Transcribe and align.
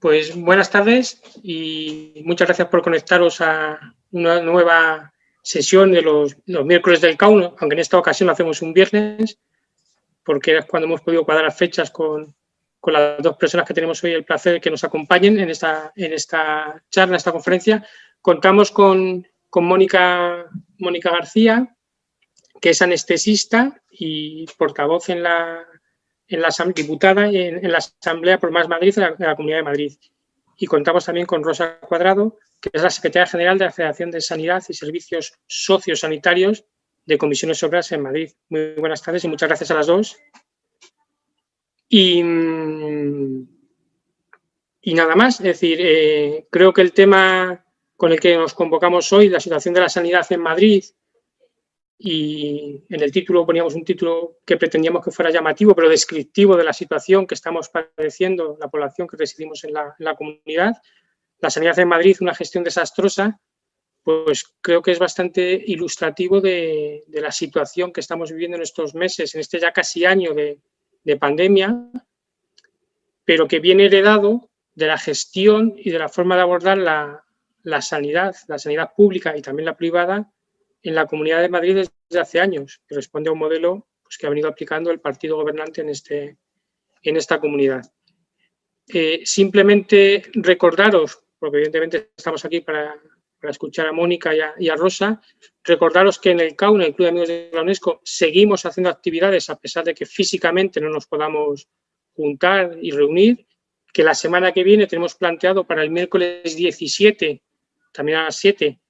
Pues 0.00 0.36
buenas 0.36 0.70
tardes 0.70 1.22
y 1.42 2.22
muchas 2.26 2.48
gracias 2.48 2.68
por 2.68 2.82
conectaros 2.82 3.40
a 3.40 3.94
una 4.10 4.40
nueva 4.42 5.14
sesión 5.42 5.90
de 5.90 6.02
los, 6.02 6.36
miércoles 6.46 7.00
del 7.00 7.16
CAUNO, 7.16 7.56
aunque 7.58 7.74
en 7.74 7.80
esta 7.80 7.98
ocasión 7.98 8.26
lo 8.26 8.32
hacemos 8.32 8.60
un 8.60 8.74
viernes, 8.74 9.38
porque 10.22 10.58
es 10.58 10.66
cuando 10.66 10.86
hemos 10.86 11.00
podido 11.00 11.24
cuadrar 11.24 11.50
fechas 11.52 11.90
con, 11.90 12.34
las 12.82 13.20
dos 13.20 13.36
personas 13.36 13.66
que 13.66 13.74
tenemos 13.74 14.04
hoy 14.04 14.12
el 14.12 14.24
placer 14.24 14.60
que 14.60 14.70
nos 14.70 14.84
acompañen 14.84 15.40
en 15.40 15.50
esta, 15.50 15.92
en 15.96 16.12
esta 16.12 16.80
charla, 16.88 17.14
en 17.14 17.16
esta 17.16 17.32
conferencia. 17.32 17.84
Contamos 18.20 18.70
con, 18.70 19.26
Mónica, 19.54 20.44
Mónica 20.78 21.10
García, 21.10 21.74
que 22.60 22.70
es 22.70 22.82
anestesista 22.82 23.82
y 23.90 24.46
portavoz 24.58 25.08
en 25.08 25.22
la, 25.22 25.66
en 26.28 26.40
la 26.40 26.48
diputada 26.74 27.28
en, 27.28 27.70
la 27.70 27.78
Asamblea 27.78 28.38
por 28.38 28.50
Más 28.50 28.68
Madrid 28.68 28.94
de 28.94 29.14
la, 29.18 29.36
Comunidad 29.36 29.58
de 29.58 29.62
Madrid. 29.62 29.92
Y 30.58 30.66
contamos 30.66 31.04
también 31.04 31.26
con 31.26 31.44
Rosa 31.44 31.78
Cuadrado, 31.80 32.38
que 32.60 32.70
es 32.72 32.82
la 32.82 32.90
secretaria 32.90 33.26
general 33.26 33.58
de 33.58 33.66
la 33.66 33.72
Federación 33.72 34.10
de 34.10 34.20
Sanidad 34.20 34.62
y 34.68 34.74
Servicios 34.74 35.34
Sociosanitarios 35.46 36.64
de 37.04 37.18
Comisiones 37.18 37.62
Obras 37.62 37.92
en 37.92 38.02
Madrid. 38.02 38.30
Muy 38.48 38.74
buenas 38.74 39.02
tardes 39.02 39.24
y 39.24 39.28
muchas 39.28 39.48
gracias 39.48 39.70
a 39.70 39.74
las 39.74 39.86
dos. 39.86 40.16
Y, 41.88 42.20
y 44.80 44.94
nada 44.94 45.14
más, 45.14 45.40
es 45.40 45.44
decir, 45.44 45.78
eh, 45.80 46.46
creo 46.50 46.72
que 46.72 46.82
el 46.82 46.92
tema 46.92 47.64
con 47.96 48.12
el 48.12 48.20
que 48.20 48.36
nos 48.36 48.54
convocamos 48.54 49.12
hoy, 49.12 49.28
la 49.28 49.40
situación 49.40 49.74
de 49.74 49.80
la 49.80 49.88
sanidad 49.88 50.26
en 50.30 50.40
Madrid, 50.40 50.84
y 51.98 52.84
en 52.90 53.02
el 53.02 53.10
título 53.10 53.46
poníamos 53.46 53.74
un 53.74 53.84
título 53.84 54.38
que 54.44 54.58
pretendíamos 54.58 55.02
que 55.02 55.10
fuera 55.10 55.30
llamativo, 55.30 55.74
pero 55.74 55.88
descriptivo 55.88 56.56
de 56.56 56.64
la 56.64 56.72
situación 56.72 57.26
que 57.26 57.34
estamos 57.34 57.70
padeciendo 57.70 58.58
la 58.60 58.68
población 58.68 59.08
que 59.08 59.16
residimos 59.16 59.64
en 59.64 59.72
la, 59.72 60.14
comunidad. 60.16 60.74
La 61.40 61.48
sanidad 61.48 61.78
en 61.78 61.88
Madrid, 61.88 62.16
una 62.20 62.34
gestión 62.34 62.64
desastrosa, 62.64 63.40
pues 64.02 64.44
creo 64.60 64.82
que 64.82 64.92
es 64.92 64.98
bastante 64.98 65.62
ilustrativo 65.66 66.40
de, 66.40 67.04
la 67.08 67.32
situación 67.32 67.92
que 67.92 68.00
estamos 68.00 68.30
viviendo 68.30 68.58
en 68.58 68.62
estos 68.62 68.94
meses, 68.94 69.34
en 69.34 69.40
este 69.40 69.58
ya 69.58 69.72
casi 69.72 70.04
año 70.04 70.34
de, 70.34 70.60
pandemia, 71.18 71.88
pero 73.24 73.46
que 73.46 73.60
viene 73.60 73.86
heredado 73.86 74.50
de 74.74 74.86
la 74.88 74.98
gestión 74.98 75.74
y 75.76 75.90
de 75.90 75.98
la 76.00 76.08
forma 76.08 76.34
de 76.34 76.42
abordar 76.42 76.76
la, 76.76 77.24
la 77.62 77.80
sanidad, 77.80 78.34
la 78.48 78.58
sanidad 78.58 78.92
pública 78.94 79.36
y 79.36 79.40
también 79.40 79.66
la 79.66 79.76
privada 79.76 80.32
en 80.88 80.94
la 80.94 81.06
Comunidad 81.06 81.42
de 81.42 81.48
Madrid 81.48 81.74
desde 81.74 82.20
hace 82.20 82.40
años, 82.40 82.80
que 82.86 82.94
responde 82.94 83.28
a 83.28 83.32
un 83.32 83.38
modelo 83.38 83.88
pues, 84.02 84.18
que 84.18 84.26
ha 84.26 84.30
venido 84.30 84.48
aplicando 84.48 84.90
el 84.90 85.00
partido 85.00 85.36
gobernante 85.36 85.80
en, 85.80 85.88
este, 85.88 86.36
en 87.02 87.16
esta 87.16 87.40
comunidad. 87.40 87.82
Eh, 88.88 89.22
simplemente 89.24 90.22
recordaros, 90.34 91.18
porque 91.38 91.56
evidentemente 91.56 92.10
estamos 92.16 92.44
aquí 92.44 92.60
para, 92.60 92.96
escuchar 93.42 93.86
a 93.86 93.92
Mónica 93.92 94.32
y 94.58 94.68
a, 94.68 94.74
Rosa, 94.74 95.22
recordaros 95.62 96.18
que 96.18 96.30
en 96.30 96.40
el 96.40 96.56
CAUN, 96.56 96.82
el 96.82 96.94
Club 96.96 97.04
de 97.04 97.10
Amigos 97.10 97.28
de 97.28 97.50
la 97.52 97.62
UNESCO, 97.62 98.00
seguimos 98.02 98.66
haciendo 98.66 98.90
actividades 98.90 99.48
a 99.50 99.56
pesar 99.56 99.84
de 99.84 99.94
que 99.94 100.04
físicamente 100.04 100.80
no 100.80 100.88
nos 100.88 101.06
podamos 101.06 101.68
juntar 102.12 102.76
y 102.82 102.90
reunir, 102.90 103.46
que 103.92 104.02
la 104.02 104.16
semana 104.16 104.50
que 104.50 104.64
viene 104.64 104.88
tenemos 104.88 105.14
planteado 105.14 105.64
para 105.64 105.84
el 105.84 105.90
miércoles 105.90 106.56
17, 106.56 107.40
también 107.92 108.18
a 108.18 108.24
las 108.24 108.36
7, 108.36 108.80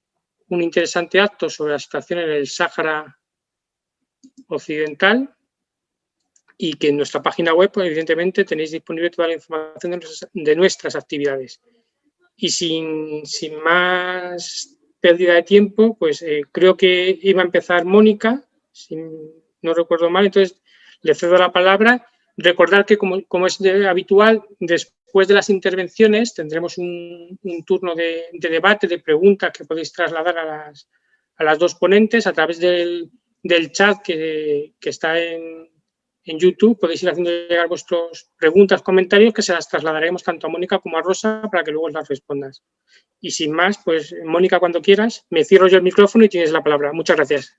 un 0.49 0.61
interesante 0.61 1.19
acto 1.19 1.49
sobre 1.49 1.73
la 1.73 1.79
situación 1.79 2.19
en 2.19 2.29
el 2.29 2.47
Sáhara 2.47 3.17
Occidental 4.47 5.35
y 6.57 6.73
que 6.73 6.89
en 6.89 6.97
nuestra 6.97 7.21
página 7.21 7.53
web, 7.53 7.71
pues, 7.71 7.87
evidentemente, 7.87 8.43
tenéis 8.43 8.71
disponible 8.71 9.11
toda 9.11 9.27
la 9.27 9.35
información 9.35 9.99
de 10.33 10.55
nuestras, 10.55 10.95
actividades. 10.95 11.61
Y 12.35 12.49
sin, 12.49 13.23
más 13.63 14.75
pérdida 14.99 15.35
de 15.35 15.43
tiempo, 15.43 15.95
pues 15.97 16.21
eh, 16.23 16.41
creo 16.51 16.75
que 16.75 17.17
iba 17.21 17.41
a 17.41 17.45
empezar 17.45 17.85
Mónica, 17.85 18.43
si 18.71 18.95
no 18.95 19.73
recuerdo 19.73 20.09
mal, 20.09 20.25
entonces 20.25 20.59
le 21.01 21.13
cedo 21.13 21.37
la 21.37 21.51
palabra. 21.51 22.07
Recordar 22.37 22.85
que, 22.85 22.97
como, 22.97 23.47
es 23.47 23.59
habitual, 23.87 24.43
después 24.59 25.27
de 25.27 25.33
las 25.33 25.49
intervenciones 25.49 26.35
tendremos 26.35 26.77
un, 26.77 27.39
turno 27.65 27.95
de, 27.95 28.25
debate, 28.33 28.87
de 28.87 28.99
preguntas 28.99 29.51
que 29.51 29.65
podéis 29.65 29.91
trasladar 29.91 30.37
a 30.37 30.71
las, 31.43 31.59
dos 31.59 31.73
ponentes 31.73 32.27
a 32.27 32.33
través 32.33 32.59
del, 32.59 33.09
chat 33.71 34.03
que, 34.03 34.75
está 34.79 35.19
en, 35.19 35.67
YouTube. 36.25 36.77
Podéis 36.77 37.01
ir 37.03 37.09
haciendo 37.09 37.31
llegar 37.31 37.69
vuestras 37.69 38.29
preguntas, 38.37 38.83
comentarios, 38.83 39.33
que 39.33 39.41
se 39.41 39.53
las 39.53 39.67
trasladaremos 39.67 40.23
tanto 40.23 40.45
a 40.45 40.49
Mónica 40.49 40.77
como 40.77 40.97
a 40.97 41.01
Rosa 41.01 41.41
para 41.49 41.63
que 41.63 41.71
luego 41.71 41.89
las 41.89 42.07
respondas. 42.07 42.61
Y 43.19 43.31
sin 43.31 43.51
más, 43.51 43.79
pues 43.83 44.13
Mónica, 44.25 44.59
cuando 44.59 44.81
quieras, 44.81 45.25
me 45.31 45.43
cierro 45.43 45.67
yo 45.67 45.77
el 45.77 45.83
micrófono 45.83 46.25
y 46.25 46.29
tienes 46.29 46.51
la 46.51 46.61
palabra. 46.61 46.93
Muchas 46.93 47.15
gracias. 47.15 47.57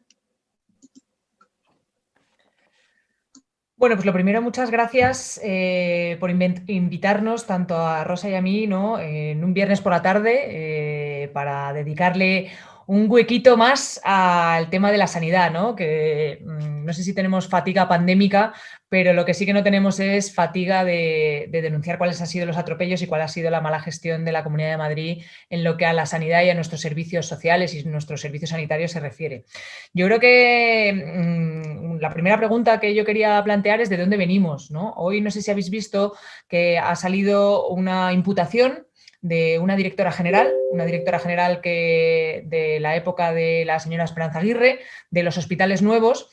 Bueno, 3.79 3.95
pues 3.95 4.07
lo 4.07 4.13
primero, 4.13 4.43
muchas 4.43 4.73
gracias 4.73 5.41
eh, 5.41 6.17
por 6.19 6.31
invitarnos 6.31 7.47
tanto 7.47 7.77
a 7.77 8.03
Rosa 8.03 8.29
y 8.29 8.35
a 8.35 8.43
mí 8.43 8.67
¿no? 8.67 8.99
en 8.99 9.45
un 9.45 9.55
viernes 9.55 9.81
por 9.81 9.93
la 9.93 10.03
tarde 10.03 11.23
eh, 11.23 11.29
para 11.29 11.73
dedicarle 11.73 12.51
un 12.89 13.11
huequito 13.11 13.59
más 13.59 14.01
al 14.03 14.71
tema 14.71 14.91
de 14.91 14.97
la 14.97 15.07
sanidad, 15.07 15.51
¿no? 15.51 15.77
que 15.77 16.41
mm, 16.43 16.87
no 16.87 16.93
sé 16.95 17.03
si 17.03 17.15
tenemos 17.15 17.47
fatiga 17.47 17.87
pandémica, 17.87 18.55
pero 18.89 19.13
lo 19.13 19.27
que 19.27 19.35
sí 19.35 19.45
que 19.45 19.53
no 19.53 19.63
tenemos 19.63 20.01
es 20.01 20.35
fatiga 20.35 20.87
de, 20.87 21.51
denunciar 21.53 21.99
cuáles 21.99 22.19
han 22.23 22.27
sido 22.27 22.47
los 22.47 22.57
atropellos 22.57 23.03
y 23.03 23.07
cuál 23.07 23.21
ha 23.21 23.29
sido 23.29 23.51
la 23.51 23.61
mala 23.61 23.81
gestión 23.81 24.25
de 24.25 24.33
la 24.33 24.43
Comunidad 24.43 24.71
de 24.71 24.77
Madrid 24.79 25.23
en 25.51 25.65
lo 25.65 25.77
que 25.77 25.85
a 25.85 25.93
la 25.93 26.07
sanidad 26.07 26.43
y 26.45 26.49
a 26.49 26.55
nuestros 26.55 26.81
servicios 26.81 27.27
sociales 27.27 27.75
y 27.75 27.85
nuestros 27.85 28.23
servicios 28.23 28.51
sanitarios 28.51 28.93
se 28.93 29.01
refiere. 29.01 29.45
Yo 29.93 30.07
creo 30.07 30.19
que 30.19 30.95
mm, 30.95 31.99
la 32.01 32.09
primera 32.09 32.39
pregunta 32.39 32.81
que 32.81 32.95
yo 32.95 33.05
quería 33.05 33.45
plantear 33.45 33.83
es 33.83 33.91
de 33.91 33.99
dónde 33.99 34.17
venimos. 34.17 34.71
¿no? 34.71 34.95
Hoy 34.97 35.21
no 35.21 35.31
sé 35.31 35.43
si 35.43 35.51
habéis 35.51 35.69
visto 35.69 36.15
que 36.49 36.79
ha 36.79 36.97
salido 36.97 37.69
una 37.69 38.15
imputación 38.15 38.88
de 39.21 39.59
una 39.59 39.77
directora 39.77 40.13
general, 40.13 40.53
una 40.71 40.85
directora 40.85 41.19
general 41.19 41.61
que 41.61 42.43
de 42.47 42.81
la 42.81 42.97
época 42.97 43.33
de 43.33 43.65
la 43.65 43.81
señora 43.81 44.05
Esperanza 44.05 44.39
Aguirre, 44.39 44.81
de 45.11 45.23
los 45.23 45.39
hospitales 45.39 45.83
nuevos, 45.83 46.31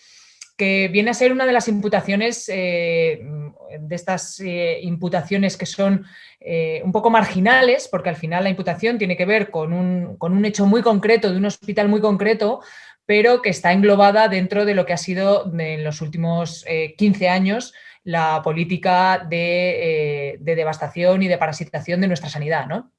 que 0.58 0.88
viene 0.88 1.12
a 1.12 1.14
ser 1.14 1.32
una 1.32 1.46
de 1.46 1.52
las 1.52 1.68
imputaciones, 1.68 2.50
eh, 2.50 3.22
de 3.80 3.96
estas 3.96 4.40
eh, 4.40 4.80
imputaciones 4.84 5.58
que 5.58 5.66
son 5.66 6.06
eh, 6.40 6.82
un 6.84 6.92
poco 6.92 7.10
marginales, 7.10 7.90
porque 7.90 8.10
al 8.10 8.16
final 8.16 8.44
la 8.44 8.50
imputación 8.50 8.98
tiene 8.98 9.18
que 9.18 9.26
ver 9.26 9.50
con 9.52 9.74
un, 9.74 10.16
con 10.18 10.32
un, 10.32 10.46
hecho 10.46 10.66
muy 10.66 10.82
concreto, 10.82 11.32
de 11.32 11.38
un 11.38 11.46
hospital 11.46 11.90
muy 11.90 12.00
concreto, 12.00 12.62
pero 13.06 13.42
que 13.42 13.50
está 13.50 13.74
englobada 13.74 14.30
dentro 14.30 14.66
de 14.66 14.76
lo 14.76 14.86
que 14.86 14.94
ha 14.94 14.98
sido 14.98 15.52
en 15.60 15.84
los 15.84 16.02
últimos 16.02 16.66
15 16.98 17.30
años 17.30 17.74
la 18.06 18.42
política 18.42 19.28
de, 19.30 20.38
de, 20.40 20.56
devastación 20.56 21.22
y 21.22 21.28
de 21.28 21.38
parasitación 21.38 22.00
de 22.00 22.08
nuestra 22.08 22.30
sanidad. 22.30 22.68
¿no? 22.68 22.94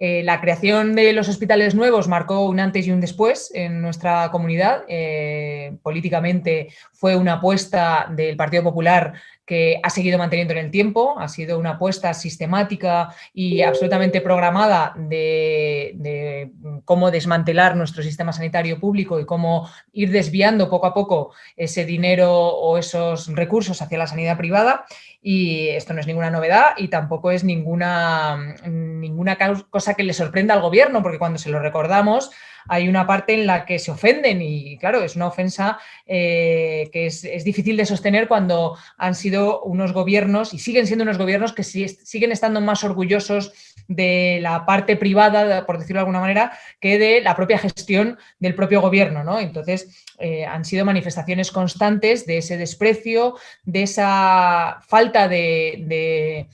Eh, 0.00 0.22
la 0.22 0.40
creación 0.40 0.94
de 0.94 1.12
los 1.12 1.28
hospitales 1.28 1.74
nuevos 1.74 2.06
marcó 2.06 2.46
un 2.46 2.60
antes 2.60 2.86
y 2.86 2.92
un 2.92 3.00
después 3.00 3.50
en 3.52 3.82
nuestra 3.82 4.30
comunidad. 4.30 4.84
Eh, 4.86 5.76
políticamente 5.82 6.68
fue 6.92 7.16
una 7.16 7.34
apuesta 7.34 8.06
del 8.14 8.36
Partido 8.36 8.62
Popular 8.62 9.14
que 9.48 9.80
ha 9.82 9.88
seguido 9.88 10.18
manteniendo 10.18 10.52
en 10.52 10.58
el 10.58 10.70
tiempo, 10.70 11.18
ha 11.18 11.26
sido 11.26 11.58
una 11.58 11.70
apuesta 11.70 12.12
sistemática 12.12 13.08
y 13.32 13.62
absolutamente 13.62 14.20
programada 14.20 14.92
de, 14.94 16.50
cómo 16.84 17.10
desmantelar 17.10 17.74
nuestro 17.74 18.02
sistema 18.02 18.34
sanitario 18.34 18.78
público 18.78 19.18
y 19.18 19.24
cómo 19.24 19.66
ir 19.94 20.10
desviando 20.10 20.68
poco 20.68 20.86
a 20.86 20.92
poco 20.92 21.32
ese 21.56 21.86
dinero 21.86 22.30
o 22.30 22.76
esos 22.76 23.34
recursos 23.34 23.80
hacia 23.80 23.96
la 23.96 24.06
sanidad 24.06 24.36
privada. 24.36 24.84
Y 25.22 25.68
esto 25.68 25.94
no 25.94 26.00
es 26.00 26.06
ninguna 26.06 26.30
novedad 26.30 26.74
y 26.76 26.88
tampoco 26.88 27.30
es 27.30 27.42
ninguna, 27.42 28.54
ninguna 28.66 29.38
cosa 29.70 29.94
que 29.94 30.02
le 30.02 30.12
sorprenda 30.12 30.52
al 30.52 30.60
gobierno, 30.60 31.02
porque 31.02 31.18
cuando 31.18 31.38
se 31.38 31.48
lo 31.48 31.58
recordamos, 31.58 32.30
hay 32.68 32.88
una 32.88 33.06
parte 33.06 33.34
en 33.34 33.46
la 33.46 33.64
que 33.64 33.78
se 33.78 33.90
ofenden 33.90 34.40
y 34.42 34.78
claro, 34.78 35.02
es 35.02 35.16
una 35.16 35.26
ofensa 35.26 35.78
eh, 36.06 36.88
que 36.92 37.06
es, 37.06 37.22
difícil 37.44 37.76
de 37.76 37.86
sostener 37.86 38.28
cuando 38.28 38.76
han 38.96 39.14
sido 39.14 39.62
unos 39.62 39.92
gobiernos 39.92 40.54
y 40.54 40.58
siguen 40.58 40.86
siendo 40.86 41.02
unos 41.02 41.18
gobiernos 41.18 41.52
que 41.52 41.64
siguen 41.64 42.32
estando 42.32 42.60
más 42.60 42.84
orgullosos 42.84 43.52
de 43.88 44.38
la 44.42 44.66
parte 44.66 44.96
privada, 44.96 45.64
por 45.64 45.78
decirlo 45.78 45.98
de 45.98 46.00
alguna 46.00 46.20
manera, 46.20 46.52
que 46.78 46.98
de 46.98 47.22
la 47.22 47.34
propia 47.34 47.58
gestión 47.58 48.18
del 48.38 48.54
propio 48.54 48.82
gobierno. 48.82 49.24
¿no? 49.24 49.40
Entonces, 49.40 50.04
eh, 50.18 50.44
han 50.44 50.64
sido 50.64 50.84
manifestaciones 50.84 51.50
constantes 51.50 52.26
de 52.26 52.38
ese 52.38 52.56
desprecio, 52.56 53.36
de 53.64 53.84
esa 53.84 54.80
falta 54.86 55.28
de, 55.28 56.48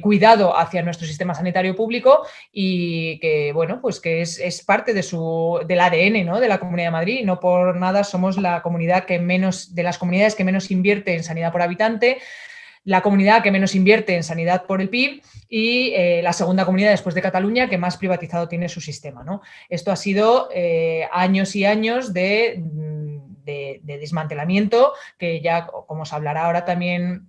cuidado 0.00 0.56
hacia 0.56 0.82
nuestro 0.82 1.06
sistema 1.06 1.34
sanitario 1.34 1.76
público 1.76 2.26
y 2.50 3.18
que, 3.20 3.52
bueno, 3.52 3.80
pues 3.80 4.00
que 4.00 4.22
es, 4.22 4.64
parte 4.64 4.94
de 4.94 5.02
su, 5.02 5.60
del 5.66 5.80
ADN 5.80 6.24
¿no? 6.24 6.40
de 6.40 6.48
la 6.48 6.58
Comunidad 6.58 6.88
de 6.88 6.92
Madrid. 6.92 7.24
No 7.24 7.40
por 7.40 7.76
nada 7.76 8.04
somos 8.04 8.38
la 8.38 8.62
comunidad 8.62 9.04
que 9.04 9.18
menos, 9.18 9.74
de 9.74 9.82
las 9.82 9.98
comunidades 9.98 10.34
que 10.34 10.44
menos 10.44 10.70
invierte 10.70 11.14
en 11.14 11.24
sanidad 11.24 11.52
por 11.52 11.62
habitante 11.62 12.18
la 12.84 13.02
comunidad 13.02 13.42
que 13.42 13.50
menos 13.50 13.74
invierte 13.74 14.14
en 14.14 14.22
sanidad 14.22 14.64
por 14.64 14.80
el 14.80 14.88
PIB 14.88 15.20
y 15.48 15.92
eh, 15.94 16.20
la 16.22 16.32
segunda 16.32 16.64
comunidad 16.64 16.90
después 16.90 17.16
de 17.16 17.22
Cataluña 17.22 17.68
que 17.68 17.78
más 17.78 17.96
privatizado 17.96 18.46
tiene 18.46 18.68
su 18.68 18.80
sistema. 18.80 19.24
¿no? 19.24 19.42
Esto 19.68 19.90
ha 19.90 19.96
sido 19.96 20.48
eh, 20.54 21.08
años 21.10 21.56
y 21.56 21.64
años 21.64 22.14
de, 22.14 22.62
de, 23.44 23.80
desmantelamiento 23.82 24.92
que 25.18 25.40
ya, 25.40 25.66
como 25.66 26.02
os 26.02 26.12
hablará 26.12 26.44
ahora 26.44 26.64
también 26.64 27.28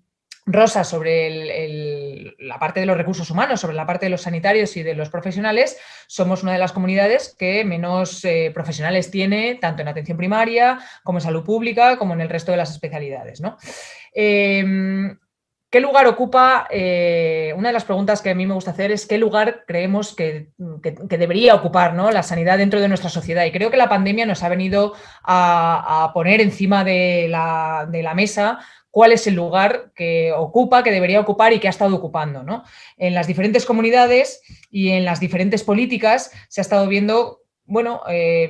Rosa 0.49 0.85
sobre 0.85 2.35
la 2.39 2.57
parte 2.57 2.79
de 2.79 2.85
los 2.85 2.95
recursos 2.95 3.29
humanos, 3.29 3.59
sobre 3.59 3.75
la 3.75 3.85
parte 3.85 4.05
de 4.05 4.09
los 4.09 4.21
sanitarios 4.21 4.77
y 4.77 4.83
de 4.83 4.95
los 4.95 5.09
profesionales, 5.09 5.77
somos 6.07 6.41
una 6.41 6.53
de 6.53 6.57
las 6.57 6.71
comunidades 6.71 7.35
que 7.37 7.65
menos 7.65 8.23
eh, 8.23 8.51
profesionales 8.53 9.11
tiene, 9.11 9.55
tanto 9.55 9.81
en 9.81 9.89
atención 9.89 10.17
primaria 10.17 10.79
como 11.03 11.17
en 11.17 11.23
salud 11.23 11.43
pública, 11.43 11.97
como 11.97 12.13
en 12.13 12.21
el 12.21 12.29
resto 12.29 12.51
de 12.51 12.57
las 12.57 12.71
especialidades. 12.71 13.41
¿no? 13.41 13.57
Em, 14.13 15.17
¿Qué 15.69 15.81
lugar 15.81 16.07
ocupa? 16.07 16.65
Eh, 16.69 17.53
una 17.57 17.69
de 17.69 17.73
las 17.73 17.83
preguntas 17.83 18.21
que 18.21 18.29
a 18.29 18.35
mí 18.35 18.47
me 18.47 18.53
gusta 18.53 18.71
hacer 18.71 18.89
es 18.89 19.05
qué 19.05 19.17
lugar 19.17 19.65
creemos 19.67 20.15
que, 20.15 20.51
debería 20.57 21.55
ocupar 21.55 21.93
¿no? 21.93 22.09
la 22.09 22.23
sanidad 22.23 22.57
dentro 22.57 22.79
de 22.79 22.87
nuestra 22.87 23.09
sociedad. 23.09 23.43
Y 23.43 23.51
creo 23.51 23.69
que 23.69 23.75
la 23.75 23.89
pandemia 23.89 24.25
nos 24.25 24.43
ha 24.43 24.49
venido 24.49 24.93
a, 25.23 26.09
poner 26.13 26.39
encima 26.39 26.85
de 26.85 27.27
la, 27.29 27.85
de 27.91 28.01
la, 28.01 28.13
mesa 28.13 28.59
cuál 28.97 29.11
es 29.11 29.27
el 29.27 29.35
lugar 29.35 29.91
que 29.93 30.31
ocupa, 30.31 30.81
que 30.81 30.89
debería 30.89 31.19
ocupar 31.19 31.53
y 31.53 31.59
que 31.59 31.67
ha 31.67 31.69
estado 31.69 31.95
ocupando. 31.95 32.41
¿no? 32.41 32.63
En 32.97 33.13
las 33.13 33.27
diferentes 33.27 33.63
comunidades 33.63 34.41
y 34.71 34.89
en 34.89 35.05
las 35.05 35.19
diferentes 35.19 35.61
políticas 35.61 36.31
se 36.49 36.61
ha 36.61 36.63
estado 36.63 36.87
viendo, 36.87 37.43
bueno, 37.65 38.01
eh, 38.09 38.49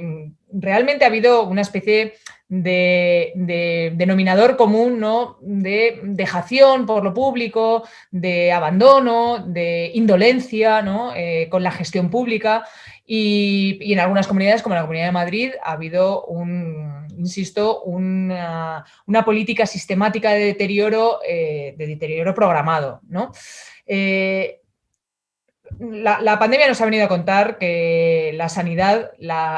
realmente 0.54 1.04
ha 1.04 1.10
habido 1.10 1.44
una 1.44 1.60
especie 1.60 2.14
de, 2.50 3.94
denominador 3.96 4.56
común, 4.56 5.00
¿no? 5.00 5.38
De 5.42 6.00
dejación 6.04 6.86
por 6.86 7.04
lo 7.04 7.14
público, 7.14 7.84
de 8.12 8.52
abandono, 8.52 9.40
de 9.46 9.92
indolencia, 9.94 10.82
¿no? 10.82 11.14
Eh, 11.16 11.48
con 11.50 11.64
la 11.64 11.72
gestión 11.72 12.10
pública. 12.10 12.66
Y, 13.06 13.92
en 13.94 14.00
algunas 14.00 14.28
comunidades, 14.28 14.62
como 14.62 14.76
la 14.76 14.82
Comunidad 14.82 15.06
de 15.08 15.12
Madrid, 15.12 15.52
ha 15.64 15.74
habido 15.74 16.26
insisto, 17.18 17.82
una, 17.84 18.86
política 19.26 19.66
sistemática 19.66 20.32
de 20.32 20.46
deterioro, 20.46 21.20
eh, 21.28 21.74
de 21.78 21.88
deterioro 21.88 22.34
programado. 22.34 23.02
¿no? 23.08 23.32
Eh, 23.86 24.62
la, 25.80 26.40
pandemia 26.40 26.68
nos 26.68 26.80
ha 26.82 26.86
venido 26.86 27.06
a 27.06 27.10
contar 27.10 27.58
que 27.58 28.32
la 28.36 28.50
sanidad, 28.50 29.12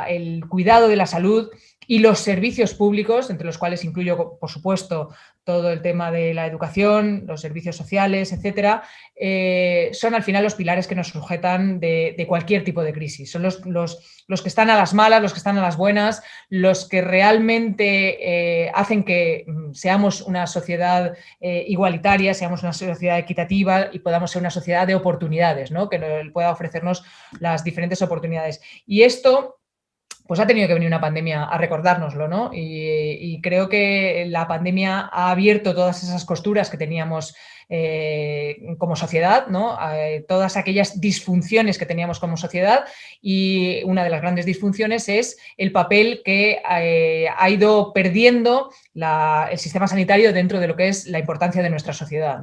el 0.08 0.46
cuidado 0.48 0.88
de 0.88 0.96
la 0.96 1.06
salud 1.06 1.50
y 1.92 1.98
los 1.98 2.20
servicios 2.20 2.76
públicos, 2.76 3.32
entre 3.32 3.48
los 3.48 3.58
cuales 3.58 3.84
incluyo, 3.84 4.38
por 4.40 4.52
supuesto, 4.52 5.10
todo 5.44 5.72
el 5.72 5.82
tema 5.82 6.12
de 6.12 6.36
la 6.36 6.46
educación, 6.46 7.24
los 7.26 7.42
servicios 7.42 7.76
sociales, 7.76 8.32
etcétera, 8.32 8.84
eh, 9.16 9.90
son 9.94 10.14
al 10.14 10.22
final 10.22 10.44
los 10.44 10.54
pilares 10.54 10.86
que 10.86 10.94
nos 10.94 11.08
sujetan 11.08 11.80
de, 11.80 12.24
cualquier 12.28 12.64
tipo 12.64 12.84
de 12.84 12.94
crisis. 12.94 13.32
Son 13.32 13.42
los, 13.42 13.66
los, 13.66 14.42
que 14.44 14.50
están 14.50 14.70
a 14.70 14.78
las 14.78 14.94
malas, 14.94 15.20
los 15.20 15.34
que 15.34 15.40
están 15.40 15.58
a 15.58 15.64
las 15.64 15.78
buenas, 15.78 16.22
los 16.50 16.88
que 16.88 17.02
realmente 17.02 18.66
eh, 18.66 18.72
hacen 18.76 19.04
que 19.04 19.46
mm, 19.48 19.74
seamos 19.74 20.22
una 20.22 20.46
sociedad 20.46 21.18
eh, 21.42 21.66
igualitaria, 21.70 22.36
seamos 22.36 22.62
una 22.62 22.74
sociedad 22.74 23.18
equitativa 23.18 23.90
y 23.92 23.98
podamos 23.98 24.30
ser 24.30 24.44
una 24.44 24.52
sociedad 24.52 24.86
de 24.86 24.94
oportunidades, 24.94 25.72
¿no? 25.72 25.90
que 25.90 26.00
pueda 26.32 26.52
ofrecernos 26.52 27.04
las 27.40 27.64
diferentes 27.64 28.04
oportunidades. 28.04 28.62
Y 28.86 29.02
esto 29.02 29.59
pues 30.30 30.40
ha 30.40 30.46
tenido 30.46 30.68
que 30.68 30.76
venir 30.76 30.88
una 30.88 31.02
pandemia 31.02 31.46
a 31.46 31.58
recordárnoslo, 31.58 32.28
¿no? 32.28 32.52
Y, 32.54 33.42
creo 33.42 33.68
que 33.68 34.28
la 34.30 34.48
pandemia 34.48 35.10
ha 35.12 35.32
abierto 35.32 35.74
todas 35.74 36.04
esas 36.04 36.24
costuras 36.24 36.70
que 36.70 36.78
teníamos 36.78 37.36
eh, 37.72 38.76
como 38.80 38.96
sociedad, 38.96 39.46
¿no? 39.46 39.78
Eh, 39.94 40.26
todas 40.28 40.58
aquellas 40.58 41.00
disfunciones 41.00 41.78
que 41.78 41.86
teníamos 41.86 42.20
como 42.20 42.36
sociedad 42.36 42.86
y 43.22 43.84
una 43.84 44.04
de 44.04 44.10
las 44.10 44.22
grandes 44.22 44.48
disfunciones 44.48 45.08
es 45.08 45.38
el 45.56 45.72
papel 45.72 46.24
que 46.26 46.64
eh, 46.68 47.28
ha 47.38 47.50
ido 47.52 47.94
perdiendo 47.94 48.72
el 48.96 49.60
sistema 49.60 49.88
sanitario 49.88 50.34
dentro 50.34 50.60
de 50.60 50.68
lo 50.68 50.76
que 50.76 50.88
es 50.88 51.06
la 51.06 51.20
importancia 51.20 51.62
de 51.62 51.70
nuestra 51.70 51.94
sociedad. 51.94 52.42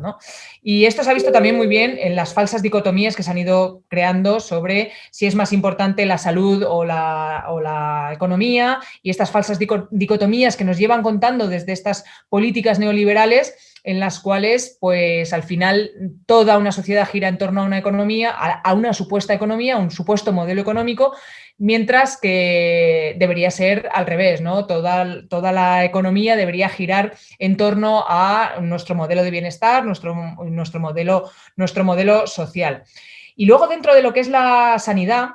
Y 0.63 0.85
esto 0.85 1.03
se 1.03 1.11
ha 1.11 1.15
visto 1.15 1.33
también 1.33 1.57
muy 1.57 1.67
bien 1.67 1.99
en 2.01 2.15
las 2.15 2.33
falsas 2.33 2.63
dicotomías 2.63 3.17
que 3.17 3.25
se 3.25 3.31
han 3.33 3.39
ido 3.39 3.83
creando 3.89 4.39
sobre 4.39 4.93
si 5.11 5.27
es 5.27 5.35
más 5.35 5.53
importante 5.53 6.07
la 6.07 6.19
salud 6.19 6.63
o 6.67 6.85
la 6.85 8.11
economía 8.13 8.79
y 9.03 9.11
estas 9.11 9.33
falsas 9.33 9.59
dicotomías 9.59 10.57
que 10.57 10.65
nos 10.65 10.79
llevan 10.79 11.03
contando 11.03 11.49
desde 11.49 11.73
estas 11.73 12.05
políticas 12.29 12.79
neoliberales 12.79 13.66
en 13.87 14.01
las 14.01 14.19
cuales, 14.19 14.77
pues 14.81 15.33
al 15.33 15.45
final, 15.45 15.93
toda 16.27 16.59
una 16.59 16.73
sociedad 16.73 17.09
gira 17.09 17.29
en 17.29 17.39
torno 17.39 17.63
a 17.63 17.65
una 17.65 17.79
economía, 17.79 18.31
a, 18.33 18.75
una 18.75 18.93
supuesta 18.93 19.33
economía, 19.33 19.77
un 19.77 19.93
supuesto 19.93 20.33
modelo 20.33 20.61
económico, 20.61 21.15
mientras 21.57 22.19
que 22.21 23.15
debería 23.17 23.53
ser 23.53 23.89
al 23.93 24.07
revés, 24.07 24.41
¿no? 24.41 24.67
Toda, 24.67 25.29
toda 25.29 25.53
la 25.53 25.85
economía 25.85 26.35
debería 26.35 26.69
girar 26.69 27.15
en 27.39 27.57
torno 27.57 28.05
a 28.09 28.57
nuestro 28.61 28.97
modelo 28.97 29.23
de 29.23 29.31
bienestar, 29.31 29.85
nuestro, 29.85 30.17
nuestro, 30.47 30.81
modelo, 30.81 31.31
nuestro 31.55 31.85
modelo 31.85 32.27
social. 32.27 32.83
Y 33.37 33.47
luego, 33.47 33.69
dentro 33.69 33.95
de 33.95 34.03
lo 34.03 34.13
que 34.13 34.19
es 34.19 34.29
la 34.29 34.81
sanidad, 34.81 35.29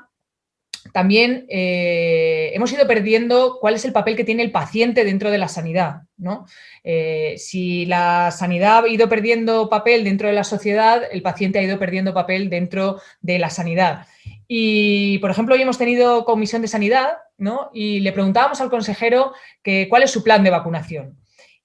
también 0.92 1.46
eh, 1.50 2.52
hemos 2.54 2.72
ido 2.72 2.86
perdiendo 2.88 3.58
cuál 3.60 3.76
es 3.76 3.86
el 3.86 3.94
papel 3.94 4.16
que 4.16 4.24
tiene 4.24 4.44
el 4.44 4.52
paciente 4.52 5.06
dentro 5.06 5.32
de 5.32 5.38
la 5.38 5.48
sanidad. 5.48 6.02
¿no? 6.18 6.46
Eh, 6.84 7.36
si 7.38 7.86
la 7.86 8.32
sanidad 8.32 8.84
ha 8.84 8.88
ido 8.88 9.10
perdiendo 9.10 9.70
papel 9.70 10.04
dentro 10.04 10.28
de 10.28 10.34
la 10.34 10.44
sociedad, 10.44 11.04
el 11.12 11.22
paciente 11.22 11.60
ha 11.60 11.64
ido 11.64 11.80
perdiendo 11.80 12.14
papel 12.14 12.50
dentro 12.50 13.00
de 13.22 13.40
la 13.40 13.50
sanidad. 13.50 14.08
Y, 14.48 15.18
por 15.20 15.32
ejemplo, 15.32 15.56
hoy 15.56 15.62
hemos 15.62 15.78
tenido 15.78 16.26
comisión 16.26 16.62
de 16.62 16.68
sanidad 16.68 17.18
¿no? 17.38 17.70
y 17.74 18.02
le 18.02 18.12
preguntábamos 18.12 18.60
al 18.62 18.70
consejero 18.70 19.34
que, 19.64 19.88
cuál 19.90 20.04
es 20.04 20.12
su 20.12 20.24
plan 20.24 20.44
de 20.44 20.50
vacunación. 20.50 21.18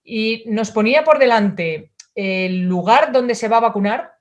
Y 0.04 0.44
nos 0.46 0.70
ponía 0.70 1.02
por 1.02 1.18
delante 1.18 1.90
el 2.14 2.62
lugar 2.62 3.12
donde 3.12 3.34
se 3.34 3.48
va 3.48 3.58
a 3.58 3.60
vacunar 3.60 4.15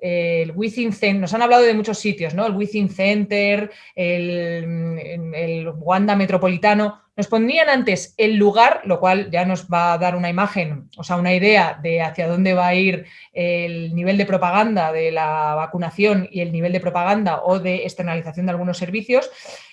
el 0.00 0.52
Within 0.52 0.92
Center, 0.92 1.20
nos 1.20 1.34
han 1.34 1.42
hablado 1.42 1.62
de 1.62 1.74
muchos 1.74 1.98
sitios, 1.98 2.34
¿no? 2.34 2.46
El 2.46 2.54
Within 2.54 2.88
Center, 2.88 3.70
el, 3.94 5.70
Wanda 5.76 6.16
Metropolitano, 6.16 7.00
nos 7.16 7.26
ponían 7.26 7.68
antes 7.68 8.14
el 8.16 8.36
lugar, 8.36 8.80
lo 8.84 8.98
cual 8.98 9.30
ya 9.30 9.44
nos 9.44 9.66
va 9.68 9.92
a 9.92 9.98
dar 9.98 10.16
una 10.16 10.30
imagen, 10.30 10.88
o 10.96 11.04
sea, 11.04 11.16
una 11.16 11.34
idea 11.34 11.78
de 11.82 12.00
hacia 12.00 12.28
dónde 12.28 12.54
va 12.54 12.68
a 12.68 12.74
ir 12.74 13.04
el 13.32 13.94
nivel 13.94 14.16
de 14.16 14.24
propaganda 14.24 14.92
de 14.92 15.12
la 15.12 15.54
vacunación 15.54 16.28
y 16.30 16.40
el 16.40 16.50
nivel 16.50 16.72
de 16.72 16.80
propaganda 16.80 17.42
o 17.42 17.58
de 17.58 17.84
externalización 17.84 18.46
de 18.46 18.52
algunos 18.52 18.78
servicios, 18.78 19.30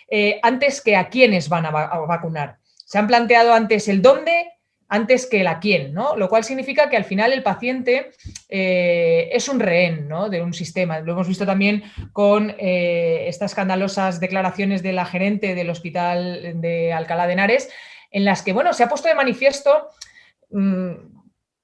eh, 0.10 0.40
antes 0.44 0.82
que 0.82 0.96
a 0.98 1.10
quiénes 1.10 1.48
van 1.48 1.66
a 1.68 1.72
vacunar. 1.72 2.58
Se 2.88 2.98
han 2.98 3.08
planteado 3.08 3.54
antes 3.54 3.88
el 3.88 4.02
dónde, 4.02 4.57
antes 4.90 5.26
que 5.26 5.44
la 5.44 5.60
quién, 5.60 5.94
¿no? 5.94 6.16
Lo 6.16 6.30
cual 6.30 6.44
significa 6.44 6.90
que 6.90 6.98
al 6.98 7.04
final 7.04 7.34
el 7.34 7.44
paciente 7.44 8.12
eh, 8.48 9.30
es 9.32 9.50
un 9.50 9.60
rehén 9.60 10.08
¿no? 10.08 10.30
de 10.30 10.42
un 10.42 10.54
sistema. 10.54 11.00
Lo 11.00 11.14
hemos 11.14 11.28
visto 11.28 11.46
también 11.46 11.84
con 12.14 12.56
eh, 12.58 13.26
estas 13.28 13.52
escandalosas 13.52 14.20
declaraciones 14.20 14.84
de 14.84 14.94
la 14.94 15.06
gerente 15.06 15.56
del 15.56 15.70
hospital 15.70 16.62
de 16.62 16.94
Alcalá 16.94 17.28
de 17.28 17.34
Henares, 17.34 17.70
en 18.12 18.24
las 18.24 18.42
que, 18.44 18.54
bueno, 18.54 18.72
se 18.72 18.84
ha 18.84 18.90
puesto 18.90 19.10
de 19.10 19.16
manifiesto 19.16 19.90
mm, 20.52 21.17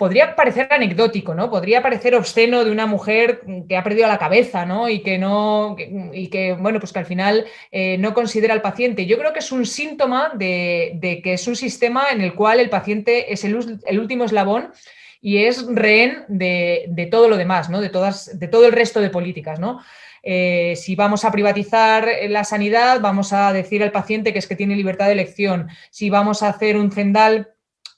podría 0.04 0.36
parecer 0.36 0.68
anecdótico, 0.70 1.34
¿no? 1.34 1.50
Podría 1.50 1.82
parecer 1.82 2.14
obsceno 2.14 2.66
de 2.66 2.72
una 2.72 2.86
mujer 2.86 3.40
que 3.70 3.78
ha 3.78 3.86
perdido 3.86 4.06
la 4.10 4.18
cabeza, 4.18 4.66
¿no? 4.66 4.90
Y 4.90 5.00
que 5.00 5.18
no, 5.18 5.78
y 6.12 6.28
que, 6.28 6.52
bueno, 6.60 6.82
pues 6.82 6.92
que 6.92 7.00
al 7.00 7.06
final 7.06 7.46
eh, 7.72 7.98
no 8.00 8.14
considera 8.14 8.54
al 8.54 8.62
paciente. 8.62 9.06
Yo 9.06 9.18
creo 9.18 9.32
que 9.32 9.40
es 9.40 9.54
un 9.54 9.66
síntoma 9.66 10.34
de, 10.36 11.22
que 11.24 11.32
es 11.32 11.48
un 11.48 11.56
sistema 11.56 12.08
en 12.12 12.20
el 12.20 12.36
cual 12.36 12.60
el 12.60 12.70
paciente 12.70 13.32
es 13.32 13.46
el, 13.46 13.56
último 13.98 14.26
eslabón 14.26 14.74
y 15.22 15.46
es 15.46 15.66
rehén 15.68 16.26
de, 16.28 17.08
todo 17.10 17.30
lo 17.30 17.38
demás, 17.38 17.70
¿no? 17.70 17.80
De, 17.80 17.88
todas, 17.88 18.38
de 18.38 18.50
todo 18.50 18.66
el 18.66 18.74
resto 18.74 19.00
de 19.00 19.10
políticas, 19.10 19.58
¿no? 19.62 19.80
Eh, 20.22 20.74
si 20.76 20.98
vamos 20.98 21.24
a 21.24 21.32
privatizar 21.32 22.10
la 22.28 22.44
sanidad, 22.44 23.00
vamos 23.00 23.32
a 23.32 23.54
decir 23.54 23.82
al 23.82 23.94
paciente 23.94 24.34
que 24.34 24.40
es 24.40 24.48
que 24.48 24.58
tiene 24.58 24.76
libertad 24.76 25.06
de 25.06 25.14
elección. 25.14 25.70
Si 25.92 26.10
vamos 26.10 26.44
a 26.44 26.50
hacer 26.50 26.76
un 26.76 26.92
cendal 26.92 27.53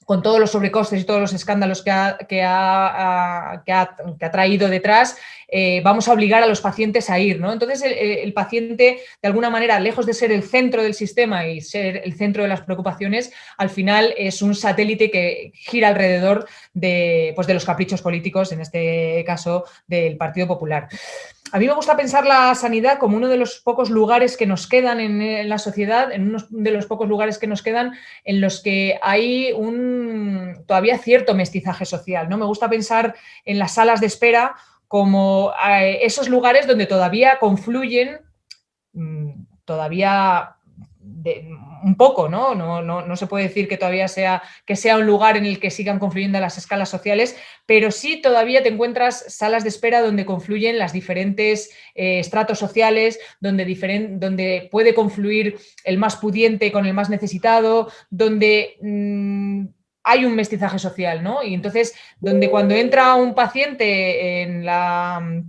con 0.06 0.22
todos 0.22 0.38
los 0.38 0.52
sobrecostes 0.52 1.02
y 1.02 1.04
todos 1.04 1.20
los 1.20 1.32
escándalos 1.32 1.82
que 1.82 1.90
ha, 1.90 2.16
que 2.28 2.40
ha, 2.40 4.30
traído 4.30 4.68
detrás, 4.68 5.16
eh, 5.48 5.80
vamos 5.82 6.08
a 6.08 6.12
obligar 6.12 6.42
a 6.42 6.46
los 6.46 6.60
pacientes 6.60 7.10
a 7.10 7.18
ir. 7.18 7.40
¿no? 7.40 7.52
Entonces, 7.52 7.82
el, 7.84 8.32
paciente, 8.32 9.00
de 9.22 9.28
alguna 9.28 9.50
manera, 9.50 9.80
lejos 9.80 10.06
de 10.06 10.14
ser 10.14 10.32
el 10.32 10.42
centro 10.42 10.82
del 10.82 10.94
sistema 10.94 11.46
y 11.46 11.60
ser 11.60 12.02
el 12.04 12.14
centro 12.14 12.42
de 12.42 12.48
las 12.48 12.62
preocupaciones, 12.62 13.32
al 13.56 13.70
final 13.70 14.14
es 14.16 14.42
un 14.42 14.54
satélite 14.54 15.10
que 15.10 15.52
gira 15.54 15.88
alrededor 15.88 16.46
de, 16.74 17.32
pues, 17.34 17.46
de 17.46 17.54
los 17.54 17.64
caprichos 17.64 18.02
políticos, 18.02 18.52
en 18.52 18.60
este 18.60 19.24
caso 19.26 19.64
del 19.86 20.16
Partido 20.16 20.46
Popular. 20.46 20.88
A 21.52 21.58
mí 21.58 21.66
me 21.66 21.74
gusta 21.74 21.96
pensar 21.96 22.26
la 22.26 22.54
sanidad 22.54 22.98
como 22.98 23.16
uno 23.16 23.28
de 23.28 23.36
los 23.36 23.60
pocos 23.60 23.88
lugares 23.88 24.36
que 24.36 24.46
nos 24.46 24.66
quedan 24.66 24.98
en, 24.98 25.48
la 25.48 25.58
sociedad, 25.58 26.10
en 26.10 26.28
uno 26.28 26.38
de 26.50 26.70
los 26.72 26.86
pocos 26.86 27.08
lugares 27.08 27.38
que 27.38 27.46
nos 27.46 27.62
quedan 27.62 27.92
en 28.24 28.40
los 28.40 28.62
que 28.62 28.98
hay 29.00 29.52
un 29.52 30.64
todavía 30.66 30.98
cierto 30.98 31.34
mestizaje 31.34 31.84
social, 31.84 32.28
¿no? 32.28 32.36
Me 32.36 32.46
gusta 32.46 32.68
pensar 32.68 33.14
en 33.44 33.60
las 33.60 33.74
salas 33.74 34.00
de 34.00 34.08
espera 34.08 34.56
como 34.88 35.52
esos 36.00 36.28
lugares 36.28 36.66
donde 36.66 36.86
todavía 36.86 37.38
confluyen 37.38 38.20
mm, 38.92 39.30
todavía 39.64 40.56
un 41.82 41.96
poco, 41.96 42.28
¿no? 42.28 42.54
No, 42.54 42.82
¿no? 42.82 43.16
se 43.16 43.26
puede 43.26 43.44
decir 43.44 43.68
que 43.68 43.76
todavía 43.76 44.08
sea, 44.08 44.42
que 44.64 44.76
sea 44.76 44.96
un 44.96 45.06
lugar 45.06 45.36
en 45.36 45.46
el 45.46 45.60
que 45.60 45.70
sigan 45.70 45.98
confluyendo 45.98 46.40
las 46.40 46.58
escalas 46.58 46.88
sociales, 46.88 47.36
pero 47.64 47.90
sí 47.90 48.20
todavía 48.20 48.62
te 48.62 48.68
encuentras 48.68 49.24
salas 49.28 49.62
de 49.62 49.68
espera 49.68 50.00
donde 50.00 50.26
confluyen 50.26 50.78
las 50.78 50.92
diferentes 50.92 51.70
eh, 51.94 52.18
estratos 52.18 52.58
sociales, 52.58 53.18
donde, 53.40 53.64
donde 54.18 54.68
puede 54.70 54.94
confluir 54.94 55.58
el 55.84 55.98
más 55.98 56.16
pudiente 56.16 56.72
con 56.72 56.86
el 56.86 56.94
más 56.94 57.10
necesitado, 57.10 57.90
donde 58.10 58.76
mm, 58.80 59.66
hay 60.06 60.24
un 60.24 60.36
mestizaje 60.36 60.78
social, 60.78 61.22
¿no? 61.22 61.42
Y 61.42 61.52
entonces, 61.52 61.92
donde 62.20 62.48
cuando 62.48 62.74
entra 62.74 63.16
un 63.16 63.34
paciente 63.34 64.42
en 64.42 64.64
la 64.64 65.42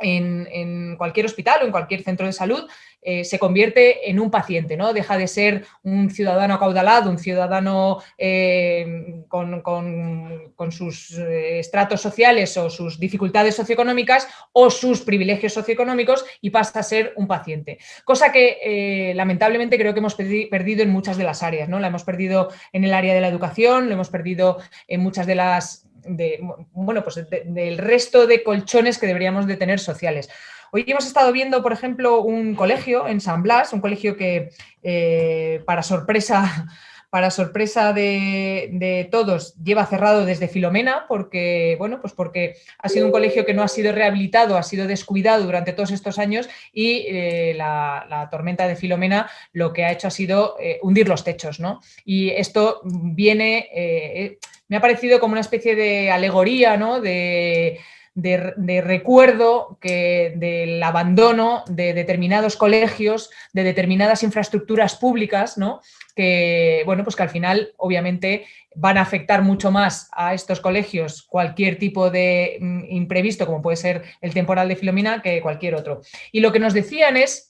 en, 0.00 0.96
cualquier 0.96 1.26
hospital 1.26 1.60
o 1.62 1.66
en 1.66 1.70
cualquier 1.70 2.02
centro 2.02 2.26
de 2.26 2.32
salud, 2.32 2.68
eh, 3.00 3.24
se 3.24 3.38
convierte 3.38 4.10
en 4.10 4.18
un 4.18 4.30
paciente, 4.30 4.76
¿no? 4.76 4.92
Deja 4.92 5.16
de 5.16 5.28
ser 5.28 5.64
un 5.82 6.10
ciudadano 6.10 6.54
acaudalado, 6.54 7.10
un 7.10 7.18
ciudadano 7.18 8.02
eh, 8.16 9.24
con, 9.28 10.72
sus 10.72 11.16
eh, 11.16 11.60
estratos 11.60 12.00
sociales 12.00 12.56
o 12.56 12.68
sus 12.68 12.98
dificultades 12.98 13.54
socioeconómicas 13.54 14.28
o 14.52 14.70
sus 14.70 15.02
privilegios 15.02 15.52
socioeconómicos 15.52 16.24
y 16.40 16.50
pasa 16.50 16.80
a 16.80 16.82
ser 16.82 17.12
un 17.16 17.28
paciente. 17.28 17.78
Cosa 18.04 18.32
que 18.32 19.12
lamentablemente 19.14 19.78
creo 19.78 19.94
que 19.94 20.00
hemos 20.00 20.14
perdido 20.14 20.82
en 20.82 20.90
muchas 20.90 21.16
de 21.16 21.24
las 21.24 21.42
áreas, 21.42 21.68
¿no? 21.68 21.78
La 21.78 21.88
hemos 21.88 22.04
perdido 22.04 22.50
en 22.72 22.84
el 22.84 22.94
área 22.94 23.14
de 23.14 23.20
la 23.20 23.28
educación, 23.28 23.86
lo 23.86 23.94
hemos 23.94 24.10
perdido 24.10 24.58
en 24.86 25.00
muchas 25.00 25.26
de 25.26 25.34
las 25.36 25.87
de, 26.08 26.40
bueno, 26.72 27.02
pues 27.02 27.24
del 27.28 27.78
resto 27.78 28.26
de 28.26 28.42
colchones 28.42 28.98
que 28.98 29.06
deberíamos 29.06 29.46
de 29.46 29.56
tener 29.56 29.80
sociales. 29.80 30.28
Hoy 30.70 30.84
hemos 30.86 31.06
estado 31.06 31.32
viendo, 31.32 31.62
por 31.62 31.72
ejemplo, 31.72 32.20
un 32.20 32.54
colegio 32.54 33.08
en 33.08 33.20
San 33.20 33.42
Blas, 33.42 33.72
un 33.72 33.80
colegio 33.80 34.16
que, 34.16 34.50
eh, 34.82 35.62
para 35.64 35.82
sorpresa 35.82 36.66
para 37.10 37.30
sorpresa 37.30 37.94
de, 37.94 39.08
todos, 39.10 39.54
lleva 39.62 39.86
cerrado 39.86 40.26
desde 40.26 40.46
Filomena, 40.46 41.06
porque, 41.08 41.74
bueno, 41.78 42.02
pues 42.02 42.12
porque 42.12 42.56
ha 42.78 42.88
sido 42.90 43.06
un 43.06 43.12
colegio 43.12 43.46
que 43.46 43.54
no 43.54 43.62
ha 43.62 43.68
sido 43.68 43.92
rehabilitado, 43.92 44.58
ha 44.58 44.62
sido 44.62 44.86
descuidado 44.86 45.44
durante 45.44 45.72
todos 45.72 45.90
estos 45.90 46.18
años 46.18 46.50
y 46.70 47.06
eh, 47.08 47.54
la, 47.56 48.28
tormenta 48.30 48.68
de 48.68 48.76
Filomena 48.76 49.30
lo 49.52 49.72
que 49.72 49.84
ha 49.84 49.92
hecho 49.92 50.08
ha 50.08 50.10
sido 50.10 50.56
eh, 50.60 50.78
hundir 50.82 51.08
los 51.08 51.24
techos, 51.24 51.60
¿no? 51.60 51.80
Y 52.04 52.28
esto 52.28 52.82
viene, 52.84 54.38
me 54.68 54.76
ha 54.76 54.80
parecido 54.80 55.20
como 55.20 55.32
una 55.32 55.40
especie 55.40 55.74
de 55.74 56.10
alegoría, 56.10 56.76
¿no? 56.76 57.00
De, 57.00 57.80
de, 58.14 58.80
recuerdo 58.80 59.78
que 59.80 60.32
del 60.36 60.82
abandono 60.82 61.62
de 61.68 61.94
determinados 61.94 62.56
colegios, 62.56 63.30
de 63.52 63.62
determinadas 63.62 64.22
infraestructuras 64.22 64.96
públicas, 64.96 65.56
¿no? 65.56 65.80
que, 66.16 66.82
bueno, 66.84 67.04
pues 67.04 67.14
que 67.14 67.22
al 67.22 67.30
final 67.30 67.72
obviamente 67.76 68.46
van 68.74 68.98
a 68.98 69.02
afectar 69.02 69.42
mucho 69.42 69.70
más 69.70 70.08
a 70.12 70.34
estos 70.34 70.60
colegios 70.60 71.22
cualquier 71.22 71.78
tipo 71.78 72.10
de 72.10 72.58
mm, 72.60 72.84
imprevisto, 72.88 73.46
como 73.46 73.62
puede 73.62 73.76
ser 73.76 74.02
el 74.20 74.34
temporal 74.34 74.68
de 74.68 74.74
Filomena, 74.74 75.22
que 75.22 75.40
cualquier 75.40 75.76
otro. 75.76 76.00
Y 76.32 76.40
lo 76.40 76.50
que 76.50 76.58
nos 76.58 76.74
decían 76.74 77.16
es 77.16 77.47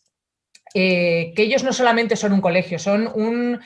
eh, 0.74 1.32
que 1.34 1.42
ellos 1.42 1.64
no 1.64 1.72
solamente 1.72 2.16
son 2.16 2.32
un 2.32 2.40
colegio, 2.40 2.78
son 2.78 3.10
un, 3.14 3.60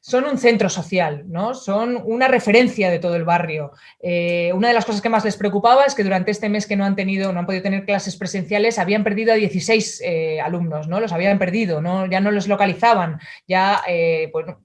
son 0.00 0.24
un 0.24 0.38
centro 0.38 0.68
social, 0.68 1.24
¿no? 1.26 1.54
son 1.54 2.00
una 2.04 2.28
referencia 2.28 2.90
de 2.90 2.98
todo 2.98 3.16
el 3.16 3.24
barrio. 3.24 3.72
Eh, 4.00 4.52
una 4.54 4.68
de 4.68 4.74
las 4.74 4.84
cosas 4.84 5.00
que 5.00 5.08
más 5.08 5.24
les 5.24 5.36
preocupaba 5.36 5.84
es 5.84 5.94
que 5.94 6.04
durante 6.04 6.30
este 6.30 6.48
mes 6.48 6.66
que 6.66 6.76
no 6.76 6.84
han 6.84 6.96
tenido, 6.96 7.32
no 7.32 7.40
han 7.40 7.46
podido 7.46 7.62
tener 7.62 7.84
clases 7.84 8.16
presenciales, 8.16 8.78
habían 8.78 9.04
perdido 9.04 9.32
a 9.32 9.36
16 9.36 10.02
eh, 10.04 10.40
alumnos, 10.40 10.88
¿no? 10.88 11.00
Los 11.00 11.12
habían 11.12 11.38
perdido, 11.38 11.80
¿no? 11.80 12.06
ya 12.06 12.20
no 12.20 12.30
los 12.30 12.48
localizaban, 12.48 13.20
ya 13.46 13.82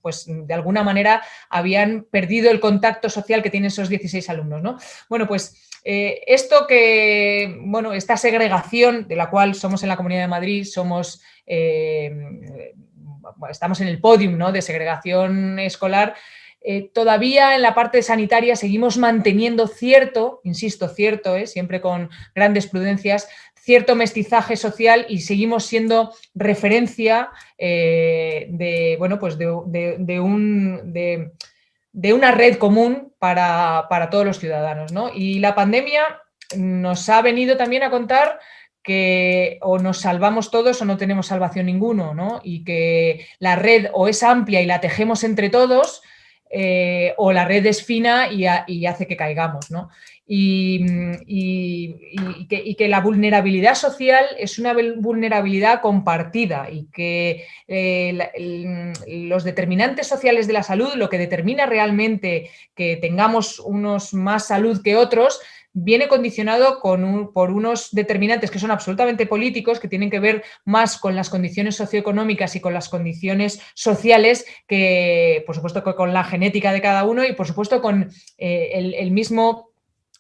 pues 0.01 0.25
de 0.27 0.53
alguna 0.53 0.83
manera 0.83 1.21
habían 1.50 2.05
perdido 2.09 2.51
el 2.51 2.59
contacto 2.59 3.09
social 3.09 3.41
que 3.41 3.50
tienen 3.50 3.67
esos 3.67 3.89
16 3.89 4.29
alumnos. 4.29 4.62
¿no? 4.62 4.77
Bueno, 5.09 5.27
pues 5.27 5.55
esto 5.84 6.66
que, 6.68 7.58
bueno, 7.62 7.94
esta 7.94 8.16
segregación 8.18 9.08
de 9.08 9.16
la 9.16 9.30
cual 9.30 9.54
somos 9.54 9.84
en 9.84 9.90
la 9.90 9.98
Comunidad 9.98 10.22
de 10.22 10.28
Madrid, 10.28 10.63
somos 10.63 11.22
eh, 11.46 12.12
estamos 13.50 13.82
en 13.82 13.88
el 13.88 14.00
podium 14.00 14.38
¿no? 14.38 14.52
de 14.52 14.62
segregación 14.62 15.60
escolar, 15.60 16.16
eh, 16.62 16.90
todavía 16.94 17.56
en 17.56 17.62
la 17.62 17.75
parte 17.75 18.02
sanitaria 18.02 18.56
seguimos 18.56 18.98
manteniendo 18.98 19.68
cierto, 19.68 20.40
insisto, 20.44 20.88
cierto, 20.88 21.36
eh, 21.36 21.46
siempre 21.48 21.82
con 21.82 22.10
grandes 22.34 22.68
prudencias, 22.68 23.28
cierto 23.56 23.96
mestizaje 23.96 24.56
social 24.56 25.06
y 25.10 25.22
seguimos 25.22 25.66
siendo 25.66 26.13
referencia 26.36 27.30
de, 27.58 28.96
bueno, 29.00 29.20
pues 29.20 29.38
de, 29.38 29.50
un, 30.20 30.94
de, 30.94 31.32
una 31.93 32.31
red 32.31 32.57
común 32.57 33.13
para, 33.19 33.88
todos 34.12 34.25
los 34.25 34.39
ciudadanos. 34.39 34.91
Y 35.13 35.39
la 35.39 35.55
pandemia 35.55 36.21
nos 36.57 37.07
ha 37.09 37.21
venido 37.21 37.57
también 37.57 37.83
a 37.83 37.89
contar 37.89 38.39
que 38.81 39.59
o 39.62 39.79
nos 39.79 40.00
salvamos 40.00 40.51
todos 40.51 40.81
o 40.81 40.85
no 40.85 40.97
tenemos 40.97 41.27
salvación 41.27 41.67
ninguno, 41.67 42.13
¿no? 42.13 42.41
Y 42.43 42.65
que 42.65 43.25
la 43.39 43.55
red 43.55 43.88
o 43.93 44.09
es 44.09 44.23
amplia 44.23 44.62
y 44.62 44.65
la 44.65 44.81
tejemos 44.81 45.23
entre 45.23 45.50
todos, 45.50 46.01
eh, 46.50 47.13
o 47.17 47.31
la 47.31 47.45
red 47.45 47.65
es 47.65 47.83
fina 47.83 48.27
y, 48.31 48.45
hace 48.85 49.07
que 49.07 49.17
caigamos, 49.17 49.71
¿no? 49.71 49.89
Y, 50.25 50.86
que, 52.48 52.88
la 52.88 53.01
vulnerabilidad 53.01 53.75
social 53.75 54.25
es 54.39 54.58
una 54.58 54.74
vulnerabilidad 54.74 55.82
compartida 55.82 56.70
y 56.72 56.86
que 56.92 57.46
eh, 57.68 58.94
los 59.08 59.44
determinantes 59.44 60.08
sociales 60.08 60.48
de 60.48 60.53
la 60.53 60.63
salud, 60.63 60.94
lo 60.96 61.10
que 61.10 61.18
determina 61.18 61.65
realmente 61.65 62.50
que 62.74 62.98
tengamos 62.98 63.60
unos 63.60 64.13
más 64.13 64.48
salud 64.48 64.82
que 64.82 64.96
otros, 64.96 65.42
viene 65.74 66.08
condicionado 66.08 66.80
por 66.82 67.51
unos 67.51 67.89
determinantes 67.92 68.51
que 68.51 68.60
son 68.60 68.72
absolutamente 68.72 69.25
políticos, 69.25 69.80
que 69.80 69.88
tienen 69.88 70.12
que 70.12 70.20
ver 70.20 70.44
más 70.65 71.00
con 71.00 71.15
las 71.15 71.30
condiciones 71.30 71.75
socioeconómicas 71.75 72.56
y 72.56 72.62
con 72.62 72.74
las 72.74 72.89
condiciones 72.89 73.60
sociales 73.74 74.46
que, 74.68 75.44
por 75.48 75.56
supuesto, 75.56 75.84
con 75.84 76.13
la 76.13 76.24
genética 76.24 76.72
de 76.72 76.82
cada 76.82 77.03
uno 77.06 77.25
y, 77.25 77.34
por 77.34 77.48
supuesto, 77.48 77.82
con 77.82 78.12
eh, 78.38 78.96
el, 79.00 79.12
mismo 79.12 79.73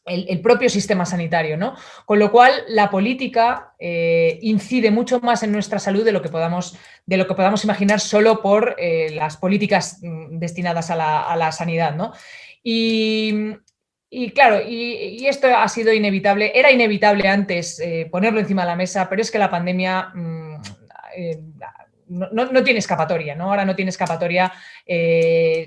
el, 0.05 0.41
propio 0.41 0.69
sistema 0.69 1.05
sanitario, 1.05 1.57
¿no? 1.57 1.75
Con 2.05 2.19
lo 2.19 2.31
cual, 2.31 2.51
la 2.67 2.89
política 2.89 3.73
eh, 3.79 4.37
incide 4.41 4.91
mucho 4.91 5.19
más 5.21 5.43
en 5.43 5.51
nuestra 5.51 5.79
salud 5.79 6.03
de 6.03 6.11
lo 6.11 6.21
que 6.21 6.29
podamos, 6.29 6.77
de 7.05 7.17
lo 7.17 7.27
que 7.27 7.35
podamos 7.35 7.63
imaginar 7.63 7.99
solo 7.99 8.41
por 8.41 8.75
eh, 8.77 9.11
las 9.11 9.37
políticas 9.37 9.99
mm, 10.01 10.39
destinadas 10.39 10.89
a 10.89 10.95
la, 10.95 11.23
a 11.23 11.35
la 11.37 11.51
sanidad, 11.51 11.95
¿no? 11.95 12.11
Y, 12.61 13.55
y 14.09 14.31
claro, 14.31 14.61
y, 14.67 15.25
esto 15.25 15.47
ha 15.47 15.67
sido 15.69 15.93
inevitable, 15.93 16.51
era 16.53 16.71
inevitable 16.71 17.27
antes 17.27 17.79
eh, 17.79 18.07
ponerlo 18.11 18.39
encima 18.39 18.63
de 18.63 18.69
la 18.69 18.75
mesa, 18.75 19.07
pero 19.09 19.21
es 19.21 19.31
que 19.31 19.39
la 19.39 19.49
pandemia 19.49 20.11
mm, 20.13 20.61
eh, 21.15 21.39
no, 22.09 22.63
tiene 22.63 22.79
escapatoria, 22.79 23.35
¿no? 23.35 23.49
Ahora 23.49 23.65
no 23.65 23.75
tiene 23.75 23.89
escapatoria. 23.89 24.51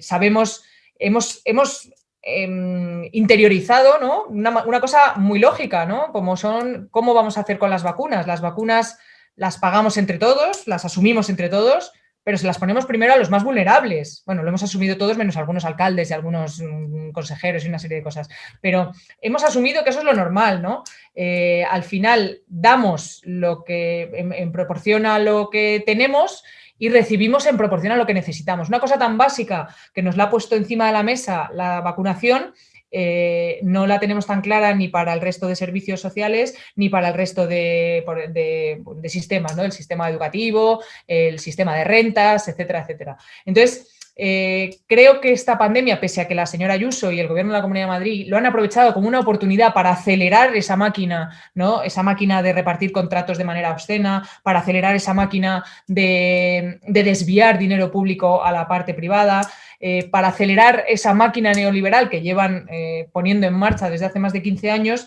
Sabemos, 0.00 0.62
hemos, 0.98 1.40
hemos 1.44 1.90
em, 2.28 3.08
interiorizado 3.12 3.98
¿no? 4.00 4.24
Una, 4.24 4.80
cosa 4.80 5.14
muy 5.16 5.38
lógica, 5.38 5.86
¿no? 5.86 6.12
Como 6.12 6.36
son, 6.36 6.88
¿cómo 6.90 7.14
vamos 7.14 7.38
a 7.38 7.42
hacer 7.42 7.58
con 7.58 7.70
las 7.70 7.82
vacunas? 7.82 8.26
Las 8.26 8.40
vacunas 8.40 8.98
las 9.36 9.58
pagamos 9.58 9.96
entre 9.96 10.18
todos, 10.18 10.66
las 10.66 10.84
asumimos 10.84 11.28
entre 11.28 11.48
todos, 11.48 11.92
pero 12.26 12.38
se 12.38 12.46
las 12.48 12.58
ponemos 12.58 12.86
primero 12.86 13.12
a 13.12 13.16
los 13.16 13.30
más 13.30 13.44
vulnerables. 13.44 14.24
Bueno, 14.26 14.42
lo 14.42 14.48
hemos 14.48 14.64
asumido 14.64 14.96
todos, 14.96 15.16
menos 15.16 15.36
algunos 15.36 15.64
alcaldes 15.64 16.10
y 16.10 16.12
algunos 16.12 16.60
mm, 16.60 17.12
consejeros 17.12 17.64
y 17.64 17.68
una 17.68 17.78
serie 17.78 17.98
de 17.98 18.02
cosas. 18.02 18.28
Pero 18.60 18.90
hemos 19.20 19.44
asumido 19.44 19.84
que 19.84 19.90
eso 19.90 20.00
es 20.00 20.04
lo 20.04 20.12
normal, 20.12 20.60
¿no? 20.60 20.82
Eh, 21.14 21.64
al 21.70 21.84
final 21.84 22.40
damos 22.48 23.20
lo 23.24 23.62
que 23.62 24.10
en, 24.12 24.50
proporción 24.50 25.06
a 25.06 25.20
lo 25.20 25.50
que 25.50 25.84
tenemos 25.86 26.42
y 26.78 26.88
recibimos 26.88 27.46
en 27.46 27.56
proporción 27.56 27.92
a 27.92 27.96
lo 27.96 28.06
que 28.06 28.14
necesitamos. 28.14 28.68
Una 28.68 28.80
cosa 28.80 28.98
tan 28.98 29.16
básica 29.18 29.68
que 29.94 30.02
nos 30.02 30.16
la 30.16 30.24
ha 30.24 30.30
puesto 30.30 30.56
encima 30.56 30.86
de 30.86 30.92
la 30.92 31.02
mesa 31.02 31.50
la 31.52 31.80
vacunación 31.80 32.54
eh, 32.90 33.58
no 33.62 33.86
la 33.86 33.98
tenemos 33.98 34.26
tan 34.26 34.40
clara 34.40 34.74
ni 34.74 34.88
para 34.88 35.12
el 35.12 35.20
resto 35.20 35.48
de 35.48 35.56
servicios 35.56 36.00
sociales 36.00 36.56
ni 36.76 36.88
para 36.88 37.08
el 37.08 37.14
resto 37.14 37.46
de, 37.46 38.04
sistemas, 39.06 39.56
¿no? 39.56 39.64
El 39.64 39.72
sistema 39.72 40.08
educativo, 40.08 40.82
el 41.06 41.38
sistema 41.38 41.76
de 41.76 41.84
rentas, 41.84 42.48
etcétera, 42.48 42.82
etcétera. 42.82 43.16
Entonces, 43.44 43.95
eh, 44.18 44.78
creo 44.86 45.20
que 45.20 45.32
esta 45.32 45.58
pandemia, 45.58 46.00
pese 46.00 46.22
a 46.22 46.28
que 46.28 46.34
la 46.34 46.46
señora 46.46 46.72
Ayuso 46.72 47.12
y 47.12 47.20
el 47.20 47.28
gobierno 47.28 47.52
de 47.52 47.58
la 47.58 47.62
Comunidad 47.62 47.84
de 47.84 47.90
Madrid 47.90 48.26
lo 48.28 48.38
han 48.38 48.46
aprovechado 48.46 48.94
como 48.94 49.08
una 49.08 49.20
oportunidad 49.20 49.74
para 49.74 49.90
acelerar 49.90 50.56
esa 50.56 50.74
máquina, 50.74 51.30
¿no? 51.54 51.82
Esa 51.82 52.02
máquina 52.02 52.42
de 52.42 52.54
repartir 52.54 52.92
contratos 52.92 53.36
de 53.36 53.44
manera 53.44 53.72
obscena, 53.72 54.26
para 54.42 54.60
acelerar 54.60 54.96
esa 54.96 55.12
máquina 55.12 55.64
de, 55.86 56.80
desviar 56.86 57.58
dinero 57.58 57.90
público 57.90 58.42
a 58.42 58.52
la 58.52 58.66
parte 58.66 58.94
privada. 58.94 59.42
eh, 59.78 60.08
para 60.08 60.28
acelerar 60.28 60.84
esa 60.88 61.12
máquina 61.12 61.52
neoliberal 61.52 62.08
que 62.08 62.22
llevan 62.22 62.66
eh, 62.70 63.10
poniendo 63.12 63.46
en 63.46 63.52
marcha 63.52 63.90
desde 63.90 64.06
hace 64.06 64.18
más 64.18 64.32
de 64.32 64.42
15 64.42 64.70
años, 64.70 65.06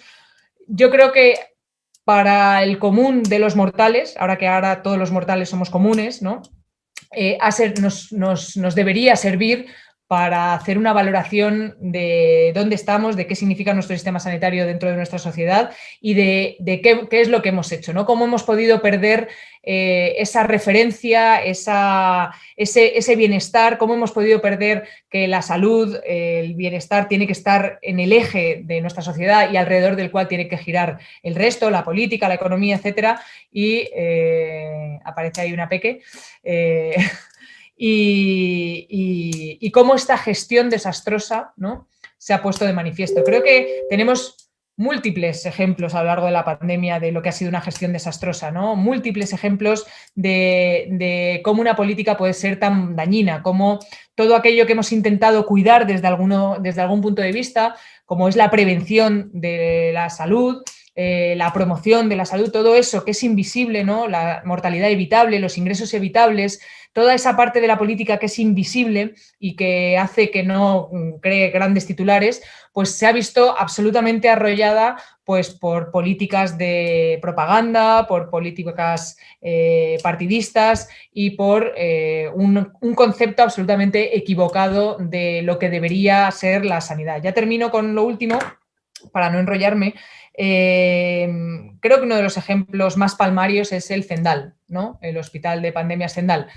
yo 0.67 0.91
creo 0.91 1.11
que 1.11 1.33
para 2.03 2.61
el 2.61 2.77
común 2.77 3.23
de 3.23 3.39
los 3.39 3.55
mortales, 3.55 4.15
ahora 4.19 4.37
que 4.37 4.47
ahora 4.47 4.83
todos 4.83 4.99
los 4.99 5.11
mortales 5.11 5.49
somos 5.49 5.71
comunes, 5.71 6.21
¿no? 6.21 6.43
Nos, 7.79 8.11
nos, 8.11 8.75
debería 8.75 9.15
servir 9.15 9.67
para 10.09 10.55
hacer 10.55 10.79
una 10.79 10.91
valoración 10.91 11.75
de 11.79 12.51
dónde 12.55 12.73
estamos, 12.73 13.15
de 13.15 13.27
qué 13.27 13.35
significa 13.35 13.75
nuestro 13.75 13.95
sistema 13.95 14.19
sanitario 14.19 14.65
dentro 14.65 14.89
de 14.89 14.95
nuestra 14.95 15.19
sociedad 15.19 15.69
y 16.01 16.15
de, 16.15 16.57
qué, 16.81 17.07
es 17.11 17.29
lo 17.29 17.43
que 17.43 17.49
hemos 17.49 17.71
hecho, 17.71 17.93
¿no? 17.93 18.07
Cómo 18.07 18.25
hemos 18.25 18.41
podido 18.41 18.81
perder 18.81 19.27
eh, 19.61 20.15
esa 20.17 20.41
referencia, 20.47 21.43
ese, 21.43 23.15
bienestar, 23.15 23.77
cómo 23.77 23.93
hemos 23.93 24.11
podido 24.11 24.41
perder 24.41 24.87
que 25.11 25.27
la 25.27 25.43
salud, 25.43 25.99
el 26.03 26.55
bienestar 26.55 27.07
tiene 27.07 27.27
que 27.27 27.33
estar 27.33 27.77
en 27.83 27.99
el 27.99 28.11
eje 28.11 28.61
de 28.63 28.81
nuestra 28.81 29.03
sociedad 29.03 29.51
y 29.51 29.57
alrededor 29.57 29.95
del 29.95 30.09
cual 30.09 30.27
tiene 30.27 30.47
que 30.47 30.57
girar 30.57 30.97
el 31.21 31.35
resto, 31.35 31.69
la 31.69 31.83
política, 31.83 32.27
la 32.27 32.33
economía, 32.33 32.77
etcétera. 32.77 33.21
Y 33.51 33.87
eh, 33.93 34.97
aparece 35.05 35.41
ahí 35.41 35.53
una 35.53 35.69
peque. 35.69 36.01
Y, 37.81 39.71
cómo 39.71 39.95
esta 39.95 40.17
gestión 40.17 40.69
desastrosa 40.69 41.53
¿no? 41.55 41.87
se 42.17 42.33
ha 42.33 42.41
puesto 42.41 42.65
de 42.65 42.73
manifiesto. 42.73 43.23
Creo 43.23 43.41
que 43.41 43.83
tenemos 43.89 44.49
múltiples 44.75 45.45
ejemplos 45.45 45.93
a 45.93 45.99
lo 45.99 46.07
largo 46.07 46.25
de 46.25 46.31
la 46.31 46.45
pandemia 46.45 47.01
de 47.01 47.11
lo 47.11 47.21
que 47.21 47.29
ha 47.29 47.33
sido 47.33 47.49
una 47.49 47.59
gestión 47.59 47.91
desastrosa, 47.91 48.49
¿no? 48.49 48.77
Múltiples 48.77 49.33
ejemplos 49.33 49.85
de, 50.15 51.41
cómo 51.43 51.59
una 51.59 51.75
política 51.75 52.15
puede 52.15 52.33
ser 52.33 52.59
tan 52.59 52.95
dañina, 52.95 53.43
como 53.43 53.79
todo 54.15 54.37
aquello 54.37 54.65
que 54.65 54.71
hemos 54.71 54.93
intentado 54.93 55.45
cuidar 55.45 55.85
desde, 55.85 56.07
alguno, 56.07 56.57
desde 56.61 56.81
algún 56.81 57.01
punto 57.01 57.21
de 57.21 57.33
vista, 57.33 57.75
como 58.05 58.29
es 58.29 58.37
la 58.37 58.49
prevención 58.49 59.29
de 59.33 59.91
la 59.93 60.09
salud, 60.09 60.63
eh, 60.95 61.35
la 61.35 61.51
promoción 61.51 62.07
de 62.07 62.15
la 62.15 62.25
salud, 62.25 62.49
todo 62.49 62.75
eso 62.75 63.03
que 63.03 63.11
es 63.11 63.23
invisible, 63.23 63.83
¿no? 63.83 64.07
La 64.07 64.41
mortalidad 64.45 64.89
evitable, 64.89 65.39
los 65.39 65.57
ingresos 65.57 65.93
evitables, 65.93 66.61
toda 66.93 67.13
esa 67.13 67.35
parte 67.37 67.61
de 67.61 67.67
la 67.67 67.77
política 67.77 68.17
que 68.17 68.25
es 68.25 68.39
invisible 68.39 69.13
y 69.39 69.55
que 69.55 69.97
hace 69.97 70.31
que 70.31 70.43
no 70.43 70.89
mm, 70.91 71.19
cree 71.19 71.49
grandes 71.49 71.85
titulares, 71.85 72.41
pues 72.73 72.95
se 72.97 73.05
ha 73.05 73.11
visto 73.11 73.55
absolutamente 73.57 74.29
arrollada 74.29 74.97
pues, 75.23 75.51
por 75.51 75.91
políticas 75.91 76.57
de 76.57 77.19
propaganda, 77.21 78.07
por 78.07 78.29
políticas 78.29 79.17
eh, 79.41 79.97
partidistas 80.01 80.89
y 81.11 81.31
por 81.31 81.73
eh, 81.77 82.29
un, 82.33 82.73
concepto 82.95 83.43
absolutamente 83.43 84.17
equivocado 84.17 84.97
de 84.99 85.41
lo 85.43 85.59
que 85.59 85.69
debería 85.69 86.29
ser 86.31 86.65
la 86.65 86.81
sanidad. 86.81 87.21
Ya 87.21 87.33
termino 87.33 87.69
con 87.69 87.95
lo 87.95 88.03
último, 88.03 88.39
para 89.11 89.29
no 89.29 89.39
enrollarme. 89.39 89.93
Eh, 90.35 91.29
creo 91.79 91.97
que 91.97 92.05
uno 92.05 92.15
de 92.15 92.23
los 92.23 92.37
ejemplos 92.37 92.97
más 92.97 93.15
palmarios 93.15 93.71
es 93.71 93.91
el 93.91 94.05
Zendal, 94.05 94.55
¿no? 94.67 94.97
el 95.01 95.17
hospital 95.17 95.61
de 95.61 95.73
pandemia 95.73 96.09
Zendal. 96.09 96.47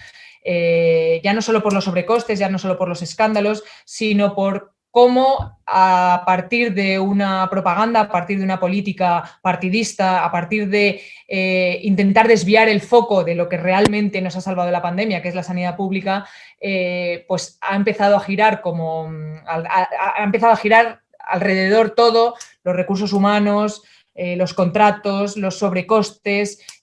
Eh, 0.44 1.20
ya 1.22 1.32
no 1.32 1.42
solo 1.42 1.62
por 1.62 1.72
los 1.72 1.84
sobrecostes, 1.84 2.38
ya 2.38 2.49
no 2.49 2.58
solo 2.58 2.76
por 2.76 2.88
los 2.88 3.02
escándalos, 3.02 3.62
sino 3.84 4.34
por 4.34 4.75
cómo 4.90 5.58
a 5.66 6.22
partir 6.26 6.75
de 6.75 6.99
una 6.99 7.49
propaganda, 7.49 8.00
a 8.00 8.08
partir 8.11 8.38
de 8.38 8.44
una 8.44 8.61
política 8.61 9.38
partidista, 9.40 10.22
a 10.22 10.30
partir 10.30 10.68
de 10.68 11.00
eh, 11.28 11.80
intentar 11.82 12.28
desviar 12.28 12.68
el 12.68 12.82
foco 12.82 13.25
de 13.25 13.34
lo 13.34 13.49
que 13.49 13.56
realmente 13.56 14.20
nos 14.20 14.37
ha 14.37 14.42
salvado 14.42 14.66
de 14.66 14.72
la 14.72 14.82
pandemia, 14.82 15.22
que 15.22 15.28
es 15.28 15.34
la 15.34 15.42
sanidad 15.42 15.76
pública, 15.76 16.26
eh, 16.61 17.25
pues 17.26 17.56
ha 17.62 17.75
empezado 17.75 18.16
a 18.16 18.20
girar 18.20 18.61
como 18.61 19.11
ha, 19.46 20.22
empezado 20.22 20.52
a 20.52 20.56
girar 20.56 21.00
alrededor 21.18 21.90
todo, 21.90 22.34
los 22.62 22.76
recursos 22.76 23.12
humanos, 23.14 23.82
los 24.14 24.52
contratos, 24.52 25.38
los 25.38 25.58
sobrecostes, 25.58 26.82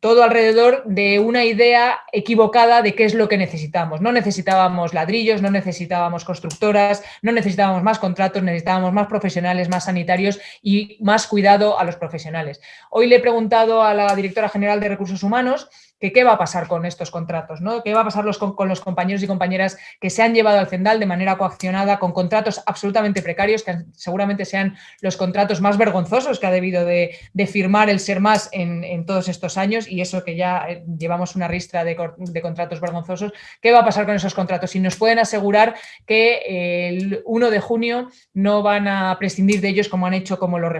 todo 0.00 0.22
alrededor 0.22 0.82
de 0.84 1.18
una 1.18 1.44
idea 1.44 2.00
equivocada 2.12 2.82
de 2.82 2.94
qué 2.94 3.04
es 3.04 3.14
lo 3.14 3.28
que 3.28 3.38
necesitamos. 3.38 4.00
No 4.00 4.12
necesitábamos 4.12 4.94
ladrillos, 4.94 5.42
no 5.42 5.50
necesitábamos 5.50 6.24
constructoras, 6.24 7.02
no 7.22 7.32
necesitábamos 7.32 7.82
más 7.82 7.98
contratos, 7.98 8.42
necesitábamos 8.42 8.92
más 8.92 9.06
profesionales, 9.06 9.68
más 9.68 9.84
sanitarios 9.84 10.40
y 10.62 10.96
más 11.00 11.26
cuidado 11.26 11.78
a 11.78 11.84
los 11.84 11.96
profesionales. 11.96 12.60
Hoy 12.90 13.06
le 13.06 13.16
he 13.16 13.20
preguntado 13.20 13.82
a 13.82 13.94
la 13.94 14.14
directora 14.14 14.48
general 14.48 14.80
de 14.80 14.88
Recursos 14.88 15.22
Humanos 15.22 15.68
que 16.00 16.12
qué 16.12 16.24
va 16.24 16.32
a 16.32 16.38
pasar 16.38 16.66
con 16.66 16.86
estos 16.86 17.10
contratos, 17.10 17.60
¿no? 17.60 17.82
¿Qué 17.82 17.92
va 17.92 18.00
a 18.00 18.04
pasar 18.04 18.24
con, 18.56 18.68
los 18.68 18.80
compañeros 18.80 19.22
y 19.22 19.26
compañeras 19.26 19.76
que 20.00 20.08
se 20.08 20.22
han 20.22 20.34
llevado 20.34 20.58
al 20.58 20.66
Cendal 20.66 20.98
de 20.98 21.06
manera 21.06 21.36
coaccionada 21.36 21.98
con 21.98 22.12
contratos 22.12 22.62
absolutamente 22.64 23.22
precarios, 23.22 23.62
que 23.62 23.84
seguramente 23.94 24.46
sean 24.46 24.76
los 25.02 25.16
contratos 25.16 25.60
más 25.60 25.76
vergonzosos 25.76 26.40
que 26.40 26.46
ha 26.46 26.50
debido 26.50 26.84
de, 26.84 27.16
firmar 27.46 27.90
el 27.90 28.00
ser 28.00 28.20
más 28.20 28.48
en, 28.52 29.04
todos 29.04 29.28
estos 29.28 29.58
años 29.58 29.88
y 29.88 30.00
eso 30.00 30.24
que 30.24 30.36
ya 30.36 30.66
eh, 30.68 30.84
llevamos 30.98 31.36
una 31.36 31.48
ristra 31.48 31.84
de, 31.84 31.96
contratos 31.96 32.80
vergonzosos? 32.80 33.32
¿Qué 33.60 33.72
va 33.72 33.80
a 33.80 33.84
pasar 33.84 34.06
con 34.06 34.14
esos 34.14 34.34
contratos? 34.34 34.74
Y 34.76 34.80
nos 34.80 34.96
pueden 34.96 35.18
asegurar 35.18 35.74
que 36.06 36.88
el 36.88 37.22
1 37.26 37.50
de 37.50 37.60
junio 37.60 38.08
no 38.32 38.62
van 38.62 38.88
a 38.88 39.16
prescindir 39.18 39.60
de 39.60 39.68
ellos 39.68 39.88
como 39.88 40.06
han 40.06 40.14
hecho 40.14 40.38
con 40.38 40.60
los 40.60 40.72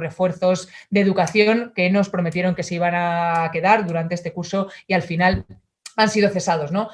refuerzos 0.00 0.68
de 0.90 1.00
educación 1.00 1.72
que 1.74 1.90
nos 1.90 2.08
prometieron 2.08 2.54
que 2.54 2.62
se 2.62 2.76
iban 2.76 2.94
a 2.94 3.50
quedar 3.52 3.86
durante 3.86 4.14
este 4.14 4.32
curso 4.32 4.53
y 4.86 4.94
al 4.94 5.02
final 5.02 5.46
han 5.96 6.08
sido 6.08 6.28
cesados, 6.30 6.72
¿no? 6.72 6.90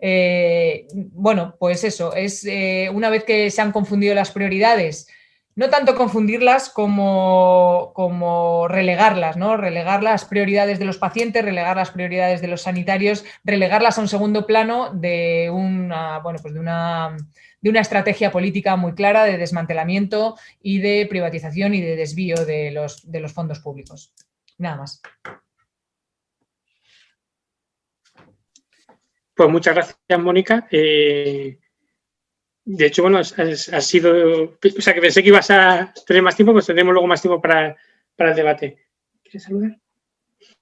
Eh, 0.00 0.86
bueno, 0.94 1.56
pues 1.58 1.84
eso, 1.84 2.14
es 2.14 2.44
eh, 2.44 2.90
una 2.92 3.10
vez 3.10 3.24
que 3.24 3.50
se 3.50 3.60
han 3.60 3.72
confundido 3.72 4.14
las 4.14 4.30
prioridades, 4.30 5.08
no 5.56 5.70
tanto 5.70 5.96
confundirlas 5.96 6.70
como, 6.70 7.90
como, 7.92 8.68
relegarlas, 8.68 9.36
¿no? 9.36 9.56
Relegar 9.56 10.04
las 10.04 10.24
prioridades 10.24 10.78
de 10.78 10.84
los 10.84 10.98
pacientes, 10.98 11.44
relegar 11.44 11.76
las 11.76 11.90
prioridades 11.90 12.40
de 12.40 12.46
los 12.46 12.62
sanitarios, 12.62 13.24
relegarlas 13.42 13.98
a 13.98 14.02
un 14.02 14.06
segundo 14.06 14.46
plano 14.46 14.90
de 14.94 15.50
una, 15.52 16.20
bueno, 16.20 16.38
pues 16.40 16.54
de 16.54 16.60
una, 16.60 17.16
de 17.60 17.70
una 17.70 17.80
estrategia 17.80 18.30
política 18.30 18.76
muy 18.76 18.94
clara 18.94 19.24
de 19.24 19.36
desmantelamiento 19.36 20.36
y 20.62 20.78
de 20.78 21.06
privatización 21.10 21.74
y 21.74 21.80
de 21.80 21.96
desvío 21.96 22.44
de 22.44 22.70
los, 22.70 23.10
de 23.10 23.18
los 23.18 23.32
fondos 23.32 23.58
públicos. 23.58 24.12
Nada 24.58 24.76
más. 24.76 25.02
Pues 29.38 29.50
muchas 29.50 29.72
gracias, 29.72 30.18
Mónica. 30.18 30.66
Eh, 30.68 31.60
de 32.64 32.86
hecho, 32.86 33.02
bueno, 33.02 33.18
ha 33.20 33.80
sido. 33.80 34.42
O 34.46 34.80
sea, 34.80 34.94
que 34.94 35.00
pensé 35.00 35.22
que 35.22 35.28
ibas 35.28 35.48
a 35.52 35.94
tener 36.04 36.24
más 36.24 36.34
tiempo, 36.34 36.52
pues 36.52 36.66
tendremos 36.66 36.92
luego 36.92 37.06
más 37.06 37.22
tiempo 37.22 37.40
para, 37.40 37.76
el 38.18 38.34
debate. 38.34 38.88
¿Quieres 39.22 39.44
saludar? 39.44 39.78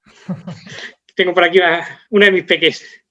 Tengo 1.16 1.32
por 1.32 1.44
aquí 1.44 1.58
una, 2.10 2.26
de 2.26 2.32
mis 2.32 2.44
peques. 2.44 3.02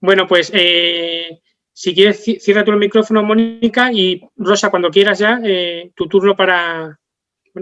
Bueno, 0.00 0.26
pues 0.26 0.50
eh, 0.52 1.42
si 1.72 1.94
quieres, 1.94 2.24
cierra 2.24 2.64
tu 2.64 2.72
el 2.72 2.78
micrófono, 2.78 3.22
Mónica, 3.22 3.92
y 3.92 4.20
Rosa, 4.34 4.68
cuando 4.68 4.90
quieras 4.90 5.20
ya, 5.20 5.38
eh, 5.44 5.92
tu 5.94 6.08
turno 6.08 6.34
para, 6.34 6.98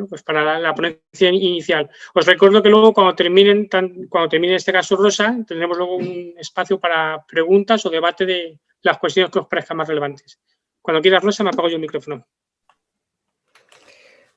pues 0.08 0.22
para 0.22 0.58
la, 0.58 0.74
ponencia 0.74 1.30
inicial. 1.30 1.88
Os 2.14 2.26
recuerdo 2.26 2.62
que 2.62 2.68
luego 2.68 2.92
cuando 2.92 3.14
terminen, 3.14 3.68
cuando 4.08 4.28
termine 4.28 4.56
este 4.56 4.72
caso 4.72 4.96
Rosa, 4.96 5.36
tendremos 5.46 5.78
luego 5.78 5.96
un 5.96 6.34
espacio 6.36 6.78
para 6.78 7.24
preguntas 7.26 7.86
o 7.86 7.90
debate 7.90 8.26
de 8.26 8.60
las 8.82 8.98
cuestiones 8.98 9.30
que 9.30 9.38
os 9.38 9.46
parezcan 9.46 9.78
más 9.78 9.88
relevantes. 9.88 10.38
Cuando 10.82 11.00
quieras, 11.00 11.22
Rosa, 11.22 11.42
me 11.42 11.50
apago 11.50 11.68
yo 11.68 11.76
el 11.76 11.80
micrófono. 11.80 12.26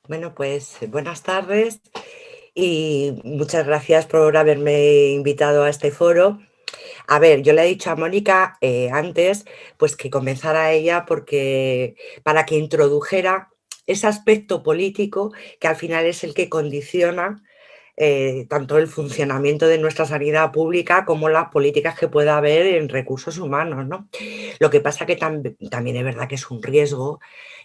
Bueno, 0.08 0.34
pues 0.34 0.78
buenas 0.88 1.22
tardes 1.22 1.80
y 2.54 3.20
muchas 3.22 3.66
gracias 3.66 4.06
por 4.06 4.36
haberme 4.36 5.10
invitado 5.10 5.62
a 5.62 5.68
este 5.68 5.90
foro. 5.90 6.38
A 7.06 7.18
ver, 7.18 7.42
yo 7.42 7.52
le 7.52 7.62
he 7.62 7.66
dicho 7.66 7.90
a 7.90 7.96
Mónica 7.96 8.56
eh, 8.60 8.90
antes 8.92 9.44
pues 9.76 9.96
que 9.96 10.10
comenzara 10.10 10.72
ella 10.72 11.04
porque 11.06 11.96
para 12.22 12.46
que 12.46 12.56
introdujera 12.56 13.50
ese 13.90 14.06
aspecto 14.06 14.62
político 14.62 15.32
que 15.58 15.68
al 15.68 15.76
final 15.76 16.06
es 16.06 16.24
el 16.24 16.34
que 16.34 16.48
condiciona 16.48 17.42
eh, 17.96 18.46
tanto 18.48 18.78
el 18.78 18.86
funcionamiento 18.86 19.66
de 19.66 19.76
nuestra 19.76 20.06
sanidad 20.06 20.52
pública 20.52 21.04
como 21.04 21.28
las 21.28 21.50
políticas 21.50 21.98
que 21.98 22.08
pueda 22.08 22.38
haber 22.38 22.66
en 22.66 22.88
recursos 22.88 23.36
humanos. 23.36 23.86
¿no? 23.86 24.08
Lo 24.58 24.70
que 24.70 24.80
pasa 24.80 25.04
que 25.04 25.16
también 25.16 25.96
es 25.96 26.04
verdad 26.04 26.26
que 26.26 26.36
es 26.36 26.50
un 26.50 26.62
riesgo 26.62 27.20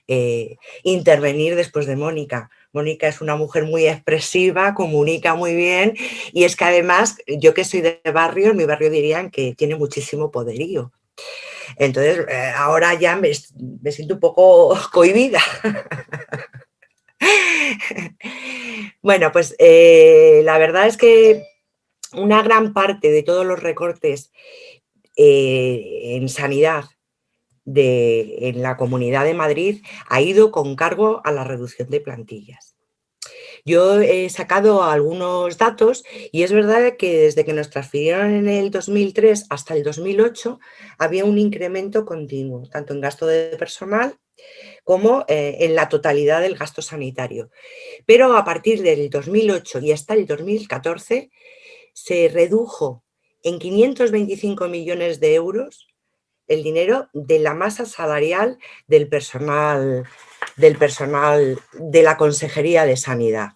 eh, 0.08 0.58
intervenir 0.84 1.56
después 1.56 1.86
de 1.86 1.96
Mónica. 1.96 2.50
Mónica 2.74 3.08
es 3.08 3.22
una 3.22 3.38
mujer 3.38 3.64
muy 3.64 3.88
expresiva, 3.88 4.74
comunica 4.74 5.36
muy 5.36 5.56
bien 5.56 5.94
y 6.34 6.44
es 6.44 6.56
que 6.56 6.66
además 6.66 7.18
yo 7.28 7.54
que 7.54 7.64
soy 7.64 7.82
de 7.82 8.02
barrio, 8.14 8.52
en 8.52 8.58
mi 8.58 8.66
barrio 8.66 8.90
dirían 8.90 9.32
que 9.32 9.56
tiene 9.56 9.76
muchísimo 9.76 10.32
poderío. 10.32 10.92
Entonces, 11.78 12.26
eh, 12.30 12.52
ahora 12.56 12.94
ya 12.94 13.16
me, 13.16 13.34
siento 13.34 14.16
un 14.16 14.20
poco 14.20 14.78
cohibida. 14.92 15.40
bueno, 19.02 19.32
pues 19.32 19.56
eh, 19.60 20.42
la 20.44 20.58
verdad 20.58 20.88
es 20.88 20.98
que 20.98 21.44
una 22.14 22.42
gran 22.42 22.74
parte 22.74 23.12
de 23.12 23.24
todos 23.24 23.46
los 23.46 23.62
recortes 23.62 24.32
eh, 25.16 26.16
en 26.16 26.30
sanidad 26.30 26.86
de, 27.66 28.50
en 28.50 28.62
la 28.62 28.78
Comunidad 28.78 29.26
de 29.26 29.34
Madrid 29.34 29.84
ha 30.08 30.22
ido 30.22 30.52
con 30.52 30.76
cargo 30.76 31.22
a 31.24 31.32
la 31.32 31.44
reducción 31.44 31.90
de 31.90 32.00
plantillas. 32.00 32.75
Yo 33.68 34.00
he 34.00 34.30
sacado 34.30 34.84
algunos 34.84 35.58
datos 35.58 36.04
y 36.32 36.44
es 36.44 36.52
verdad 36.52 36.98
que 36.98 37.18
desde 37.22 37.44
que 37.44 37.54
nos 37.54 37.72
transfirieron 37.72 38.32
en 38.32 38.48
el 38.48 38.70
2003 38.70 39.48
hasta 39.50 39.74
el 39.74 39.84
2008 39.84 40.60
había 41.00 41.26
un 41.26 41.40
incremento 41.40 42.06
continuo, 42.06 42.70
tanto 42.70 42.94
en 42.94 43.02
gasto 43.02 43.26
de 43.26 43.56
personal 43.58 44.20
como 44.84 45.26
eh, 45.28 45.58
en 45.62 45.74
la 45.74 45.90
totalidad 45.90 46.42
del 46.42 46.58
gasto 46.58 46.84
sanitario. 46.84 47.50
Pero 48.06 48.38
a 48.38 48.46
partir 48.46 48.84
del 48.84 49.10
2008 49.10 49.80
y 49.80 49.92
hasta 49.92 50.14
el 50.14 50.28
2014 50.28 51.32
se 51.92 52.30
redujo 52.32 53.04
en 53.42 53.58
525 53.58 54.68
millones 54.68 55.20
de 55.20 55.34
euros 55.34 55.88
el 56.48 56.62
dinero 56.62 57.10
de 57.14 57.40
la 57.40 57.56
masa 57.56 57.86
salarial 57.86 58.60
del 58.88 59.08
personal, 59.08 60.06
del 60.56 60.78
personal 60.78 61.60
de 61.74 62.04
la 62.04 62.18
Consejería 62.18 62.86
de 62.86 62.98
Sanidad. 62.98 63.55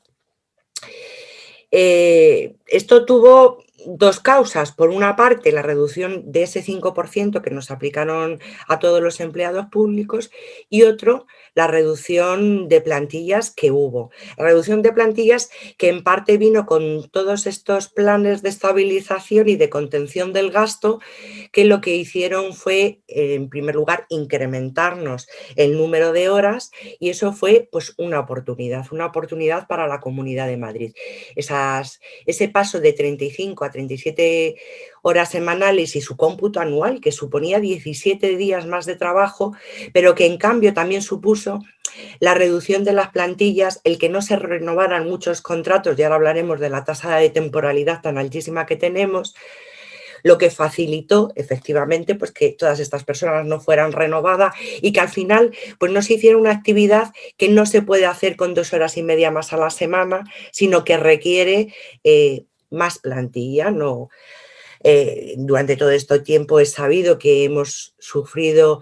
Eh, 1.72 2.56
esto 2.68 3.06
tuvo 3.06 3.64
dos 3.86 4.20
causas. 4.20 4.72
Por 4.72 4.90
una 4.90 5.16
parte, 5.16 5.52
la 5.52 5.62
reducción 5.62 6.32
de 6.32 6.44
ese 6.44 6.62
5% 6.64 7.42
que 7.42 7.52
nos 7.52 7.72
aplicaron 7.72 8.40
a 8.68 8.80
todos 8.80 9.02
los 9.02 9.20
empleados 9.20 9.68
públicos 9.68 10.32
y 10.70 10.84
otro, 10.84 11.28
la 11.56 11.68
reducción 11.68 12.68
de 12.68 12.82
plantillas 12.82 13.52
que 13.52 13.72
hubo. 13.72 14.12
La 14.38 14.46
reducción 14.46 14.82
de 14.82 14.94
plantillas 14.94 15.50
que 15.78 15.90
en 15.90 16.04
parte 16.04 16.38
vino 16.38 16.66
con 16.66 17.10
todos 17.10 17.48
estos 17.48 17.90
planes 17.90 18.42
de 18.42 18.50
estabilización 18.50 19.50
y 19.50 19.56
de 19.56 19.70
contención 19.70 20.34
del 20.34 20.52
gasto 20.52 21.00
que 21.52 21.66
lo 21.66 21.82
que 21.82 21.96
hicieron 21.96 22.54
fue, 22.54 23.02
en 23.08 23.50
primer 23.50 23.76
lugar, 23.76 24.06
incrementarnos 24.10 25.28
el 25.56 25.78
número 25.78 26.14
de 26.14 26.30
horas 26.30 26.72
y 27.00 27.10
eso 27.10 27.34
fue 27.34 27.68
pues 27.72 27.94
una 27.98 28.20
oportunidad, 28.20 28.86
una 28.92 29.08
oportunidad 29.08 29.68
para 29.68 29.88
la 29.88 30.00
Comunidad 30.00 30.48
de 30.48 30.58
Madrid. 30.58 30.94
Esas, 31.36 32.00
ese 32.26 32.50
paso 32.50 32.80
de 32.80 32.94
35 32.94 33.66
a 33.66 33.72
37 33.72 34.56
horas 35.02 35.30
semanales 35.30 35.96
y 35.96 36.02
su 36.02 36.18
cómputo 36.18 36.60
anual, 36.60 37.02
que 37.02 37.12
suponía 37.12 37.60
17 37.60 38.36
días 38.38 38.66
más 38.66 38.86
de 38.86 38.96
trabajo, 38.96 39.56
pero 39.94 40.16
que 40.16 40.26
en 40.26 40.38
cambio 40.38 40.74
también 40.74 41.02
supuso 41.02 41.60
la 42.20 42.34
reducción 42.34 42.84
de 42.84 42.94
las 42.94 43.10
plantillas, 43.10 43.82
el 43.84 43.98
que 43.98 44.10
no 44.10 44.22
se 44.22 44.36
renovaran 44.36 45.08
muchos 45.08 45.42
contratos, 45.42 45.98
y 45.98 46.04
ahora 46.04 46.16
hablaremos 46.16 46.60
de 46.60 46.70
la 46.70 46.84
tasa 46.84 47.18
de 47.18 47.30
temporalidad 47.30 48.02
tan 48.02 48.18
altísima 48.18 48.66
que 48.66 48.76
tenemos, 48.76 49.36
lo 50.24 50.38
que 50.38 50.50
facilitó 50.50 51.32
efectivamente 51.36 52.16
pues 52.16 52.32
que 52.32 52.50
todas 52.50 52.80
estas 52.80 53.04
personas 53.04 53.46
no 53.46 53.60
fueran 53.60 53.92
renovadas 53.92 54.54
y 54.82 54.92
que 54.92 55.00
al 55.00 55.10
final 55.10 55.56
pues 55.78 55.92
no 55.92 56.02
se 56.02 56.16
hiciera 56.16 56.38
una 56.38 56.52
actividad 56.52 57.14
que 57.38 57.50
no 57.50 57.66
se 57.66 57.82
puede 57.82 58.06
hacer 58.06 58.36
con 58.36 58.54
dos 58.54 58.74
horas 58.74 58.98
y 58.98 59.04
media 59.04 59.32
más 59.32 59.54
a 59.54 59.58
la 59.58 59.70
semana, 59.70 60.24
sino 60.52 60.84
que 60.84 60.98
requiere 60.98 61.74
eh, 62.04 62.46
más 62.70 63.00
plantilla. 63.00 63.72
No, 63.72 64.10
eh, 64.84 65.36
durante 65.38 65.76
todo 65.76 65.92
este 65.92 66.20
tiempo 66.20 66.60
he 66.60 66.66
sabido 66.66 67.18
que 67.18 67.44
hemos 67.44 67.96
sufrido 68.00 68.82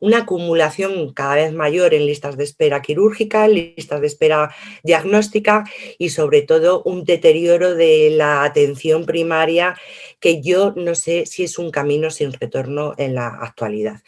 una 0.00 0.18
acumulación 0.18 1.12
cada 1.12 1.34
vez 1.34 1.52
mayor 1.52 1.92
en 1.92 2.06
listas 2.06 2.36
de 2.36 2.44
espera 2.44 2.80
quirúrgica, 2.82 3.48
listas 3.48 4.00
de 4.00 4.06
espera 4.06 4.54
diagnóstica 4.82 5.64
y 5.98 6.10
sobre 6.10 6.42
todo 6.42 6.82
un 6.84 7.04
deterioro 7.04 7.74
de 7.74 8.10
la 8.10 8.44
atención 8.44 9.04
primaria 9.04 9.76
que 10.20 10.40
yo 10.40 10.72
no 10.76 10.94
sé 10.94 11.26
si 11.26 11.44
es 11.44 11.58
un 11.58 11.70
camino 11.70 12.10
sin 12.10 12.32
retorno 12.32 12.94
en 12.96 13.14
la 13.14 13.28
actualidad. 13.28 14.00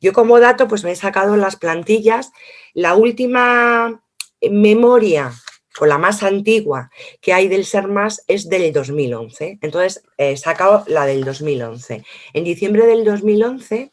Yo 0.00 0.12
como 0.12 0.40
dato 0.40 0.68
pues 0.68 0.84
me 0.84 0.92
he 0.92 0.96
sacado 0.96 1.36
las 1.36 1.56
plantillas. 1.56 2.32
La 2.74 2.94
última 2.94 4.02
memoria 4.42 5.32
o 5.78 5.86
la 5.86 5.98
más 5.98 6.22
antigua 6.22 6.90
que 7.20 7.32
hay 7.32 7.48
del 7.48 7.64
SERMAS 7.64 8.22
es 8.26 8.48
del 8.48 8.72
2011. 8.72 9.58
Entonces, 9.62 10.02
he 10.16 10.36
sacado 10.36 10.84
la 10.88 11.06
del 11.06 11.22
2011. 11.24 12.04
En 12.32 12.44
diciembre 12.44 12.86
del 12.86 13.04
2011 13.04 13.92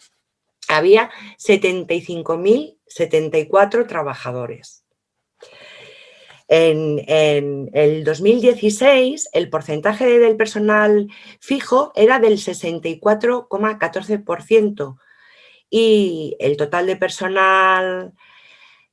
había 0.68 1.12
75.074 1.38 3.88
trabajadores. 3.88 4.84
En, 6.50 7.04
en, 7.08 7.70
el 7.74 8.06
2016 8.06 9.28
el 9.34 9.50
porcentaje 9.50 10.18
del 10.18 10.38
personal 10.38 11.10
fijo 11.42 11.92
era 11.94 12.20
del 12.20 12.38
64,14% 12.38 14.98
y 15.70 16.38
el 16.40 16.56
total 16.56 16.88
de 16.88 16.96
personal, 16.96 18.14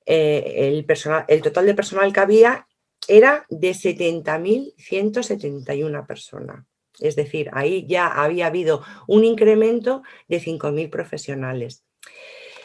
eh, 0.06 0.54
el 0.56 0.84
personal, 0.84 1.24
el 1.28 1.42
total 1.42 1.66
de 1.66 1.74
personal 1.74 2.12
que 2.12 2.20
había 2.20 2.66
era 3.08 3.46
de 3.48 3.70
70.171 3.70 6.06
personas. 6.06 6.66
Es 7.00 7.16
decir, 7.16 7.50
ahí 7.52 7.86
ya 7.88 8.06
había 8.06 8.46
habido 8.46 8.84
un 9.06 9.24
incremento 9.24 10.02
de 10.28 10.40
5.000 10.40 10.90
profesionales. 10.90 11.84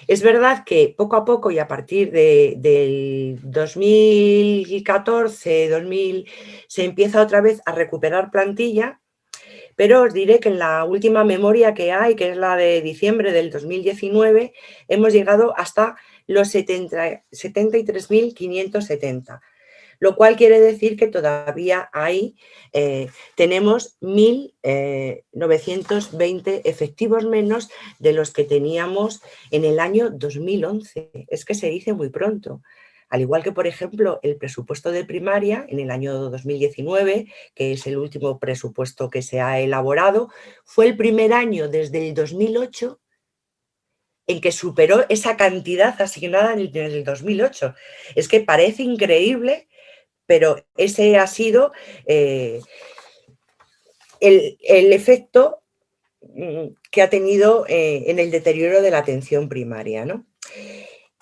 Es 0.07 0.21
verdad 0.23 0.63
que 0.65 0.95
poco 0.97 1.17
a 1.17 1.25
poco 1.25 1.51
y 1.51 1.59
a 1.59 1.67
partir 1.67 2.11
de, 2.11 2.55
del 2.57 3.39
2014, 3.43 5.69
2000, 5.69 6.27
se 6.67 6.85
empieza 6.85 7.21
otra 7.21 7.41
vez 7.41 7.61
a 7.65 7.73
recuperar 7.73 8.31
plantilla, 8.31 9.01
pero 9.75 10.03
os 10.03 10.13
diré 10.13 10.39
que 10.39 10.49
en 10.49 10.59
la 10.59 10.83
última 10.83 11.23
memoria 11.23 11.73
que 11.73 11.91
hay, 11.91 12.15
que 12.15 12.29
es 12.31 12.37
la 12.37 12.55
de 12.55 12.81
diciembre 12.81 13.31
del 13.31 13.49
2019, 13.51 14.53
hemos 14.87 15.13
llegado 15.13 15.53
hasta 15.57 15.95
los 16.27 16.53
73.570 16.53 19.41
lo 19.99 20.15
cual 20.15 20.35
quiere 20.35 20.59
decir 20.59 20.97
que 20.97 21.05
todavía 21.07 21.89
hay, 21.93 22.35
eh, 22.73 23.09
tenemos 23.35 23.99
1.920 24.01 26.47
eh, 26.47 26.61
efectivos 26.65 27.25
menos 27.25 27.69
de 27.99 28.13
los 28.13 28.31
que 28.31 28.45
teníamos 28.45 29.21
en 29.51 29.65
el 29.65 29.79
año 29.79 30.09
2011. 30.09 31.11
Es 31.27 31.45
que 31.45 31.53
se 31.53 31.69
dice 31.69 31.93
muy 31.93 32.09
pronto. 32.09 32.63
Al 33.09 33.21
igual 33.21 33.43
que, 33.43 33.51
por 33.51 33.65
ejemplo, 33.65 34.19
el 34.21 34.37
presupuesto 34.37 34.91
de 34.91 35.03
primaria 35.03 35.65
en 35.67 35.79
el 35.79 35.89
año 35.89 36.29
2019, 36.29 37.25
que 37.55 37.71
es 37.71 37.87
el 37.87 37.97
último 37.97 38.39
presupuesto 38.39 39.09
que 39.09 39.23
se 39.23 39.41
ha 39.41 39.59
elaborado, 39.59 40.29
fue 40.63 40.87
el 40.87 40.95
primer 40.95 41.33
año 41.33 41.67
desde 41.67 42.07
el 42.07 42.13
2008 42.13 42.99
en 44.27 44.41
que 44.41 44.51
superó 44.51 45.07
esa 45.09 45.37
cantidad 45.37 45.99
asignada 45.99 46.53
en 46.53 46.59
el 46.59 47.03
2008. 47.03 47.73
Es 48.13 48.27
que 48.27 48.41
parece 48.41 48.83
increíble 48.83 49.68
pero 50.29 50.63
ese 50.77 51.17
ha 51.17 51.25
sido 51.25 51.71
eh, 52.05 52.61
el, 54.19 54.93
efecto 54.93 55.63
mm, 56.21 56.67
que 56.91 57.01
ha 57.01 57.09
tenido 57.09 57.65
eh, 57.67 58.03
en 58.11 58.19
el 58.19 58.29
deterioro 58.29 58.83
de 58.83 58.91
la 58.91 58.99
atención 58.99 59.49
primaria. 59.49 60.05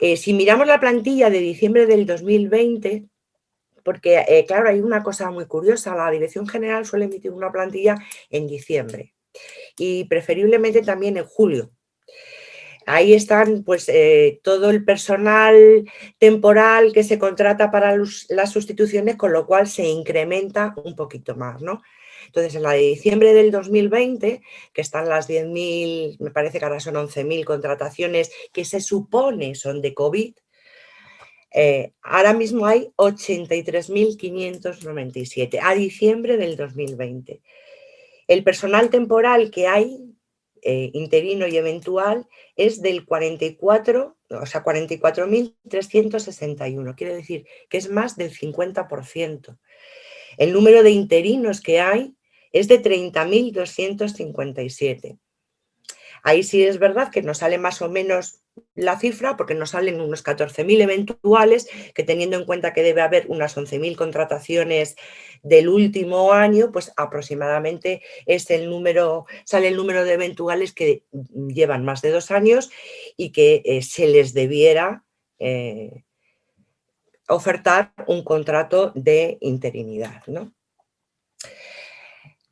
Eh, 0.02 0.18
si 0.18 0.34
miramos 0.34 0.68
la 0.68 0.82
plantilla 0.82 1.30
de 1.30 1.40
diciembre 1.40 1.86
del 1.86 2.06
2020, 2.06 3.06
porque 3.82 4.44
claro, 4.46 4.68
hay 4.68 4.82
una 4.82 5.02
cosa 5.02 5.32
muy 5.32 5.46
curiosa, 5.46 5.96
la 5.96 6.12
Dirección 6.12 6.46
General 6.46 6.86
suele 6.86 7.06
emitir 7.06 7.32
una 7.32 7.50
plantilla 7.50 7.96
en 8.30 8.46
diciembre 8.46 9.14
y 9.78 10.04
preferiblemente 10.04 10.82
también 10.82 11.16
en 11.16 11.24
julio, 11.24 11.72
Ahí 12.90 13.14
están 13.14 13.64
pues 13.64 13.90
eh, 13.90 14.40
todo 14.44 14.70
el 14.70 14.86
personal 14.86 15.84
temporal 16.20 16.94
que 16.94 17.04
se 17.04 17.20
contrata 17.20 17.70
para 17.70 17.94
las 18.30 18.52
sustituciones, 18.52 19.18
con 19.18 19.34
lo 19.34 19.46
cual 19.46 19.68
se 19.68 19.84
incrementa 19.84 20.74
un 20.86 20.96
poquito 20.96 21.36
más, 21.36 21.62
¿no? 21.62 21.82
Entonces, 22.28 22.56
en 22.56 22.64
la 22.64 22.72
de 22.72 22.80
diciembre 22.80 23.34
del 23.34 23.52
2020, 23.52 24.42
que 24.72 24.82
están 24.82 25.10
las 25.10 25.28
10.000, 25.28 26.16
me 26.20 26.32
parece 26.32 26.60
que 26.60 26.66
ahora 26.66 26.80
son 26.80 26.96
11.000 26.96 27.44
contrataciones 27.44 28.32
que 28.54 28.64
se 28.64 28.80
supone 28.80 29.54
son 29.56 29.82
de 29.82 29.94
COVID, 29.94 30.34
eh, 31.54 31.92
ahora 32.04 32.34
mismo 32.34 32.68
hay 32.68 32.90
83.597 32.96 35.60
a 35.62 35.76
diciembre 35.76 36.38
del 36.38 36.56
2020. 36.56 37.42
El 38.28 38.46
personal 38.46 38.90
temporal 38.90 39.52
que 39.52 39.68
hay 39.68 40.17
eh, 40.62 40.92
interino 40.94 41.48
y 41.48 41.58
eventual 41.58 42.28
es 42.56 42.82
del 42.82 43.06
44, 43.06 44.16
o 44.30 44.46
sea, 44.46 44.64
44.361. 44.64 46.96
Quiere 46.96 47.16
decir 47.16 47.48
que 47.70 47.78
es 47.78 47.90
más 47.90 48.16
del 48.16 48.32
50%. 48.32 49.58
El 50.38 50.54
número 50.54 50.84
de 50.84 50.92
interinos 50.92 51.62
que 51.62 51.80
hay 51.80 52.14
es 52.52 52.68
de 52.68 52.80
30.257. 52.82 55.18
Ahí 56.24 56.44
sí 56.44 56.64
es 56.64 56.80
verdad 56.80 57.12
que 57.12 57.22
nos 57.22 57.38
sale 57.40 57.58
más 57.58 57.82
o 57.82 57.90
menos 57.90 58.42
la 58.76 59.00
cifra 59.00 59.38
porque 59.38 59.56
nos 59.56 59.72
salen 59.72 60.02
unos 60.02 60.24
14.000 60.24 60.82
eventuales, 60.82 61.68
que 61.94 62.04
teniendo 62.04 62.38
en 62.38 62.46
cuenta 62.46 62.74
que 62.74 62.84
debe 62.84 63.02
haber 63.02 63.26
unas 63.28 63.58
11.000 63.58 63.96
contrataciones 63.96 64.96
del 65.44 65.70
último 65.70 66.34
año, 66.34 66.72
pues 66.72 66.92
aproximadamente 66.96 68.02
es 68.26 68.50
el 68.52 68.70
número, 68.70 69.26
sale 69.46 69.68
el 69.68 69.78
número 69.78 70.04
de 70.04 70.14
eventuales 70.14 70.74
que 70.74 71.04
llevan 71.34 71.86
más 71.86 72.02
de 72.02 72.12
dos 72.12 72.32
años 72.32 72.70
y 73.16 73.32
que 73.32 73.62
eh, 73.66 73.82
se 73.82 74.08
les 74.08 74.34
debiera 74.34 75.04
eh, 75.40 76.04
ofertar 77.28 77.94
un 78.08 78.24
contrato 78.24 78.92
de 78.96 79.38
interinidad. 79.42 80.24
¿no? 80.28 80.54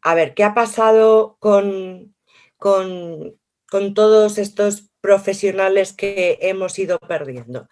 A 0.02 0.14
ver, 0.14 0.34
¿qué 0.34 0.44
ha 0.44 0.54
pasado 0.54 1.38
con, 1.40 2.16
con, 2.58 3.40
con 3.70 3.94
todos 3.94 4.38
estos 4.38 4.92
profesionales 5.06 5.94
que 5.94 6.40
hemos 6.42 6.80
ido 6.80 6.98
perdiendo. 6.98 7.70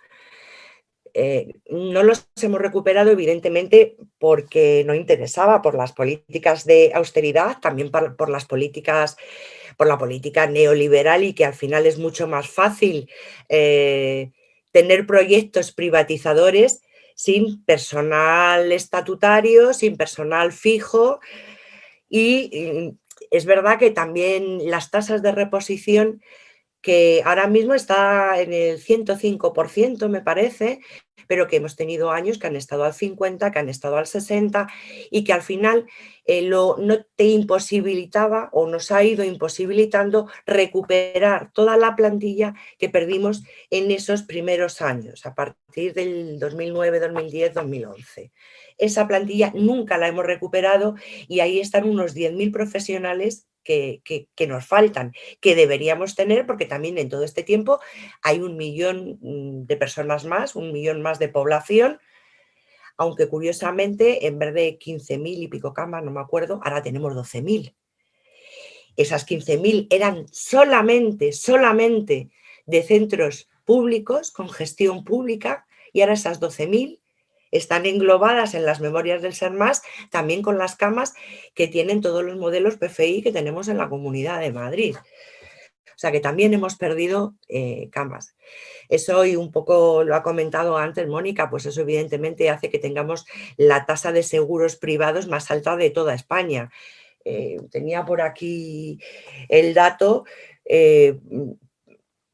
Eh, 1.15 1.47
no 1.67 2.03
los 2.03 2.27
hemos 2.43 2.61
recuperado, 2.61 3.09
evidentemente, 3.09 3.97
porque 4.19 4.83
no 4.85 4.93
interesaba 4.93 5.63
por 5.63 5.73
las 5.73 5.93
políticas 5.93 6.63
de 6.65 6.91
austeridad, 6.93 7.59
también 7.59 7.89
por, 7.89 8.29
las 8.29 8.45
políticas, 8.45 9.17
por 9.77 9.87
la 9.87 9.97
política 9.97 10.45
neoliberal 10.45 11.23
y 11.23 11.33
que 11.33 11.45
al 11.45 11.55
final 11.55 11.87
es 11.87 11.97
mucho 11.97 12.27
más 12.27 12.47
fácil 12.47 13.09
eh, 13.49 14.31
tener 14.71 15.07
proyectos 15.07 15.71
privatizadores 15.71 16.81
sin 17.15 17.65
personal 17.65 18.71
estatutario, 18.71 19.73
sin 19.73 19.97
personal 19.97 20.51
fijo 20.51 21.19
y 22.09 22.95
es 23.31 23.45
verdad 23.45 23.79
que 23.79 23.89
también 23.89 24.69
las 24.69 24.91
tasas 24.91 25.23
de 25.23 25.31
reposición 25.31 26.21
que 26.83 27.21
ahora 27.23 27.47
mismo 27.47 27.73
está 27.73 28.39
en 28.41 28.53
el 28.53 28.77
105%, 28.77 30.09
me 30.09 30.21
parece, 30.21 30.81
pero 31.27 31.47
que 31.47 31.55
hemos 31.55 31.77
tenido 31.77 32.11
años 32.11 32.37
que 32.37 32.47
han 32.47 32.57
estado 32.57 32.83
al 32.83 32.93
50, 32.93 33.51
que 33.51 33.59
han 33.59 33.69
estado 33.69 33.95
al 33.95 34.05
60 34.05 34.67
y 35.09 35.23
que 35.23 35.31
al 35.31 35.41
final 35.41 35.85
eh, 36.25 36.41
lo, 36.41 36.75
no 36.77 37.05
te 37.15 37.23
imposibilitaba 37.23 38.49
o 38.51 38.67
nos 38.67 38.91
ha 38.91 39.01
ido 39.01 39.23
imposibilitando 39.23 40.27
recuperar 40.45 41.51
toda 41.53 41.77
la 41.77 41.95
plantilla 41.95 42.53
que 42.77 42.89
perdimos 42.89 43.43
en 43.69 43.89
esos 43.89 44.23
primeros 44.23 44.81
años, 44.81 45.25
a 45.25 45.33
partir 45.33 45.93
del 45.93 46.37
2009, 46.37 46.99
2010, 46.99 47.53
2011. 47.53 48.33
Esa 48.77 49.07
plantilla 49.07 49.53
nunca 49.55 49.97
la 49.97 50.09
hemos 50.09 50.25
recuperado 50.25 50.95
y 51.29 51.39
ahí 51.39 51.61
están 51.61 51.87
unos 51.87 52.13
10.000 52.13 52.51
profesionales 52.51 53.47
que, 53.63 54.01
nos 54.47 54.65
faltan, 54.65 55.13
que 55.39 55.55
deberíamos 55.55 56.15
tener, 56.15 56.45
porque 56.45 56.65
también 56.65 56.97
en 56.97 57.09
todo 57.09 57.23
este 57.23 57.43
tiempo 57.43 57.79
hay 58.21 58.39
un 58.39 58.57
millón 58.57 59.17
mm, 59.21 59.65
de 59.65 59.77
personas 59.77 60.25
más, 60.25 60.55
un 60.55 60.71
millón 60.71 61.01
más 61.01 61.19
de 61.19 61.29
población, 61.29 61.99
aunque 62.97 63.27
curiosamente 63.27 64.27
en 64.27 64.39
vez 64.39 64.53
de 64.53 64.77
15.000 64.77 65.43
y 65.43 65.47
pico 65.47 65.73
camas, 65.73 66.03
no 66.03 66.11
me 66.11 66.21
acuerdo, 66.21 66.59
ahora 66.63 66.83
tenemos 66.83 67.13
12.000. 67.13 67.73
Esas 68.95 69.27
15.000 69.27 69.87
eran 69.89 70.27
solamente, 70.31 71.31
solamente 71.31 72.29
de 72.65 72.83
centros 72.83 73.49
públicos 73.65 74.31
con 74.31 74.49
gestión 74.49 75.03
pública 75.03 75.65
y 75.91 76.01
ahora 76.01 76.13
esas 76.13 76.39
12.000 76.39 76.99
están 77.53 77.85
englobadas 77.85 78.55
en 78.55 78.65
las 78.65 78.81
memorias 78.81 79.21
del 79.21 79.33
ser 79.33 79.51
más, 79.51 79.83
también 80.09 80.41
con 80.41 80.57
las 80.57 80.75
camas 80.75 81.13
que 81.53 81.67
tienen 81.67 82.01
todos 82.01 82.23
los 82.23 82.37
modelos 82.37 82.77
PFI 82.77 83.21
que 83.21 83.31
tenemos 83.31 83.67
en 83.67 83.77
la 83.77 83.87
Comunidad 83.89 84.41
de 84.41 84.51
Madrid. 84.51 84.95
O 85.95 85.99
sea 86.03 86.11
que 86.11 86.19
también 86.19 86.53
hemos 86.53 86.75
perdido 86.75 87.35
eh, 87.47 87.89
camas. 87.91 88.35
Eso 88.89 89.23
y 89.25 89.35
un 89.35 89.51
poco 89.51 90.03
lo 90.03 90.15
ha 90.15 90.23
comentado 90.23 90.77
antes 90.77 91.07
Mónica, 91.07 91.49
pues 91.49 91.65
eso 91.65 91.81
evidentemente 91.81 92.49
hace 92.49 92.69
que 92.69 92.79
tengamos 92.79 93.25
la 93.57 93.85
tasa 93.85 94.11
de 94.11 94.23
seguros 94.23 94.75
privados 94.75 95.27
más 95.27 95.51
alta 95.51 95.77
de 95.77 95.91
toda 95.91 96.15
España. 96.15 96.71
Eh, 97.23 97.57
tenía 97.71 98.03
por 98.03 98.21
aquí 98.21 98.99
el 99.47 99.73
dato, 99.73 100.25
eh, 100.65 101.19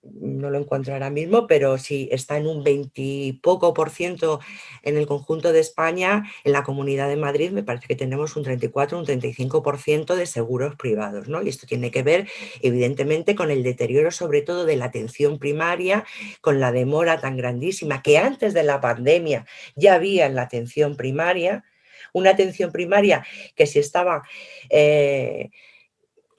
no 0.02 0.50
lo 0.50 0.58
encuentro 0.58 0.94
ahora 0.94 1.10
mismo, 1.10 1.46
pero 1.48 1.78
sí 1.78 2.08
está 2.12 2.38
en 2.38 2.48
un 2.48 2.64
20 2.64 3.40
poco 3.42 3.74
por 3.74 3.90
ciento 3.90 4.40
en 4.84 4.98
el 4.98 5.06
conjunto 5.06 5.52
de 5.52 5.60
España, 5.60 6.24
en 6.44 6.54
la 6.54 6.64
Comunidad 6.64 7.10
de 7.10 7.18
Madrid 7.18 7.52
me 7.52 7.64
parece 7.64 7.88
que 7.88 7.96
tenemos 7.96 8.36
un 8.36 8.44
34, 8.44 8.98
un 8.98 9.06
35 9.06 9.62
por 9.62 9.78
ciento 9.78 10.16
de 10.16 10.26
seguros 10.26 10.76
privados, 10.76 11.28
¿no? 11.28 11.42
Y 11.42 11.50
esto 11.50 11.68
tiene 11.68 11.92
que 11.92 12.04
ver 12.04 12.28
evidentemente 12.62 13.36
con 13.36 13.52
el 13.52 13.64
deterioro 13.64 14.12
sobre 14.12 14.42
todo 14.42 14.66
de 14.66 14.78
la 14.78 14.86
atención 14.86 15.38
primaria, 15.38 16.06
con 16.42 16.60
la 16.60 16.72
demora 16.72 17.20
tan 17.20 17.36
grandísima 17.36 18.02
que 18.02 18.18
antes 18.18 18.54
de 18.54 18.64
la 18.64 18.80
pandemia 18.80 19.46
ya 19.76 19.96
había 19.96 20.26
en 20.28 20.36
la 20.36 20.44
atención 20.44 20.96
primaria, 20.96 21.66
una 22.14 22.32
atención 22.32 22.72
primaria 22.72 23.26
que 23.56 23.68
si 23.68 23.80
estaba 23.80 24.24
eh, 24.70 25.50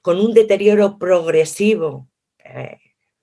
con 0.03 0.19
un 0.19 0.33
deterioro 0.33 0.99
progresivo, 0.99 2.09
eh, 2.45 2.79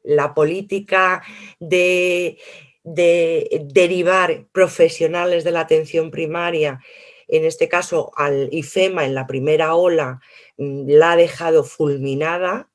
la 0.08 0.34
política 0.34 1.22
de, 1.60 2.38
derivar 2.84 4.48
profesionales 4.54 5.44
de 5.44 5.52
la 5.52 5.60
atención 5.60 6.10
primaria, 6.10 6.80
en 7.28 7.44
este 7.44 7.68
caso 7.68 8.12
al 8.16 8.48
IFEMA 8.52 9.04
en 9.04 9.14
la 9.14 9.28
primera 9.28 9.76
ola, 9.76 10.22
mm, 10.58 10.90
la 10.90 11.12
ha 11.12 11.16
dejado 11.18 11.64
fulminada 11.64 12.70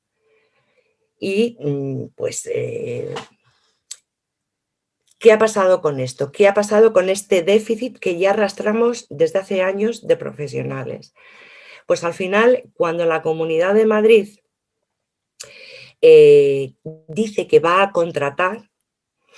y 1.19 1.57
mm, 1.59 2.05
pues... 2.15 2.49
Eh, 2.51 3.13
¿Qué 5.17 5.31
ha 5.31 5.37
pasado 5.37 5.81
con 5.81 6.01
esto? 6.01 6.33
¿Qué 6.33 6.49
ha 6.49 6.53
pasado 6.53 6.91
con 6.91 7.07
este 7.07 7.43
déficit 7.43 7.97
que 7.97 8.17
ya 8.17 8.31
arrastramos 8.31 9.07
desde 9.09 9.39
hace 9.39 9.61
años 9.61 10.05
de 10.05 10.17
profesionales? 10.17 11.13
Pues 11.87 12.03
al 12.03 12.13
final, 12.13 12.63
cuando 12.73 13.05
la 13.05 13.21
Comunidad 13.21 13.73
de 13.73 13.85
Madrid 13.85 14.27
eh, 16.05 16.73
dice 17.07 17.47
que 17.47 17.61
va 17.61 17.81
a 17.81 17.93
contratar, 17.93 18.69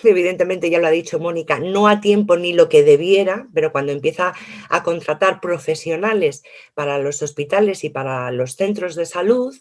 evidentemente 0.03 0.71
ya 0.71 0.79
lo 0.79 0.87
ha 0.87 0.91
dicho 0.91 1.19
Mónica, 1.19 1.59
no 1.59 1.87
a 1.87 2.01
tiempo 2.01 2.37
ni 2.37 2.53
lo 2.53 2.69
que 2.69 2.81
debiera, 2.81 3.47
pero 3.53 3.71
cuando 3.71 3.91
empieza 3.91 4.33
a 4.69 4.81
contratar 4.81 5.41
profesionales 5.41 6.41
para 6.73 6.97
los 6.97 7.21
hospitales 7.21 7.83
y 7.83 7.91
para 7.91 8.31
los 8.31 8.55
centros 8.55 8.95
de 8.95 9.05
salud, 9.05 9.55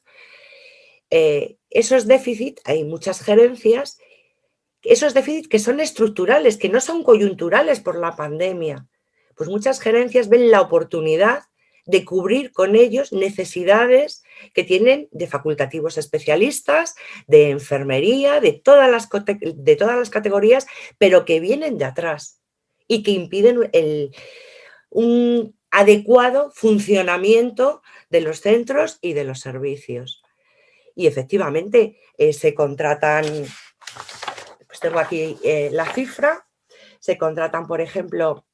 eh, 1.10 1.58
esos 1.68 2.06
déficits, 2.06 2.62
hay 2.64 2.84
muchas 2.84 3.20
gerencias, 3.20 3.98
esos 4.82 5.12
déficits 5.12 5.48
que 5.48 5.58
son 5.58 5.80
estructurales, 5.80 6.56
que 6.56 6.70
no 6.70 6.80
son 6.80 7.04
coyunturales 7.04 7.80
por 7.80 7.98
la 7.98 8.16
pandemia, 8.16 8.88
pues 9.36 9.50
muchas 9.50 9.78
gerencias 9.78 10.30
ven 10.30 10.50
la 10.50 10.62
oportunidad 10.62 11.42
de 11.84 12.02
cubrir 12.06 12.50
con 12.52 12.76
ellos 12.76 13.12
necesidades 13.12 14.23
que 14.52 14.64
tienen 14.64 15.08
de 15.12 15.26
facultativos 15.26 15.98
especialistas, 15.98 16.94
de 17.26 17.50
enfermería, 17.50 18.40
de 18.40 18.52
todas 18.52 18.90
las, 18.90 19.08
de 19.10 19.76
todas 19.76 19.98
las 19.98 20.10
categorías, 20.10 20.66
pero 20.98 21.24
que 21.24 21.40
vienen 21.40 21.78
de 21.78 21.84
atrás 21.84 22.40
y 22.86 23.02
que 23.02 23.12
impiden 23.12 23.70
el, 23.72 24.14
un 24.90 25.56
adecuado 25.70 26.52
funcionamiento 26.54 27.82
de 28.08 28.20
los 28.20 28.40
centros 28.40 28.98
y 29.00 29.12
de 29.12 29.24
los 29.24 29.40
servicios. 29.40 30.22
Y 30.94 31.08
efectivamente 31.08 31.98
eh, 32.16 32.32
se 32.32 32.54
contratan, 32.54 33.24
pues 34.66 34.80
tengo 34.80 35.00
aquí 35.00 35.36
eh, 35.42 35.70
la 35.72 35.92
cifra, 35.92 36.46
se 37.00 37.18
contratan, 37.18 37.66
por 37.66 37.80
ejemplo, 37.80 38.46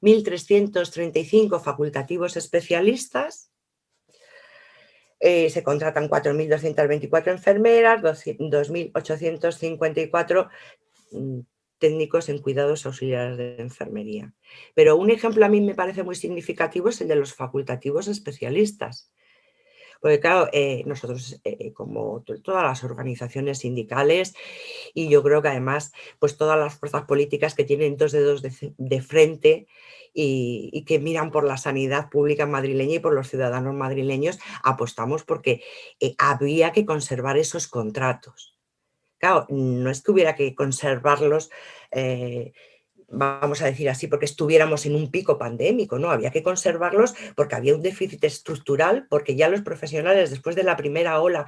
1.335 0.00 1.60
facultativos 1.60 2.36
especialistas, 2.36 3.50
eh, 5.20 5.50
se 5.50 5.62
contratan 5.62 6.08
4.224 6.08 7.32
enfermeras, 7.32 8.02
2.854 8.02 10.48
mm, 11.12 11.40
técnicos 11.78 12.28
en 12.28 12.38
cuidados 12.38 12.86
auxiliares 12.86 13.36
de 13.36 13.56
enfermería. 13.58 14.32
Pero 14.74 14.96
un 14.96 15.10
ejemplo 15.10 15.44
a 15.44 15.48
mí 15.48 15.60
me 15.60 15.74
parece 15.74 16.02
muy 16.02 16.14
significativo 16.14 16.88
es 16.88 17.00
el 17.00 17.08
de 17.08 17.16
los 17.16 17.34
facultativos 17.34 18.08
especialistas. 18.08 19.12
Porque 20.00 20.20
claro, 20.20 20.48
eh, 20.52 20.82
nosotros 20.86 21.40
eh, 21.44 21.72
como 21.72 22.24
todas 22.42 22.62
las 22.62 22.84
organizaciones 22.84 23.58
sindicales 23.58 24.34
y 24.94 25.08
yo 25.08 25.22
creo 25.22 25.42
que 25.42 25.48
además 25.48 25.92
pues 26.18 26.36
todas 26.36 26.58
las 26.58 26.74
fuerzas 26.74 27.02
políticas 27.04 27.54
que 27.54 27.64
tienen 27.64 27.96
dos 27.96 28.12
dedos 28.12 28.42
de 28.42 29.02
frente 29.02 29.66
y, 30.14 30.84
que 30.84 30.98
miran 30.98 31.30
por 31.30 31.44
la 31.44 31.56
sanidad 31.56 32.10
pública 32.10 32.46
madrileña 32.46 32.96
y 32.96 32.98
por 32.98 33.14
los 33.14 33.28
ciudadanos 33.28 33.74
madrileños, 33.74 34.38
apostamos 34.62 35.24
porque 35.24 35.62
eh, 36.00 36.14
había 36.18 36.72
que 36.72 36.84
conservar 36.84 37.36
esos 37.36 37.68
contratos. 37.68 38.58
Claro, 39.18 39.46
no 39.48 39.90
es 39.90 40.02
que 40.02 40.12
hubiera 40.12 40.36
que 40.36 40.54
conservarlos, 40.54 41.50
eh, 41.90 42.52
vamos 43.08 43.62
a 43.62 43.66
decir 43.66 43.88
así, 43.88 44.06
porque 44.06 44.26
estuviéramos 44.26 44.86
en 44.86 44.94
un 44.94 45.10
pico 45.10 45.38
pandémico, 45.38 45.98
no, 45.98 46.10
había 46.10 46.30
que 46.30 46.42
conservarlos 46.42 47.14
porque 47.34 47.54
había 47.54 47.74
un 47.74 47.82
déficit 47.82 48.22
estructural, 48.24 49.06
porque 49.08 49.34
ya 49.34 49.48
los 49.48 49.62
profesionales 49.62 50.30
después 50.30 50.54
de 50.56 50.62
la 50.62 50.76
primera 50.76 51.20
ola 51.20 51.46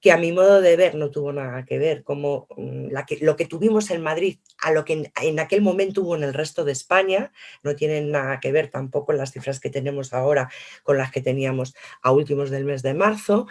que 0.00 0.12
a 0.12 0.16
mi 0.16 0.32
modo 0.32 0.60
de 0.60 0.76
ver 0.76 0.94
no 0.94 1.10
tuvo 1.10 1.32
nada 1.32 1.64
que 1.64 1.78
ver, 1.78 2.04
como 2.04 2.46
mm, 2.56 2.88
lo 3.20 3.36
que 3.36 3.46
tuvimos 3.46 3.90
en 3.90 4.02
Madrid 4.02 4.38
a 4.62 4.70
lo 4.70 4.84
que 4.84 5.10
en, 5.20 5.40
aquel 5.40 5.60
momento 5.60 6.02
hubo 6.02 6.16
en 6.16 6.22
el 6.22 6.34
resto 6.34 6.64
de 6.64 6.72
España, 6.72 7.32
no 7.62 7.74
tienen 7.74 8.10
nada 8.10 8.38
que 8.40 8.52
ver 8.52 8.68
tampoco 8.68 9.12
las 9.12 9.32
cifras 9.32 9.60
que 9.60 9.70
tenemos 9.70 10.12
ahora 10.12 10.50
con 10.84 10.98
las 10.98 11.10
que 11.10 11.20
teníamos 11.20 11.74
a 12.02 12.12
últimos 12.12 12.50
del 12.50 12.64
mes 12.64 12.82
de 12.82 12.94
marzo. 12.94 13.48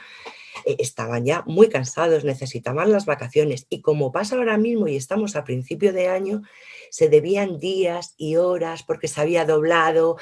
Eh, 0.65 0.77
estaban 0.79 1.25
ya 1.25 1.43
muy 1.45 1.67
cansados, 1.67 2.23
necesitaban 2.23 2.91
las 2.91 3.05
vacaciones 3.05 3.67
y 3.69 3.81
como 3.81 4.11
pasa 4.11 4.37
ahora 4.37 4.57
mismo 4.57 4.87
y 4.87 4.95
estamos 4.95 5.35
a 5.35 5.43
principio 5.43 5.91
de 5.91 6.07
año, 6.07 6.43
se 6.89 7.09
debían 7.09 7.59
días 7.59 8.13
y 8.17 8.35
horas 8.35 8.83
porque 8.83 9.07
se 9.07 9.21
había 9.21 9.45
doblado, 9.45 10.17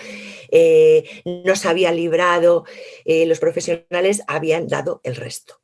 eh, 0.50 1.22
no 1.26 1.56
se 1.56 1.68
había 1.68 1.92
librado, 1.92 2.66
eh, 3.06 3.26
los 3.26 3.40
profesionales 3.40 4.22
habían 4.28 4.68
dado 4.68 5.02
el 5.04 5.16
resto. 5.16 5.60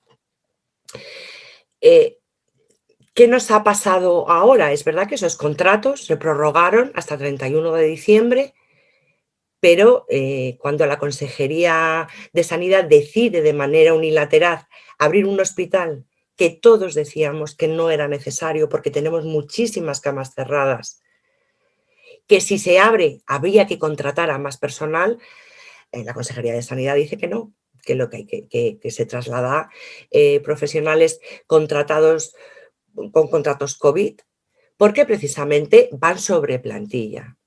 Eh, 1.80 2.18
¿Qué 3.14 3.28
nos 3.28 3.52
ha 3.52 3.64
pasado 3.64 4.30
ahora? 4.30 4.72
Es 4.72 4.86
verdad 4.86 5.08
que 5.08 5.16
esos 5.16 5.36
contratos 5.36 6.06
se 6.06 6.16
prorrogaron 6.18 6.92
hasta 6.96 7.18
31 7.18 7.74
de 7.74 7.84
diciembre, 7.84 8.54
pero 9.60 10.08
cuando 10.60 10.88
la 10.88 10.98
Consejería 10.98 12.08
de 12.34 12.44
Sanidad 12.44 12.86
decide 12.86 13.42
de 13.42 13.54
manera 13.54 13.94
unilateral 13.94 14.66
abrir 14.98 15.28
un 15.28 15.40
hospital 15.40 16.06
que 16.42 16.50
todos 16.50 16.96
decíamos 16.96 17.54
que 17.54 17.68
no 17.68 17.92
era 17.92 18.08
necesario 18.08 18.68
porque 18.68 18.90
tenemos 18.90 19.26
muchísimas 19.26 20.02
camas 20.02 20.34
cerradas, 20.34 21.00
que 22.26 22.42
si 22.42 22.58
se 22.58 22.80
abre 22.80 23.22
habría 23.28 23.68
que 23.68 23.78
contratar 23.78 24.32
a 24.32 24.40
más 24.40 24.58
personal, 24.58 25.20
eh, 25.92 26.04
la 26.04 26.16
Consejería 26.16 26.54
de 26.54 26.64
Sanidad 26.64 26.96
dice 26.96 27.20
que 27.20 27.28
no, 27.28 27.54
que 27.84 27.94
lo 27.94 28.10
que 28.10 28.18
hay 28.18 28.26
que, 28.26 28.90
se 28.90 29.06
traslada 29.06 29.70
eh, 30.10 30.40
profesionales 30.40 31.20
contratados 31.46 32.34
con 32.96 33.28
contratos 33.28 33.78
COVID, 33.78 34.20
porque 34.78 35.06
precisamente 35.06 35.90
van 35.92 36.18
sobre 36.18 36.58
plantilla. 36.58 37.38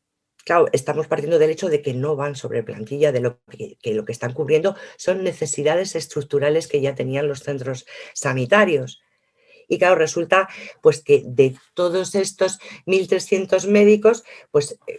Claro, 0.44 0.66
estamos 0.72 1.06
partiendo 1.06 1.38
del 1.38 1.50
hecho 1.50 1.70
de 1.70 1.80
que 1.80 1.94
no 1.94 2.16
van 2.16 2.36
sobre 2.36 2.62
plantilla, 2.62 3.12
de 3.12 3.20
lo 3.20 3.40
que, 3.48 3.78
lo 3.94 4.04
que 4.04 4.12
están 4.12 4.34
cubriendo 4.34 4.76
son 4.96 5.24
necesidades 5.24 5.96
estructurales 5.96 6.68
que 6.68 6.82
ya 6.82 6.94
tenían 6.94 7.28
los 7.28 7.40
centros 7.40 7.86
sanitarios. 8.12 9.02
Y 9.68 9.78
claro, 9.78 9.94
resulta 9.94 10.48
pues 10.82 11.02
que 11.02 11.22
de 11.24 11.56
todos 11.72 12.14
estos 12.14 12.58
1.300 12.84 13.66
médicos, 13.68 14.24
pues 14.50 14.78
eh, 14.86 14.98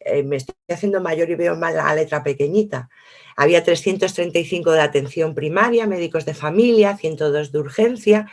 eh, 0.00 0.22
me 0.22 0.36
estoy 0.36 0.54
haciendo 0.68 1.00
mayor 1.00 1.30
y 1.30 1.34
veo 1.34 1.56
mal 1.56 1.74
letra 1.96 2.22
pequeñita. 2.22 2.88
Había 3.36 3.64
335 3.64 4.70
de 4.70 4.80
atención 4.80 5.34
primaria, 5.34 5.86
médicos 5.86 6.24
de 6.24 6.34
familia, 6.34 6.96
102 6.96 7.50
de 7.50 7.58
urgencia, 7.58 8.30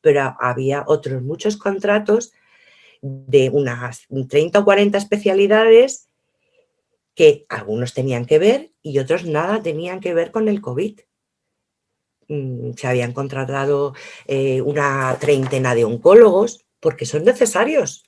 pero 0.00 0.36
había 0.40 0.84
otros 0.86 1.22
muchos 1.22 1.56
contratos 1.56 2.32
de 3.02 3.50
unas 3.50 4.06
30 4.28 4.58
o 4.58 4.64
40 4.64 4.98
especialidades 4.98 6.08
que 7.14 7.46
algunos 7.48 7.94
tenían 7.94 8.26
que 8.26 8.38
ver 8.38 8.70
y 8.80 8.98
otros 9.00 9.24
nada 9.24 9.60
tenían 9.60 9.98
que 9.98 10.14
ver 10.14 10.30
con 10.30 10.48
el 10.48 10.60
COVID. 10.60 11.00
Mm, 12.28 12.74
se 12.76 12.86
habían 12.86 13.12
contratado 13.12 13.94
eh, 14.26 14.60
una 14.60 15.16
treintena 15.18 15.74
de 15.74 15.84
oncólogos 15.84 16.64
porque 16.78 17.06
son 17.06 17.24
necesarios, 17.24 18.04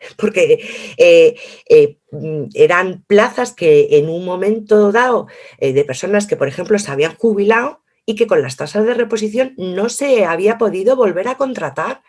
porque 0.16 0.64
eh, 0.96 1.36
eh, 1.68 1.98
mm, 2.12 2.44
eran 2.54 3.04
plazas 3.06 3.52
que 3.52 3.98
en 3.98 4.08
un 4.08 4.24
momento 4.24 4.92
dado 4.92 5.26
de 5.60 5.84
personas 5.84 6.26
que, 6.26 6.36
por 6.36 6.48
ejemplo, 6.48 6.78
se 6.78 6.90
habían 6.90 7.16
jubilado 7.16 7.82
y 8.06 8.14
que 8.14 8.26
con 8.26 8.40
las 8.42 8.56
tasas 8.56 8.86
de 8.86 8.94
reposición 8.94 9.54
no 9.56 9.88
se 9.88 10.24
había 10.24 10.56
podido 10.56 10.96
volver 10.96 11.28
a 11.28 11.36
contratar 11.36 12.02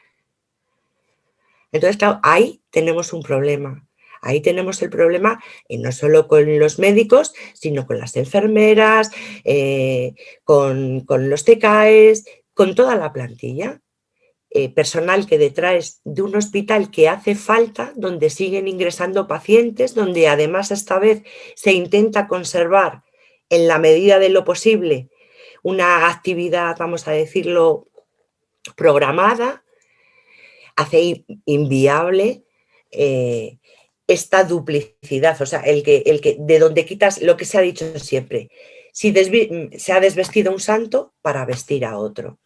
entonces, 1.75 1.97
claro, 1.97 2.19
ahí 2.23 2.61
tenemos 2.69 3.11
un 3.11 3.21
problema. 3.21 3.85
Ahí 4.21 4.41
tenemos 4.41 4.81
el 4.81 4.89
problema 4.89 5.43
eh, 5.67 5.77
no 5.77 5.91
solo 5.91 6.29
con 6.29 6.57
los 6.57 6.79
médicos, 6.79 7.33
sino 7.53 7.85
con 7.85 7.99
las 7.99 8.15
enfermeras, 8.15 9.11
eh, 9.43 10.13
con, 10.45 11.05
los 11.09 11.43
TKEs, 11.43 12.25
con 12.53 12.75
toda 12.75 12.95
la 12.95 13.11
plantilla. 13.11 13.81
Eh, 14.49 14.69
personal 14.69 15.27
que 15.27 15.37
detraes 15.37 15.99
de 16.05 16.21
un 16.21 16.33
hospital 16.37 16.89
que 16.89 17.09
hace 17.09 17.35
falta, 17.35 17.91
donde 17.97 18.29
siguen 18.29 18.69
ingresando 18.69 19.27
pacientes, 19.27 19.95
donde 19.95 20.29
además 20.29 20.71
esta 20.71 20.97
vez 20.97 21.23
se 21.55 21.73
intenta 21.73 22.29
conservar 22.29 23.03
en 23.49 23.67
la 23.67 23.79
medida 23.79 24.17
de 24.17 24.29
lo 24.29 24.45
posible 24.45 25.09
una 25.61 26.07
actividad, 26.07 26.77
vamos 26.79 27.05
a 27.09 27.11
decirlo, 27.11 27.89
programada, 28.77 29.64
hace 30.75 31.25
inviable 31.45 32.43
eh, 32.91 33.59
esta 34.07 34.43
duplicidad, 34.43 35.41
o 35.41 35.45
sea, 35.45 35.61
el 35.61 35.83
que, 35.83 36.03
el 36.05 36.21
que, 36.21 36.37
de 36.39 36.59
donde 36.59 36.85
quitas 36.85 37.21
lo 37.21 37.37
que 37.37 37.45
se 37.45 37.57
ha 37.57 37.61
dicho 37.61 37.97
siempre, 37.99 38.49
si 38.93 39.13
se 39.77 39.91
ha 39.91 39.99
desvestido 39.99 40.51
un 40.51 40.59
santo 40.59 41.13
para 41.21 41.45
vestir 41.45 41.85
a 41.85 41.97
otro. 41.97 42.39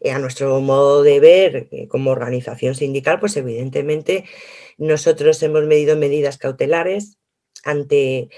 Eh, 0.00 0.10
a 0.10 0.18
nuestro 0.18 0.60
modo 0.60 1.02
de 1.02 1.20
ver 1.20 1.68
eh, 1.70 1.88
como 1.88 2.10
organización 2.10 2.74
sindical, 2.74 3.18
pues 3.20 3.36
evidentemente 3.36 4.24
nosotros 4.76 5.42
hemos 5.42 5.64
medido 5.64 5.96
medidas 5.96 6.36
cautelares 6.36 7.16
ante 7.64 8.28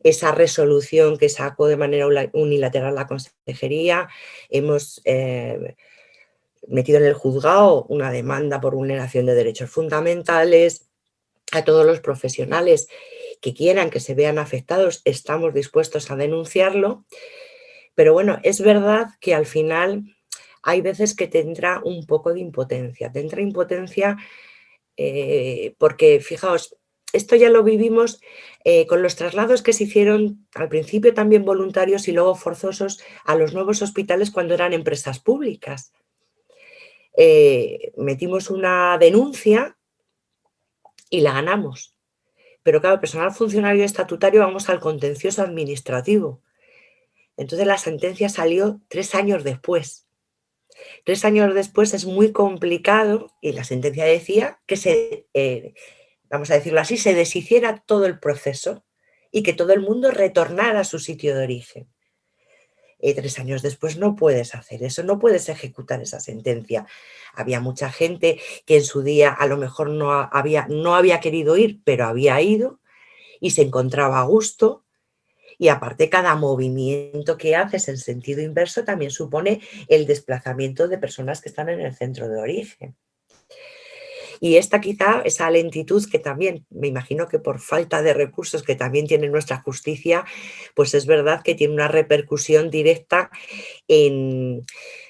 esa 0.00 0.32
resolución 0.32 1.16
que 1.16 1.28
sacó 1.28 1.66
de 1.68 1.78
manera 1.78 2.06
unilateral 2.34 2.94
la 2.94 3.06
consejería. 3.06 4.08
Hemos 4.50 5.00
metido 6.68 6.98
en 6.98 7.04
el 7.04 7.14
juzgado 7.14 7.84
una 7.88 8.10
demanda 8.10 8.60
por 8.60 8.74
vulneración 8.74 9.26
de 9.26 9.34
derechos 9.34 9.70
fundamentales. 9.70 10.88
A 11.52 11.64
todos 11.64 11.86
los 11.86 12.00
profesionales 12.00 12.88
que 13.40 13.54
quieran 13.54 13.90
que 13.90 14.00
se 14.00 14.14
vean 14.14 14.38
afectados, 14.38 15.02
estamos 15.04 15.54
dispuestos 15.54 16.10
a 16.10 16.16
denunciarlo. 16.16 17.04
Pero 17.94 18.12
bueno, 18.12 18.38
es 18.42 18.60
verdad 18.60 19.10
que 19.20 19.34
al 19.34 19.46
final 19.46 20.04
hay 20.62 20.80
veces 20.80 21.14
que 21.14 21.28
tendrá 21.28 21.80
un 21.84 22.06
poco 22.06 22.34
de 22.34 22.40
impotencia. 22.40 23.12
Tendrá 23.12 23.40
impotencia 23.40 24.16
eh, 24.96 25.74
porque, 25.78 26.20
fijaos, 26.20 26.76
esto 27.12 27.36
ya 27.36 27.50
lo 27.50 27.62
vivimos 27.62 28.20
eh, 28.64 28.86
con 28.86 29.02
los 29.02 29.16
traslados 29.16 29.62
que 29.62 29.72
se 29.72 29.84
hicieron 29.84 30.46
al 30.54 30.68
principio 30.68 31.14
también 31.14 31.44
voluntarios 31.44 32.08
y 32.08 32.12
luego 32.12 32.34
forzosos 32.34 33.00
a 33.24 33.36
los 33.36 33.54
nuevos 33.54 33.80
hospitales 33.80 34.30
cuando 34.30 34.54
eran 34.54 34.72
empresas 34.72 35.20
públicas. 35.20 35.92
Eh, 37.16 37.92
metimos 37.96 38.50
una 38.50 38.98
denuncia 38.98 39.76
y 41.10 41.20
la 41.20 41.32
ganamos. 41.32 41.94
Pero 42.62 42.80
claro, 42.80 43.00
personal 43.00 43.32
funcionario 43.32 43.84
estatutario 43.84 44.40
vamos 44.40 44.68
al 44.68 44.80
contencioso 44.80 45.42
administrativo. 45.42 46.42
Entonces 47.36 47.66
la 47.66 47.78
sentencia 47.78 48.28
salió 48.28 48.80
tres 48.88 49.14
años 49.14 49.44
después. 49.44 50.08
Tres 51.04 51.24
años 51.24 51.54
después 51.54 51.94
es 51.94 52.04
muy 52.04 52.32
complicado 52.32 53.32
y 53.40 53.52
la 53.52 53.64
sentencia 53.64 54.04
decía 54.04 54.60
que 54.66 54.76
se, 54.76 55.26
eh, 55.32 55.74
vamos 56.24 56.50
a 56.50 56.54
decirlo 56.54 56.80
así, 56.80 56.96
se 56.96 57.14
deshiciera 57.14 57.82
todo 57.86 58.06
el 58.06 58.18
proceso 58.18 58.84
y 59.30 59.42
que 59.42 59.52
todo 59.52 59.72
el 59.72 59.80
mundo 59.80 60.10
retornara 60.10 60.80
a 60.80 60.84
su 60.84 60.98
sitio 60.98 61.36
de 61.36 61.44
origen. 61.44 61.88
Eh, 62.98 63.14
tres 63.14 63.38
años 63.38 63.62
después 63.62 63.98
no 63.98 64.16
puedes 64.16 64.54
hacer 64.54 64.82
eso, 64.82 65.02
no 65.02 65.18
puedes 65.18 65.48
ejecutar 65.48 66.00
esa 66.00 66.20
sentencia. 66.20 66.86
Había 67.34 67.60
mucha 67.60 67.90
gente 67.90 68.40
que 68.64 68.76
en 68.76 68.84
su 68.84 69.02
día 69.02 69.30
a 69.30 69.46
lo 69.46 69.56
mejor 69.56 69.90
no 69.90 70.12
había, 70.12 70.66
no 70.68 70.94
había 70.94 71.20
querido 71.20 71.56
ir, 71.56 71.80
pero 71.84 72.06
había 72.06 72.40
ido 72.40 72.80
y 73.40 73.50
se 73.50 73.62
encontraba 73.62 74.20
a 74.20 74.24
gusto. 74.24 74.84
Y 75.58 75.68
aparte 75.68 76.10
cada 76.10 76.34
movimiento 76.36 77.38
que 77.38 77.56
haces 77.56 77.88
en 77.88 77.96
sentido 77.96 78.42
inverso 78.42 78.84
también 78.84 79.10
supone 79.10 79.60
el 79.88 80.06
desplazamiento 80.06 80.86
de 80.88 80.98
personas 80.98 81.40
que 81.40 81.48
están 81.48 81.68
en 81.68 81.80
el 81.80 81.94
centro 81.94 82.28
de 82.28 82.38
origen. 82.38 82.96
Y 84.40 84.56
esta 84.56 84.80
quizá, 84.80 85.22
esa 85.24 85.50
lentitud 85.50 86.04
que 86.10 86.18
también, 86.18 86.66
me 86.70 86.88
imagino 86.88 87.28
que 87.28 87.38
por 87.38 87.60
falta 87.60 88.02
de 88.02 88.14
recursos 88.14 88.62
que 88.62 88.76
también 88.76 89.06
tiene 89.06 89.28
nuestra 89.28 89.58
justicia, 89.58 90.24
pues 90.74 90.94
es 90.94 91.06
verdad 91.06 91.42
que 91.42 91.54
tiene 91.54 91.74
una 91.74 91.88
repercusión 91.88 92.70
directa 92.70 93.30
en, 93.88 94.64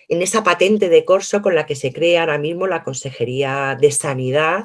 esa 0.09 0.45
patente 0.45 0.89
de 0.89 1.05
corso 1.05 1.43
con 1.43 1.55
la 1.55 1.67
que 1.67 1.75
se 1.75 1.93
crea 1.93 2.21
ahora 2.21 2.39
mismo 2.39 2.67
la 2.67 2.85
Consejería 2.85 3.77
de 3.81 3.91
Sanidad 3.91 4.65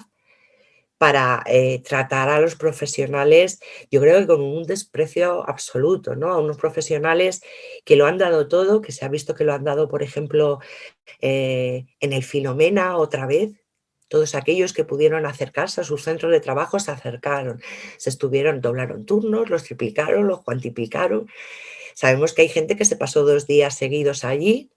para 1.01 1.41
eh, 1.47 1.81
tratar 1.81 2.29
a 2.29 2.39
los 2.39 2.55
profesionales, 2.55 3.59
yo 3.89 3.99
creo 4.01 4.19
que 4.19 4.27
con 4.27 4.39
un 4.39 4.65
desprecio 4.65 5.49
absoluto, 5.49 6.15
¿no? 6.15 6.27
A 6.29 6.37
unos 6.37 6.57
profesionales 6.57 7.41
que 7.85 7.95
lo 7.95 8.05
han 8.05 8.19
dado 8.19 8.47
todo, 8.47 8.81
que 8.81 8.91
se 8.91 9.03
ha 9.03 9.07
visto 9.07 9.33
que 9.33 9.43
lo 9.43 9.53
han 9.53 9.63
dado, 9.63 9.89
por 9.89 10.03
ejemplo, 10.03 10.59
eh, 11.19 11.85
en 11.99 12.13
el 12.13 12.23
Filomena 12.23 12.97
otra 12.97 13.25
vez, 13.25 13.60
todos 14.11 14.35
aquellos 14.35 14.73
que 14.73 14.83
pudieron 14.83 15.25
acercarse 15.25 15.79
a 15.79 15.85
sus 15.85 16.03
centros 16.03 16.33
de 16.33 16.41
trabajo 16.41 16.79
se 16.79 16.91
acercaron, 16.91 17.61
se 17.95 18.09
estuvieron, 18.09 18.59
doblaron 18.59 19.05
turnos, 19.05 19.49
los 19.49 19.63
triplicaron, 19.63 20.27
los 20.27 20.43
cuantiplicaron. 20.43 21.29
Sabemos 21.95 22.33
que 22.33 22.41
hay 22.41 22.49
gente 22.49 22.75
que 22.75 22.83
se 22.83 22.97
pasó 22.97 23.23
dos 23.23 23.47
días 23.47 23.77
seguidos 23.77 24.25
allí 24.25 24.69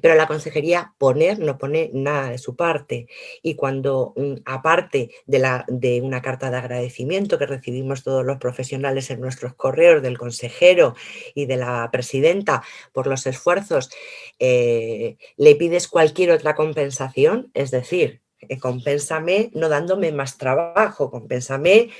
Pero 0.00 0.14
la 0.14 0.26
consejería 0.26 0.94
poner 0.98 1.38
no 1.38 1.58
pone 1.58 1.90
nada 1.92 2.30
de 2.30 2.38
su 2.38 2.56
parte. 2.56 3.08
Y 3.42 3.54
cuando, 3.54 4.14
mm, 4.16 4.34
aparte 4.44 5.10
de, 5.26 5.38
la, 5.38 5.64
de 5.68 6.00
una 6.02 6.22
carta 6.22 6.50
de 6.50 6.56
agradecimiento 6.56 7.38
que 7.38 7.46
recibimos 7.46 8.02
todos 8.02 8.24
los 8.24 8.38
profesionales 8.38 9.10
en 9.10 9.20
nuestros 9.20 9.54
correos 9.54 10.02
del 10.02 10.18
consejero 10.18 10.94
y 11.34 11.46
de 11.46 11.56
la 11.56 11.88
presidenta 11.90 12.62
por 12.92 13.06
los 13.06 13.26
esfuerzos, 13.26 13.90
eh, 14.38 15.16
le 15.36 15.54
pides 15.56 15.88
cualquier 15.88 16.30
otra 16.30 16.54
compensación, 16.54 17.50
es 17.54 17.70
decir, 17.70 18.20
eh, 18.40 18.58
compénsame 18.58 19.50
no 19.54 19.68
dándome 19.68 20.12
más 20.12 20.38
trabajo, 20.38 21.10
compénsame 21.10 21.90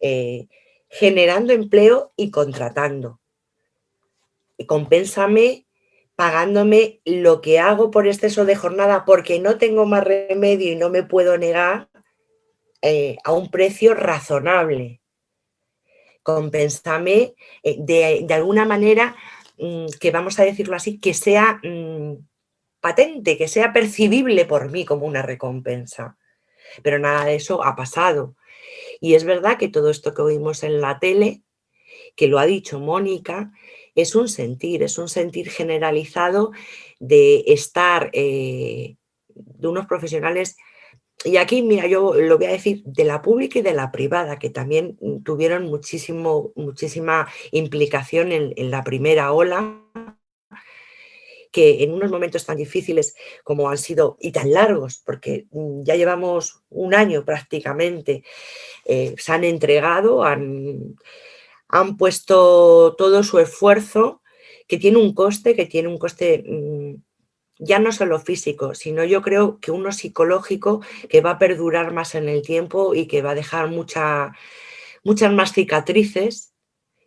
eh, 0.00 0.46
generando 0.88 1.52
empleo 1.52 2.12
y 2.16 2.30
contratando. 2.30 3.20
Compénsame 4.66 5.67
pagándome 6.18 7.00
lo 7.04 7.40
que 7.40 7.60
hago 7.60 7.92
por 7.92 8.08
exceso 8.08 8.44
de 8.44 8.56
jornada 8.56 9.04
porque 9.04 9.38
no 9.38 9.56
tengo 9.56 9.86
más 9.86 10.02
remedio 10.02 10.72
y 10.72 10.74
no 10.74 10.90
me 10.90 11.04
puedo 11.04 11.38
negar 11.38 11.90
eh, 12.82 13.18
a 13.22 13.30
un 13.30 13.52
precio 13.52 13.94
razonable. 13.94 15.00
Compensame 16.24 17.36
eh, 17.62 17.76
de, 17.78 18.34
alguna 18.34 18.64
manera 18.64 19.14
mm, 19.58 19.86
que 20.00 20.10
vamos 20.10 20.40
a 20.40 20.44
decirlo 20.44 20.74
así, 20.74 20.98
que 20.98 21.14
sea 21.14 21.60
mm, 21.62 22.14
patente, 22.80 23.38
que 23.38 23.46
sea 23.46 23.72
percibible 23.72 24.44
por 24.44 24.72
mí 24.72 24.84
como 24.84 25.06
una 25.06 25.22
recompensa. 25.22 26.18
Pero 26.82 26.98
nada 26.98 27.26
de 27.26 27.36
eso 27.36 27.62
ha 27.62 27.76
pasado. 27.76 28.34
Y 29.00 29.14
es 29.14 29.22
verdad 29.22 29.56
que 29.56 29.68
todo 29.68 29.88
esto 29.88 30.14
que 30.14 30.22
oímos 30.22 30.64
en 30.64 30.80
la 30.80 30.98
tele, 30.98 31.44
que 32.16 32.26
lo 32.26 32.40
ha 32.40 32.46
dicho 32.46 32.80
Mónica, 32.80 33.52
es 33.98 34.14
un 34.14 34.28
sentir, 34.28 34.84
es 34.84 34.96
un 34.96 35.08
sentir 35.08 35.50
generalizado 35.50 36.52
de 37.00 37.42
estar 37.48 38.10
eh, 38.12 38.96
de 39.28 39.68
unos 39.68 39.86
profesionales. 39.86 40.56
Y 41.24 41.36
aquí, 41.36 41.62
mira, 41.62 41.88
yo 41.88 42.14
lo 42.14 42.38
voy 42.38 42.46
a 42.46 42.52
decir 42.52 42.82
de 42.84 43.04
la 43.04 43.22
pública 43.22 43.58
y 43.58 43.62
de 43.62 43.74
la 43.74 43.90
privada, 43.90 44.38
que 44.38 44.50
también 44.50 44.96
tuvieron 45.24 45.64
muchísimo, 45.64 46.52
muchísima 46.54 47.28
implicación 47.50 48.30
en, 48.30 48.70
la 48.70 48.84
primera 48.84 49.32
ola, 49.32 49.82
que 51.50 51.82
en 51.82 51.92
unos 51.92 52.12
momentos 52.12 52.46
tan 52.46 52.56
difíciles 52.56 53.16
como 53.42 53.68
han 53.68 53.78
sido 53.78 54.16
y 54.20 54.30
tan 54.30 54.52
largos, 54.52 55.02
porque 55.04 55.46
mm, 55.50 55.82
ya 55.82 55.96
llevamos 55.96 56.62
un 56.70 56.94
año 56.94 57.24
prácticamente, 57.24 58.22
eh, 58.84 59.16
se 59.18 59.32
han 59.32 59.42
entregado, 59.42 60.22
han, 60.22 60.94
han 61.68 61.96
puesto 61.96 62.94
todo 62.96 63.22
su 63.22 63.38
esfuerzo, 63.38 64.22
que 64.66 64.78
tiene 64.78 64.98
un 64.98 65.14
coste, 65.14 65.54
que 65.54 65.66
tiene 65.66 65.88
un 65.88 65.98
coste 65.98 66.44
mm, 66.46 66.94
ya 67.58 67.78
no 67.78 67.92
solo 67.92 68.18
físico, 68.20 68.74
sino 68.74 69.04
yo 69.04 69.22
creo 69.22 69.58
que 69.60 69.70
uno 69.70 69.92
psicológico 69.92 70.80
que 71.08 71.20
va 71.20 71.32
a 71.32 71.38
perdurar 71.38 71.92
más 71.92 72.14
en 72.14 72.28
el 72.28 72.42
tiempo 72.42 72.94
y 72.94 73.06
que 73.06 73.22
va 73.22 73.32
a 73.32 73.34
dejar 73.34 73.68
mucha, 73.68 74.32
muchas 75.04 75.32
más 75.32 75.52
cicatrices 75.52 76.52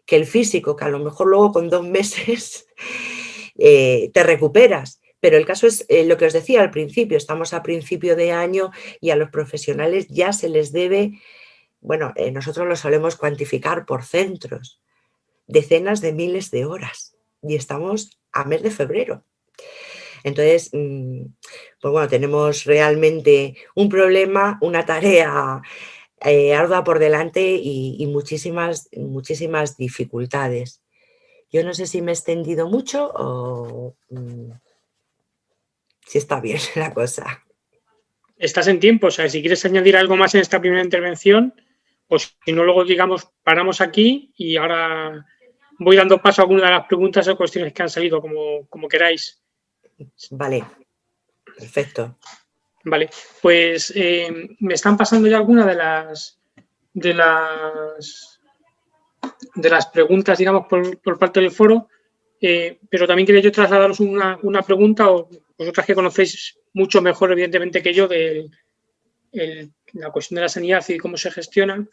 que 0.06 0.18
el 0.18 0.26
físico, 0.26 0.76
que 0.76 0.86
a 0.86 0.90
lo 0.90 1.00
mejor 1.00 1.28
luego 1.28 1.52
con 1.54 1.70
dos 1.70 1.88
meses 1.88 2.68
eh, 3.58 4.12
te 4.14 4.24
recuperas. 4.24 5.00
Pero 5.20 5.38
el 5.38 5.46
caso 5.46 5.68
es 5.68 5.86
eh, 5.88 6.04
lo 6.04 6.18
que 6.18 6.26
os 6.26 6.34
decía 6.34 6.62
al 6.62 6.72
principio, 6.72 7.16
estamos 7.16 7.54
a 7.54 7.62
principio 7.62 8.16
de 8.16 8.32
año 8.32 8.72
y 9.00 9.12
a 9.12 9.16
los 9.16 9.30
profesionales 9.30 10.08
ya 10.10 10.34
se 10.34 10.50
les 10.50 10.72
debe 10.72 11.22
bueno, 11.82 12.14
eh, 12.16 12.32
nosotros 12.32 12.68
lo 12.68 12.76
solemos 12.76 13.16
cuantificar 13.16 13.86
por 13.86 14.04
centros, 14.04 14.80
decenas 15.48 16.00
de 16.00 16.14
miles 16.14 16.52
de 16.52 16.66
horas 16.66 17.16
y 17.42 17.56
estamos 17.56 18.20
a 18.32 18.46
mes 18.46 18.62
de 18.62 18.72
febrero. 18.72 19.24
Entonces, 20.24 20.70
mm, 20.72 21.26
pues 21.82 21.92
bueno, 21.92 22.08
tenemos 22.08 22.66
realmente 22.66 23.58
un 23.76 23.90
problema, 23.90 24.60
una 24.62 24.86
tarea 24.86 25.62
eh, 26.24 26.54
ardua 26.54 26.84
por 26.84 27.00
delante 27.00 27.60
y, 27.62 28.06
muchísimas, 28.08 28.90
muchísimas 28.96 29.78
dificultades. 29.78 30.84
Yo 31.52 31.64
no 31.64 31.74
sé 31.74 31.88
si 31.88 32.02
me 32.02 32.12
he 32.12 32.14
extendido 32.14 32.70
mucho 32.70 33.12
o 33.16 33.96
mm, 34.10 34.52
si 36.06 36.20
está 36.20 36.40
bien 36.40 36.60
la 36.76 36.94
cosa. 36.94 37.44
Estás 38.38 38.68
en 38.68 38.80
tiempo, 38.80 39.08
o 39.08 39.12
sea, 39.12 39.30
si 39.30 39.42
quieres 39.42 39.66
añadir 39.66 39.98
algo 39.98 40.16
más 40.16 40.34
en 40.36 40.42
esta 40.42 40.60
primera 40.60 40.84
intervención, 40.84 41.54
pues 42.12 42.38
si 42.44 42.52
no, 42.52 42.66
luego, 42.66 42.84
digamos, 42.84 43.30
paramos 43.42 43.80
aquí 43.80 44.34
y 44.36 44.58
ahora 44.58 45.26
voy 45.80 45.96
dando 45.96 46.22
paso 46.22 46.42
a 46.42 46.44
algunas 46.44 46.66
de 46.66 46.72
las 46.72 46.86
preguntas 46.86 47.26
o 47.30 47.38
cuestiones 47.38 47.72
que 47.72 47.84
han 47.84 47.90
salido, 47.90 48.20
como, 48.20 48.68
como 48.68 48.90
queráis. 48.90 49.42
Vale, 50.32 50.62
perfecto. 51.58 52.18
Vale, 52.84 53.10
pues 53.42 53.94
eh, 53.96 54.28
me 54.60 54.74
están 54.74 54.98
pasando 54.98 55.30
ya 55.30 55.38
algunas 55.38 55.66
de 55.66 55.76
las 55.76 56.38
de 56.94 57.14
las 57.14 58.42
de 59.56 59.70
las 59.70 59.86
preguntas, 59.88 60.38
digamos, 60.38 60.68
por, 60.68 61.18
parte 61.18 61.40
del 61.40 61.52
foro, 61.52 61.88
eh, 62.42 62.78
pero 62.90 63.08
también 63.08 63.26
quería 63.26 63.42
yo 63.42 63.54
trasladaros 63.54 64.02
una, 64.02 64.38
una, 64.44 64.64
pregunta, 64.64 65.10
o 65.10 65.30
vosotras 65.58 65.86
que 65.86 65.96
conocéis 65.96 66.60
mucho 66.74 67.02
mejor, 67.02 67.32
evidentemente, 67.32 67.82
que 67.82 67.94
yo, 67.94 68.10
del 68.10 68.52
la 69.94 70.12
cuestión 70.12 70.36
de 70.36 70.42
la 70.42 70.50
sanidad 70.50 70.84
y 70.88 70.98
cómo 70.98 71.18
se 71.18 71.32
gestiona. 71.32 71.86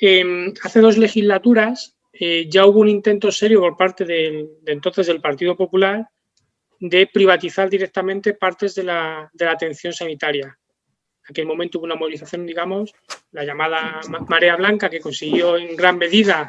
Em, 0.00 0.52
hace 0.62 0.80
dos 0.80 0.96
legislaturas 0.96 1.96
eh, 2.12 2.46
ya 2.48 2.66
hubo 2.66 2.80
un 2.80 2.88
intento 2.88 3.30
serio 3.30 3.60
por 3.60 3.76
parte 3.76 4.04
de 4.04 4.48
entonces 4.66 5.06
del 5.06 5.20
Partido 5.20 5.56
Popular 5.56 6.08
de 6.80 7.06
privatizar 7.06 7.68
directamente 7.68 8.34
partes 8.34 8.74
de 8.74 8.84
la, 8.84 9.30
atención 9.48 9.92
sanitaria. 9.92 10.46
En 10.46 11.30
aquel 11.30 11.46
momento 11.46 11.78
hubo 11.78 11.84
una 11.84 11.96
movilización, 11.96 12.46
digamos, 12.46 12.92
la 13.32 13.44
llamada 13.44 14.00
Marea 14.28 14.56
Blanca, 14.56 14.88
que 14.88 15.00
consiguió 15.00 15.56
en 15.56 15.76
gran 15.76 15.98
medida 15.98 16.48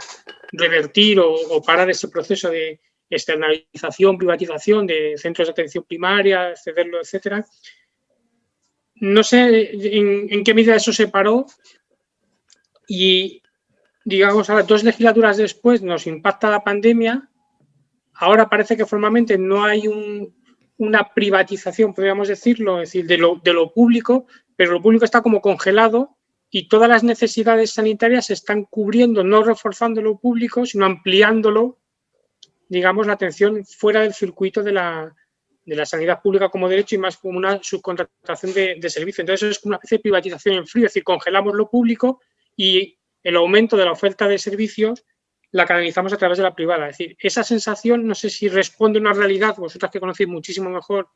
revertir 0.52 1.20
o, 1.20 1.34
o 1.34 1.62
parar 1.62 1.90
ese 1.90 2.08
proceso 2.08 2.50
de 2.50 2.80
externalización, 3.10 4.18
privatización 4.18 4.86
de 4.86 5.18
centros 5.18 5.48
de 5.48 5.52
atención 5.52 5.84
primaria, 5.84 6.56
cederlo, 6.56 7.02
etcétera. 7.02 7.46
No 9.00 9.24
sé 9.24 9.72
en, 9.74 10.44
qué 10.44 10.54
medida 10.54 10.76
eso 10.76 10.92
se 10.92 11.08
paró 11.08 11.46
y, 12.88 13.42
digamos, 14.04 14.50
ahora 14.50 14.64
dos 14.64 14.84
legislaturas 14.84 15.38
después 15.38 15.82
nos 15.82 16.08
impacta 16.08 16.50
la 16.50 16.64
pandemia. 16.64 17.30
Ahora 18.14 18.50
parece 18.50 18.76
que 18.76 18.86
formalmente 18.86 19.38
no 19.38 19.64
hay 19.64 19.84
una 20.78 21.14
privatización, 21.14 21.94
podríamos 21.94 22.28
decirlo, 22.28 22.82
es 22.82 22.90
decir, 22.90 23.06
de 23.06 23.18
lo, 23.18 23.40
de 23.44 23.54
lo 23.54 23.72
público, 23.72 24.26
pero 24.56 24.74
lo 24.74 24.82
público 24.82 25.06
está 25.06 25.22
como 25.22 25.42
congelado 25.42 26.18
y 26.50 26.68
todas 26.68 26.90
las 26.90 27.04
necesidades 27.04 27.72
sanitarias 27.72 28.26
se 28.26 28.34
están 28.34 28.66
cubriendo, 28.66 29.24
no 29.24 29.44
reforzando 29.44 30.02
lo 30.02 30.18
público, 30.18 30.66
sino 30.66 30.86
ampliándolo, 30.86 31.78
digamos, 32.68 33.08
la 33.08 33.14
atención 33.14 33.64
fuera 33.66 34.02
del 34.02 34.14
circuito 34.14 34.64
de 34.64 34.72
la, 34.74 35.16
de 35.66 35.76
la 35.76 35.86
sanidad 35.86 36.22
pública 36.22 36.50
como 36.50 36.68
derecho 36.68 36.96
y 36.96 36.98
más 36.98 37.18
como 37.18 37.38
una 37.38 37.60
subcontratación 37.62 38.54
de, 38.54 38.90
servicio. 38.90 39.22
Entonces 39.22 39.52
es 39.52 39.60
como 39.60 39.72
una 39.72 39.78
especie 39.78 39.98
de 39.98 40.02
privatización 40.02 40.56
en 40.56 40.68
frío, 40.68 40.86
es 40.86 40.94
decir, 40.94 41.04
congelamos 41.04 41.54
lo 41.56 41.70
público 41.70 42.22
y 42.56 42.98
el 43.24 43.36
aumento 43.36 43.78
de 43.78 43.86
la 43.86 43.92
oferta 43.92 44.28
de 44.28 44.38
servicios 44.38 45.06
la 45.52 45.66
canalizamos 45.66 46.14
a 46.14 46.18
través 46.18 46.38
de 46.38 46.44
la 46.44 46.56
privada. 46.56 46.90
Es 46.90 46.98
decir, 46.98 47.18
esa 47.20 47.44
sensación, 47.44 48.06
no 48.06 48.16
sé 48.16 48.30
si 48.30 48.48
responde 48.48 49.00
a 49.00 49.02
una 49.02 49.14
realidad, 49.14 49.56
vosotras 49.58 49.92
que 49.92 50.00
conocéis 50.00 50.30
muchísimo 50.30 50.70
mejor 50.70 51.10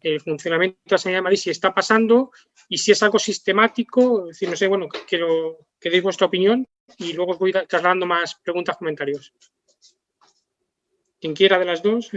el 0.00 0.20
funcionamiento 0.20 0.78
de 0.84 0.90
la 0.90 0.98
sanidad 0.98 1.18
de 1.18 1.22
Madrid, 1.22 1.38
si 1.38 1.50
está 1.50 1.72
pasando 1.72 2.30
y 2.68 2.78
si 2.78 2.92
es 2.92 3.02
algo 3.02 3.18
sistemático, 3.18 4.28
es 4.28 4.36
decir, 4.36 4.50
no 4.50 4.56
sé, 4.56 4.66
bueno, 4.66 4.86
quiero 5.08 5.58
que 5.80 5.90
deis 5.90 6.02
vuestra 6.02 6.26
opinión 6.26 6.66
y 6.98 7.14
luego 7.14 7.32
os 7.32 7.38
voy 7.38 7.52
trasladando 7.52 8.06
más 8.06 8.34
preguntas, 8.34 8.76
comentarios. 8.76 9.32
Quien 11.20 11.34
quiera 11.34 11.58
de 11.58 11.64
las 11.64 11.82
dos. 11.82 12.10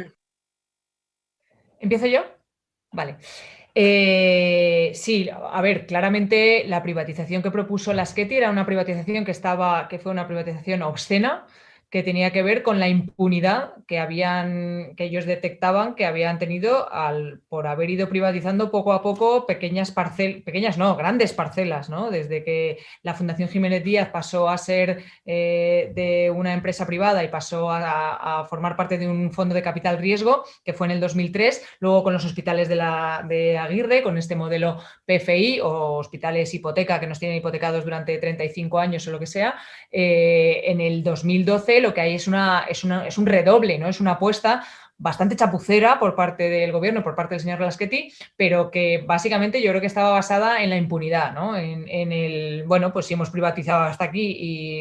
¿Empiezo 1.80 2.08
yo? 2.08 2.22
Vale. 2.92 3.18
Eh, 3.76 4.92
sí, 4.96 5.30
a 5.32 5.62
ver, 5.62 5.86
claramente 5.86 6.64
la 6.68 6.82
privatización 6.82 7.44
que 7.44 7.52
propuso 7.52 7.94
Lasqueti 7.94 8.36
era 8.36 8.50
una 8.50 8.66
privatización 8.66 9.24
que 9.24 9.32
estaba, 9.32 9.88
que 9.88 10.00
fue 10.00 10.12
una 10.12 10.28
privatización 10.28 10.82
obscena, 10.82 11.46
que 11.90 12.04
tenía 12.04 12.32
que 12.32 12.44
ver 12.44 12.64
con 12.64 12.80
la 12.80 12.90
impunidad 12.90 13.74
que 13.88 14.00
habían, 14.00 14.94
que 14.98 15.06
ellos 15.06 15.26
detectaban 15.26 15.96
que 15.96 16.06
habían 16.06 16.38
tenido 16.38 16.92
al, 16.92 17.40
por 17.48 17.66
haber 17.66 17.90
ido 17.90 18.10
privatizando 18.10 18.72
poco 18.72 18.92
a 18.92 19.02
poco 19.02 19.46
pequeñas 19.46 19.92
parcelas, 19.92 20.42
pequeñas 20.44 20.78
no, 20.78 20.98
grandes 20.98 21.32
parcelas, 21.32 21.90
¿no? 21.90 22.12
Desde 22.12 22.44
que 22.44 22.80
la 23.04 23.14
Fundación 23.14 23.48
Jiménez 23.48 23.86
Díaz 23.86 24.10
pasó 24.10 24.50
a 24.50 24.58
ser 24.58 25.04
eh, 25.26 25.92
de 25.96 26.30
una 26.30 26.54
empresa 26.54 26.86
privada 26.86 27.24
y 27.24 27.30
pasó 27.30 27.70
a, 27.72 28.46
formar 28.50 28.76
parte 28.76 28.98
de 28.98 29.08
un 29.08 29.32
fondo 29.32 29.56
de 29.56 29.62
capital 29.62 29.98
riesgo, 29.98 30.44
que 30.64 30.74
fue 30.74 30.88
en 30.88 30.92
el 30.92 31.00
2003, 31.00 31.66
luego 31.80 32.04
con 32.04 32.14
los 32.14 32.26
hospitales 32.26 32.68
de, 32.68 32.76
la, 32.76 33.26
de 33.28 33.58
Aguirre, 33.58 34.04
con 34.04 34.18
este 34.18 34.36
modelo 34.36 34.80
PFI 35.06 35.62
o 35.62 35.96
hospitales 35.96 36.54
hipoteca 36.54 37.00
que 37.00 37.08
nos 37.08 37.20
tienen 37.20 37.38
hipotecados 37.38 37.84
durante 37.84 38.18
35 38.18 38.80
años 38.80 39.08
o 39.08 39.12
lo 39.12 39.20
que 39.20 39.26
sea, 39.26 39.56
eh, 39.92 40.64
en 40.66 40.82
el 40.82 41.04
2012 41.04 41.77
lo 41.82 41.94
que 41.94 42.02
hay 42.02 42.16
es, 42.16 42.28
una, 42.28 42.66
es, 42.70 42.84
una, 42.84 43.08
es 43.08 43.18
un 43.18 43.26
redoble, 43.26 43.78
¿no? 43.78 43.88
es 43.88 44.00
una 44.00 44.12
apuesta 44.12 44.64
bastante 45.00 45.36
chapucera 45.36 46.00
por 46.00 46.16
parte 46.16 46.50
del 46.50 46.72
gobierno, 46.72 47.04
por 47.04 47.16
parte 47.16 47.36
del 47.36 47.42
señor 47.42 47.62
Laschetti, 47.62 48.12
pero 48.36 48.72
que 48.72 49.04
básicamente 49.06 49.62
yo 49.62 49.70
creo 49.70 49.82
que 49.82 49.88
estaba 49.88 50.10
basada 50.12 50.64
en 50.64 50.72
la 50.72 50.78
impunidad, 50.78 51.34
¿no? 51.34 51.56
En, 51.56 52.12
el, 52.12 52.64
bueno, 52.66 52.92
pues 52.92 53.06
si 53.06 53.14
hemos 53.14 53.30
privatizado 53.30 53.84
hasta 53.84 54.06
aquí 54.06 54.36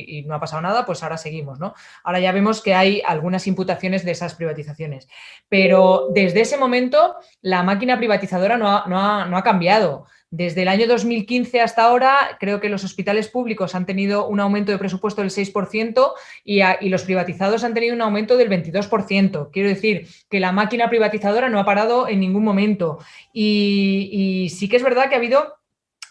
y, 0.09 0.23
no 0.23 0.35
ha 0.35 0.41
pasado 0.41 0.63
nada, 0.63 0.87
pues 0.87 1.03
ahora 1.03 1.19
seguimos, 1.19 1.61
¿no? 1.61 1.75
Ahora 2.03 2.19
ya 2.19 2.33
vemos 2.33 2.63
que 2.63 2.75
hay 2.75 3.03
algunas 3.07 3.47
imputaciones 3.47 4.05
de 4.05 4.13
esas 4.13 4.35
privatizaciones, 4.35 5.07
pero 5.49 6.09
desde 6.15 6.41
ese 6.41 6.57
momento 6.57 7.17
la 7.43 7.63
máquina 7.63 7.99
privatizadora 7.99 8.57
no 8.57 8.87
no 8.87 9.37
ha 9.37 9.43
cambiado. 9.43 10.07
Desde 10.37 10.63
el 10.63 10.69
año 10.69 10.87
2015 10.87 11.63
hasta 11.63 11.85
ahora, 11.85 12.37
creo 12.39 12.61
que 12.61 12.69
los 12.69 12.85
hospitales 12.85 13.29
públicos 13.29 13.75
han 13.75 13.87
tenido 13.87 14.29
un 14.29 14.39
aumento 14.39 14.71
de 14.71 14.77
presupuesto 14.77 15.23
del 15.23 15.31
6% 15.31 16.13
y, 16.45 16.61
los 16.91 17.05
privatizados 17.05 17.65
han 17.65 17.73
tenido 17.73 17.95
un 17.95 18.03
aumento 18.03 18.37
del 18.37 18.51
22%. 18.51 19.49
Quiero 19.51 19.69
decir 19.71 20.07
que 20.29 20.39
la 20.39 20.53
máquina 20.53 20.91
privatizadora 20.91 21.49
no 21.49 21.59
ha 21.59 21.65
parado 21.65 22.07
en 22.07 22.21
ningún 22.21 22.45
momento. 22.45 22.99
Y, 23.33 24.53
sí 24.55 24.69
que 24.69 24.77
es 24.77 24.83
verdad 24.83 25.09
que 25.09 25.15
ha 25.15 25.19
habido, 25.19 25.57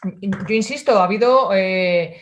yo 0.04 0.56
insisto, 0.56 1.00
ha 1.00 1.04
habido 1.04 1.52
eh, 1.54 2.20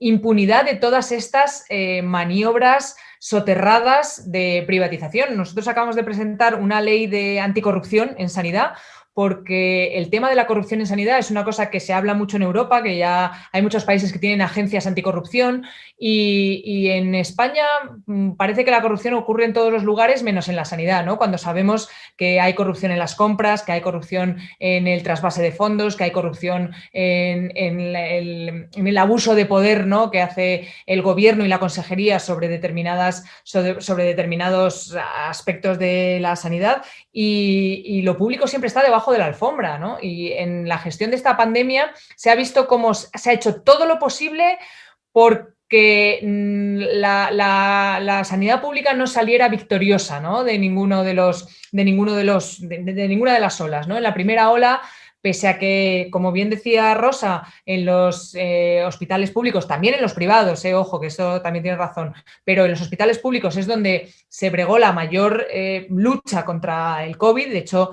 impunidad 0.00 0.66
de 0.66 0.74
todas 0.74 1.10
estas 1.10 1.64
eh, 1.70 2.02
maniobras 2.02 2.96
soterradas 3.18 4.30
de 4.30 4.62
privatización. 4.66 5.38
Nosotros 5.38 5.68
acabamos 5.68 5.96
de 5.96 6.04
presentar 6.04 6.56
una 6.56 6.82
ley 6.82 7.06
de 7.06 7.40
anticorrupción 7.40 8.14
en 8.18 8.28
sanidad 8.28 8.74
porque 9.16 9.96
el 9.96 10.10
tema 10.10 10.28
de 10.28 10.34
la 10.34 10.46
corrupción 10.46 10.80
en 10.80 10.86
sanidad 10.86 11.18
es 11.18 11.30
una 11.30 11.42
cosa 11.42 11.70
que 11.70 11.80
se 11.80 11.94
habla 11.94 12.12
mucho 12.12 12.36
en 12.36 12.42
Europa, 12.42 12.82
que 12.82 12.98
ya 12.98 13.48
hay 13.50 13.62
muchos 13.62 13.86
países 13.86 14.12
que 14.12 14.18
tienen 14.18 14.42
agencias 14.42 14.86
anticorrupción 14.86 15.64
y, 15.98 16.88
en 16.88 17.14
España 17.14 17.64
mm, 18.04 18.32
parece 18.32 18.66
que 18.66 18.70
la 18.70 18.82
corrupción 18.82 19.14
ocurre 19.14 19.46
en 19.46 19.54
todos 19.54 19.72
los 19.72 19.84
lugares 19.84 20.22
menos 20.22 20.50
en 20.50 20.56
la 20.56 20.66
sanidad, 20.66 21.06
¿no? 21.06 21.16
Cuando 21.16 21.38
sabemos 21.38 21.88
que 22.18 22.40
hay 22.40 22.52
corrupción 22.52 22.92
en 22.92 22.98
las 22.98 23.14
compras, 23.14 23.62
que 23.62 23.72
hay 23.72 23.80
corrupción 23.80 24.36
en 24.58 24.86
el 24.86 25.02
trasvase 25.02 25.40
de 25.40 25.52
fondos, 25.52 25.96
que 25.96 26.04
hay 26.04 26.10
corrupción 26.10 26.74
en, 26.92 27.52
el, 27.56 28.98
abuso 28.98 29.34
de 29.34 29.46
poder 29.46 29.86
¿no? 29.86 30.10
que 30.10 30.20
hace 30.20 30.68
el 30.84 31.00
gobierno 31.00 31.42
y 31.46 31.48
la 31.48 31.58
consejería 31.58 32.18
sobre, 32.18 32.48
determinadas, 32.48 33.24
sobre, 33.44 34.04
determinados 34.04 34.94
aspectos 35.26 35.78
de 35.78 36.18
la 36.20 36.36
sanidad 36.36 36.82
y 37.12 38.02
lo 38.02 38.18
público 38.18 38.46
siempre 38.46 38.68
está 38.68 38.82
debajo 38.82 39.05
de 39.12 39.18
la 39.18 39.26
alfombra, 39.26 39.78
¿no? 39.78 39.98
Y 40.00 40.32
en 40.32 40.68
la 40.68 40.78
gestión 40.78 41.10
de 41.10 41.16
esta 41.16 41.36
pandemia 41.36 41.92
se 42.16 42.30
ha 42.30 42.34
visto 42.34 42.66
cómo 42.66 42.94
se 42.94 43.30
ha 43.30 43.32
hecho 43.32 43.62
todo 43.62 43.86
lo 43.86 43.98
posible 43.98 44.58
porque 45.12 46.20
mm, 46.22 46.78
la, 47.00 48.22
sanidad 48.24 48.60
pública 48.60 48.92
no 48.92 49.06
saliera 49.06 49.48
victoriosa 49.48 50.20
¿no? 50.20 50.44
de 50.44 50.58
ninguno 50.58 51.04
de 51.04 51.14
los 51.14 51.48
de 51.72 51.84
ninguno 51.84 52.14
de 52.14 52.24
los 52.24 52.60
de, 52.60 52.82
de, 52.82 53.08
ninguna 53.08 53.34
de 53.34 53.40
las 53.40 53.60
olas. 53.60 53.88
¿no? 53.88 53.96
En 53.96 54.02
la 54.02 54.14
primera 54.14 54.50
ola 54.50 54.82
pese 55.26 55.48
a 55.48 55.58
que, 55.58 56.06
como 56.12 56.30
bien 56.30 56.50
decía 56.50 56.94
Rosa, 56.94 57.42
en 57.64 57.84
los 57.84 58.32
eh, 58.36 58.84
hospitales 58.86 59.32
públicos, 59.32 59.66
también 59.66 59.94
en 59.94 60.02
los 60.02 60.14
privados, 60.14 60.64
eh, 60.64 60.72
ojo, 60.72 61.00
que 61.00 61.08
eso 61.08 61.42
también 61.42 61.64
tiene 61.64 61.76
razón, 61.76 62.14
pero 62.44 62.64
en 62.64 62.70
los 62.70 62.80
hospitales 62.80 63.18
públicos 63.18 63.56
es 63.56 63.66
donde 63.66 64.08
se 64.28 64.50
bregó 64.50 64.78
la 64.78 64.92
mayor 64.92 65.48
eh, 65.50 65.88
lucha 65.90 66.44
contra 66.44 67.04
el 67.04 67.18
COVID. 67.18 67.48
De 67.48 67.58
hecho, 67.58 67.90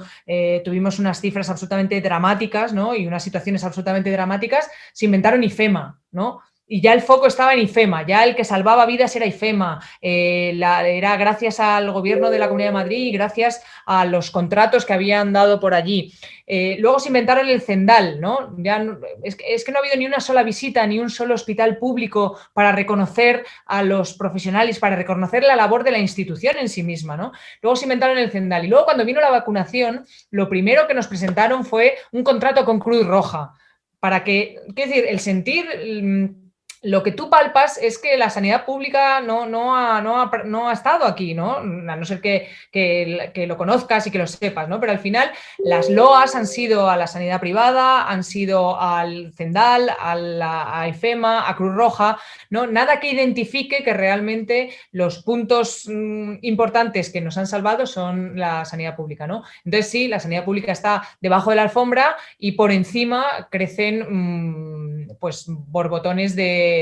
tuvimos 0.63 0.99
unas 0.99 1.19
cifras 1.19 1.49
absolutamente 1.49 1.99
dramáticas 2.01 2.71
¿no? 2.71 2.93
y 2.93 3.07
unas 3.07 3.23
situaciones 3.23 3.63
absolutamente 3.63 4.11
dramáticas. 4.11 4.69
Se 4.93 5.05
inventaron 5.05 5.43
IFEMA, 5.43 5.99
¿no? 6.11 6.39
Y 6.65 6.81
ya 6.81 6.93
el 6.93 7.01
foco 7.01 7.27
estaba 7.27 7.53
en 7.53 7.59
IFEMA, 7.59 8.05
ya 8.07 8.23
el 8.23 8.35
que 8.35 8.45
salvaba 8.45 8.85
vidas 8.85 9.15
era 9.15 9.25
IFEMA, 9.25 9.81
eh, 10.01 10.57
era 10.57 11.17
gracias 11.17 11.59
al 11.59 11.91
gobierno 11.91 12.29
de 12.29 12.39
la 12.39 12.47
Comunidad 12.47 12.69
de 12.69 12.73
Madrid 12.73 13.07
y 13.07 13.11
gracias 13.11 13.61
a 13.85 14.05
los 14.05 14.31
contratos 14.31 14.85
que 14.85 14.93
habían 14.93 15.33
dado 15.33 15.59
por 15.59 15.73
allí. 15.73 16.13
Eh, 16.47 16.77
luego 16.79 16.99
se 16.99 17.09
inventaron 17.09 17.47
el 17.47 17.61
Cendal, 17.61 18.19
¿no? 18.19 18.55
Ya 18.57 18.83
es, 19.23 19.35
que, 19.35 19.71
no 19.71 19.77
ha 19.77 19.81
habido 19.81 19.97
ni 19.97 20.05
una 20.05 20.19
sola 20.19 20.43
visita, 20.43 20.85
ni 20.87 20.99
un 20.99 21.09
solo 21.09 21.35
hospital 21.35 21.77
público 21.77 22.37
para 22.53 22.71
reconocer 22.71 23.45
a 23.65 23.83
los 23.83 24.13
profesionales, 24.13 24.79
para 24.79 24.95
reconocer 24.95 25.43
la 25.43 25.55
labor 25.55 25.83
de 25.83 25.91
la 25.91 25.99
institución 25.99 26.55
en 26.57 26.69
sí 26.69 26.81
misma, 26.81 27.17
¿no? 27.17 27.33
Luego 27.61 27.75
se 27.75 27.85
inventaron 27.85 28.17
el 28.17 28.31
Cendal 28.31 28.65
y 28.65 28.69
luego 28.69 28.85
cuando 28.85 29.05
vino 29.05 29.19
la 29.19 29.31
vacunación, 29.31 30.05
lo 30.31 30.47
primero 30.49 30.87
que 30.87 30.93
nos 30.93 31.07
presentaron 31.07 31.65
fue 31.65 31.95
un 32.13 32.23
contrato 32.23 32.63
con 32.63 32.79
Cruz 32.79 33.05
Roja 33.05 33.53
para 33.99 34.23
que, 34.23 34.57
qué 34.75 34.87
decir, 34.87 35.05
el 35.07 35.19
sentir 35.19 35.65
mm, 36.03 36.42
lo 36.83 37.01
que 37.01 37.13
tú 37.13 37.29
palpas 37.29 37.77
es 37.77 37.97
que 37.97 38.17
la 38.17 38.29
sanidad 38.29 38.65
pública 38.65 39.21
no, 39.21 39.45
no, 39.45 39.75
ha, 39.75 40.01
no, 40.01 40.67
ha, 40.67 40.73
estado 40.73 41.05
aquí, 41.05 41.33
¿no? 41.33 41.57
A 41.57 41.95
no 41.95 42.03
ser 42.03 42.19
que, 42.19 42.49
que, 42.71 43.45
lo 43.47 43.57
conozcas 43.57 44.05
y 44.05 44.11
que 44.11 44.17
lo 44.17 44.27
sepas, 44.27 44.67
¿no? 44.67 44.81
Pero 44.81 44.91
al 44.91 44.99
final 44.99 45.31
las 45.59 45.89
loas 45.89 46.35
han 46.35 46.45
sido 46.45 46.89
a 46.89 46.97
la 46.97 47.07
sanidad 47.07 47.39
privada, 47.39 48.09
han 48.09 48.25
sido 48.25 48.79
al 48.79 49.31
Cendal, 49.33 49.91
a, 49.97 50.15
la, 50.15 50.81
a 50.81 50.89
IFEMA, 50.89 51.49
a 51.49 51.55
Cruz 51.55 51.73
Roja, 51.73 52.19
¿no? 52.49 52.67
Nada 52.67 52.99
que 52.99 53.11
identifique 53.11 53.83
que 53.83 53.93
realmente 53.93 54.71
los 54.91 55.23
puntos 55.23 55.87
mm, 55.87 56.39
importantes 56.41 57.09
que 57.09 57.21
nos 57.21 57.37
han 57.37 57.47
salvado 57.47 57.85
son 57.85 58.37
la 58.37 58.65
sanidad 58.65 58.97
pública, 58.97 59.25
¿no? 59.25 59.43
Entonces 59.63 59.89
sí, 59.89 60.09
la 60.09 60.19
sanidad 60.19 60.43
pública 60.43 60.73
está 60.73 61.07
debajo 61.21 61.51
de 61.51 61.55
la 61.55 61.63
alfombra 61.63 62.17
y 62.37 62.53
por 62.53 62.73
encima 62.73 63.47
crecen 63.49 64.05
mm, 64.09 65.17
pues 65.19 65.45
borbotones 65.47 66.35
de 66.35 66.72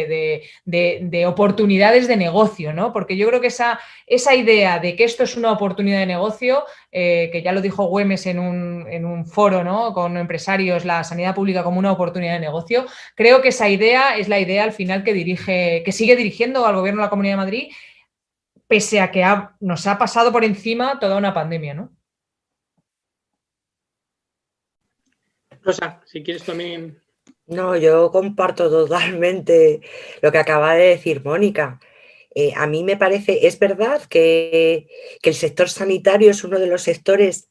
de, 0.65 1.25
oportunidades 1.25 2.07
de 2.07 2.17
negocio, 2.17 2.73
¿no? 2.73 2.91
Porque 2.93 3.17
yo 3.17 3.27
creo 3.27 3.41
que 3.41 3.47
esa, 3.47 3.79
esa 4.07 4.35
idea 4.35 4.79
de 4.79 4.95
que 4.95 5.03
esto 5.03 5.23
es 5.23 5.35
una 5.37 5.51
oportunidad 5.51 5.99
de 5.99 6.05
negocio, 6.05 6.63
eh, 6.91 7.29
que 7.31 7.41
ya 7.41 7.51
lo 7.51 7.61
dijo 7.61 7.85
Güemes 7.85 8.25
en 8.25 8.39
un, 8.39 9.25
foro 9.25 9.63
¿no? 9.63 9.93
con 9.93 10.17
empresarios, 10.17 10.83
la 10.83 11.03
sanidad 11.03 11.35
pública 11.35 11.63
como 11.63 11.79
una 11.79 11.91
oportunidad 11.91 12.33
de 12.33 12.39
negocio, 12.39 12.85
creo 13.15 13.41
que 13.41 13.49
esa 13.49 13.69
idea 13.69 14.17
es 14.17 14.27
la 14.27 14.39
idea 14.39 14.63
al 14.63 14.73
final 14.73 15.03
que 15.03 15.13
dirige, 15.13 15.83
que 15.83 15.91
sigue 15.91 16.15
dirigiendo 16.15 16.65
al 16.65 16.75
gobierno 16.75 17.01
de 17.01 17.05
la 17.05 17.09
Comunidad 17.09 17.33
de 17.33 17.37
Madrid, 17.37 17.71
pese 18.67 19.01
a 19.01 19.11
que 19.11 19.23
nos 19.59 19.85
ha 19.87 19.97
pasado 19.97 20.31
por 20.31 20.43
encima 20.43 20.99
toda 20.99 21.17
una 21.17 21.33
pandemia, 21.33 21.73
¿no? 21.73 21.91
Rosa, 25.63 26.01
si 26.05 26.23
quieres 26.23 26.43
también 26.43 27.00
no, 27.51 27.77
yo 27.77 28.11
comparto 28.11 28.69
totalmente 28.69 29.81
lo 30.21 30.31
que 30.31 30.37
acaba 30.37 30.75
de 30.75 30.87
decir 30.87 31.23
Mónica. 31.23 31.79
Eh, 32.33 32.53
a 32.55 32.65
mí 32.65 32.83
me 32.83 32.97
parece, 32.97 33.45
es 33.45 33.59
verdad 33.59 34.01
que, 34.03 34.87
el 35.21 35.35
sector 35.35 35.69
sanitario 35.69 36.31
es 36.31 36.43
uno 36.43 36.59
de 36.59 36.67
los 36.67 36.81
sectores 36.81 37.49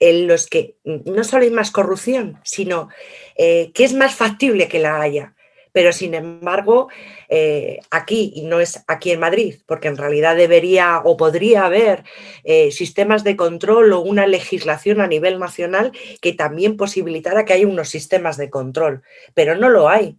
en 0.00 0.26
los 0.26 0.46
que 0.46 0.76
no 0.84 1.24
solo 1.24 1.44
hay 1.44 1.50
más 1.50 1.70
corrupción, 1.70 2.40
sino 2.44 2.88
eh, 3.36 3.72
que 3.74 3.84
es 3.84 3.94
más 3.94 4.14
factible 4.14 4.68
que 4.68 4.78
la 4.78 5.00
haya 5.00 5.34
pero 5.72 5.92
sin 5.92 6.14
embargo, 6.14 6.88
eh, 7.28 7.80
aquí, 7.90 8.32
y 8.34 8.42
no 8.42 8.60
es 8.60 8.82
aquí 8.86 9.10
en 9.10 9.20
Madrid, 9.20 9.56
porque 9.66 9.88
en 9.88 9.96
realidad 9.96 10.36
debería 10.36 11.00
o 11.04 11.16
podría 11.16 11.64
haber 11.64 12.04
eh, 12.44 12.70
sistemas 12.70 13.24
de 13.24 13.36
control 13.36 13.92
o 13.92 14.00
una 14.00 14.26
legislación 14.26 15.00
a 15.00 15.06
nivel 15.06 15.38
nacional 15.38 15.92
que 16.20 16.32
también 16.32 16.76
posibilitara 16.76 17.44
que 17.44 17.52
haya 17.52 17.66
unos 17.66 17.88
sistemas 17.88 18.36
de 18.36 18.50
control, 18.50 19.02
pero 19.34 19.54
no 19.54 19.68
lo 19.68 19.88
hay. 19.88 20.16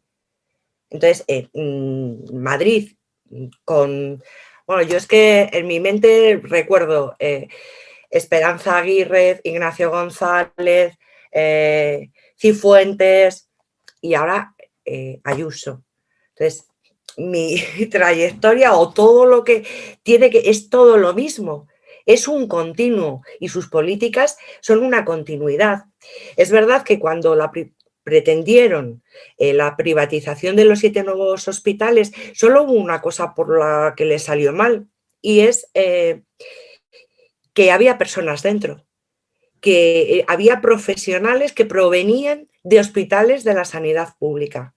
Entonces, 0.90 1.24
eh, 1.28 1.48
mm, 1.54 2.36
Madrid, 2.36 2.94
con... 3.64 4.24
Bueno, 4.66 4.84
yo 4.84 4.98
es 4.98 5.08
que 5.08 5.50
en 5.52 5.66
mi 5.66 5.80
mente 5.80 6.40
recuerdo 6.44 7.16
Esperanza 8.12 8.78
Aguirre, 8.78 9.42
Ignacio 9.44 9.90
González, 9.90 10.96
Cifuentes, 12.38 13.50
y 14.02 14.14
ahora 14.14 14.56
eh, 14.90 15.22
Ayuso. 15.24 15.84
Entonces, 16.30 16.68
mi 17.18 17.58
trayectoria 17.92 18.74
o 18.74 18.94
todo 18.94 19.26
lo 19.26 19.44
que 19.44 19.66
tiene 20.04 20.30
que, 20.30 20.50
es 20.50 20.70
todo 20.70 20.98
lo 20.98 21.14
mismo, 21.14 21.68
es 22.06 22.28
un 22.28 22.48
continuo 22.48 23.22
y 23.40 23.50
sus 23.50 23.68
políticas 23.68 24.38
son 24.62 24.84
una 24.84 25.06
continuidad. 25.06 25.86
Es 26.38 26.50
verdad 26.52 26.84
que 26.84 26.98
cuando 26.98 27.36
la 27.36 27.52
pretendieron 28.04 29.04
eh, 29.38 29.54
la 29.54 29.78
privatización 29.78 30.56
de 30.56 30.66
los 30.66 30.80
siete 30.80 31.04
nuevos 31.04 31.48
hospitales, 31.48 32.12
solo 32.34 32.64
hubo 32.64 32.74
una 32.74 33.02
cosa 33.02 33.36
por 33.36 33.60
la 33.60 33.94
que 33.96 34.06
le 34.06 34.18
salió 34.18 34.54
mal 34.54 34.88
y 35.22 35.42
es 35.42 35.70
eh, 35.76 36.24
que 37.54 37.72
había 37.72 38.00
personas 38.00 38.42
dentro, 38.42 38.86
que 39.62 40.26
había 40.28 40.62
profesionales 40.62 41.54
que 41.54 41.66
provenían 41.66 42.48
de 42.64 42.80
hospitales 42.80 43.44
de 43.44 43.54
la 43.54 43.66
sanidad 43.66 44.16
pública 44.18 44.74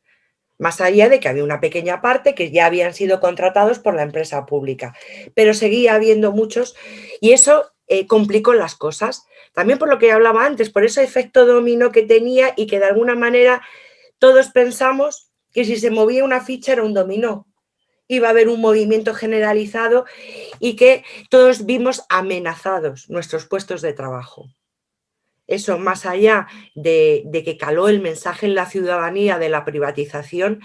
más 0.62 0.80
allá 0.80 1.08
de 1.08 1.18
que 1.18 1.28
había 1.28 1.42
una 1.42 1.58
pequeña 1.58 2.00
parte 2.00 2.36
que 2.36 2.52
ya 2.52 2.66
habían 2.66 2.94
sido 2.94 3.18
contratados 3.18 3.80
por 3.80 3.96
la 3.96 4.02
empresa 4.02 4.46
pública, 4.46 4.94
pero 5.34 5.54
seguía 5.54 5.96
habiendo 5.96 6.30
muchos 6.30 6.76
y 7.20 7.32
eso 7.32 7.72
eh, 7.88 8.06
complicó 8.06 8.54
las 8.54 8.76
cosas. 8.76 9.26
También 9.54 9.80
por 9.80 9.88
lo 9.88 9.98
que 9.98 10.12
hablaba 10.12 10.46
antes, 10.46 10.70
por 10.70 10.84
ese 10.84 11.02
efecto 11.02 11.46
dominó 11.46 11.90
que 11.90 12.02
tenía 12.02 12.54
y 12.56 12.68
que 12.68 12.78
de 12.78 12.84
alguna 12.84 13.16
manera 13.16 13.60
todos 14.20 14.50
pensamos 14.50 15.32
que 15.52 15.64
si 15.64 15.74
se 15.78 15.90
movía 15.90 16.22
una 16.22 16.40
ficha 16.40 16.74
era 16.74 16.84
un 16.84 16.94
dominó. 16.94 17.48
iba 18.06 18.28
a 18.28 18.30
haber 18.30 18.48
un 18.48 18.60
movimiento 18.60 19.14
generalizado 19.14 20.04
y 20.60 20.76
que 20.76 21.04
todos 21.28 21.66
vimos 21.66 22.04
amenazados 22.08 23.10
nuestros 23.10 23.46
puestos 23.46 23.82
de 23.82 23.94
trabajo. 23.94 24.46
Eso, 25.46 25.78
más 25.78 26.06
allá 26.06 26.46
de, 26.74 27.28
que 27.44 27.56
caló 27.56 27.88
el 27.88 28.00
mensaje 28.00 28.46
en 28.46 28.54
la 28.54 28.66
ciudadanía 28.66 29.38
de 29.38 29.48
la 29.48 29.64
privatización, 29.64 30.60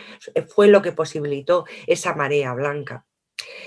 fue 0.48 0.68
lo 0.68 0.82
que 0.82 0.92
posibilitó 0.92 1.66
esa 1.88 2.14
marea 2.14 2.54
blanca. 2.54 3.06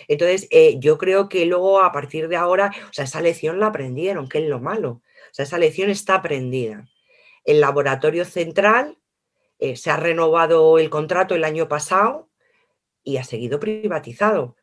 Entonces, 0.08 0.48
eh, 0.50 0.76
yo 0.78 0.98
creo 0.98 1.28
que 1.28 1.46
luego, 1.46 1.82
a 1.82 1.92
partir 1.92 2.28
de 2.28 2.36
ahora, 2.36 2.72
o 2.88 2.92
sea, 2.92 3.04
esa 3.04 3.20
lección 3.20 3.60
la 3.60 3.66
aprendieron, 3.66 4.28
que 4.28 4.38
es 4.38 4.48
lo 4.48 4.60
malo. 4.60 5.02
O 5.30 5.32
sea, 5.32 5.44
esa 5.44 5.58
lección 5.58 5.90
está 5.90 6.16
aprendida. 6.16 6.88
El 7.44 7.60
laboratorio 7.60 8.24
central 8.24 8.98
eh, 9.58 9.76
se 9.76 9.90
ha 9.90 9.96
renovado 9.96 10.78
el 10.78 10.90
contrato 10.90 11.34
el 11.34 11.44
año 11.44 11.68
pasado 11.68 12.30
y 13.02 13.16
ha 13.16 13.24
seguido 13.24 13.60
privatizado, 13.60 14.56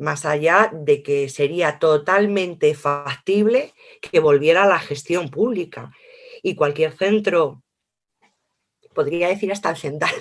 más 0.00 0.24
allá 0.24 0.70
de 0.72 1.02
que 1.02 1.28
sería 1.28 1.78
totalmente 1.78 2.74
factible 2.74 3.74
que 4.00 4.18
volviera 4.18 4.64
a 4.64 4.68
la 4.68 4.78
gestión 4.78 5.28
pública 5.28 5.92
y 6.42 6.54
cualquier 6.54 6.96
centro, 6.96 7.62
podría 8.94 9.28
decir 9.28 9.52
hasta 9.52 9.70
el 9.70 9.76
central, 9.76 10.14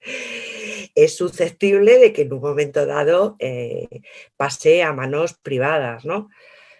es 0.94 1.14
susceptible 1.14 1.98
de 1.98 2.14
que 2.14 2.22
en 2.22 2.32
un 2.32 2.40
momento 2.40 2.86
dado 2.86 3.36
eh, 3.38 4.00
pase 4.36 4.82
a 4.82 4.94
manos 4.94 5.34
privadas, 5.34 6.06
¿no? 6.06 6.30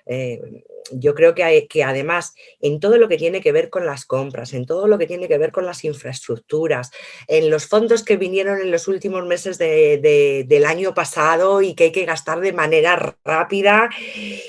Eh, 0.07 0.41
yo 0.93 1.15
creo 1.15 1.35
que, 1.35 1.67
que, 1.69 1.85
además 1.85 2.35
en 2.61 2.81
todo 2.81 2.99
lo 2.99 3.09
que 3.09 3.17
tiene 3.17 3.41
que 3.41 3.53
ver 3.53 3.71
con 3.71 3.87
las 3.87 4.05
compras, 4.05 4.53
en 4.53 4.67
todo 4.67 4.87
lo 4.87 4.99
que 4.99 5.07
tiene 5.07 5.29
que 5.29 5.39
ver 5.39 5.53
con 5.53 5.67
las 5.67 5.85
infraestructuras, 5.85 6.91
en 7.27 7.51
los 7.51 7.67
fondos 7.67 8.03
que 8.05 8.17
vinieron 8.17 8.61
en 8.61 8.71
los 8.71 8.89
últimos 8.89 9.25
meses 9.27 9.59
del 9.59 10.65
año 10.67 10.95
pasado 10.95 11.63
y 11.63 11.75
que 11.75 11.85
hay 11.85 11.93
que 11.93 12.05
gastar 12.05 12.41
de 12.41 12.53
manera 12.53 13.17
rápida 13.25 13.91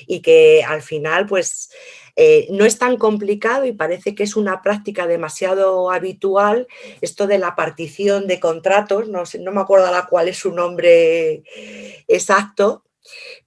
y 0.07 0.21
que 0.21 0.63
al 0.63 0.81
final 0.81 1.25
pues 1.25 1.69
eh, 2.17 2.47
no 2.49 2.63
es 2.63 2.77
tan 2.79 2.95
complicado 2.97 3.65
y 3.65 3.73
parece 3.73 4.15
que 4.15 4.23
es 4.23 4.37
una 4.37 4.61
práctica 4.61 5.05
demasiado 5.05 5.91
habitual 5.91 6.65
esto 7.01 7.27
de 7.27 7.39
la 7.39 7.55
partición 7.55 8.25
de 8.27 8.39
contratos, 8.39 9.09
no, 9.09 9.23
no 9.41 9.51
me 9.51 9.61
acuerdo 9.61 9.91
cuál 10.09 10.29
es 10.29 10.37
su 10.37 10.53
nombre 10.53 11.43
exacto, 12.07 12.84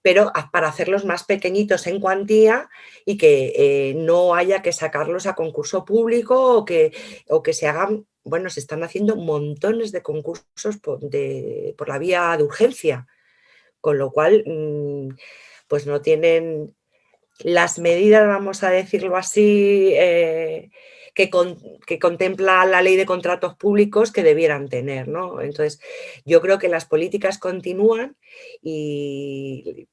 pero 0.02 0.32
para 0.52 0.68
hacerlos 0.68 1.04
más 1.04 1.24
pequeñitos 1.24 1.86
en 1.86 2.00
cuantía 2.00 2.68
y 3.04 3.16
que 3.18 3.52
eh, 3.56 3.94
no 3.94 4.34
haya 4.34 4.62
que 4.62 4.72
sacarlos 4.72 5.26
a 5.26 5.34
concurso 5.34 5.84
público 5.84 6.56
o 6.58 6.64
que, 6.64 6.92
o 7.28 7.42
que 7.42 7.52
se 7.52 7.66
hagan, 7.66 8.06
bueno, 8.24 8.50
se 8.50 8.60
están 8.60 8.82
haciendo 8.84 9.16
montones 9.16 9.92
de 9.92 10.02
concursos 10.02 10.76
por, 10.82 11.00
la 11.02 11.98
vía 11.98 12.36
de 12.36 12.44
urgencia, 12.44 13.06
con 13.80 13.98
lo 13.98 14.10
cual, 14.12 14.44
mm, 14.46 15.16
pues 15.66 15.86
no 15.86 16.00
tienen 16.00 16.74
las 17.40 17.78
medidas, 17.78 18.26
vamos 18.26 18.62
a 18.64 18.70
decirlo 18.70 19.16
así, 19.16 19.92
eh, 19.94 20.70
que, 21.18 21.98
contempla 21.98 22.64
la 22.64 22.80
ley 22.80 22.94
de 22.94 23.04
contratos 23.04 23.56
públicos 23.56 24.12
que 24.12 24.22
debieran 24.22 24.68
tener. 24.68 25.08
¿no? 25.08 25.40
Entonces, 25.40 25.80
yo 26.24 26.40
creo 26.40 26.58
que 26.58 26.68
las 26.68 26.84
políticas 26.84 27.38
continúan 27.38 28.16
y 28.62 29.88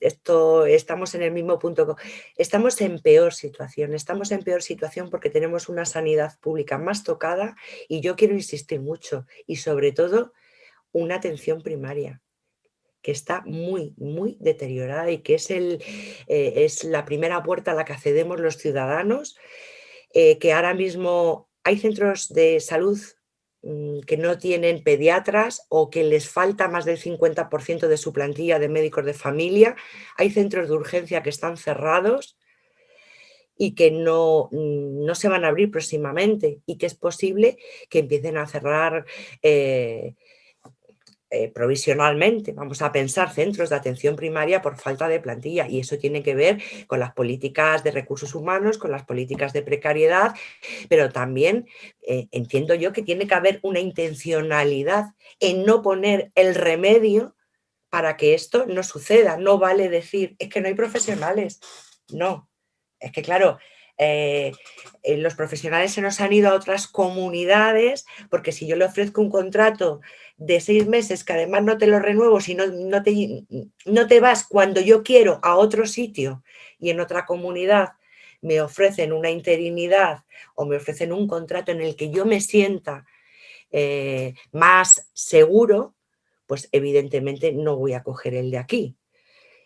esto 0.00 0.64
estamos 0.64 1.14
en 1.14 1.22
el 1.22 1.32
mismo 1.32 1.58
punto. 1.58 1.96
Estamos 2.36 2.80
en 2.80 2.98
peor 3.00 3.34
situación, 3.34 3.92
estamos 3.92 4.32
en 4.32 4.42
peor 4.42 4.62
situación 4.62 5.10
porque 5.10 5.28
tenemos 5.28 5.68
una 5.68 5.84
sanidad 5.84 6.38
pública 6.40 6.78
más 6.78 7.04
tocada 7.04 7.56
y 7.86 8.00
yo 8.00 8.16
quiero 8.16 8.34
insistir 8.34 8.80
mucho 8.80 9.26
y 9.46 9.56
sobre 9.56 9.92
todo 9.92 10.32
una 10.92 11.16
atención 11.16 11.62
primaria 11.62 12.22
que 13.02 13.12
está 13.12 13.42
muy, 13.44 13.92
muy 13.98 14.38
deteriorada 14.40 15.10
y 15.10 15.18
que 15.18 15.34
es, 15.34 15.50
el, 15.50 15.82
eh, 16.26 16.52
es 16.64 16.84
la 16.84 17.04
primera 17.04 17.42
puerta 17.42 17.72
a 17.72 17.74
la 17.74 17.84
que 17.84 17.92
accedemos 17.92 18.40
los 18.40 18.56
ciudadanos 18.56 19.36
eh, 20.14 20.38
que 20.38 20.52
ahora 20.52 20.74
mismo 20.74 21.48
hay 21.64 21.76
centros 21.76 22.32
de 22.32 22.60
salud 22.60 23.00
mm, 23.62 24.00
que 24.00 24.16
no 24.16 24.38
tienen 24.38 24.84
pediatras 24.84 25.66
o 25.68 25.90
que 25.90 26.04
les 26.04 26.28
falta 26.28 26.68
más 26.68 26.84
del 26.84 26.98
50% 26.98 27.88
de 27.88 27.96
su 27.96 28.12
plantilla 28.12 28.60
de 28.60 28.68
médicos 28.68 29.04
de 29.04 29.14
familia. 29.14 29.74
Hay 30.16 30.30
centros 30.30 30.68
de 30.68 30.74
urgencia 30.74 31.22
que 31.24 31.30
están 31.30 31.56
cerrados 31.56 32.38
y 33.56 33.74
que 33.74 33.90
no, 33.90 34.48
mm, 34.52 35.04
no 35.04 35.14
se 35.16 35.28
van 35.28 35.44
a 35.44 35.48
abrir 35.48 35.70
próximamente 35.70 36.60
y 36.64 36.78
que 36.78 36.86
es 36.86 36.94
posible 36.94 37.58
que 37.90 38.00
empiecen 38.00 38.36
a 38.36 38.46
cerrar 38.46 39.04
eh, 39.42 40.14
eh, 41.34 41.50
provisionalmente, 41.52 42.52
vamos 42.52 42.80
a 42.80 42.92
pensar, 42.92 43.32
centros 43.32 43.70
de 43.70 43.76
atención 43.76 44.14
primaria 44.14 44.62
por 44.62 44.76
falta 44.76 45.08
de 45.08 45.18
plantilla. 45.18 45.66
Y 45.68 45.80
eso 45.80 45.98
tiene 45.98 46.22
que 46.22 46.36
ver 46.36 46.62
con 46.86 47.00
las 47.00 47.12
políticas 47.12 47.82
de 47.82 47.90
recursos 47.90 48.36
humanos, 48.36 48.78
con 48.78 48.92
las 48.92 49.04
políticas 49.04 49.52
de 49.52 49.62
precariedad, 49.62 50.34
pero 50.88 51.10
también 51.10 51.66
eh, 52.06 52.28
entiendo 52.30 52.74
yo 52.76 52.92
que 52.92 53.02
tiene 53.02 53.26
que 53.26 53.34
haber 53.34 53.58
una 53.62 53.80
intencionalidad 53.80 55.06
en 55.40 55.64
no 55.64 55.82
poner 55.82 56.30
el 56.36 56.54
remedio 56.54 57.34
para 57.90 58.16
que 58.16 58.34
esto 58.34 58.66
no 58.66 58.84
suceda. 58.84 59.36
No 59.36 59.58
vale 59.58 59.88
decir, 59.88 60.36
es 60.38 60.48
que 60.48 60.60
no 60.60 60.68
hay 60.68 60.74
profesionales. 60.74 61.58
No, 62.12 62.48
es 63.00 63.10
que 63.10 63.22
claro, 63.22 63.58
eh, 63.96 64.52
los 65.04 65.34
profesionales 65.34 65.92
se 65.92 66.00
nos 66.00 66.20
han 66.20 66.32
ido 66.32 66.50
a 66.50 66.54
otras 66.54 66.88
comunidades, 66.88 68.06
porque 68.30 68.52
si 68.52 68.66
yo 68.66 68.76
le 68.76 68.84
ofrezco 68.84 69.20
un 69.20 69.30
contrato 69.30 70.00
de 70.36 70.60
seis 70.60 70.86
meses, 70.86 71.24
que 71.24 71.32
además 71.32 71.62
no 71.62 71.78
te 71.78 71.86
lo 71.86 71.98
renuevo, 71.98 72.40
si 72.40 72.54
no, 72.54 72.66
no, 72.66 73.02
te, 73.02 73.44
no 73.84 74.06
te 74.06 74.20
vas 74.20 74.46
cuando 74.46 74.80
yo 74.80 75.02
quiero 75.02 75.38
a 75.42 75.56
otro 75.56 75.86
sitio 75.86 76.42
y 76.78 76.90
en 76.90 77.00
otra 77.00 77.24
comunidad 77.24 77.92
me 78.40 78.60
ofrecen 78.60 79.12
una 79.12 79.30
interinidad 79.30 80.24
o 80.54 80.66
me 80.66 80.76
ofrecen 80.76 81.12
un 81.12 81.26
contrato 81.26 81.72
en 81.72 81.80
el 81.80 81.96
que 81.96 82.10
yo 82.10 82.26
me 82.26 82.40
sienta 82.40 83.06
eh, 83.70 84.34
más 84.52 85.08
seguro, 85.14 85.94
pues 86.46 86.68
evidentemente 86.72 87.52
no 87.52 87.76
voy 87.76 87.94
a 87.94 88.02
coger 88.02 88.34
el 88.34 88.50
de 88.50 88.58
aquí. 88.58 88.96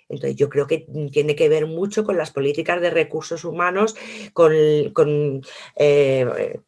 Entonces 0.09 0.37
yo 0.37 0.49
creo 0.49 0.67
que 0.67 0.87
tiene 1.13 1.37
que 1.37 1.49
ver 1.49 1.67
mucho 1.67 2.05
con 2.05 2.17
las 2.17 2.31
políticas 2.31 2.81
de 2.81 2.91
recursos 2.91 3.45
humanos, 3.45 3.95
con, 4.33 4.53
eh, 5.77 6.61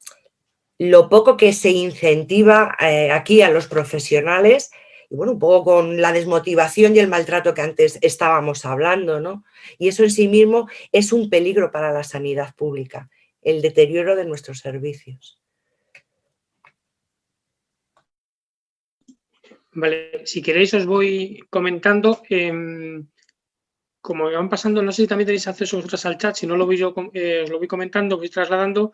lo 0.78 1.08
poco 1.08 1.36
que 1.36 1.52
se 1.52 1.70
incentiva 1.70 2.76
eh, 2.80 3.10
aquí 3.10 3.42
a 3.42 3.50
los 3.50 3.66
profesionales 3.66 4.70
y 5.10 5.16
bueno, 5.16 5.32
un 5.32 5.38
poco 5.38 5.64
con 5.64 6.00
la 6.00 6.12
desmotivación 6.12 6.94
y 6.94 7.00
el 7.00 7.08
maltrato 7.08 7.52
que 7.52 7.62
antes 7.62 7.98
estábamos 8.00 8.64
hablando, 8.64 9.20
¿no? 9.20 9.44
Y 9.76 9.88
eso 9.88 10.04
en 10.04 10.10
sí 10.10 10.28
mismo 10.28 10.68
es 10.92 11.12
un 11.12 11.28
peligro 11.28 11.72
para 11.72 11.92
la 11.92 12.04
sanidad 12.04 12.54
pública, 12.54 13.10
el 13.42 13.60
deterioro 13.60 14.14
de 14.14 14.24
nuestros 14.24 14.60
servicios. 14.60 15.40
Vale, 19.72 20.26
si 20.26 20.42
queréis 20.42 20.74
os 20.74 20.86
voy 20.86 21.40
comentando. 21.50 22.22
Em, 22.28 23.06
como 24.00 24.30
van 24.30 24.48
pasando, 24.48 24.82
no 24.82 24.92
sé 24.92 25.02
si 25.02 25.08
también 25.08 25.26
tenéis 25.26 25.46
acceso 25.46 25.76
vosotros 25.76 26.06
al 26.06 26.18
chat, 26.18 26.34
si 26.34 26.46
no 26.46 26.56
lo 26.56 26.66
voy 26.66 26.76
yo, 26.76 26.94
eh, 27.12 27.42
os 27.44 27.50
lo 27.50 27.58
voy 27.58 27.68
comentando, 27.68 28.16
voy 28.16 28.30
trasladando. 28.30 28.92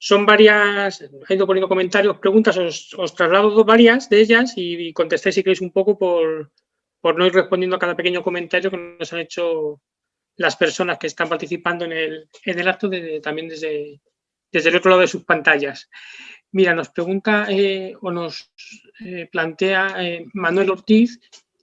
Son 0.00 0.26
varias, 0.26 1.00
he 1.28 1.34
ido 1.34 1.46
poniendo 1.46 1.68
comentarios, 1.68 2.18
preguntas, 2.18 2.56
os, 2.56 3.14
traslado 3.14 3.64
varias 3.64 4.08
de 4.08 4.20
ellas 4.20 4.54
y, 4.56 4.92
contestéis 4.92 5.34
si 5.36 5.42
queréis 5.42 5.60
un 5.60 5.72
poco 5.72 5.98
por, 5.98 6.50
no 7.02 7.26
ir 7.26 7.32
respondiendo 7.32 7.76
a 7.76 7.78
cada 7.78 7.96
pequeño 7.96 8.22
comentario 8.22 8.70
que 8.70 8.76
nos 8.76 9.12
han 9.12 9.20
hecho 9.20 9.80
las 10.36 10.56
personas 10.56 10.98
que 10.98 11.08
están 11.08 11.28
participando 11.28 11.84
en 11.84 11.92
el, 11.92 12.28
en 12.44 12.58
el 12.58 12.68
acto 12.68 12.88
también 13.22 13.48
desde, 13.48 14.00
desde 14.52 14.68
el 14.70 14.76
otro 14.76 14.90
lado 14.90 15.00
de 15.00 15.08
sus 15.08 15.24
pantallas. 15.24 15.88
Mira, 16.52 16.74
nos 16.74 16.90
pregunta 16.90 17.46
eh, 17.50 17.94
o 18.00 18.10
nos 18.10 18.52
eh, 19.04 19.28
plantea 19.30 19.96
Manuel 20.32 20.70
Ortiz 20.70 21.18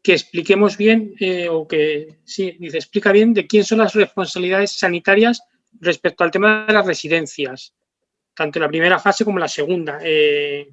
que 0.05 0.13
expliquemos 0.13 0.77
bien, 0.77 1.15
o 1.49 1.67
que 1.67 2.19
sí, 2.23 2.55
dice, 2.59 2.77
explica 2.77 3.11
bien 3.11 3.33
de 3.33 3.47
quién 3.47 3.63
son 3.63 3.79
las 3.79 3.93
responsabilidades 3.93 4.71
sanitarias 4.73 5.41
respecto 5.79 6.23
al 6.23 6.31
tema 6.31 6.65
de 6.67 6.73
las 6.73 6.85
residencias 6.85 7.73
tanto 8.35 8.59
en 8.59 8.63
la 8.63 8.69
primera 8.69 8.99
fase 8.99 9.25
como 9.25 9.37
en 9.37 9.41
la 9.41 9.47
segunda. 9.47 9.99
Eh, 10.03 10.69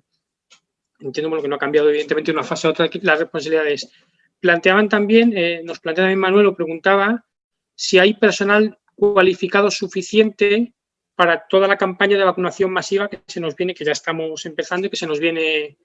entiendo 0.98 1.34
lo 1.34 1.40
que 1.40 1.48
no 1.48 1.56
ha 1.56 1.58
cambiado, 1.58 1.88
evidentemente, 1.88 2.32
de 2.32 2.36
una 2.36 2.46
fase 2.46 2.66
a 2.66 2.70
otra 2.70 2.90
las 3.00 3.20
responsabilidades. 3.20 3.90
Planteaban 4.40 4.88
también, 4.88 5.32
eh, 5.36 5.62
nos 5.64 5.78
planteaba 5.78 6.06
también 6.06 6.18
Manuel, 6.18 6.46
o 6.46 6.56
preguntaba 6.56 7.24
si 7.74 7.98
hay 7.98 8.14
personal 8.14 8.78
cualificado 8.94 9.70
suficiente 9.70 10.74
para 11.14 11.46
toda 11.46 11.68
la 11.68 11.78
campaña 11.78 12.18
de 12.18 12.24
vacunación 12.24 12.70
masiva 12.72 13.08
que 13.08 13.20
se 13.26 13.40
nos 13.40 13.54
viene, 13.54 13.74
que 13.74 13.84
ya 13.84 13.92
estamos 13.92 14.44
empezando 14.44 14.86
y 14.86 14.90
que 14.90 14.96
se 14.96 15.06
nos 15.06 15.20
viene, 15.20 15.78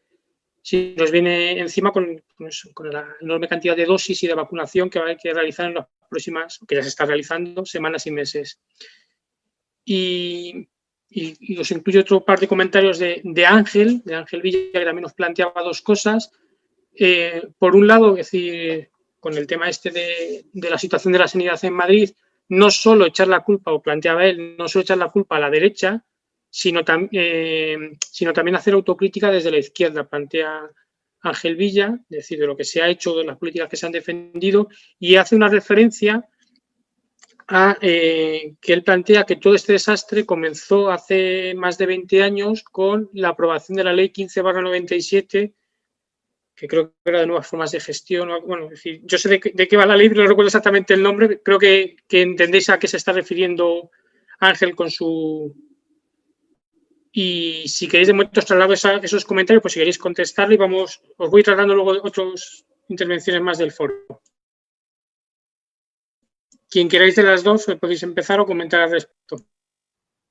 si 0.67 0.95
nos 0.97 1.11
viene 1.11 1.59
encima 1.59 1.91
con, 1.91 2.21
la 2.91 3.15
enorme 3.21 3.47
cantidad 3.47 3.75
de 3.75 3.85
dosis 3.85 4.21
y 4.23 4.27
de 4.27 4.33
vacunación 4.33 4.89
que 4.89 4.99
va 4.99 5.11
a 5.11 5.15
que 5.15 5.33
realizar 5.33 5.67
en 5.67 5.75
las 5.75 5.87
próximas, 6.09 6.59
que 6.67 6.75
ya 6.75 6.83
se 6.83 6.89
está 6.89 7.05
realizando, 7.05 7.65
semanas 7.65 8.05
y 8.05 8.11
meses. 8.11 8.59
Y 9.85 10.67
y, 11.09 11.57
os 11.57 11.71
incluyo 11.71 12.01
otro 12.01 12.23
par 12.23 12.39
de 12.39 12.47
comentarios 12.47 12.99
de, 12.99 13.45
Ángel, 13.45 14.01
de 14.03 14.15
Ángel 14.15 14.41
Villa, 14.41 14.59
que 14.73 14.85
también 14.85 15.03
nos 15.03 15.13
planteaba 15.13 15.63
dos 15.63 15.81
cosas. 15.81 16.31
eh, 16.95 17.47
por 17.57 17.75
un 17.75 17.87
lado, 17.87 18.15
decir, 18.15 18.89
con 19.19 19.37
el 19.37 19.47
tema 19.47 19.69
este 19.69 19.91
de, 19.91 20.45
la 20.69 20.77
situación 20.77 21.13
de 21.13 21.19
la 21.19 21.27
sanidad 21.27 21.63
en 21.63 21.73
Madrid, 21.73 22.09
no 22.49 22.71
solo 22.71 23.05
echar 23.05 23.27
la 23.27 23.41
culpa, 23.41 23.71
o 23.71 23.81
planteaba 23.81 24.25
él, 24.25 24.57
no 24.57 24.67
solo 24.67 24.83
echar 24.83 24.97
la 24.97 25.09
culpa 25.09 25.37
a 25.37 25.39
la 25.39 25.49
derecha, 25.49 26.03
sino, 26.57 26.81
eh, 27.11 27.77
sino 27.99 28.33
también 28.33 28.55
hacer 28.55 28.73
autocrítica 28.73 29.29
desde 29.29 29.51
la 29.51 29.59
izquierda, 29.59 30.09
plantea 30.09 30.67
Ángel 31.21 31.55
Villa, 31.55 31.99
es 32.09 32.17
decir, 32.17 32.39
de 32.39 32.47
lo 32.47 32.57
que 32.57 32.63
se 32.63 32.81
ha 32.81 32.89
hecho, 32.89 33.15
de 33.15 33.25
las 33.25 33.37
políticas 33.37 33.69
que 33.69 33.77
se 33.77 33.85
han 33.85 33.91
defendido, 33.91 34.67
y 34.97 35.17
hace 35.17 35.35
una 35.35 35.49
referencia 35.49 36.27
a 37.47 37.77
eh, 37.79 38.55
que 38.59 38.73
él 38.73 38.83
plantea 38.83 39.23
que 39.23 39.35
todo 39.35 39.53
este 39.53 39.73
desastre 39.73 40.25
comenzó 40.25 40.89
hace 40.89 41.53
más 41.53 41.77
de 41.77 41.85
20 41.85 42.23
años 42.23 42.63
con 42.63 43.07
la 43.13 43.29
aprobación 43.29 43.75
de 43.75 43.83
la 43.83 43.93
ley 43.93 44.09
15-97, 44.09 45.53
que 46.55 46.67
creo 46.67 46.89
que 46.89 46.95
era 47.11 47.19
de 47.19 47.27
nuevas 47.27 47.45
formas 47.45 47.69
de 47.69 47.79
gestión. 47.79 48.29
Bueno, 48.47 48.69
yo 49.03 49.17
sé 49.19 49.29
de, 49.29 49.39
qué 49.39 49.77
va 49.77 49.85
la 49.85 49.95
ley, 49.95 50.09
no 50.09 50.25
recuerdo 50.25 50.47
exactamente 50.47 50.95
el 50.95 51.03
nombre. 51.03 51.39
Creo 51.43 51.59
que, 51.59 51.97
entendéis 52.09 52.69
a 52.69 52.79
qué 52.79 52.87
se 52.87 52.97
está 52.97 53.11
refiriendo 53.11 53.91
Ángel 54.39 54.75
con 54.75 54.89
su, 54.89 55.66
y 57.19 57.67
si 57.67 57.87
queréis 57.87 58.09
de 58.09 58.13
momento 58.13 58.41
traslado 58.41 58.73
esos 58.73 59.25
comentarios, 59.25 59.63
pues 59.63 59.73
si 59.73 59.79
queréis 59.79 59.97
contestarle 59.97 60.53
y 60.53 60.57
vamos, 60.59 61.01
os 61.17 61.31
voy 61.31 61.41
tratando 61.41 61.73
luego 61.73 61.99
otras 62.03 62.63
intervenciones 62.89 63.41
más 63.41 63.57
del 63.57 63.71
foro. 63.71 63.95
Quien 66.69 66.87
queráis 66.87 67.15
de 67.15 67.23
las 67.23 67.43
dos, 67.43 67.65
podéis 67.81 68.03
empezar 68.03 68.39
o 68.39 68.45
comentar 68.45 68.81
al 68.81 68.91
respecto. 68.91 69.37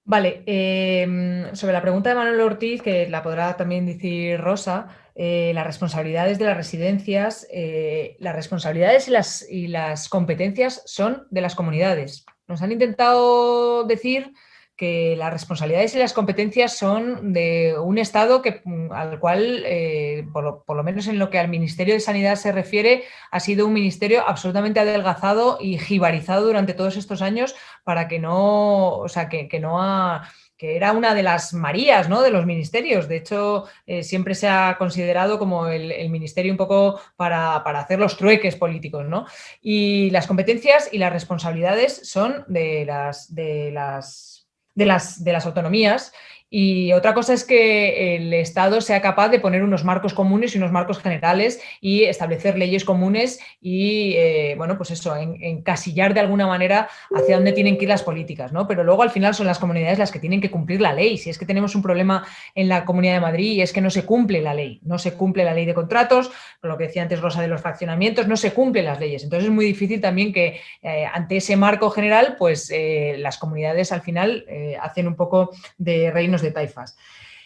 Vale, 0.05 0.45
em, 0.47 1.53
sobre 1.57 1.73
la 1.73 1.83
pregunta 1.83 2.11
de 2.11 2.15
Manuel 2.15 2.41
Ortiz, 2.41 2.83
que 2.83 3.09
la 3.09 3.25
podrá 3.25 3.57
también 3.57 3.85
decir 3.85 4.41
Rosa, 4.41 4.87
eh, 5.17 5.51
las 5.57 5.67
responsabilidades 5.67 6.39
de 6.39 6.45
las 6.45 6.57
residencias, 6.57 7.49
eh, 7.51 8.17
las 8.21 8.37
responsabilidades 8.37 9.09
y 9.51 9.67
las 9.67 10.09
competencias 10.09 10.85
son 10.87 11.27
de 11.33 11.41
las 11.41 11.57
comunidades. 11.57 12.25
Nos 12.47 12.63
han 12.63 12.71
intentado 12.71 13.83
decir 13.83 14.33
que 14.77 15.17
las 15.17 15.33
responsabilidades 15.33 15.95
y 15.95 15.99
las 15.99 16.13
competencias 16.13 16.77
son 16.77 17.33
de 17.33 17.77
un 17.79 17.97
Estado 17.97 18.43
que, 18.43 18.61
mm, 18.63 18.93
al 18.93 19.19
cual, 19.19 19.63
eh, 19.65 20.27
por, 20.33 20.45
lo, 20.45 20.85
menos 20.85 21.07
en 21.09 21.19
lo 21.19 21.31
que 21.31 21.39
al 21.39 21.49
Ministerio 21.49 21.95
de 21.95 22.01
Sanidad 22.01 22.37
se 22.37 22.53
refiere, 22.53 23.05
ha 23.31 23.41
sido 23.41 23.67
un 23.67 23.73
ministerio 23.73 24.29
absolutamente 24.29 24.81
adelgazado 24.81 25.57
y 25.61 25.79
jibarizado 25.79 26.47
durante 26.47 26.75
todos 26.75 26.97
estos 26.97 27.23
años 27.23 27.55
para 27.85 28.07
que 28.07 28.19
no, 28.19 28.99
o 28.99 29.09
sea, 29.09 29.29
que, 29.31 29.49
no 29.61 29.83
ha 29.83 30.29
que 30.59 30.77
era 30.77 30.93
una 30.93 31.15
de 31.15 31.23
las 31.23 31.53
Marías 31.53 32.09
¿no? 32.09 32.23
de 32.23 32.31
los 32.31 32.47
ministerios. 32.47 33.09
De 33.09 33.17
hecho, 33.17 33.65
eh, 33.87 34.03
siempre 34.03 34.35
se 34.35 34.49
ha 34.49 34.77
considerado 34.79 35.39
como 35.39 35.69
el, 35.69 36.09
ministerio 36.11 36.53
un 36.53 36.57
poco 36.57 37.01
para, 37.17 37.63
para, 37.65 37.81
hacer 37.81 37.99
los 37.99 38.17
trueques 38.17 38.57
políticos. 38.57 39.07
¿no? 39.07 39.27
Y 39.61 40.11
las 40.11 40.27
competencias 40.27 40.89
y 40.93 40.99
las 40.99 41.13
responsabilidades 41.13 42.09
son 42.09 42.45
de 42.49 42.85
las, 42.87 43.35
de 43.35 43.71
las 43.71 44.36
de 44.77 44.87
las, 44.87 45.25
de 45.25 45.33
las 45.33 45.47
autonomías 45.47 46.13
y 46.49 46.93
otra 46.93 47.13
cosa 47.13 47.33
es 47.33 47.45
que 47.45 48.17
el 48.17 48.33
Estado 48.33 48.81
sea 48.81 49.03
capaz 49.03 49.31
de 49.31 49.41
poner 49.41 49.65
unos 49.65 49.85
marcos 49.85 50.15
comunes 50.15 50.55
y 50.55 50.59
unos 50.59 50.71
marcos 50.71 51.01
generales 51.01 51.61
y 51.81 52.05
establecer 52.05 52.57
leyes 52.57 52.85
comunes 52.85 53.41
y, 53.61 54.15
eh, 54.17 54.55
bueno, 54.57 54.77
pues 54.77 54.93
eso, 54.93 55.17
encasillar 55.17 56.15
de 56.15 56.21
alguna 56.21 56.47
manera 56.47 56.89
hacia 57.13 57.37
dónde 57.37 57.53
tienen 57.53 57.77
que 57.77 57.85
ir 57.85 57.89
las 57.89 58.05
políticas, 58.05 58.53
¿no? 58.53 58.69
Pero 58.69 58.85
luego 58.85 59.03
al 59.03 59.11
final 59.11 59.35
son 59.35 59.47
las 59.47 59.59
comunidades 59.59 59.99
las 59.99 60.13
que 60.13 60.21
tienen 60.21 60.41
que 60.41 60.51
cumplir 60.51 60.81
la 60.81 60.93
ley. 60.93 61.19
Si 61.19 61.31
es 61.31 61.39
que 61.39 61.47
tenemos 61.47 61.75
un 61.75 61.83
problema 61.83 62.25
en 62.55 62.69
la 62.69 62.85
Comunidad 62.85 63.15
de 63.15 63.21
Madrid 63.21 63.53
y 63.53 63.63
es 63.63 63.73
que 63.73 63.81
no 63.81 63.91
se 63.91 64.05
cumple 64.05 64.41
la 64.41 64.55
ley, 64.55 64.81
no 64.85 64.99
se 64.99 65.15
cumple 65.15 65.45
la 65.45 65.53
ley 65.53 65.67
de 65.67 65.75
contratos, 65.75 66.31
lo 66.63 66.79
que 66.79 66.85
decía 66.85 67.03
antes 67.03 67.21
Rosa 67.21 67.43
de 67.43 67.49
los 67.49 67.61
fraccionamientos, 67.61 68.29
no 68.29 68.37
se 68.37 68.53
cumplen 68.53 68.85
las 68.85 69.01
leyes. 69.01 69.25
Entonces 69.25 69.49
es 69.49 69.55
muy 69.55 69.65
difícil 69.65 70.01
también 70.01 70.33
que 70.33 70.61
eh, 70.83 71.07
ante 71.13 71.39
ese 71.39 71.57
marco 71.57 71.91
general, 71.91 72.37
pues 72.39 72.71
eh, 72.73 73.17
las 73.19 73.37
comunidades 73.39 73.91
al 73.91 74.03
final 74.03 74.45
hacen 74.81 75.09
un 75.09 75.17
poco 75.17 75.51
de 75.79 76.11
reino 76.11 76.36
de 76.43 76.51
taifas. 76.51 76.97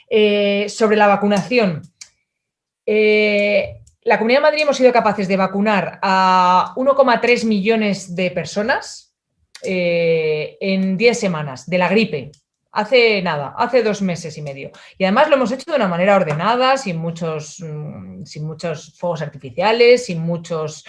Eh, 0.08 0.68
sobre 0.68 0.96
la 0.96 1.06
vacunación. 1.06 1.82
Eh, 2.84 3.80
la 4.02 4.18
Comunidad 4.18 4.40
de 4.40 4.42
Madrid 4.42 4.62
hemos 4.62 4.76
sido 4.76 4.92
capaces 4.92 5.28
de 5.28 5.36
vacunar 5.36 6.00
a 6.02 6.72
1,3 6.74 7.44
millones 7.44 8.16
de 8.16 8.32
personas 8.32 9.14
eh, 9.62 10.56
en 10.60 10.96
10 10.96 11.16
semanas 11.18 11.70
de 11.70 11.78
la 11.78 11.88
gripe. 11.88 12.32
Hace 12.72 13.22
nada, 13.22 13.54
hace 13.56 13.84
dos 13.84 14.02
meses 14.02 14.36
y 14.36 14.42
medio. 14.42 14.72
Y 14.98 15.04
además 15.04 15.28
lo 15.28 15.36
hemos 15.36 15.52
hecho 15.52 15.70
de 15.70 15.76
una 15.76 15.88
manera 15.88 16.16
ordenada, 16.16 16.76
sin 16.76 16.96
muchos, 16.96 17.60
mm, 17.60 18.24
sin 18.24 18.44
muchos 18.44 18.94
fuegos 18.98 19.22
artificiales, 19.22 20.06
sin 20.06 20.20
muchos 20.20 20.84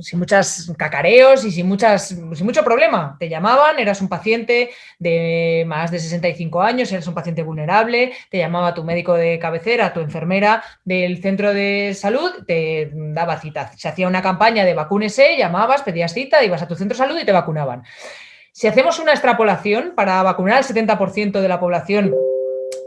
sin 0.00 0.18
muchos 0.18 0.72
cacareos 0.76 1.44
y 1.44 1.50
sin, 1.50 1.66
muchas, 1.66 2.08
sin 2.08 2.46
mucho 2.46 2.62
problema. 2.62 3.16
Te 3.18 3.28
llamaban, 3.28 3.78
eras 3.78 4.00
un 4.00 4.08
paciente 4.08 4.70
de 4.98 5.64
más 5.66 5.90
de 5.90 5.98
65 5.98 6.62
años, 6.62 6.92
eras 6.92 7.06
un 7.08 7.14
paciente 7.14 7.42
vulnerable, 7.42 8.12
te 8.30 8.38
llamaba 8.38 8.74
tu 8.74 8.84
médico 8.84 9.14
de 9.14 9.38
cabecera, 9.38 9.92
tu 9.92 10.00
enfermera 10.00 10.62
del 10.84 11.20
centro 11.20 11.52
de 11.52 11.94
salud, 11.94 12.44
te 12.46 12.90
daba 12.94 13.40
cita. 13.40 13.72
Se 13.76 13.88
hacía 13.88 14.06
una 14.06 14.22
campaña 14.22 14.64
de 14.64 14.74
vacúnese, 14.74 15.36
llamabas, 15.36 15.82
pedías 15.82 16.14
cita, 16.14 16.44
ibas 16.44 16.62
a 16.62 16.68
tu 16.68 16.76
centro 16.76 16.96
de 16.96 17.04
salud 17.04 17.18
y 17.20 17.24
te 17.24 17.32
vacunaban. 17.32 17.82
Si 18.52 18.68
hacemos 18.68 18.98
una 18.98 19.12
extrapolación 19.12 19.94
para 19.96 20.22
vacunar 20.22 20.58
al 20.58 20.64
70% 20.64 21.40
de 21.40 21.48
la 21.48 21.58
población 21.58 22.14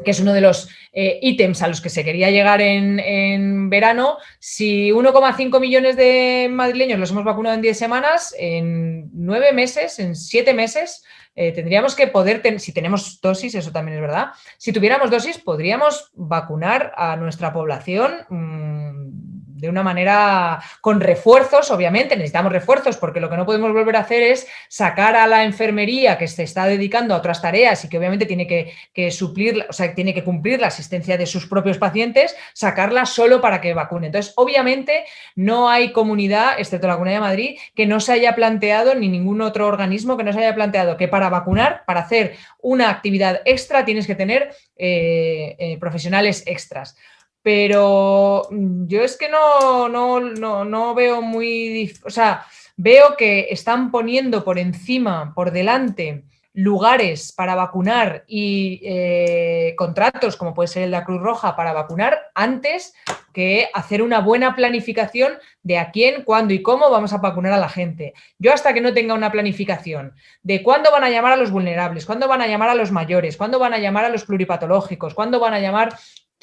que 0.04 0.12
es 0.12 0.20
uno 0.20 0.34
de 0.34 0.42
los 0.42 0.70
eh, 0.94 1.20
ítems 1.22 1.62
a 1.62 1.68
los 1.68 1.82
que 1.82 1.90
se 1.90 2.04
quería 2.04 2.32
llegar 2.32 2.62
en, 2.62 3.70
verano, 3.70 4.18
si 4.40 4.92
1,5 4.92 5.60
millones 5.60 5.96
de 5.96 6.48
madrileños 6.52 7.00
los 7.00 7.12
hemos 7.12 7.24
vacunado 7.24 7.56
en 7.56 7.62
10 7.62 7.78
semanas, 7.78 8.36
en 8.38 9.10
9 9.14 9.54
meses, 9.54 10.00
en 10.00 10.16
7 10.16 10.54
meses, 10.54 11.04
eh, 11.36 11.52
tendríamos 11.52 11.96
que 11.96 12.08
poder, 12.08 12.42
si 12.60 12.72
tenemos 12.72 13.20
dosis, 13.22 13.56
eso 13.56 13.72
también 13.72 13.98
es 13.98 14.02
verdad, 14.02 14.28
si 14.58 14.72
tuviéramos 14.72 15.12
dosis, 15.12 15.38
podríamos 15.38 16.12
vacunar 16.14 16.94
a 16.96 17.16
nuestra 17.18 17.52
población. 17.52 18.26
Mm, 18.30 19.45
de 19.56 19.70
una 19.70 19.84
manera 19.84 20.62
con 20.82 21.00
refuerzos, 21.00 21.72
obviamente, 21.72 22.16
necesitamos 22.16 22.52
refuerzos 22.52 22.98
porque 22.98 23.22
lo 23.22 23.30
que 23.30 23.38
no 23.38 23.46
podemos 23.46 23.72
volver 23.72 23.96
a 23.96 24.02
hacer 24.02 24.22
es 24.22 24.48
sacar 24.68 25.16
a 25.16 25.28
la 25.28 25.46
enfermería 25.46 26.18
que 26.18 26.28
se 26.28 26.44
está 26.44 26.66
dedicando 26.66 27.14
a 27.14 27.18
otras 27.18 27.42
tareas 27.42 27.84
y 27.84 27.90
que 27.90 27.98
obviamente 27.98 28.26
tiene 28.26 28.48
que, 28.48 29.12
suplir, 29.12 29.66
o 29.70 29.74
sea, 29.74 29.96
tiene 29.96 30.14
que 30.14 30.26
cumplir 30.26 30.60
la 30.60 30.68
asistencia 30.68 31.18
de 31.18 31.26
sus 31.26 31.48
propios 31.48 31.78
pacientes, 31.78 32.36
sacarla 32.54 33.06
solo 33.06 33.40
para 33.40 33.62
que 33.62 33.74
vacune. 33.74 34.08
Entonces, 34.08 34.34
obviamente, 34.36 35.06
no 35.36 35.70
hay 35.70 35.94
comunidad, 35.94 36.60
excepto 36.60 36.88
la 36.88 36.96
Comunidad 36.96 37.18
de 37.18 37.22
Madrid, 37.22 37.60
que 37.76 37.86
no 37.86 38.02
se 38.02 38.12
haya 38.12 38.36
planteado, 38.36 38.94
ni 38.96 39.08
ningún 39.08 39.42
otro 39.42 39.68
organismo 39.68 40.18
que 40.18 40.24
no 40.24 40.34
se 40.34 40.40
haya 40.40 40.54
planteado 40.54 40.98
que 40.98 41.08
para 41.08 41.30
vacunar, 41.30 41.84
para 41.86 42.02
hacer 42.02 42.36
una 42.62 42.90
actividad 42.90 43.42
extra, 43.46 43.86
tienes 43.86 44.06
que 44.06 44.16
tener 44.16 44.50
eh, 44.76 45.56
eh, 45.58 45.78
profesionales 45.80 46.44
extras 46.46 46.98
pero 47.46 48.48
mm, 48.50 48.88
yo 48.88 49.04
es 49.04 49.18
que 49.18 49.30
no, 49.30 49.88
no, 49.88 50.20
no, 50.20 50.66
no 50.66 50.96
veo 50.96 51.22
muy, 51.22 51.94
o 52.04 52.10
sea, 52.10 52.44
veo 52.76 53.16
que 53.16 53.50
están 53.52 53.92
poniendo 53.92 54.44
por 54.44 54.58
encima, 54.58 55.32
por 55.36 55.52
delante, 55.52 56.24
lugares 56.54 57.34
para 57.34 57.54
vacunar 57.54 58.24
y 58.28 58.82
eh, 58.84 59.76
contratos, 59.78 60.38
como 60.38 60.56
puede 60.56 60.70
ser 60.70 60.84
el 60.84 60.92
de 60.92 60.98
la 60.98 61.06
Cruz 61.06 61.22
Roja, 61.22 61.56
para 61.56 61.72
vacunar 61.72 62.32
antes 62.34 62.96
que 63.32 63.70
hacer 63.76 64.02
una 64.02 64.22
buena 64.22 64.56
planificación 64.56 65.34
de 65.62 65.78
a 65.78 65.92
quién, 65.92 66.24
cuándo 66.24 66.52
y 66.52 66.64
cómo 66.64 66.90
vamos 66.90 67.14
a 67.14 67.18
vacunar 67.18 67.54
a 67.54 67.60
la 67.60 67.70
gente. 67.70 68.14
Yo 68.40 68.54
hasta 68.54 68.74
que 68.74 68.82
no 68.82 68.94
tenga 68.94 69.14
una 69.14 69.32
planificación 69.32 70.16
de 70.42 70.64
cuándo 70.64 70.90
van 70.90 71.04
a 71.04 71.12
llamar 71.12 71.34
a 71.34 71.38
los 71.38 71.52
vulnerables, 71.52 72.08
cuándo 72.08 72.28
van 72.28 72.42
a 72.42 72.48
llamar 72.48 72.70
a 72.70 72.76
los 72.76 72.92
mayores, 72.92 73.38
cuándo 73.38 73.60
van 73.60 73.74
a 73.74 73.78
llamar 73.78 74.06
a 74.06 74.10
los 74.10 74.24
pluripatológicos, 74.24 75.14
cuándo 75.14 75.40
van 75.40 75.54
a 75.54 75.60
llamar 75.60 75.96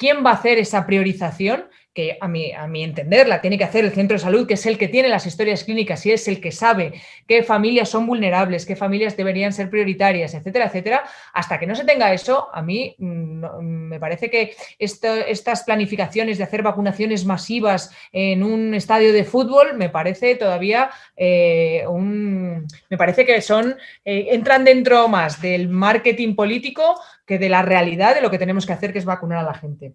¿Quién 0.03 0.17
va 0.21 0.31
a 0.31 0.33
hacer 0.33 0.57
esa 0.57 0.85
priorización? 0.85 1.69
Que 1.93 2.17
a 2.19 2.27
mi, 2.27 2.51
a 2.51 2.67
mi 2.67 2.83
entender 2.83 3.27
la 3.27 3.39
tiene 3.39 3.57
que 3.57 3.63
hacer 3.63 3.85
el 3.85 3.91
centro 3.91 4.15
de 4.15 4.19
salud, 4.19 4.47
que 4.47 4.55
es 4.55 4.65
el 4.65 4.77
que 4.77 4.89
tiene 4.89 5.07
las 5.07 5.27
historias 5.27 5.63
clínicas 5.63 6.05
y 6.05 6.11
es 6.11 6.27
el 6.27 6.41
que 6.41 6.51
sabe 6.51 6.91
qué 7.25 7.43
familias 7.43 7.87
son 7.87 8.05
vulnerables, 8.07 8.65
qué 8.65 8.75
familias 8.75 9.15
deberían 9.15 9.53
ser 9.53 9.69
prioritarias, 9.69 10.33
etcétera, 10.33 10.65
etcétera. 10.65 11.03
Hasta 11.33 11.57
que 11.57 11.67
no 11.67 11.75
se 11.75 11.85
tenga 11.85 12.11
eso, 12.11 12.49
a 12.51 12.61
mí 12.63 12.95
me 12.97 13.97
parece 13.97 14.29
que 14.29 14.55
estas 14.77 15.63
planificaciones 15.63 16.37
de 16.37 16.43
hacer 16.43 16.63
vacunaciones 16.63 17.25
masivas 17.25 17.95
en 18.11 18.43
un 18.43 18.73
estadio 18.73 19.13
de 19.13 19.23
fútbol 19.23 19.75
me 19.75 19.89
parece 19.89 20.35
todavía 20.35 20.89
eh, 21.15 21.85
un, 21.87 22.67
me 22.89 22.97
parece 22.97 23.25
que 23.25 23.39
son 23.41 23.77
eh, 24.03 24.27
entran 24.31 24.65
dentro 24.65 25.07
más 25.07 25.41
del 25.41 25.69
marketing 25.69 26.35
político 26.35 26.99
que 27.25 27.39
de 27.39 27.49
la 27.49 27.61
realidad 27.61 28.15
de 28.15 28.21
lo 28.21 28.31
que 28.31 28.39
tenemos 28.39 28.65
que 28.65 28.73
hacer, 28.73 28.93
que 28.93 28.99
es 28.99 29.05
vacunar 29.05 29.39
a 29.39 29.43
la 29.43 29.53
gente. 29.53 29.93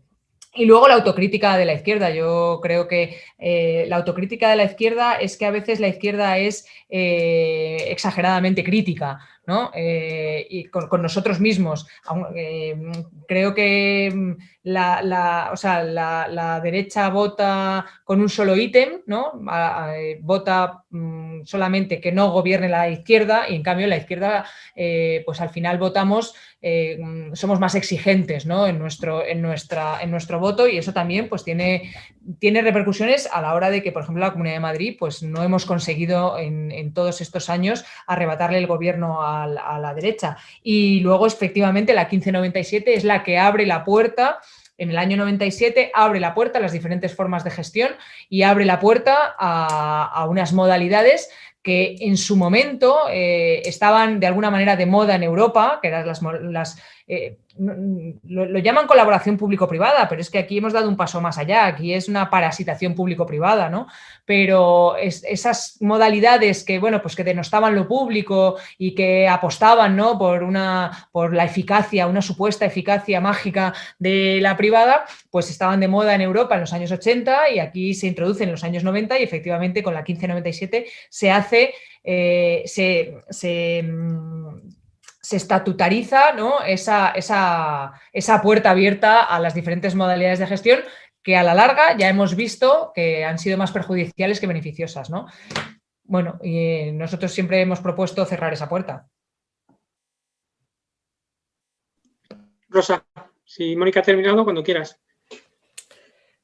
y 0.54 0.64
luego 0.64 0.88
la 0.88 0.94
autocrítica 0.94 1.56
de 1.56 1.66
la 1.66 1.74
izquierda. 1.74 2.10
Yo 2.10 2.58
creo 2.62 2.88
que 2.88 3.18
eh, 3.38 3.84
la 3.88 3.96
autocrítica 3.96 4.50
de 4.50 4.56
la 4.56 4.64
izquierda 4.64 5.14
es 5.14 5.36
que 5.36 5.46
a 5.46 5.52
veces 5.52 5.78
la 5.78 5.88
izquierda 5.88 6.38
es 6.38 6.66
eh, 6.88 7.84
exageradamente 7.90 8.64
crítica. 8.64 9.20
¿no? 9.46 9.70
Eh, 9.74 10.46
y 10.50 10.64
con, 10.64 11.00
nosotros 11.00 11.40
mismos. 11.40 11.86
creo 13.26 13.54
que 13.54 14.36
mm, 14.68 14.72
la, 14.72 16.28
la, 16.28 16.60
derecha 16.60 17.08
vota 17.08 17.86
con 18.04 18.20
un 18.20 18.28
solo 18.28 18.56
ítem, 18.56 19.02
¿no? 19.06 19.32
vota 20.20 20.84
mm, 20.90 21.44
solamente 21.44 22.00
que 22.00 22.12
no 22.12 22.30
gobierne 22.30 22.68
la 22.68 22.88
izquierda 22.88 23.48
y 23.48 23.54
en 23.54 23.62
cambio 23.62 23.86
la 23.86 23.96
izquierda, 23.96 24.44
pues 25.24 25.40
al 25.40 25.50
final 25.50 25.78
votamos 25.78 26.34
eh, 26.60 26.98
somos 27.34 27.60
más 27.60 27.76
exigentes 27.76 28.44
en, 28.44 28.78
nuestro, 28.78 29.24
en, 29.24 29.40
nuestra, 29.40 30.02
en 30.02 30.10
nuestro 30.10 30.40
voto 30.40 30.66
y 30.66 30.76
eso 30.76 30.92
también 30.92 31.28
pues, 31.28 31.44
tiene, 31.44 31.92
tiene 32.40 32.62
repercusiones 32.62 33.28
a 33.32 33.40
la 33.40 33.54
hora 33.54 33.70
de 33.70 33.80
que, 33.80 33.92
por 33.92 34.02
ejemplo, 34.02 34.24
la 34.24 34.32
Comunidad 34.32 34.56
de 34.56 34.60
Madrid 34.60 34.96
pues, 34.98 35.22
no 35.22 35.44
hemos 35.44 35.64
conseguido 35.66 36.36
en, 36.36 36.92
todos 36.94 37.20
estos 37.20 37.48
años 37.48 37.84
arrebatarle 38.06 38.58
el 38.58 38.66
gobierno 38.66 39.22
a, 39.22 39.44
a 39.44 39.78
la 39.78 39.94
derecha. 39.94 40.36
Y 40.62 41.00
luego, 41.00 41.26
efectivamente, 41.26 41.94
la 41.94 42.04
1597 42.04 42.94
es 42.94 43.04
la 43.04 43.22
que 43.22 43.38
abre 43.38 43.64
la 43.64 43.84
puerta 43.84 44.40
en 44.78 44.90
el 44.90 44.96
año 44.96 45.16
97 45.16 45.90
abre 45.92 46.20
la 46.20 46.34
puerta 46.34 46.58
a 46.58 46.62
las 46.62 46.72
diferentes 46.72 47.14
formas 47.14 47.44
de 47.44 47.50
gestión 47.50 47.90
y 48.28 48.42
abre 48.42 48.64
la 48.64 48.78
puerta 48.78 49.34
a, 49.38 50.26
unas 50.30 50.52
modalidades 50.52 51.28
que 51.62 51.96
en 52.00 52.16
su 52.16 52.36
momento 52.36 53.08
eh, 53.10 53.60
estaban 53.64 54.20
de 54.20 54.28
alguna 54.28 54.50
manera 54.50 54.76
de 54.76 54.86
moda 54.86 55.16
en 55.16 55.24
Europa, 55.24 55.80
que 55.82 55.88
eran 55.88 56.06
las 56.06 56.80
eh, 57.10 57.38
lo, 57.58 58.58
llaman 58.58 58.86
colaboración 58.86 59.38
público-privada, 59.38 60.08
pero 60.08 60.20
es 60.20 60.30
que 60.30 60.38
aquí 60.38 60.58
hemos 60.58 60.74
dado 60.74 60.88
un 60.88 60.96
paso 60.96 61.20
más 61.20 61.38
allá, 61.38 61.66
aquí 61.66 61.94
es 61.94 62.06
una 62.06 62.28
parasitación 62.28 62.94
público-privada, 62.94 63.70
¿no? 63.70 63.88
Pero 64.26 64.96
esas 64.96 65.78
modalidades 65.80 66.62
que, 66.64 66.78
bueno, 66.78 67.00
pues 67.00 67.16
que 67.16 67.24
denostaban 67.24 67.74
lo 67.74 67.88
público 67.88 68.56
y 68.76 68.94
que 68.94 69.26
apostaban, 69.26 69.96
¿no? 69.96 70.18
Por, 70.18 70.42
una, 70.42 71.08
por 71.10 71.34
la 71.34 71.44
eficacia, 71.44 72.06
una 72.06 72.22
supuesta 72.22 72.66
eficacia 72.66 73.20
mágica 73.20 73.72
de 73.98 74.38
la 74.42 74.56
privada, 74.56 75.06
pues 75.30 75.50
estaban 75.50 75.80
de 75.80 75.88
moda 75.88 76.14
en 76.14 76.20
Europa 76.20 76.54
en 76.54 76.60
los 76.60 76.74
años 76.74 76.92
80 76.92 77.50
y 77.50 77.58
aquí 77.58 77.94
se 77.94 78.06
introduce 78.06 78.44
en 78.44 78.52
los 78.52 78.62
años 78.64 78.84
90 78.84 79.18
y 79.18 79.22
efectivamente 79.22 79.82
con 79.82 79.94
la 79.94 80.00
1597 80.00 80.86
se 81.08 81.30
hace, 81.30 81.74
eh, 82.04 82.62
se 82.66 83.82
mm, 83.82 84.77
se 85.28 85.36
estatutariza 85.36 86.32
¿no? 86.32 86.62
esa, 86.62 87.10
esa, 87.10 88.40
puerta 88.42 88.70
abierta 88.70 89.22
a 89.22 89.38
las 89.38 89.52
diferentes 89.52 89.94
modalidades 89.94 90.38
de 90.38 90.46
gestión 90.46 90.80
que 91.22 91.36
a 91.36 91.42
la 91.42 91.52
larga 91.52 91.98
ya 91.98 92.08
hemos 92.08 92.34
visto 92.34 92.92
que 92.94 93.26
han 93.26 93.38
sido 93.38 93.58
más 93.58 93.70
perjudiciales 93.70 94.40
que 94.40 94.46
beneficiosas. 94.46 95.10
¿no? 95.10 95.26
Bueno, 96.04 96.38
y 96.42 96.56
eh, 96.56 96.92
nosotros 96.94 97.30
siempre 97.30 97.60
hemos 97.60 97.80
propuesto 97.80 98.24
cerrar 98.24 98.54
esa 98.54 98.70
puerta. 98.70 99.06
Rosa, 102.70 103.04
si 103.44 103.76
Mónica 103.76 104.00
ha 104.00 104.04
terminado, 104.04 104.44
cuando 104.44 104.62
quieras. 104.62 104.98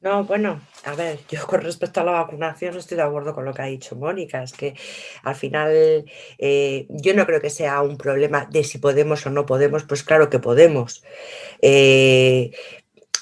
No, 0.00 0.24
bueno, 0.24 0.60
a 0.84 0.94
ver, 0.94 1.20
yo 1.28 1.46
con 1.46 1.62
respecto 1.62 2.00
a 2.00 2.04
la 2.04 2.12
vacunación 2.12 2.76
estoy 2.76 2.96
de 2.96 3.02
acuerdo 3.02 3.34
con 3.34 3.44
lo 3.44 3.54
que 3.54 3.62
ha 3.62 3.66
dicho 3.66 3.96
Mónica, 3.96 4.42
es 4.42 4.52
que 4.52 4.74
al 5.22 5.34
final 5.34 6.04
eh, 6.38 6.86
yo 6.90 7.14
no 7.14 7.26
creo 7.26 7.40
que 7.40 7.50
sea 7.50 7.80
un 7.82 7.96
problema 7.96 8.46
de 8.50 8.64
si 8.64 8.78
podemos 8.78 9.24
o 9.26 9.30
no 9.30 9.46
podemos, 9.46 9.84
pues 9.84 10.02
claro 10.02 10.28
que 10.30 10.38
podemos. 10.38 11.02
Eh, 11.62 12.50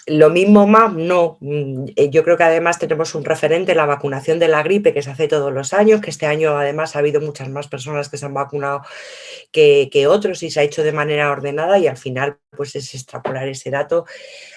lo 0.07 0.31
mismo 0.31 0.67
más, 0.67 0.93
no. 0.93 1.39
Mm, 1.41 1.85
eh, 1.95 2.11
yo 2.11 2.25
creo 2.25 2.37
que 2.37 2.43
además 2.43 2.79
tenemos 2.79 3.15
un 3.15 3.25
referente, 3.25 3.75
la 3.75 3.87
vacunación 3.87 4.39
de 4.39 4.49
la 4.49 4.63
gripe, 4.63 4.93
que 4.93 5.03
se 5.03 5.11
hace 5.11 5.29
todos 5.29 5.53
los 5.53 5.73
años, 5.73 6.01
que 6.01 6.11
este 6.11 6.27
año 6.27 6.57
además 6.59 6.97
ha 6.97 6.99
habido 6.99 7.21
muchas 7.21 7.49
más 7.49 7.69
personas 7.69 8.09
que 8.09 8.17
se 8.17 8.27
han 8.27 8.35
vacunado 8.35 8.83
que, 9.53 10.07
otros 10.09 10.43
y 10.43 10.51
se 10.51 10.61
ha 10.61 10.63
hecho 10.65 10.83
de 10.83 10.93
manera 10.93 11.31
ordenada 11.31 11.79
y 11.79 11.87
al 11.87 11.97
final 11.97 12.39
pues 12.51 12.75
es 12.75 12.95
extrapolar 12.95 13.49
ese 13.49 13.71
dato 13.71 14.05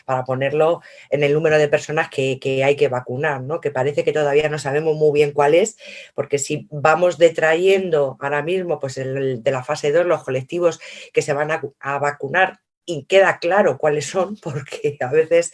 para 0.05 0.23
ponerlo 0.23 0.81
en 1.09 1.23
el 1.23 1.33
número 1.33 1.57
de 1.57 1.67
personas 1.67 2.09
que, 2.09 2.39
hay 2.63 2.75
que 2.75 2.87
vacunar, 2.87 3.41
¿no? 3.41 3.61
que 3.61 3.71
parece 3.71 4.03
que 4.03 4.11
todavía 4.11 4.49
no 4.49 4.59
sabemos 4.59 4.95
muy 4.95 5.11
bien 5.13 5.31
cuál 5.31 5.53
es, 5.53 5.77
porque 6.15 6.39
si 6.39 6.67
vamos 6.71 7.17
detrayendo 7.17 8.17
ahora 8.19 8.41
mismo 8.41 8.79
pues 8.79 8.97
el, 8.97 9.43
de 9.43 9.51
la 9.51 9.63
fase 9.63 9.91
2 9.91 10.05
los 10.05 10.23
colectivos 10.23 10.79
que 11.13 11.21
se 11.21 11.33
van 11.33 11.51
a 11.51 11.99
vacunar 11.99 12.59
y 12.85 13.05
queda 13.05 13.39
claro 13.39 13.77
cuáles 13.77 14.05
son, 14.05 14.37
porque 14.41 14.97
a 14.99 15.11
veces, 15.11 15.51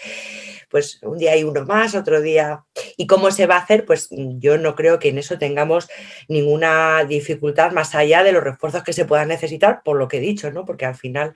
pues 0.70 1.00
un 1.04 1.18
día 1.18 1.34
hay 1.34 1.44
uno 1.44 1.66
más, 1.66 1.96
otro 1.96 2.22
día. 2.22 2.66
¿Y 2.98 3.08
cómo 3.08 3.32
se 3.32 3.48
va 3.48 3.56
a 3.56 3.62
hacer? 3.62 3.86
Pues 3.86 4.10
yo 4.12 4.58
no 4.58 4.76
creo 4.76 5.00
que 5.00 5.10
en 5.10 5.18
eso 5.18 5.38
tengamos 5.38 5.90
ninguna 6.28 7.06
dificultad 7.06 7.72
más 7.72 7.96
allá 7.96 8.24
de 8.24 8.32
los 8.32 8.44
refuerzos 8.44 8.84
que 8.84 8.94
se 8.94 9.06
puedan 9.06 9.30
necesitar, 9.30 9.82
por 9.84 9.98
lo 9.98 10.08
que 10.08 10.18
he 10.18 10.22
dicho, 10.22 10.52
¿no? 10.52 10.66
Porque 10.66 10.86
al 10.86 10.96
final 10.96 11.34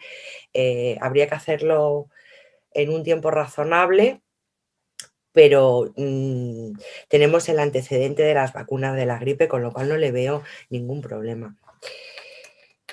eh, 0.54 0.98
habría 1.02 1.28
que 1.28 1.36
hacerlo 1.36 2.10
en 2.72 2.90
un 2.90 3.04
tiempo 3.04 3.32
razonable, 3.32 4.22
pero 5.32 5.94
mm, 5.98 6.74
tenemos 7.10 7.50
el 7.50 7.60
antecedente 7.60 8.24
de 8.24 8.34
las 8.34 8.54
vacunas 8.54 8.96
de 8.96 9.06
la 9.06 9.18
gripe, 9.20 9.48
con 9.48 9.62
lo 9.62 9.72
cual 9.72 9.90
no 9.90 9.98
le 9.98 10.12
veo 10.12 10.44
ningún 10.70 11.02
problema. 11.02 11.58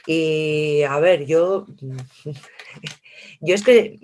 Y 0.06 0.82
a 0.82 0.98
ver, 0.98 1.26
yo 1.26 1.66
yo 3.40 3.54
es 3.54 3.62
que 3.62 3.98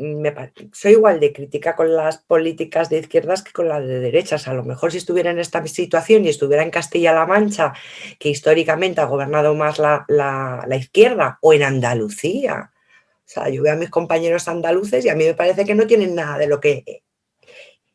soy 0.72 0.92
igual 0.92 1.20
de 1.20 1.32
crítica 1.32 1.76
con 1.76 1.94
las 1.94 2.18
políticas 2.18 2.88
de 2.88 2.98
izquierdas 2.98 3.42
que 3.42 3.52
con 3.52 3.68
las 3.68 3.86
de 3.86 4.00
derechas. 4.00 4.48
A 4.48 4.54
lo 4.54 4.64
mejor 4.64 4.92
si 4.92 4.98
estuviera 4.98 5.30
en 5.30 5.38
esta 5.38 5.64
situación 5.66 6.24
y 6.24 6.28
estuviera 6.28 6.62
en 6.62 6.70
Castilla-La 6.70 7.26
Mancha, 7.26 7.72
que 8.18 8.30
históricamente 8.30 9.00
ha 9.00 9.04
gobernado 9.04 9.54
más 9.54 9.78
la, 9.78 10.66
izquierda, 10.76 11.38
o 11.40 11.52
en 11.52 11.62
Andalucía. 11.62 12.72
O 12.72 13.30
sea, 13.30 13.48
yo 13.48 13.62
veo 13.62 13.74
a 13.74 13.76
mis 13.76 13.90
compañeros 13.90 14.48
andaluces 14.48 15.04
y 15.04 15.08
a 15.08 15.14
mí 15.14 15.24
me 15.24 15.34
parece 15.34 15.64
que 15.64 15.74
no 15.74 15.86
tienen 15.86 16.14
nada 16.14 16.38
de 16.38 16.46
lo 16.46 16.60
que 16.60 17.02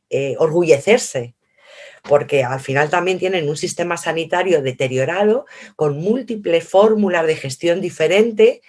eh, 0.10 0.36
orgullecerse 0.38 1.36
porque 2.04 2.44
al 2.44 2.60
final 2.60 2.90
también 2.90 3.18
tienen 3.18 3.48
un 3.48 3.58
sistema 3.58 3.98
sanitario 3.98 4.62
deteriorado, 4.62 5.46
con 5.76 5.98
múltiples 5.98 6.68
fórmulas 6.68 7.26
de 7.26 7.36
gestión 7.36 7.82
diferente, 7.82 8.62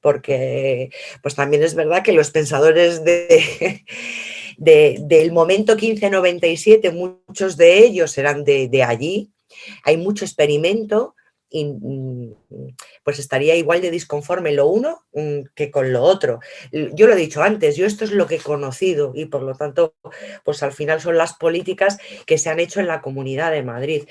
porque 0.00 0.90
pues 1.22 1.34
también 1.34 1.62
es 1.64 1.74
verdad 1.74 2.02
que 2.02 2.12
los 2.12 2.30
pensadores 2.30 3.04
de, 3.04 3.84
del 4.56 5.32
momento 5.32 5.74
1597, 5.74 6.92
muchos 6.92 7.56
de 7.56 7.78
ellos 7.78 8.16
eran 8.16 8.44
de, 8.44 8.68
de 8.68 8.82
allí, 8.84 9.32
hay 9.82 9.96
mucho 9.96 10.24
experimento 10.24 11.16
mm, 11.52 12.30
pues 13.02 13.18
estaría 13.18 13.56
igual 13.56 13.80
de 13.80 13.90
disconforme 13.90 14.52
lo 14.52 14.66
uno 14.66 15.04
mm, 15.12 15.40
que 15.54 15.70
con 15.70 15.92
lo 15.92 16.02
otro. 16.02 16.40
Yo 16.72 17.06
lo 17.06 17.14
he 17.14 17.16
dicho 17.16 17.42
antes, 17.42 17.76
yo 17.76 17.86
esto 17.86 18.04
es 18.04 18.12
lo 18.12 18.26
que 18.26 18.36
he 18.36 18.40
conocido 18.40 19.12
y 19.14 19.26
por 19.26 19.42
lo 19.42 19.54
tanto, 19.54 19.94
pues 20.44 20.62
al 20.62 20.72
final 20.72 21.00
son 21.00 21.16
las 21.16 21.34
políticas 21.34 21.98
que 22.26 22.38
se 22.38 22.50
han 22.50 22.60
hecho 22.60 22.80
en 22.80 22.86
la 22.86 23.00
Comunidad 23.00 23.52
de 23.52 23.62
Madrid. 23.62 24.04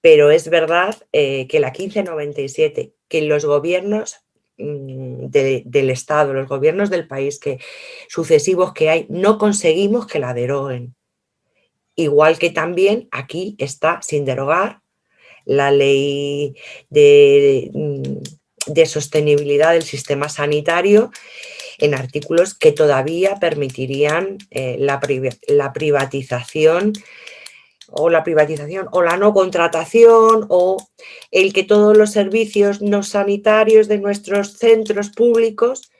Pero 0.00 0.30
es 0.30 0.48
verdad 0.48 0.96
eh, 1.12 1.46
que 1.48 1.60
la 1.60 1.68
1597, 1.68 2.94
que 3.08 3.22
los 3.22 3.44
gobiernos 3.44 4.20
mm, 4.58 5.26
del 5.26 5.90
Estado, 5.90 6.34
los 6.34 6.48
gobiernos 6.48 6.90
del 6.90 7.08
país 7.08 7.38
que, 7.40 7.58
sucesivos 8.08 8.72
que 8.72 8.90
hay, 8.90 9.06
no 9.08 9.38
conseguimos 9.38 10.06
que 10.06 10.18
la 10.18 10.34
deroguen. 10.34 10.94
Igual 11.96 12.38
que 12.38 12.50
también 12.50 13.08
aquí 13.10 13.56
está 13.58 14.00
sin 14.02 14.24
derogar 14.24 14.82
la 15.48 15.70
ley 15.70 16.54
de, 16.90 17.70
mm, 17.72 18.72
de 18.72 18.86
sostenibilidad 18.86 19.72
del 19.72 19.82
sistema 19.82 20.28
sanitario 20.28 21.10
en 21.78 21.94
artículos 21.94 22.54
que 22.54 22.72
todavía 22.72 23.36
permitirían 23.36 24.38
eh, 24.50 24.76
la, 24.78 25.00
la, 25.48 25.72
privatización 25.72 26.92
o 27.88 28.10
la 28.10 28.24
privatización 28.24 28.88
o 28.92 29.02
la 29.02 29.16
no 29.16 29.32
contratación 29.32 30.46
o 30.50 30.76
el 31.30 31.52
que 31.52 31.64
todos 31.64 31.96
los 31.96 32.12
servicios 32.12 32.82
no 32.82 33.02
sanitarios 33.02 33.88
de 33.88 33.98
nuestros 33.98 34.52
centros 34.58 35.08
públicos 35.10 35.90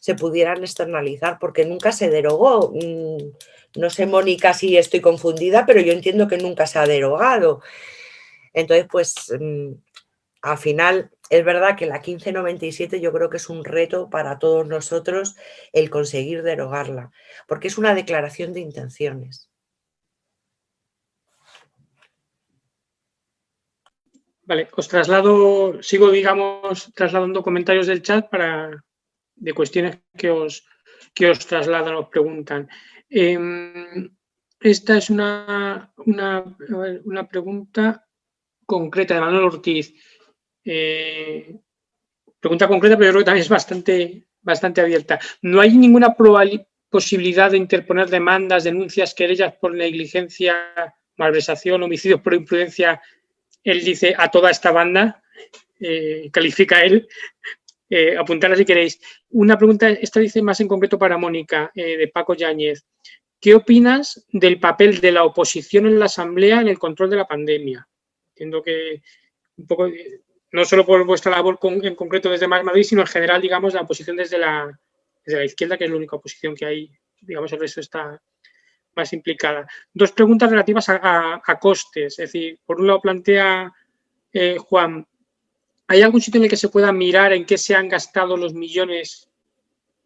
se 0.00 0.14
pudieran 0.14 0.62
externalizar 0.62 1.38
porque 1.40 1.64
nunca 1.64 1.92
se 1.92 2.10
derogó. 2.10 2.72
Mm, 2.74 3.30
no 3.76 3.90
sé, 3.90 4.06
Mónica, 4.06 4.52
si 4.54 4.76
estoy 4.76 5.00
confundida, 5.00 5.64
pero 5.66 5.80
yo 5.80 5.92
entiendo 5.92 6.28
que 6.28 6.36
nunca 6.36 6.66
se 6.66 6.78
ha 6.78 6.86
derogado. 6.86 7.60
Entonces, 8.52 8.86
pues 8.90 9.14
mm, 9.38 9.72
al 10.42 10.58
final 10.58 11.10
es 11.30 11.44
verdad 11.44 11.76
que 11.76 11.86
la 11.86 11.96
1597 11.96 13.00
yo 13.00 13.12
creo 13.12 13.30
que 13.30 13.38
es 13.38 13.48
un 13.48 13.64
reto 13.64 14.08
para 14.10 14.38
todos 14.38 14.66
nosotros 14.66 15.36
el 15.72 15.90
conseguir 15.90 16.42
derogarla, 16.42 17.10
porque 17.46 17.68
es 17.68 17.78
una 17.78 17.94
declaración 17.94 18.52
de 18.52 18.60
intenciones. 18.60 19.50
Vale, 24.42 24.66
os 24.74 24.88
traslado, 24.88 25.82
sigo, 25.82 26.10
digamos, 26.10 26.90
trasladando 26.94 27.42
comentarios 27.42 27.86
del 27.86 28.00
chat 28.00 28.30
para 28.30 28.82
de 29.40 29.52
cuestiones 29.52 30.00
que 30.16 30.30
os, 30.30 30.64
que 31.14 31.28
os 31.30 31.46
trasladan, 31.46 31.94
os 31.96 32.08
preguntan. 32.08 32.68
Em, 33.10 34.08
esta 34.60 34.96
es 34.96 35.10
una, 35.10 35.92
una, 35.96 37.28
pregunta 37.28 38.07
concreta 38.68 39.14
de 39.14 39.20
Manuel 39.20 39.44
Ortiz. 39.44 39.94
Eh, 40.62 41.56
pregunta 42.38 42.68
concreta, 42.68 42.98
pero 42.98 43.06
yo 43.06 43.12
creo 43.12 43.20
que 43.22 43.24
también 43.24 43.42
es 43.42 43.48
bastante, 43.48 44.26
bastante 44.42 44.82
abierta. 44.82 45.18
¿No 45.40 45.62
hay 45.62 45.74
ninguna 45.74 46.14
posibilidad 46.90 47.50
de 47.50 47.56
interponer 47.56 48.10
demandas, 48.10 48.64
denuncias, 48.64 49.14
querellas 49.14 49.54
por 49.54 49.74
negligencia, 49.74 50.54
malversación, 51.16 51.82
homicidios 51.82 52.20
por 52.20 52.34
imprudencia? 52.34 53.00
Él 53.64 53.82
dice 53.82 54.14
a 54.16 54.30
toda 54.30 54.50
esta 54.50 54.70
banda, 54.70 55.22
eh, 55.80 56.28
califica 56.30 56.82
él, 56.82 57.08
eh, 57.88 58.18
apuntarla 58.18 58.54
si 58.54 58.66
queréis. 58.66 59.00
Una 59.30 59.56
pregunta, 59.56 59.88
esta 59.88 60.20
dice 60.20 60.42
más 60.42 60.60
en 60.60 60.68
concreto 60.68 60.98
para 60.98 61.16
Mónica, 61.16 61.72
eh, 61.74 61.96
de 61.96 62.08
Paco 62.08 62.34
Yáñez. 62.34 62.84
¿Qué 63.40 63.54
opinas 63.54 64.26
del 64.30 64.60
papel 64.60 65.00
de 65.00 65.12
la 65.12 65.24
oposición 65.24 65.86
en 65.86 65.98
la 65.98 66.04
Asamblea 66.04 66.60
en 66.60 66.68
el 66.68 66.78
control 66.78 67.08
de 67.08 67.16
la 67.16 67.26
pandemia? 67.26 67.88
Entiendo 68.38 68.62
que 68.62 69.02
un 69.56 69.66
poco, 69.66 69.90
no 70.52 70.64
solo 70.64 70.86
por 70.86 71.04
vuestra 71.04 71.32
labor 71.32 71.58
en 71.82 71.96
concreto 71.96 72.30
desde 72.30 72.46
Madrid, 72.46 72.84
sino 72.84 73.00
en 73.00 73.08
general, 73.08 73.42
digamos, 73.42 73.74
la 73.74 73.80
oposición 73.80 74.16
desde 74.16 74.38
la, 74.38 74.78
la 75.24 75.44
izquierda, 75.44 75.76
que 75.76 75.84
es 75.84 75.90
la 75.90 75.96
única 75.96 76.14
oposición 76.14 76.54
que 76.54 76.64
hay, 76.64 76.90
digamos, 77.20 77.52
el 77.52 77.58
resto 77.58 77.80
está 77.80 78.22
más 78.94 79.12
implicada. 79.12 79.66
Dos 79.92 80.12
preguntas 80.12 80.48
relativas 80.48 80.88
a, 80.88 81.58
costes. 81.60 82.12
Es 82.12 82.32
decir, 82.32 82.60
por 82.64 82.80
un 82.80 82.86
lado 82.86 83.00
plantea 83.00 83.72
eh, 84.32 84.56
Juan, 84.56 85.04
¿hay 85.88 86.02
algún 86.02 86.20
sitio 86.20 86.38
en 86.38 86.44
el 86.44 86.50
que 86.50 86.56
se 86.56 86.68
pueda 86.68 86.92
mirar 86.92 87.32
en 87.32 87.44
qué 87.44 87.58
se 87.58 87.74
han 87.74 87.88
gastado 87.88 88.36
los 88.36 88.54
millones 88.54 89.28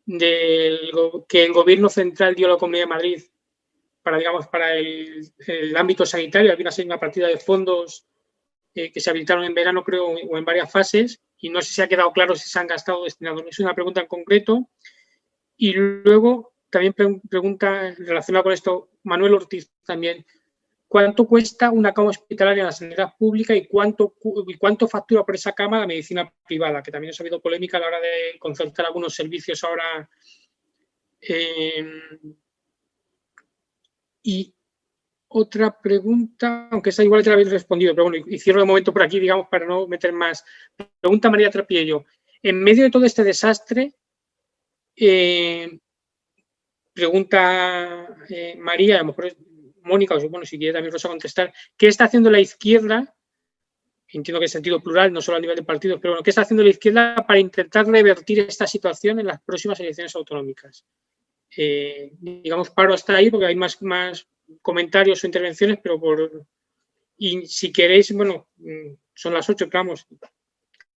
que 0.06 1.44
el 1.44 1.52
gobierno 1.52 1.90
central 1.90 2.34
dio 2.34 2.46
a 2.46 2.50
la 2.52 2.56
Comunidad 2.56 2.84
de 2.84 2.94
Madrid 2.94 3.22
para, 4.02 4.18
digamos, 4.18 4.48
para 4.48 4.74
el, 4.74 5.32
ámbito 5.76 6.04
sanitario. 6.04 6.52
Había 6.52 6.70
una 6.84 6.98
partida 6.98 7.28
de 7.28 7.38
fondos 7.38 8.06
eh, 8.74 8.90
que 8.90 9.00
se 9.00 9.10
habilitaron 9.10 9.44
en 9.44 9.54
verano, 9.54 9.84
creo, 9.84 10.06
o 10.06 10.38
en 10.38 10.44
varias 10.44 10.70
fases, 10.70 11.20
y 11.38 11.50
no 11.50 11.60
sé 11.60 11.72
si 11.72 11.82
ha 11.82 11.88
quedado 11.88 12.12
claro 12.12 12.34
si 12.36 12.48
se 12.48 12.58
han 12.58 12.66
gastado 12.66 13.04
destinados. 13.04 13.42
Es 13.48 13.58
una 13.58 13.74
pregunta 13.74 14.00
en 14.00 14.06
concreto. 14.06 14.70
Y 15.56 15.72
luego, 15.72 16.54
también 16.70 16.94
pregunta 17.28 17.94
relacionada 17.98 18.44
con 18.44 18.52
esto, 18.52 18.90
Manuel 19.02 19.34
Ortiz 19.34 19.70
también, 19.84 20.24
cuánto 20.92 21.26
cuesta 21.26 21.70
una 21.70 21.92
cama 21.92 22.10
hospitalaria 22.10 22.60
en 22.60 22.66
la 22.66 22.72
sanidad 22.72 23.14
pública 23.18 23.54
y 23.54 23.66
cuánto, 23.66 24.14
y 24.46 24.54
cuánto 24.58 24.86
factura 24.86 25.24
por 25.24 25.34
esa 25.34 25.52
cama 25.52 25.80
la 25.80 25.86
medicina 25.86 26.30
privada, 26.46 26.82
que 26.82 26.90
también 26.90 27.12
ha 27.18 27.22
habido 27.22 27.40
polémica 27.40 27.78
a 27.78 27.80
la 27.80 27.86
hora 27.86 28.00
de 28.00 28.38
concertar 28.38 28.86
algunos 28.86 29.14
servicios 29.14 29.64
ahora. 29.64 30.08
Em, 31.20 32.36
y 34.22 34.54
otra 35.32 35.78
pregunta, 35.80 36.68
aunque 36.70 36.90
esa 36.90 37.02
igual 37.02 37.22
te 37.22 37.30
la 37.30 37.34
habéis 37.34 37.50
respondido, 37.50 37.94
pero 37.94 38.08
bueno, 38.08 38.24
y 38.28 38.38
cierro 38.38 38.60
de 38.60 38.66
momento 38.66 38.92
por 38.92 39.02
aquí, 39.02 39.18
digamos, 39.18 39.48
para 39.48 39.66
no 39.66 39.86
meter 39.86 40.12
más. 40.12 40.44
Pregunta 41.00 41.30
María 41.30 41.50
Trapiello. 41.50 42.04
En 42.42 42.62
medio 42.62 42.84
de 42.84 42.90
todo 42.90 43.04
este 43.04 43.24
desastre, 43.24 43.94
eh, 44.96 45.78
pregunta 46.92 48.16
eh, 48.28 48.56
María, 48.58 48.96
a 48.96 48.98
lo 48.98 49.06
mejor 49.06 49.36
Mónica, 49.82 50.14
o 50.14 50.28
bueno, 50.28 50.46
si 50.46 50.58
quiere 50.58 50.74
también 50.74 50.92
Rosa 50.92 51.08
contestar, 51.08 51.52
¿qué 51.76 51.88
está 51.88 52.04
haciendo 52.04 52.30
la 52.30 52.40
izquierda? 52.40 53.14
Entiendo 54.08 54.40
que 54.40 54.44
en 54.44 54.50
sentido 54.50 54.82
plural, 54.82 55.12
no 55.12 55.22
solo 55.22 55.38
a 55.38 55.40
nivel 55.40 55.56
de 55.56 55.62
partidos, 55.62 55.98
pero 56.00 56.12
bueno, 56.12 56.22
¿qué 56.22 56.30
está 56.30 56.42
haciendo 56.42 56.62
la 56.62 56.70
izquierda 56.70 57.16
para 57.26 57.38
intentar 57.38 57.86
revertir 57.86 58.40
esta 58.40 58.66
situación 58.66 59.18
en 59.20 59.26
las 59.26 59.40
próximas 59.42 59.80
elecciones 59.80 60.14
autonómicas? 60.14 60.84
Eh, 61.56 62.12
digamos, 62.20 62.70
paro 62.70 62.94
hasta 62.94 63.16
ahí 63.16 63.30
porque 63.30 63.46
hay 63.46 63.56
más, 63.56 63.80
más 63.82 64.26
comentarios 64.60 65.22
o 65.22 65.26
intervenciones, 65.26 65.78
pero 65.82 65.98
por... 66.00 66.46
Y 67.16 67.46
si 67.46 67.72
queréis, 67.72 68.12
bueno, 68.14 68.48
mm, 68.56 68.94
son 69.14 69.34
las 69.34 69.48
ocho, 69.48 69.68
pero 69.68 69.84
vamos, 69.84 70.06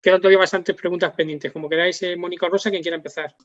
quedan 0.01 0.19
todavía 0.21 0.39
bastantes 0.39 0.75
preguntas 0.75 1.13
pendientes. 1.13 1.51
Como 1.51 1.69
queráis, 1.69 2.01
eh, 2.03 2.15
Mónica 2.15 2.47
Rosa, 2.47 2.69
quien 2.69 2.81
quiera 2.81 2.97
empezar. 2.97 3.35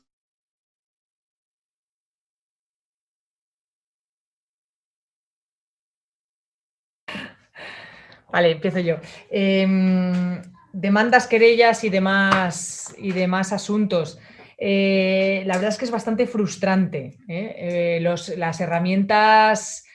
Vale, 8.31 8.51
empiezo 8.51 8.79
yo. 8.79 8.97
Em, 9.29 10.41
demandas, 10.71 11.27
querellas 11.27 11.83
y 11.83 11.89
demás, 11.89 12.95
y 12.97 13.11
demás 13.11 13.51
asuntos. 13.51 14.19
Eh, 14.57 15.43
la 15.47 15.55
verdad 15.55 15.69
es 15.69 15.77
que 15.77 15.85
es 15.85 15.91
bastante 15.91 16.27
frustrante. 16.27 17.17
¿eh? 17.27 17.97
Eh, 17.97 18.35
las 18.37 18.61
herramientas 18.61 19.85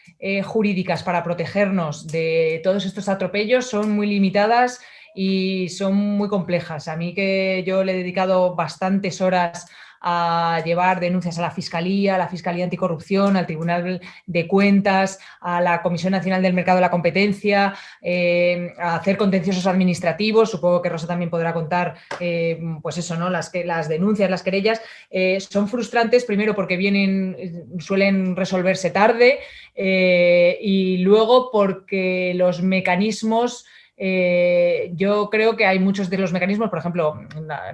jurídicas 0.45 1.03
para 1.03 1.23
protegernos 1.23 2.07
de 2.07 2.61
todos 2.64 2.87
estos 2.87 3.09
atropellos 3.09 3.67
son 3.67 3.91
muy 3.91 4.07
limitadas 4.07 4.81
y 5.14 5.69
son 5.71 5.95
muy 5.95 6.29
complejas. 6.29 6.89
A 6.89 6.97
mí 6.97 7.14
que 7.14 7.64
yo 7.67 7.83
le 7.85 7.93
he 7.93 7.97
dedicado 7.97 8.55
bastantes 8.55 9.21
horas 9.21 9.67
a 10.09 10.63
llevar 10.65 11.01
denuncias 11.01 11.37
a 11.37 11.43
la 11.43 11.51
Fiscalía, 11.51 12.15
a 12.15 12.19
la 12.19 12.29
Fiscalía 12.29 12.63
Anticorrupción, 12.63 13.37
al 13.37 13.45
Tribunal 13.45 14.01
de 14.25 14.47
Cuentas, 14.47 15.19
a 15.41 15.61
la 15.61 15.83
Comisión 15.83 16.13
Nacional 16.13 16.43
del 16.43 16.53
Mercado 16.53 16.77
de 16.77 16.83
la 16.83 16.93
Competencia, 16.93 17.75
eh, 18.01 18.73
a 18.79 18.95
hacer 18.95 19.17
contenciosos 19.17 19.67
administrativos. 19.67 20.49
Supongo 20.49 20.81
que 20.81 20.91
Rosa 20.91 21.09
también 21.09 21.29
podrá 21.29 21.53
contar, 21.53 21.97
eh, 22.21 22.57
pues 22.83 22.99
eso, 22.99 23.17
¿no? 23.17 23.31
Las, 23.31 23.51
las 23.65 23.89
denuncias, 23.89 24.31
las 24.31 24.45
querellas, 24.45 24.81
eh, 25.11 25.41
son 25.41 25.67
frustrantes, 25.67 26.25
primero 26.25 26.55
porque 26.55 26.77
vienen, 26.77 27.67
suelen 27.81 28.37
resolverse 28.37 28.91
tarde 28.91 29.41
y 29.75 30.99
luego 30.99 31.51
porque 31.51 32.33
los 32.37 32.63
mecanismos 32.63 33.67
eh, 33.97 34.91
yo 34.95 35.31
creo 35.31 35.57
que 35.57 35.65
hay 35.65 35.79
muchos 35.79 36.11
de 36.11 36.19
los 36.19 36.33
mecanismos, 36.33 36.69
por 36.69 36.79
ejemplo, 36.79 37.21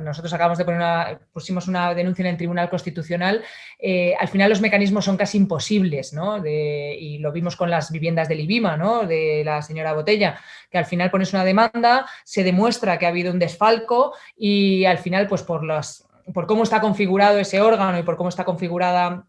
nosotros 0.00 0.32
acabamos 0.32 0.58
de 0.58 0.64
poner 0.64 0.80
una, 0.80 1.20
pusimos 1.32 1.66
una 1.66 1.94
denuncia 1.94 2.22
en 2.22 2.28
el 2.28 2.36
Tribunal 2.36 2.70
Constitucional, 2.70 3.42
eh, 3.78 4.14
al 4.18 4.28
final 4.28 4.50
los 4.50 4.60
mecanismos 4.60 5.04
son 5.04 5.16
casi 5.16 5.38
imposibles, 5.38 6.12
¿no? 6.12 6.42
y 6.46 7.18
lo 7.18 7.32
vimos 7.32 7.56
con 7.56 7.70
las 7.70 7.90
viviendas 7.90 8.28
del 8.28 8.40
IBIMA, 8.40 8.76
¿no? 8.76 9.06
De 9.06 9.42
la 9.44 9.62
señora 9.62 9.92
Botella, 9.94 10.38
que 10.70 10.78
al 10.78 10.86
final 10.86 11.10
pones 11.10 11.32
una 11.32 11.44
demanda, 11.44 12.06
se 12.24 12.44
demuestra 12.44 12.98
que 12.98 13.06
ha 13.06 13.10
habido 13.10 13.32
un 13.32 13.38
desfalco 13.38 14.14
y 14.36 14.84
al 14.84 14.98
final, 14.98 15.26
pues 15.26 15.42
por 15.42 15.64
las 15.64 16.06
por 16.32 16.46
cómo 16.46 16.62
está 16.62 16.80
configurado 16.80 17.38
ese 17.38 17.60
órgano 17.60 17.98
y 17.98 18.04
por 18.04 18.16
cómo 18.16 18.28
está 18.28 18.44
configurada 18.44 19.26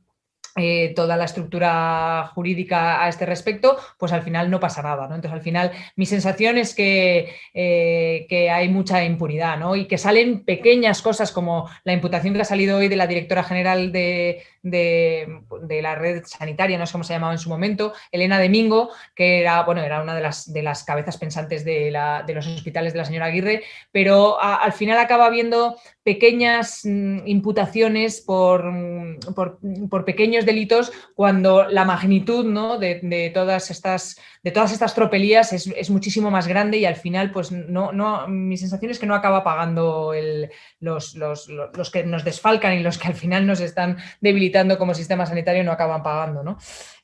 eh, 0.56 0.94
toda 0.96 1.18
la 1.18 1.26
estructura 1.26 2.32
jurídica 2.36 3.04
a 3.04 3.10
este 3.10 3.26
respecto, 3.26 3.76
pues 3.98 4.12
al 4.12 4.22
final 4.22 4.52
no 4.52 4.60
pasa 4.60 4.84
nada. 4.84 5.08
¿no? 5.08 5.16
Entonces, 5.16 5.34
al 5.34 5.42
final, 5.42 5.72
mi 5.96 6.06
sensación 6.06 6.58
es 6.58 6.76
que, 6.76 7.34
eh, 7.54 8.28
que, 8.30 8.52
hay 8.52 8.70
mucha 8.70 9.04
impunidad 9.04 9.58
¿no? 9.58 9.76
y 9.76 9.86
que 9.86 9.98
salen 9.98 10.44
pequeñas 10.44 11.02
cosas 11.02 11.32
como 11.32 11.70
la 11.84 11.94
imputación 11.94 12.36
que 12.36 12.42
ha 12.42 12.46
salido 12.46 12.78
hoy 12.78 12.88
de 12.88 12.96
la 12.96 13.08
directora 13.08 13.44
general 13.44 13.92
de, 13.92 14.44
de, 14.64 15.82
la 15.82 15.96
red 15.96 16.24
sanitaria, 16.26 16.78
no 16.78 16.86
sé 16.86 16.94
cómo 16.94 17.04
se 17.04 17.14
llamaba 17.14 17.34
en 17.34 17.40
su 17.40 17.50
momento, 17.50 17.94
Elena 18.12 18.42
Domingo, 18.42 18.90
que 19.14 19.42
era, 19.42 19.62
bueno, 19.64 19.82
era 19.82 20.02
una 20.02 20.16
de 20.16 20.22
las, 20.22 20.52
de 20.52 20.64
las 20.64 20.84
cabezas 20.84 21.18
pensantes 21.18 21.66
de, 21.66 21.92
la, 21.92 22.24
de, 22.26 22.34
los 22.34 22.48
hospitales 22.48 22.94
de 22.94 23.00
la 23.00 23.06
señora 23.06 23.26
Aguirre, 23.26 23.64
pero 23.92 24.42
al 24.42 24.72
final 24.74 24.98
acaba 24.98 25.26
habiendo 25.26 25.76
pequeñas 26.04 26.82
mm, 26.84 27.28
imputaciones 27.28 28.22
por, 28.22 28.72
mm, 28.72 29.20
por, 29.36 29.60
por, 29.90 30.06
pequeños 30.06 30.46
delitos 30.46 30.92
cuando 31.16 31.64
la 31.68 31.86
magnitud 31.86 32.46
¿no? 32.46 32.78
de, 32.78 33.32
todas 33.34 33.70
estas, 33.70 34.20
de 34.44 34.52
todas 34.52 34.74
estas 34.74 34.94
tropelías 34.94 35.54
es, 35.54 35.68
es, 35.68 35.90
muchísimo 35.90 36.30
más 36.30 36.48
grande 36.48 36.78
y 36.78 36.86
al 36.86 36.98
final, 36.98 37.32
pues 37.32 37.52
no, 37.52 37.94
no, 37.94 38.28
mi 38.28 38.58
sensación 38.58 38.92
es 38.92 39.00
que 39.00 39.06
no 39.06 39.16
acaba 39.16 39.44
pagando 39.44 40.14
el, 40.14 40.52
los, 40.82 41.16
los, 41.16 41.48
los, 41.48 41.90
que 41.90 42.04
nos 42.04 42.26
desfalcan 42.26 42.74
y 42.74 42.84
los 42.84 42.98
que 42.98 43.08
al 43.08 43.16
final 43.16 43.48
nos 43.48 43.62
están 43.62 43.98
debilitando 44.20 44.78
como 44.78 44.94
sistema 44.94 45.26
sanitario 45.26 45.64
no 45.64 45.72
acaban 45.72 46.04
pagando. 46.04 46.44
¿no? 46.44 46.58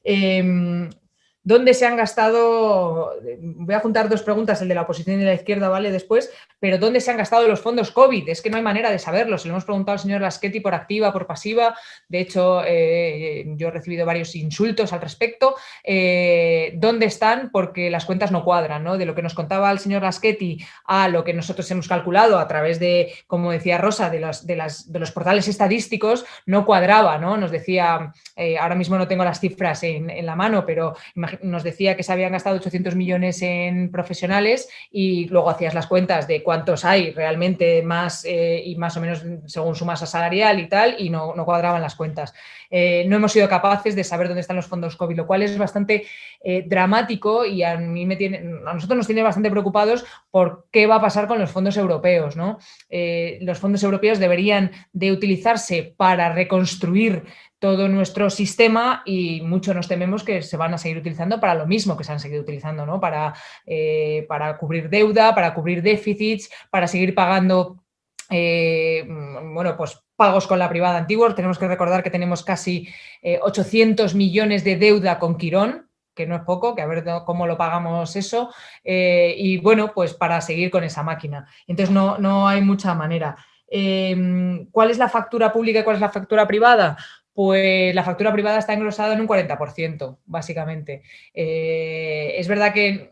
Em, 0.04 0.90
¿Dónde 1.42 1.74
se 1.74 1.86
han 1.86 1.96
gastado? 1.96 3.14
Voy 3.40 3.74
a 3.74 3.80
juntar 3.80 4.10
dos 4.10 4.24
preguntas, 4.24 4.62
el 4.62 4.68
de 4.68 4.76
la 4.76 4.82
oposición 4.82 5.22
y 5.22 5.24
la 5.24 5.34
izquierda, 5.34 5.70
¿vale? 5.70 5.90
Después, 5.90 6.32
pero 6.60 6.78
¿dónde 6.78 7.00
se 7.00 7.12
han 7.12 7.18
gastado 7.18 7.48
los 7.48 7.62
fondos 7.62 7.92
COVID? 7.92 8.28
Es 8.28 8.42
que 8.42 8.50
no 8.50 8.58
hay 8.58 8.64
manera 8.64 8.92
de 8.92 9.00
saberlo. 9.00 9.38
Se 9.38 9.48
lo 9.48 9.54
hemos 9.54 9.64
preguntado 9.64 9.94
al 9.94 10.00
señor 10.00 10.20
Laschetti 10.22 10.60
por 10.60 10.76
activa, 10.76 11.14
por 11.14 11.26
pasiva. 11.26 11.76
De 12.10 12.20
hecho, 12.20 12.62
eh, 12.66 13.46
yo 13.56 13.70
he 13.70 13.72
recibido 13.72 14.06
varios 14.06 14.36
insultos 14.36 14.92
al 14.92 15.00
respecto. 15.00 15.56
Eh, 15.84 16.74
¿Dónde 16.76 17.06
están? 17.06 17.52
Porque 17.52 17.90
las 17.90 18.06
cuentas 18.06 18.32
no 18.32 18.44
cuadran, 18.44 18.84
¿no? 18.84 18.98
De 18.98 19.06
lo 19.06 19.16
que 19.16 19.22
nos 19.22 19.34
contaba 19.34 19.72
el 19.72 19.80
señor 19.80 20.02
Laschetti 20.02 20.64
a 20.86 21.08
lo 21.08 21.24
que 21.24 21.34
nosotros 21.34 21.72
hemos 21.72 21.88
calculado 21.88 22.38
a 22.38 22.48
través 22.50 22.80
de, 22.80 23.14
como 23.28 23.52
decía 23.52 23.78
Rosa, 23.78 24.10
de 24.10 24.20
los, 24.20 24.46
de 24.46 24.58
las, 24.58 24.92
de 24.92 25.00
los 25.00 25.12
portales 25.12 25.48
estadísticos, 25.48 26.26
no 26.46 26.66
cuadraba, 26.66 27.18
¿no? 27.18 27.38
Nos 27.38 27.52
decía, 27.52 28.12
eh, 28.36 28.58
ahora 28.58 28.76
mismo 28.76 28.98
no 28.98 29.08
tengo 29.08 29.24
las 29.24 29.40
cifras 29.40 29.84
en, 29.84 30.10
en 30.10 30.26
la 30.26 30.36
mano, 30.36 30.66
pero 30.66 30.96
nos 31.44 31.64
decía 31.64 31.96
que 31.96 32.04
se 32.04 32.12
habían 32.12 32.32
gastado 32.32 32.58
800 32.58 32.96
millones 32.96 33.42
en 33.42 33.92
profesionales 33.92 34.70
y 34.92 35.28
luego 35.28 35.50
hacías 35.50 35.74
las 35.74 35.88
cuentas 35.88 36.28
de 36.28 36.44
cuántos 36.44 36.86
hay 36.86 37.12
realmente 37.12 37.82
más 37.82 38.26
eh, 38.26 38.62
y 38.66 38.76
más 38.76 38.96
o 38.98 39.02
menos 39.02 39.24
según 39.46 39.76
su 39.76 39.86
masa 39.86 40.06
salarial 40.06 40.60
y 40.60 40.68
tal, 40.68 40.96
y 41.00 41.10
no, 41.10 41.34
no 41.36 41.46
cuadraban 41.46 41.82
las 41.82 41.96
cuentas. 41.96 42.34
Eh, 42.72 43.06
no 43.08 43.16
hemos 43.16 43.32
sido 43.32 43.50
capaces 43.50 43.96
de 43.96 44.04
saber 44.04 44.28
dónde 44.28 44.42
están 44.42 44.56
los 44.56 44.68
fondos 44.68 44.96
COVID, 44.96 45.18
lo 45.18 45.28
cual 45.28 45.42
es 45.42 45.58
bastante 45.58 46.06
eh, 46.42 46.64
dramático 46.68 47.46
y 47.46 47.64
a 47.64 47.78
mí 47.78 48.06
me 48.06 48.16
tiene, 48.16 48.38
a 48.66 48.74
nosotros 48.74 48.98
nos 48.98 49.08
tiene 49.08 49.24
bastante 49.24 49.50
preocupados 49.50 50.06
por 50.30 50.68
qué 50.72 50.86
va 50.86 50.96
a 50.96 51.02
pasar 51.02 51.28
con 51.28 51.40
los 51.40 51.52
fondos 51.52 51.78
europeos. 51.78 52.36
¿no? 52.36 52.60
los 53.42 53.60
fondos 53.60 53.84
europeos 53.84 54.20
deberían 54.20 54.72
de 54.94 55.12
utilizarse 55.12 55.94
para 55.96 56.34
reconstruir 56.34 57.24
todo 57.60 57.90
nuestro 57.90 58.30
sistema 58.30 59.04
y 59.06 59.42
mucho 59.42 59.74
nos 59.74 59.88
tememos 59.88 60.24
que 60.24 60.42
se 60.42 60.58
van 60.58 60.74
a 60.74 60.78
seguir 60.78 60.98
utilizando 60.98 61.40
para 61.42 61.56
lo 61.56 61.68
mismo 61.68 61.98
que 61.98 62.06
se 62.06 62.14
han 62.14 62.20
seguido 62.20 62.42
utilizando, 62.42 62.86
¿no? 62.86 63.02
Para, 63.02 63.34
eh, 63.66 64.26
para 64.30 64.58
cubrir 64.58 64.90
deuda, 64.90 65.36
para 65.36 65.54
cubrir 65.54 65.82
déficits, 65.82 66.50
para 66.72 66.88
seguir 66.88 67.14
pagando 67.14 67.84
eh, 68.30 69.06
bueno, 69.08 69.76
pues 69.76 70.00
pagos 70.16 70.48
con 70.48 70.60
la 70.60 70.70
privada 70.70 70.98
antigua. 70.98 71.36
Tenemos 71.36 71.60
que 71.60 71.68
recordar 71.68 72.02
que 72.02 72.10
tenemos 72.10 72.44
casi 72.44 72.88
800 73.42 74.14
eh, 74.14 74.16
millones 74.16 74.64
de 74.64 74.78
deuda 74.78 75.20
con 75.20 75.38
Quirón, 75.38 75.90
que 76.16 76.28
no 76.28 76.36
es 76.36 76.44
poco, 76.44 76.76
que 76.76 76.82
a 76.82 76.88
ver 76.88 77.04
cómo 77.26 77.48
lo 77.48 77.58
pagamos 77.58 78.16
eso. 78.16 78.54
y 78.84 79.58
bueno, 79.58 79.94
pues 79.94 80.14
para 80.14 80.40
seguir 80.42 80.70
con 80.70 80.84
esa 80.84 81.04
máquina. 81.04 81.48
Entonces 81.68 81.94
no, 81.94 82.18
no 82.20 82.48
hay 82.48 82.62
mucha 82.62 82.94
manera. 82.94 83.36
¿Cuál 84.72 84.92
es 84.92 84.98
la 84.98 85.10
factura 85.10 85.52
pública 85.52 85.80
y 85.80 85.84
cuál 85.84 85.96
es 85.96 86.02
la 86.02 86.10
factura 86.10 86.46
privada? 86.46 86.98
Pues 87.40 87.96
la 87.96 88.04
factura 88.04 88.34
privada 88.34 88.60
está 88.60 88.74
engrosada 88.74 89.14
en 89.14 89.22
un 89.22 89.28
40%, 89.30 90.18
básicamente. 90.26 91.04
Eh, 91.34 92.34
es 92.36 92.50
verdad 92.50 92.74
que 92.74 93.12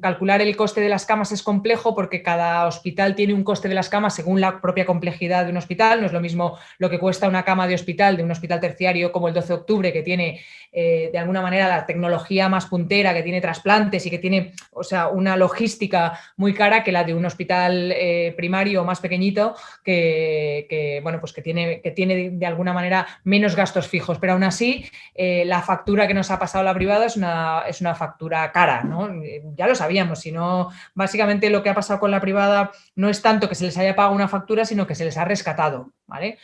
calcular 0.00 0.40
el 0.40 0.56
coste 0.56 0.80
de 0.80 0.88
las 0.88 1.06
camas 1.06 1.32
es 1.32 1.42
complejo 1.42 1.94
porque 1.94 2.22
cada 2.22 2.66
hospital 2.66 3.14
tiene 3.14 3.34
un 3.34 3.44
coste 3.44 3.68
de 3.68 3.74
las 3.74 3.88
camas 3.88 4.14
según 4.14 4.40
la 4.40 4.60
propia 4.60 4.86
complejidad 4.86 5.44
de 5.44 5.50
un 5.50 5.56
hospital. 5.56 6.00
No 6.00 6.06
es 6.06 6.12
lo 6.12 6.20
mismo 6.20 6.58
lo 6.78 6.90
que 6.90 6.98
cuesta 6.98 7.28
una 7.28 7.44
cama 7.44 7.66
de 7.66 7.74
hospital 7.74 8.16
de 8.16 8.24
un 8.24 8.30
hospital 8.30 8.60
terciario 8.60 9.12
como 9.12 9.28
el 9.28 9.34
12 9.34 9.48
de 9.48 9.54
octubre, 9.54 9.92
que 9.92 10.02
tiene 10.02 10.40
eh, 10.72 11.08
de 11.12 11.18
alguna 11.18 11.40
manera 11.40 11.68
la 11.68 11.86
tecnología 11.86 12.48
más 12.48 12.66
puntera, 12.66 13.14
que 13.14 13.22
tiene 13.22 13.40
trasplantes 13.40 14.04
y 14.06 14.10
que 14.10 14.18
tiene 14.18 14.52
o 14.72 14.82
sea, 14.82 15.08
una 15.08 15.36
logística 15.36 16.18
muy 16.36 16.54
cara 16.54 16.84
que 16.84 16.92
la 16.92 17.04
de 17.04 17.14
un 17.14 17.24
hospital 17.24 17.92
eh, 17.92 18.34
primario 18.36 18.84
más 18.84 19.00
pequeñito 19.00 19.54
que, 19.84 21.00
bueno, 21.02 21.20
pues 21.20 21.32
que, 21.32 21.42
tiene, 21.42 21.80
que 21.80 21.90
tiene 21.90 22.30
de 22.30 22.46
alguna 22.46 22.72
manera 22.72 23.06
menos 23.24 23.56
gastos 23.56 23.88
fijos. 23.88 24.18
Pero 24.18 24.34
aún 24.34 24.44
así, 24.44 24.84
eh, 25.14 25.44
la 25.46 25.62
factura 25.62 26.06
que 26.06 26.14
nos 26.14 26.30
ha 26.30 26.38
pasado 26.38 26.64
la 26.64 26.74
privada 26.74 27.06
es 27.06 27.16
una, 27.16 27.64
es 27.66 27.80
una 27.80 27.94
factura 27.94 28.50
cara. 28.52 28.82
¿no? 28.82 29.08
Ya 29.58 29.66
lo 29.66 29.74
sabíamos, 29.74 30.20
sino 30.20 30.70
básicamente 30.94 31.50
lo 31.50 31.62
que 31.62 31.68
ha 31.68 31.74
pasado 31.74 31.98
con 31.98 32.12
la 32.12 32.20
privada 32.20 32.70
no 32.94 33.08
es 33.08 33.20
tanto 33.20 33.48
que 33.48 33.56
se 33.56 33.64
les 33.64 33.76
haya 33.76 33.96
pagado 33.96 34.14
una 34.14 34.28
factura, 34.28 34.64
sino 34.64 34.86
que 34.86 34.94
se 34.94 35.04
les 35.04 35.16
ha 35.18 35.24
rescatado. 35.24 35.92
¿vale? 36.06 36.38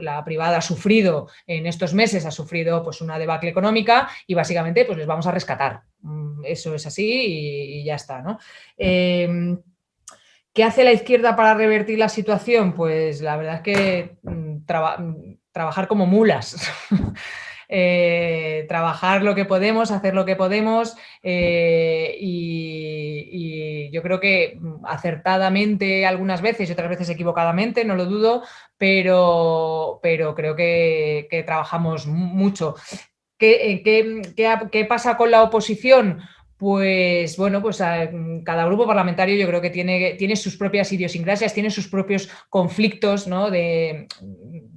La, 0.00 0.22
privada 0.24 0.58
ha 0.58 0.60
sufrido 0.60 1.28
en 1.46 1.66
estos 1.66 1.94
meses, 1.94 2.26
ha 2.26 2.30
sufrido 2.30 2.84
pues, 2.84 3.00
una 3.00 3.18
debacle 3.18 3.50
económica 3.50 4.08
y 4.26 4.34
básicamente 4.34 4.84
pues, 4.84 4.98
les 4.98 5.06
vamos 5.06 5.26
a 5.26 5.32
rescatar. 5.32 5.80
Mm, 6.02 6.44
eso 6.44 6.74
es 6.74 6.86
así 6.86 7.80
y, 7.80 7.84
ya 7.84 7.94
está. 7.94 8.20
¿no? 8.20 8.38
Em, 8.76 9.58
¿Qué 10.52 10.62
hace 10.62 10.84
la 10.84 10.92
izquierda 10.92 11.36
para 11.36 11.54
revertir 11.54 11.98
la 11.98 12.10
situación? 12.10 12.74
Pues 12.74 13.22
la 13.22 13.36
verdad 13.38 13.54
es 13.56 13.62
que 13.62 14.18
mm, 14.22 14.66
trabajar 15.52 15.88
como 15.88 16.04
mulas. 16.04 16.70
Eh, 17.70 18.64
trabajar 18.66 19.22
lo 19.22 19.34
que 19.34 19.44
podemos, 19.44 19.90
hacer 19.90 20.14
lo 20.14 20.24
que 20.24 20.36
podemos 20.36 20.96
eh, 21.22 22.16
y, 22.18 23.90
yo 23.92 24.02
creo 24.02 24.20
que 24.20 24.58
acertadamente 24.84 26.06
algunas 26.06 26.40
veces 26.42 26.68
y 26.68 26.72
otras 26.72 26.88
veces 26.90 27.08
equivocadamente, 27.08 27.84
no 27.84 27.94
lo 27.94 28.04
dudo, 28.04 28.42
pero, 28.76 29.98
pero 30.02 30.34
creo 30.34 30.54
que, 30.56 31.44
trabajamos 31.46 32.06
mucho. 32.06 32.74
¿Qué, 33.38 33.82
qué 34.70 34.84
pasa 34.84 35.16
con 35.16 35.30
la 35.30 35.42
oposición? 35.42 36.20
Pues 36.58 37.36
bueno, 37.36 37.62
pues 37.62 37.78
cada 37.78 38.64
grupo 38.66 38.84
parlamentario 38.84 39.36
yo 39.36 39.46
creo 39.46 39.60
que 39.60 39.70
tiene, 39.70 40.14
tiene 40.14 40.34
sus 40.34 40.56
propias 40.56 40.92
idiosincrasias, 40.92 41.54
tiene 41.54 41.70
sus 41.70 41.86
propios 41.86 42.28
conflictos 42.50 43.28
¿no? 43.28 43.48
de, 43.48 44.08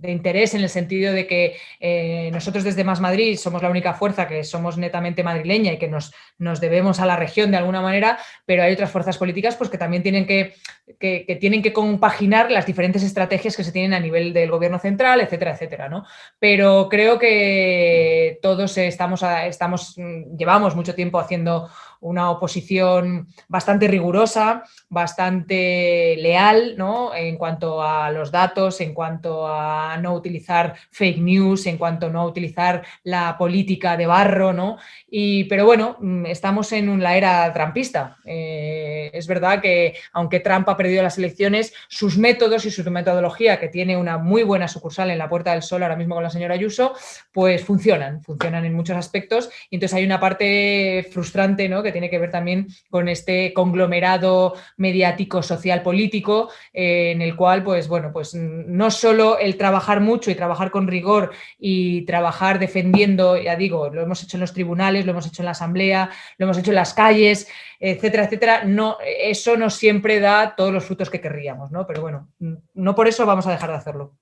interés 0.03 0.53
en 0.53 0.61
el 0.61 0.69
sentido 0.69 1.11
de 1.11 1.25
que 1.25 1.57
eh, 1.79 2.29
nosotros 2.31 2.63
desde 2.63 2.83
Más 2.83 3.01
Madrid 3.01 3.35
somos 3.35 3.63
la 3.63 3.69
única 3.71 3.95
fuerza 3.95 4.27
que 4.27 4.43
somos 4.43 4.77
netamente 4.77 5.23
madrileña 5.23 5.73
y 5.73 5.79
que 5.79 5.87
nos, 5.87 6.13
nos 6.37 6.61
debemos 6.61 6.99
a 6.99 7.07
la 7.07 7.15
región 7.15 7.49
de 7.49 7.57
alguna 7.57 7.81
manera, 7.81 8.19
pero 8.45 8.61
hay 8.61 8.73
otras 8.73 8.91
fuerzas 8.91 9.17
políticas 9.17 9.55
pues, 9.55 9.71
que 9.71 9.79
también 9.79 10.03
tienen 10.03 10.27
que, 10.27 10.53
que, 10.99 11.37
tienen 11.41 11.63
que 11.63 11.73
compaginar 11.73 12.51
las 12.51 12.67
diferentes 12.67 13.01
estrategias 13.01 13.57
que 13.57 13.63
se 13.63 13.71
tienen 13.71 13.95
a 13.95 13.99
nivel 13.99 14.33
del 14.33 14.51
gobierno 14.51 14.77
central, 14.77 15.19
etcétera, 15.21 15.53
etcétera. 15.53 15.89
¿no? 15.89 16.05
Pero 16.37 16.87
creo 16.89 17.17
que 17.17 18.37
todos 18.43 18.77
estamos, 18.77 19.23
estamos, 19.47 19.95
llevamos 20.37 20.75
mucho 20.75 20.93
tiempo 20.93 21.17
haciendo 21.17 21.70
una 22.01 22.31
oposición 22.31 23.27
bastante 23.47 23.87
rigurosa, 23.87 24.63
bastante 24.89 26.15
leal 26.17 26.75
¿no? 26.77 27.15
en 27.15 27.37
cuanto 27.37 27.81
a 27.81 28.11
los 28.11 28.31
datos, 28.31 28.81
en 28.81 28.93
cuanto 28.93 29.47
a 29.47 29.97
no 29.97 30.13
utilizar 30.13 30.75
fake 30.91 31.19
news, 31.19 31.65
en 31.67 31.77
cuanto 31.77 32.07
a 32.07 32.09
no 32.09 32.25
utilizar 32.25 32.83
la 33.03 33.37
política 33.37 33.95
de 33.97 34.07
barro. 34.07 34.51
¿no? 34.51 34.77
Y, 35.09 35.45
pero 35.45 35.65
bueno, 35.65 35.97
mm, 35.99 36.25
estamos 36.25 36.71
en 36.71 37.01
la 37.01 37.15
era 37.15 37.51
trampista. 37.53 38.17
Eh, 38.25 39.11
es 39.13 39.27
verdad 39.27 39.61
que 39.61 39.95
aunque 40.13 40.39
Trump 40.39 40.67
ha 40.69 40.77
perdido 40.77 41.03
las 41.03 41.17
elecciones, 41.17 41.73
sus 41.87 42.17
métodos 42.17 42.65
y 42.65 42.71
su 42.71 42.89
metodología, 42.89 43.59
que 43.59 43.69
tiene 43.69 43.95
una 43.95 44.17
muy 44.17 44.43
buena 44.43 44.67
sucursal 44.67 45.11
en 45.11 45.17
la 45.17 45.29
Puerta 45.29 45.51
del 45.51 45.61
Sol 45.61 45.83
ahora 45.83 45.95
mismo 45.95 46.15
con 46.15 46.23
la 46.23 46.29
señora 46.29 46.55
Ayuso, 46.55 46.93
pues 47.31 47.63
funcionan, 47.63 48.23
funcionan 48.23 48.65
en 48.65 48.73
muchos 48.73 48.97
aspectos. 48.97 49.49
Y 49.69 49.75
entonces 49.75 49.97
hay 49.97 50.05
una 50.05 50.19
parte 50.19 51.07
frustrante 51.11 51.69
¿no? 51.69 51.83
que 51.83 51.90
tiene 51.91 52.09
que 52.09 52.19
ver 52.19 52.31
también 52.31 52.67
con 52.89 53.07
este 53.07 53.53
conglomerado 53.53 54.53
mediático, 54.77 55.43
social, 55.43 55.81
político, 55.81 56.49
eh, 56.73 57.11
en 57.11 57.21
el 57.21 57.35
cual, 57.35 57.63
pues 57.63 57.87
bueno, 57.87 58.11
pues 58.13 58.33
no 58.35 58.91
solo 58.91 59.37
el 59.37 59.57
trabajar 59.57 59.99
mucho 59.99 60.31
y 60.31 60.35
trabajar 60.35 60.71
con 60.71 60.87
rigor 60.87 61.31
y 61.59 62.05
trabajar 62.05 62.59
defendiendo, 62.59 63.37
ya 63.37 63.55
digo, 63.55 63.89
lo 63.89 64.01
hemos 64.01 64.23
hecho 64.23 64.37
en 64.37 64.41
los 64.41 64.53
tribunales, 64.53 65.05
lo 65.05 65.11
hemos 65.11 65.27
hecho 65.27 65.41
en 65.41 65.45
la 65.45 65.51
asamblea, 65.51 66.09
lo 66.37 66.45
hemos 66.45 66.57
hecho 66.57 66.71
en 66.71 66.75
las 66.75 66.93
calles, 66.93 67.47
etcétera, 67.79 68.25
etcétera, 68.25 68.63
no, 68.63 68.97
eso 69.01 69.57
no 69.57 69.69
siempre 69.69 70.19
da 70.19 70.55
todos 70.55 70.71
los 70.71 70.85
frutos 70.85 71.09
que 71.09 71.21
querríamos, 71.21 71.71
¿no? 71.71 71.85
Pero 71.87 72.01
bueno, 72.01 72.29
no 72.73 72.95
por 72.95 73.07
eso 73.07 73.25
vamos 73.25 73.47
a 73.47 73.51
dejar 73.51 73.71
de 73.71 73.77
hacerlo. 73.77 74.15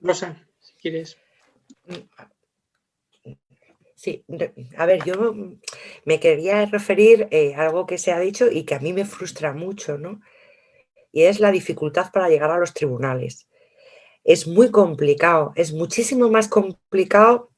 Rosa, 0.00 0.36
si 0.60 0.74
quieres. 0.74 1.18
Sí, 4.02 4.24
a 4.78 4.86
ver, 4.86 5.04
yo 5.04 5.34
me 6.06 6.20
quería 6.20 6.64
referir 6.64 7.28
eh, 7.30 7.54
a 7.54 7.66
algo 7.66 7.84
que 7.84 7.98
se 7.98 8.12
ha 8.12 8.18
dicho 8.18 8.50
y 8.50 8.64
que 8.64 8.74
a 8.74 8.78
mí 8.78 8.94
me 8.94 9.04
frustra 9.04 9.52
mucho, 9.52 9.98
¿no? 9.98 10.22
Y 11.12 11.24
es 11.24 11.38
la 11.38 11.52
dificultad 11.52 12.10
para 12.10 12.30
llegar 12.30 12.50
a 12.50 12.56
los 12.56 12.72
tribunales. 12.72 13.46
Es 14.24 14.46
muy 14.46 14.70
complicado, 14.70 15.52
es 15.54 15.74
muchísimo 15.74 16.30
más 16.30 16.48
complicado 16.48 17.50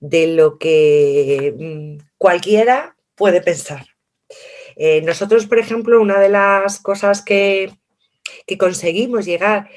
de 0.00 0.26
lo 0.26 0.58
que 0.58 1.54
mm, 1.58 2.06
cualquiera 2.18 2.98
puede 3.14 3.40
pensar. 3.40 3.86
Eh, 4.76 5.00
nosotros, 5.00 5.46
por 5.46 5.58
ejemplo, 5.58 5.98
una 6.02 6.20
de 6.20 6.28
las 6.28 6.78
cosas 6.78 7.22
que, 7.22 7.72
que 8.46 8.58
conseguimos 8.58 9.24
llegar 9.24 9.70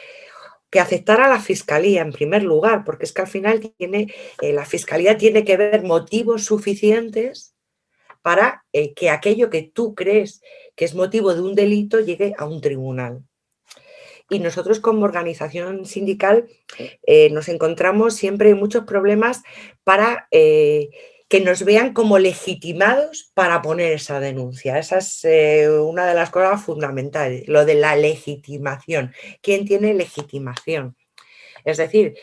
que 0.70 0.80
aceptara 0.80 1.28
la 1.28 1.40
fiscalía 1.40 2.02
en 2.02 2.12
primer 2.12 2.44
lugar, 2.44 2.84
porque 2.86 3.06
es 3.06 3.14
que 3.14 3.22
al 3.22 3.28
final 3.28 3.74
tiene, 3.78 4.14
eh, 4.42 4.54
la 4.54 4.66
fiscalía 4.66 5.18
tiene 5.18 5.44
que 5.44 5.58
ver 5.58 5.84
motivos 5.84 6.46
suficientes 6.46 7.56
para 8.22 8.66
eh, 8.74 8.94
que 8.94 9.10
aquello 9.10 9.50
que 9.50 9.64
tú 9.64 9.96
crees 9.96 10.42
que 10.76 10.86
es 10.86 10.94
motivo 10.94 11.34
de 11.34 11.42
un 11.42 11.56
delito 11.56 12.00
llegue 12.00 12.34
a 12.38 12.46
un 12.46 12.62
tribunal. 12.62 13.24
Y 14.30 14.40
nosotros 14.40 14.80
como 14.80 15.06
organización 15.06 15.86
sindical 15.86 16.48
eh, 17.08 17.32
nos 17.32 17.50
encontramos 17.50 18.14
siempre 18.14 18.54
muchos 18.54 18.84
problemas 18.86 19.42
para 19.84 20.28
que 21.30 21.42
nos 21.42 21.64
vean 21.64 21.94
como 21.94 22.18
legitimados 22.18 23.32
para 23.36 23.62
poner 23.62 23.94
esa 23.94 24.20
denuncia. 24.20 24.80
Esa 24.80 24.98
es 24.98 25.24
eh, 25.24 25.70
una 25.70 26.08
de 26.08 26.16
las 26.16 26.32
cosas 26.32 26.64
fundamentales, 26.64 27.48
lo 27.48 27.66
de 27.66 27.76
la 27.76 27.96
legitimación. 27.96 29.14
¿Quién 29.42 29.66
tiene 29.66 29.94
legitimación? 29.94 30.98
Es 31.64 31.78
decir, 31.78 32.16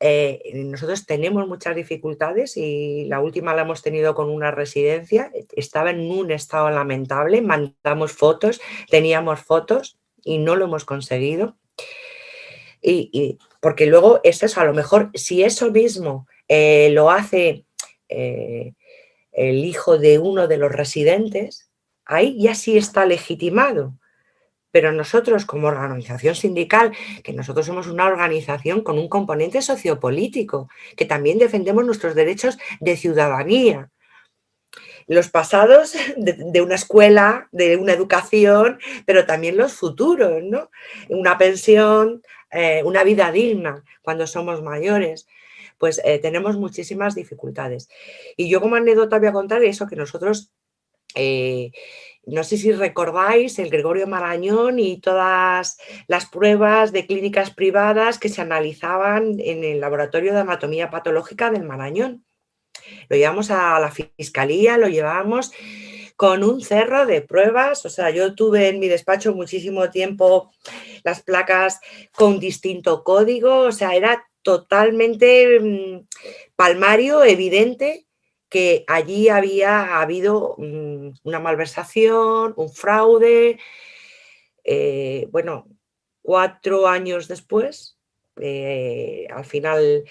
eh, 0.00 0.50
nosotros 0.54 1.06
tenemos 1.06 1.46
muchas 1.46 1.76
dificultades 1.76 2.56
y 2.56 3.04
la 3.04 3.20
última 3.20 3.54
la 3.54 3.62
hemos 3.62 3.80
tenido 3.80 4.16
con 4.16 4.28
una 4.28 4.50
residencia. 4.50 5.30
Estaba 5.54 5.90
en 5.90 6.10
un 6.10 6.32
estado 6.32 6.68
lamentable, 6.70 7.40
mandamos 7.40 8.10
fotos, 8.10 8.60
teníamos 8.90 9.38
fotos 9.40 10.00
y 10.24 10.38
no 10.38 10.56
lo 10.56 10.64
hemos 10.64 10.84
conseguido. 10.84 11.56
Y, 12.82 13.38
porque 13.60 13.86
luego 13.86 14.20
es 14.24 14.42
eso, 14.42 14.60
a 14.60 14.64
lo 14.64 14.74
mejor 14.74 15.10
si 15.14 15.44
eso 15.44 15.70
mismo 15.70 16.26
eh, 16.48 16.90
lo 16.92 17.10
hace 17.10 17.66
eh, 18.08 18.74
el 19.32 19.64
hijo 19.64 19.98
de 19.98 20.18
uno 20.18 20.48
de 20.48 20.56
los 20.56 20.72
residentes, 20.72 21.70
ahí 22.04 22.40
ya 22.40 22.54
sí 22.54 22.76
está 22.76 23.06
legitimado. 23.06 23.94
Pero 24.70 24.92
nosotros 24.92 25.46
como 25.46 25.68
organización 25.68 26.34
sindical, 26.34 26.92
que 27.22 27.32
nosotros 27.32 27.66
somos 27.66 27.86
una 27.86 28.06
organización 28.06 28.82
con 28.82 28.98
un 28.98 29.08
componente 29.08 29.62
sociopolítico, 29.62 30.68
que 30.96 31.06
también 31.06 31.38
defendemos 31.38 31.84
nuestros 31.84 32.14
derechos 32.14 32.58
de 32.80 32.96
ciudadanía, 32.96 33.90
los 35.08 35.30
pasados 35.30 35.94
de, 36.16 36.60
una 36.60 36.74
escuela, 36.74 37.48
de 37.50 37.76
una 37.76 37.94
educación, 37.94 38.78
pero 39.06 39.24
también 39.24 39.56
los 39.56 39.72
futuros, 39.72 40.42
¿no? 40.42 40.70
Una 41.08 41.38
pensión, 41.38 42.22
eh, 42.50 42.82
una 42.84 43.02
vida 43.04 43.32
digna 43.32 43.82
cuando 44.02 44.26
somos 44.26 44.62
mayores. 44.62 45.26
Pues 45.78 46.00
eh, 46.04 46.18
tenemos 46.18 46.56
muchísimas 46.56 47.14
dificultades. 47.14 47.88
Y 48.36 48.48
yo 48.48 48.60
como 48.60 48.76
anécdota 48.76 49.18
voy 49.18 49.28
a 49.28 49.32
contar 49.32 49.62
eso, 49.62 49.86
que 49.86 49.96
nosotros, 49.96 50.52
eh, 51.14 51.70
no 52.26 52.44
sé 52.44 52.58
si 52.58 52.72
recordáis 52.72 53.58
el 53.58 53.70
Gregorio 53.70 54.06
Marañón 54.06 54.78
y 54.78 55.00
todas 55.00 55.78
las 56.08 56.26
pruebas 56.26 56.92
de 56.92 57.06
clínicas 57.06 57.50
privadas 57.50 58.18
que 58.18 58.28
se 58.28 58.42
analizaban 58.42 59.36
en 59.38 59.64
el 59.64 59.80
laboratorio 59.80 60.32
de 60.34 60.40
anatomía 60.40 60.90
patológica 60.90 61.50
del 61.50 61.64
Marañón. 61.64 62.24
Lo 63.08 63.16
llevamos 63.16 63.50
a 63.50 63.78
la 63.80 63.90
fiscalía, 63.90 64.78
lo 64.78 64.88
llevamos 64.88 65.52
con 66.18 66.42
un 66.42 66.60
cerro 66.60 67.06
de 67.06 67.22
pruebas. 67.22 67.86
O 67.86 67.90
sea, 67.90 68.10
yo 68.10 68.34
tuve 68.34 68.68
en 68.68 68.80
mi 68.80 68.88
despacho 68.88 69.34
muchísimo 69.34 69.88
tiempo 69.88 70.50
las 71.04 71.22
placas 71.22 71.80
con 72.12 72.40
distinto 72.40 73.04
código. 73.04 73.60
O 73.60 73.72
sea, 73.72 73.94
era 73.94 74.26
totalmente 74.48 75.60
mm, 75.60 76.06
palmario, 76.56 77.22
evidente 77.22 78.06
que 78.48 78.84
allí 78.86 79.28
había 79.28 80.00
habido 80.00 80.54
mm, 80.56 81.10
una 81.24 81.38
malversación, 81.38 82.54
un 82.56 82.72
fraude. 82.72 83.58
Eh, 84.64 85.28
bueno, 85.30 85.68
cuatro 86.22 86.86
años 86.88 87.28
después, 87.28 87.98
eh, 88.40 89.26
al 89.30 89.44
final 89.44 90.04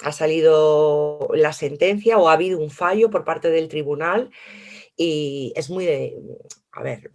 ha 0.00 0.10
salido 0.10 1.28
la 1.34 1.52
sentencia 1.52 2.18
o 2.18 2.28
ha 2.28 2.32
habido 2.32 2.58
un 2.58 2.70
fallo 2.70 3.10
por 3.10 3.24
parte 3.24 3.48
del 3.48 3.68
tribunal 3.68 4.30
y 4.96 5.52
es 5.54 5.70
muy 5.70 5.86
de, 5.86 6.16
a 6.72 6.82
ver, 6.82 7.12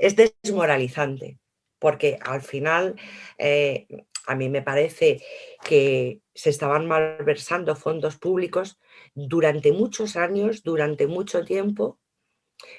es 0.00 0.16
desmoralizante 0.16 1.38
porque 1.78 2.18
al 2.20 2.42
final 2.42 2.96
eh, 3.38 3.86
a 4.26 4.34
mí 4.34 4.48
me 4.48 4.62
parece 4.62 5.22
que 5.64 6.20
se 6.34 6.50
estaban 6.50 6.86
malversando 6.86 7.76
fondos 7.76 8.16
públicos 8.16 8.78
durante 9.14 9.72
muchos 9.72 10.16
años, 10.16 10.62
durante 10.62 11.06
mucho 11.06 11.44
tiempo, 11.44 11.98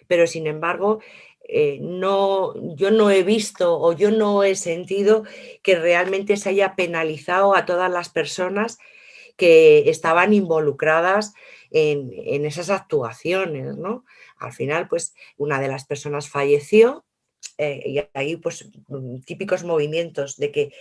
pero 0.07 0.27
sin 0.27 0.47
embargo 0.47 0.99
eh, 1.49 1.79
no, 1.81 2.53
yo 2.75 2.91
no 2.91 3.09
he 3.09 3.23
visto 3.23 3.79
o 3.79 3.93
yo 3.93 4.11
no 4.11 4.43
he 4.43 4.55
sentido 4.55 5.23
que 5.63 5.75
realmente 5.75 6.35
se 6.35 6.49
haya 6.49 6.75
penalizado 6.75 7.55
a 7.55 7.65
todas 7.65 7.89
las 7.89 8.09
personas 8.09 8.77
que 9.37 9.89
estaban 9.89 10.33
involucradas 10.33 11.33
en, 11.71 12.45
esas 12.45 12.69
actuaciones. 12.69 13.77
¿no? 13.77 14.03
Al 14.37 14.51
final, 14.51 14.87
pues 14.89 15.15
una 15.37 15.61
de 15.61 15.69
las 15.69 15.85
personas 15.85 16.29
falleció 16.29 17.05
eh, 17.57 17.83
y 17.85 18.03
ahí 18.13 18.35
pues 18.35 18.69
mm, 18.87 19.19
típicos 19.21 19.63
movimientos 19.63 20.37
de 20.37 20.51
que 20.51 20.73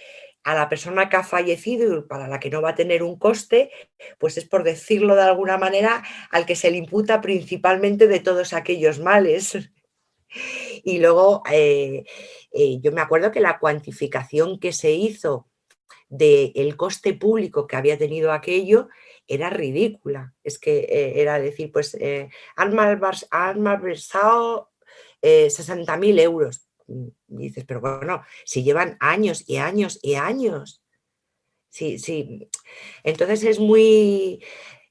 a 0.46 0.54
la 0.54 0.68
persona 0.68 1.08
que 1.08 1.16
ha 1.16 1.24
fallecido 1.24 1.98
y 1.98 2.02
para 2.02 2.28
la 2.28 2.38
que 2.38 2.50
no 2.50 2.62
va 2.62 2.70
a 2.70 2.74
tener 2.76 3.02
un 3.02 3.18
coste, 3.18 3.72
pues 4.16 4.38
es 4.38 4.44
por 4.44 4.62
decirlo 4.62 5.16
de 5.16 5.22
alguna 5.22 5.58
manera 5.58 6.04
al 6.30 6.46
que 6.46 6.54
se 6.54 6.70
le 6.70 6.76
imputa 6.76 7.20
principalmente 7.20 8.06
de 8.06 8.20
todos 8.20 8.52
aquellos 8.52 9.00
males. 9.00 9.58
Y 10.84 10.98
luego 10.98 11.42
eh, 11.50 12.04
eh, 12.52 12.78
yo 12.80 12.92
me 12.92 13.00
acuerdo 13.00 13.32
que 13.32 13.40
la 13.40 13.58
cuantificación 13.58 14.60
que 14.60 14.72
se 14.72 14.92
hizo 14.92 15.48
del 16.08 16.76
coste 16.76 17.14
público 17.14 17.66
que 17.66 17.74
había 17.74 17.98
tenido 17.98 18.30
aquello 18.30 18.88
era 19.26 19.50
ridícula. 19.50 20.32
Es 20.44 20.60
que 20.60 20.78
eh, 20.78 21.20
era 21.22 21.40
decir, 21.40 21.72
pues 21.72 21.98
han, 22.54 22.72
malversado 22.74 24.70
60.000 25.22 26.20
euros. 26.20 26.65
Dices, 27.26 27.64
pero 27.66 27.80
bueno, 27.80 28.22
si 28.44 28.62
llevan 28.62 28.96
años 29.00 29.44
y 29.46 29.56
años 29.56 29.98
y 30.02 30.14
años. 30.14 30.82
Sí, 31.68 31.98
sí. 31.98 32.48
Entonces 33.04 33.44
es 33.44 33.58
muy, 33.58 34.42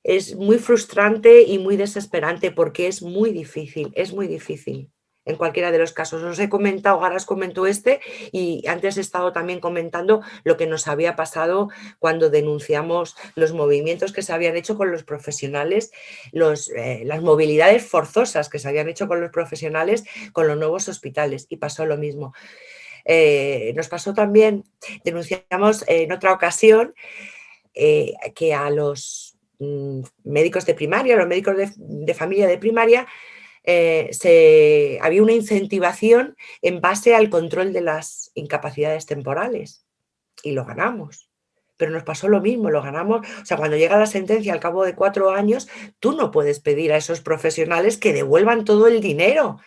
es 0.03 0.35
muy 0.35 0.57
frustrante 0.57 1.43
y 1.43 1.57
muy 1.57 1.77
desesperante 1.77 2.51
porque 2.51 2.87
es 2.87 3.01
muy 3.01 3.31
difícil, 3.31 3.91
es 3.95 4.13
muy 4.13 4.27
difícil 4.27 4.91
en 5.25 5.35
cualquiera 5.35 5.71
de 5.71 5.79
los 5.79 5.91
casos. 5.91 6.23
Os 6.23 6.39
he 6.39 6.49
comentado, 6.49 7.03
ahora 7.03 7.15
os 7.15 7.25
comento 7.25 7.65
este 7.65 7.99
y 8.31 8.65
antes 8.67 8.97
he 8.97 9.01
estado 9.01 9.33
también 9.33 9.59
comentando 9.59 10.21
lo 10.43 10.55
que 10.55 10.67
nos 10.67 10.87
había 10.87 11.15
pasado 11.15 11.69
cuando 11.99 12.29
denunciamos 12.29 13.15
los 13.35 13.51
movimientos 13.51 14.13
que 14.13 14.21
se 14.21 14.33
habían 14.33 14.55
hecho 14.55 14.77
con 14.77 14.91
los 14.91 15.03
profesionales, 15.03 15.91
eh, 16.31 17.01
las 17.05 17.21
movilidades 17.21 17.85
forzosas 17.85 18.49
que 18.49 18.59
se 18.59 18.69
habían 18.69 18.87
hecho 18.87 19.07
con 19.07 19.19
los 19.19 19.31
profesionales 19.31 20.05
con 20.31 20.47
los 20.47 20.57
nuevos 20.57 20.87
hospitales 20.87 21.47
y 21.49 21.57
pasó 21.57 21.85
lo 21.85 21.97
mismo. 21.97 22.33
Eh, 23.05 23.73
nos 23.75 23.87
pasó 23.87 24.13
también, 24.13 24.63
denunciamos 25.03 25.83
en 25.87 26.11
otra 26.11 26.33
ocasión 26.33 26.95
eh, 27.73 28.13
que 28.35 28.53
a 28.53 28.69
los 28.69 29.37
mm, 29.59 30.01
médicos 30.23 30.65
de 30.65 30.73
primaria, 30.73 31.15
a 31.15 31.17
los 31.17 31.27
médicos 31.27 31.55
de 31.77 32.13
familia 32.13 32.47
de 32.47 32.57
primaria, 32.57 33.07
eh, 33.65 34.09
se, 34.11 34.99
había 35.01 35.23
una 35.23 35.33
incentivación 35.33 36.35
en 36.61 36.81
base 36.81 37.15
al 37.15 37.29
control 37.29 37.73
de 37.73 37.81
las 37.81 38.31
incapacidades 38.35 39.05
temporales 39.07 39.85
y 40.43 40.51
lo 40.51 40.65
ganamos. 40.65 41.29
Pero 41.77 41.91
nos 41.91 42.03
pasó 42.03 42.29
lo 42.29 42.41
mismo, 42.41 42.69
lo 42.69 42.81
ganamos. 42.81 43.27
O 43.41 43.45
sea, 43.45 43.57
cuando 43.57 43.75
llega 43.75 43.97
la 43.97 44.05
sentencia 44.05 44.53
al 44.53 44.59
cabo 44.59 44.85
de 44.85 44.95
cuatro 44.95 45.31
años, 45.31 45.67
tú 45.99 46.13
no 46.13 46.31
puedes 46.31 46.59
pedir 46.59 46.93
a 46.93 46.97
esos 46.97 47.21
profesionales 47.21 47.97
que 47.97 48.13
devuelvan 48.13 48.63
todo 48.63 48.87
el 48.87 49.01
dinero. 49.01 49.59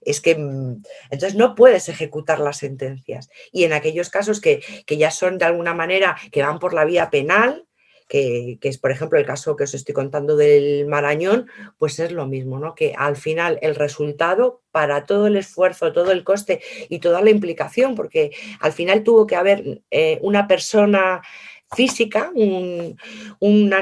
Es 0.00 0.20
que 0.20 0.34
mm, 0.34 0.82
entonces 1.10 1.36
no 1.36 1.54
puedes 1.54 1.88
ejecutar 1.88 2.40
las 2.40 2.56
sentencias. 2.56 3.28
Y 3.52 3.64
en 3.64 3.72
aquellos 3.72 4.10
casos 4.10 4.40
que, 4.40 4.62
que 4.86 4.96
ya 4.96 5.10
son 5.10 5.38
de 5.38 5.44
alguna 5.44 5.74
manera, 5.74 6.16
que 6.32 6.42
van 6.42 6.58
por 6.58 6.72
la 6.72 6.84
vía 6.84 7.10
penal, 7.10 7.67
que, 8.08 8.58
es, 8.60 8.78
por 8.78 8.90
ejemplo, 8.90 9.18
el 9.18 9.26
caso 9.26 9.54
que 9.54 9.64
os 9.64 9.74
estoy 9.74 9.94
contando 9.94 10.36
del 10.36 10.86
Marañón, 10.86 11.48
pues 11.76 11.98
es 11.98 12.10
lo 12.10 12.26
mismo, 12.26 12.58
¿no? 12.58 12.74
Que 12.74 12.94
al 12.96 13.16
final 13.16 13.58
el 13.60 13.74
resultado 13.74 14.62
para 14.72 15.04
todo 15.04 15.26
el 15.26 15.36
esfuerzo, 15.36 15.92
todo 15.92 16.10
el 16.10 16.24
coste 16.24 16.60
y 16.88 16.98
toda 17.00 17.20
la 17.20 17.30
implicación, 17.30 17.94
porque 17.94 18.30
al 18.60 18.72
final 18.72 19.04
tuvo 19.04 19.26
que 19.26 19.36
haber 19.36 19.82
eh, 19.90 20.18
una 20.22 20.48
persona 20.48 21.22
física, 21.70 22.32
un, 22.34 22.98
un 23.40 23.74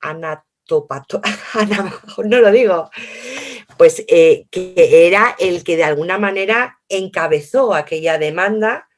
anatopato, 0.00 1.20
no 2.24 2.38
lo 2.38 2.52
digo, 2.52 2.88
pues 3.76 4.04
eh, 4.06 4.46
que 4.50 5.06
era 5.08 5.34
el 5.40 5.64
que 5.64 5.76
de 5.76 5.84
alguna 5.84 6.18
manera 6.18 6.78
encabezó 6.88 7.74
aquella 7.74 8.16
demanda 8.18 8.88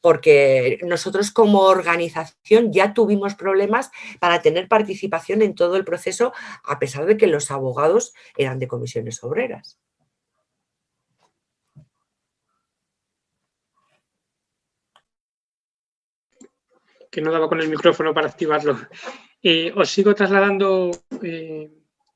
porque 0.00 0.78
nosotros 0.82 1.30
como 1.30 1.60
organización 1.60 2.72
ya 2.72 2.94
tuvimos 2.94 3.34
problemas 3.34 3.90
para 4.20 4.40
tener 4.40 4.68
participación 4.68 5.42
en 5.42 5.54
todo 5.54 5.76
el 5.76 5.84
proceso, 5.84 6.32
a 6.64 6.78
pesar 6.78 7.04
de 7.04 7.18
que 7.18 7.26
los 7.26 7.50
abogados 7.50 8.14
eran 8.36 8.58
de 8.58 8.68
comisiones 8.68 9.22
obreras. 9.22 9.78
Que 17.10 17.20
no 17.20 17.30
daba 17.30 17.48
con 17.48 17.60
el 17.60 17.68
micrófono 17.68 18.14
para 18.14 18.28
activarlo. 18.28 18.78
Eh, 19.42 19.72
os 19.76 19.90
sigo 19.90 20.14
trasladando 20.14 20.90
eh, 21.22 21.70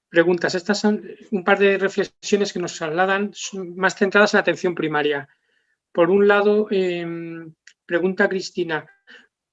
preguntas. 0.08 0.54
Estas 0.54 0.80
son 0.80 1.04
un 1.30 1.44
par 1.44 1.58
de 1.58 1.76
reflexiones 1.76 2.52
que 2.52 2.58
nos 2.58 2.76
trasladan 2.76 3.32
más 3.76 3.96
centradas 3.96 4.32
en 4.32 4.40
atención 4.40 4.74
primaria. 4.74 5.28
Por 5.92 6.10
un 6.10 6.28
lado, 6.28 6.68
em, 6.70 7.52
pregunta 7.86 8.28
Cristina, 8.28 8.86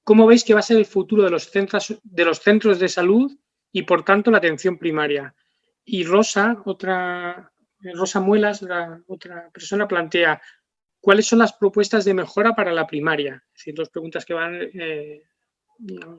¿cómo 0.03 0.27
veis 0.27 0.43
que 0.43 0.53
va 0.53 0.59
a 0.59 0.69
ser 0.69 0.77
el 0.77 0.85
futuro 0.85 1.23
de 1.23 1.31
los, 1.31 1.49
centros, 1.49 1.99
de 2.03 2.25
los 2.25 2.39
centros 2.39 2.79
de 2.79 2.89
salud 2.89 3.31
y, 3.71 3.83
por 3.83 4.03
tanto, 4.03 4.31
la 4.31 4.37
atención 4.37 4.77
primaria? 4.77 5.33
Y 5.83 6.03
Rosa, 6.03 6.61
otra, 6.65 7.51
Rosa 7.93 8.19
Muelas, 8.19 8.61
la 8.61 9.01
otra 9.07 9.49
persona, 9.51 9.87
plantea, 9.87 10.41
¿cuáles 10.99 11.27
son 11.27 11.39
las 11.39 11.53
propuestas 11.53 12.05
de 12.05 12.13
mejora 12.13 12.55
para 12.55 12.71
la 12.71 12.87
primaria? 12.87 13.43
Es 13.47 13.59
decir, 13.59 13.75
dos 13.75 13.89
preguntas 13.89 14.25
que 14.25 14.33
van 14.33 14.59
eh, 14.61 15.23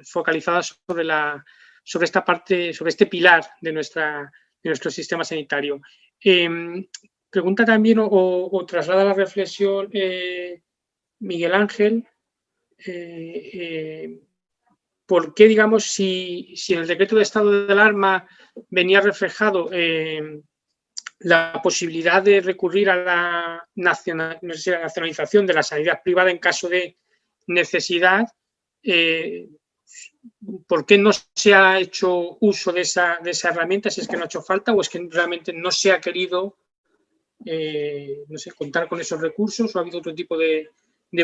focalizadas 0.04 0.80
sobre, 0.86 1.04
la, 1.04 1.44
sobre 1.82 2.04
esta 2.04 2.24
parte, 2.24 2.72
sobre 2.72 2.90
este 2.90 3.06
pilar 3.06 3.44
de, 3.60 3.72
nuestra, 3.72 4.30
de 4.62 4.70
nuestro 4.70 4.90
sistema 4.90 5.24
sanitario. 5.24 5.80
Em, 6.20 6.86
Pregunta 7.30 7.64
también 7.64 7.98
o, 8.00 8.66
traslada 8.66 9.04
la 9.04 9.14
reflexión 9.14 9.88
eh, 9.92 10.62
Miguel 11.20 11.54
Ángel. 11.54 12.06
Eh, 12.78 13.50
eh, 13.52 14.20
por 15.06 15.34
qué, 15.34 15.46
digamos, 15.46 15.84
si, 15.84 16.54
en 16.68 16.78
el 16.80 16.86
decreto 16.86 17.16
de 17.16 17.22
estado 17.22 17.66
de 17.66 17.72
alarma 17.72 18.26
venía 18.70 19.00
reflejado 19.00 19.70
la 21.20 21.60
posibilidad 21.62 22.22
de 22.22 22.40
recurrir 22.40 22.90
a 22.90 22.96
la, 22.96 23.68
nacionalización 23.74 25.46
de 25.46 25.54
la 25.54 25.62
sanidad 25.62 26.00
privada 26.02 26.30
en 26.30 26.38
caso 26.38 26.68
de 26.68 26.96
necesidad, 27.46 28.26
¿por 30.66 30.86
qué 30.86 30.98
no 30.98 31.10
se 31.34 31.54
ha 31.54 31.78
hecho 31.78 32.36
uso 32.40 32.72
de 32.72 32.80
esa, 32.80 33.18
de 33.22 33.30
esa 33.30 33.50
herramienta 33.50 33.90
si 33.90 34.00
es 34.00 34.08
que 34.08 34.16
no 34.16 34.22
ha 34.22 34.26
hecho 34.26 34.42
falta 34.42 34.72
o 34.72 34.80
es 34.80 34.88
que 34.88 35.06
realmente 35.10 35.52
no 35.52 35.70
se 35.70 35.92
ha 35.92 36.00
querido 36.00 36.58
eh, 37.46 38.24
no 38.28 38.38
sé, 38.38 38.52
contar 38.52 38.88
con 38.88 39.00
esos 39.00 39.20
recursos 39.20 39.74
o 39.74 39.78
ha 39.78 39.82
habido 39.82 39.98
otro 39.98 40.14
tipo 40.14 40.36
de, 40.36 40.68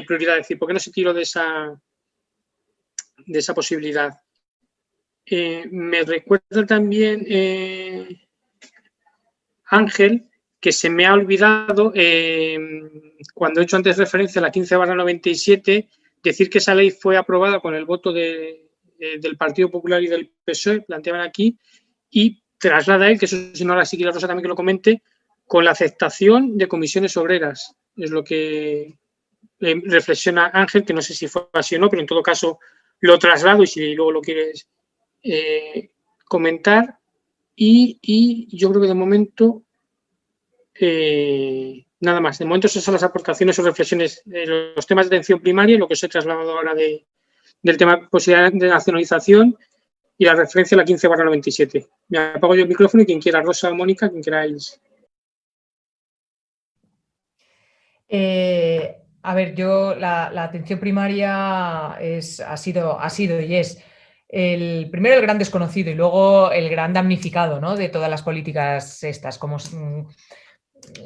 prioridad? 0.06 0.36
Es 0.36 0.44
decir, 0.44 0.58
¿por 0.58 0.68
qué 0.68 0.74
no 0.74 0.80
se 0.80 0.92
tiró 0.92 1.12
de 1.12 1.22
esa, 1.22 1.78
de 3.26 3.38
esa 3.38 3.54
posibilidad? 3.54 4.12
Eh, 5.26 5.66
me 5.70 6.02
recuerda 6.02 6.64
también 6.66 7.26
Ángel, 9.72 10.28
que 10.60 10.70
se 10.70 10.90
me 10.90 11.06
ha 11.06 11.14
olvidado, 11.14 11.92
eh, 11.94 12.58
cuando 13.34 13.60
he 13.60 13.64
hecho 13.64 13.76
antes 13.76 13.96
referencia 13.96 14.38
a 14.38 14.42
la 14.42 14.52
15 14.52 14.76
barra 14.76 14.94
97, 14.94 15.88
decir 16.22 16.50
que 16.50 16.58
esa 16.58 16.74
ley 16.74 16.90
fue 16.90 17.16
aprobada 17.16 17.58
con 17.58 17.74
el 17.74 17.84
voto 17.84 18.12
del 18.12 19.36
Partido 19.38 19.70
Popular 19.70 20.02
y 20.02 20.08
del 20.08 20.30
PSOE, 20.44 20.82
planteaban 20.82 21.22
aquí, 21.22 21.58
y 22.10 22.42
traslada 22.58 23.10
él, 23.10 23.18
que 23.18 23.24
eso 23.24 23.36
si 23.54 23.64
no 23.64 23.72
ahora 23.72 23.86
sí 23.86 23.96
que 23.96 24.04
la 24.04 24.12
Rosa 24.12 24.28
también 24.28 24.44
que 24.44 24.48
lo 24.50 24.54
comente, 24.54 25.02
con 25.46 25.64
la 25.64 25.72
aceptación 25.72 26.56
de 26.56 26.68
comisiones 26.68 27.16
obreras. 27.16 27.74
Es 27.96 28.10
lo 28.10 28.24
que 28.24 28.98
eh, 29.60 29.82
reflexiona 29.84 30.50
Ángel, 30.52 30.84
que 30.84 30.94
no 30.94 31.02
sé 31.02 31.14
si 31.14 31.28
fue 31.28 31.48
así 31.52 31.76
o 31.76 31.78
no, 31.78 31.88
pero 31.88 32.00
en 32.00 32.06
todo 32.06 32.22
caso 32.22 32.58
lo 33.00 33.18
traslado 33.18 33.62
y 33.62 33.66
si 33.66 33.94
luego 33.94 34.12
lo 34.12 34.20
quieres 34.20 34.68
eh, 35.22 35.90
comentar. 36.24 36.98
Y, 37.54 38.48
yo 38.56 38.70
creo 38.70 38.82
que 38.82 38.88
de 38.88 38.94
momento, 38.94 39.62
eh, 40.74 41.84
nada 42.00 42.20
más. 42.20 42.38
De 42.38 42.44
momento 42.44 42.66
esas 42.66 42.82
son 42.82 42.94
las 42.94 43.02
aportaciones 43.02 43.58
o 43.58 43.62
reflexiones 43.62 44.22
de 44.24 44.46
los 44.74 44.86
temas 44.86 45.08
de 45.08 45.16
atención 45.16 45.40
primaria, 45.40 45.78
lo 45.78 45.86
que 45.86 45.94
os 45.94 46.02
he 46.02 46.08
trasladado 46.08 46.56
ahora 46.56 46.74
de, 46.74 47.04
del 47.62 47.76
tema 47.76 48.08
posibilidad 48.08 48.52
de 48.52 48.68
nacionalización 48.68 49.56
y 50.18 50.24
la 50.24 50.34
referencia 50.34 50.76
a 50.76 50.78
la 50.78 50.84
15 50.84 51.08
barra 51.08 51.24
97. 51.24 51.88
Me 52.08 52.18
apago 52.18 52.54
yo 52.54 52.62
el 52.62 52.68
micrófono 52.68 53.02
y 53.02 53.06
quien 53.06 53.20
quiera, 53.20 53.42
Rosa 53.42 53.70
o 53.70 53.74
Mónica, 53.74 54.08
quien 54.08 54.22
queráis. 54.22 54.80
Eh, 58.14 58.98
a 59.22 59.34
ver, 59.34 59.54
yo 59.54 59.94
la, 59.94 60.26
atención 60.26 60.78
primaria 60.78 61.96
es, 61.98 62.40
ha, 62.40 62.58
sido, 62.58 63.00
ha 63.00 63.08
sido 63.08 63.40
y 63.40 63.54
es 63.54 63.82
el 64.28 64.90
primero 64.90 65.16
el 65.16 65.22
gran 65.22 65.38
desconocido 65.38 65.90
y 65.90 65.94
luego 65.94 66.52
el 66.52 66.68
gran 66.68 66.92
damnificado 66.92 67.58
¿no? 67.58 67.74
de 67.74 67.88
todas 67.88 68.10
las 68.10 68.20
políticas 68.20 69.02
estas. 69.02 69.38
Como, 69.38 69.56
mm, 69.56 70.08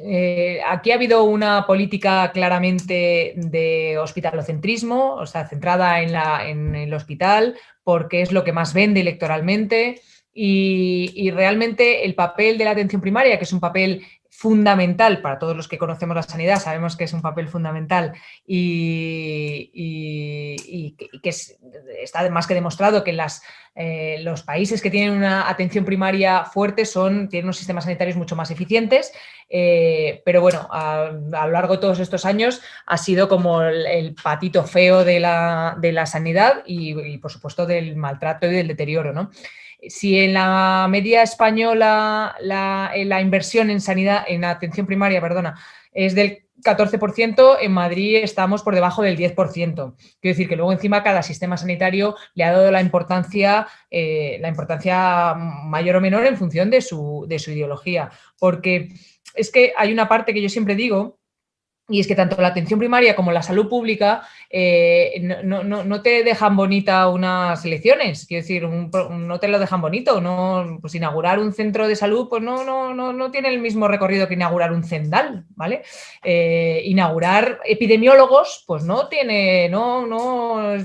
eh, 0.03 0.59
aquí 0.67 0.91
ha 0.91 0.95
habido 0.95 1.23
una 1.23 1.65
política 1.65 2.29
claramente 2.33 3.35
de 3.37 3.97
hospitalocentrismo, 3.99 5.15
o 5.15 5.25
sea, 5.25 5.47
centrada 5.47 6.01
en, 6.01 6.11
la, 6.11 6.49
en 6.49 6.75
el 6.75 6.93
hospital, 6.93 7.55
porque 7.83 8.21
es 8.21 8.33
lo 8.33 8.43
que 8.43 8.51
más 8.51 8.73
vende 8.73 8.99
electoralmente. 8.99 10.01
Y, 10.33 11.13
y, 11.15 11.31
realmente 11.31 12.05
el 12.05 12.13
papel 12.13 12.59
de 12.59 12.65
la 12.65 12.71
atención 12.71 13.01
primaria, 13.01 13.39
que 13.39 13.43
es 13.45 13.53
un 13.53 13.59
papel 13.59 14.05
fundamental 14.37 15.21
para 15.21 15.39
todos 15.39 15.57
los 15.57 15.67
que 15.67 15.79
conocemos 15.79 16.15
la 16.15 16.21
sanidad, 16.21 16.59
sabemos 16.59 16.95
que 16.95 17.05
es 17.05 17.13
un 17.13 17.23
papel 17.23 17.47
fundamental 17.47 18.13
y, 18.45 19.71
que 21.23 21.29
está 22.03 22.29
más 22.29 22.45
que 22.45 22.53
demostrado 22.53 23.03
que 23.03 23.17
eh, 23.73 24.19
los 24.21 24.43
países 24.43 24.83
que 24.83 24.91
tienen 24.91 25.17
una 25.17 25.49
atención 25.49 25.85
primaria 25.85 26.45
fuerte 26.45 26.85
son, 26.85 27.29
tienen 27.29 27.45
unos 27.45 27.57
sistemas 27.57 27.85
sanitarios 27.85 28.15
mucho 28.15 28.35
más 28.35 28.51
eficientes, 28.51 29.11
eh, 29.49 30.21
pero 30.23 30.39
bueno, 30.39 30.67
a, 30.69 31.09
lo 31.11 31.51
largo 31.51 31.73
de 31.73 31.81
todos 31.81 31.99
estos 31.99 32.23
años 32.23 32.61
ha 32.85 32.97
sido 32.99 33.27
como 33.27 33.63
el, 33.63 34.13
patito 34.21 34.65
feo 34.65 35.03
de 35.03 35.19
la, 35.19 35.75
de 35.79 35.93
la 35.93 36.05
sanidad 36.05 36.61
y, 36.63 37.17
por 37.17 37.31
supuesto 37.31 37.65
del 37.65 37.95
maltrato 37.95 38.45
y 38.45 38.51
del 38.51 38.67
deterioro, 38.67 39.13
¿no? 39.13 39.31
Si 39.87 40.19
en 40.19 40.33
la 40.33 40.87
media 40.89 41.21
española 41.21 42.35
la, 42.41 43.21
inversión 43.21 43.69
en 43.69 43.81
sanidad, 43.81 44.25
en 44.27 44.43
atención 44.43 44.87
primaria, 44.87 45.21
perdona, 45.21 45.59
es 45.91 46.15
del 46.15 46.47
14%, 46.63 47.57
en 47.61 47.71
Madrid 47.71 48.17
estamos 48.17 48.63
por 48.63 48.73
debajo 48.73 49.03
del 49.03 49.17
10%. 49.17 49.35
Quiero 49.35 49.95
decir 50.21 50.49
que 50.49 50.55
luego 50.55 50.71
encima 50.71 51.03
cada 51.03 51.21
sistema 51.21 51.57
sanitario 51.57 52.15
le 52.33 52.43
ha 52.43 52.51
dado 52.51 52.71
la 52.71 52.81
importancia, 52.81 53.67
eh, 53.91 54.37
la 54.41 54.49
importancia 54.49 55.35
mayor 55.35 55.97
o 55.97 56.01
menor 56.01 56.25
en 56.25 56.37
función 56.37 56.69
de 56.71 56.81
su, 56.81 57.25
de 57.27 57.37
su 57.37 57.51
ideología. 57.51 58.09
Porque 58.39 58.89
es 59.35 59.51
que 59.51 59.73
hay 59.77 59.93
una 59.93 60.09
parte 60.09 60.33
que 60.33 60.41
yo 60.41 60.49
siempre 60.49 60.75
digo, 60.75 61.19
y 61.89 61.99
es 61.99 62.07
que 62.07 62.15
tanto 62.15 62.41
la 62.41 62.49
atención 62.49 62.79
primaria 62.79 63.15
como 63.15 63.31
la 63.31 63.41
salud 63.41 63.69
pública 63.69 64.27
eh, 64.49 65.21
no, 65.43 66.01
te 66.01 66.23
dejan 66.23 66.55
bonita 66.55 67.09
unas 67.09 67.63
elecciones, 67.65 68.25
quiero 68.27 68.41
decir, 68.41 68.63
no 68.63 69.39
te 69.39 69.47
lo 69.47 69.59
dejan 69.59 69.81
bonito. 69.81 70.21
No, 70.21 70.77
pues 70.81 70.95
inaugurar 70.95 71.39
un 71.39 71.53
centro 71.53 71.87
de 71.87 71.95
salud 71.95 72.27
pues 72.29 72.41
no, 72.41 72.63
no, 72.63 72.93
no, 72.93 73.31
tiene 73.31 73.49
el 73.49 73.59
mismo 73.59 73.87
recorrido 73.87 74.27
que 74.27 74.35
inaugurar 74.35 74.71
un 74.71 74.83
cendal, 74.83 75.45
¿vale? 75.55 75.83
Eh, 76.23 76.81
inaugurar 76.85 77.59
epidemiólogos, 77.65 78.63
pues 78.65 78.83
no 78.83 79.07
tiene, 79.07 79.69
no, 79.69 80.07
no, 80.07 80.75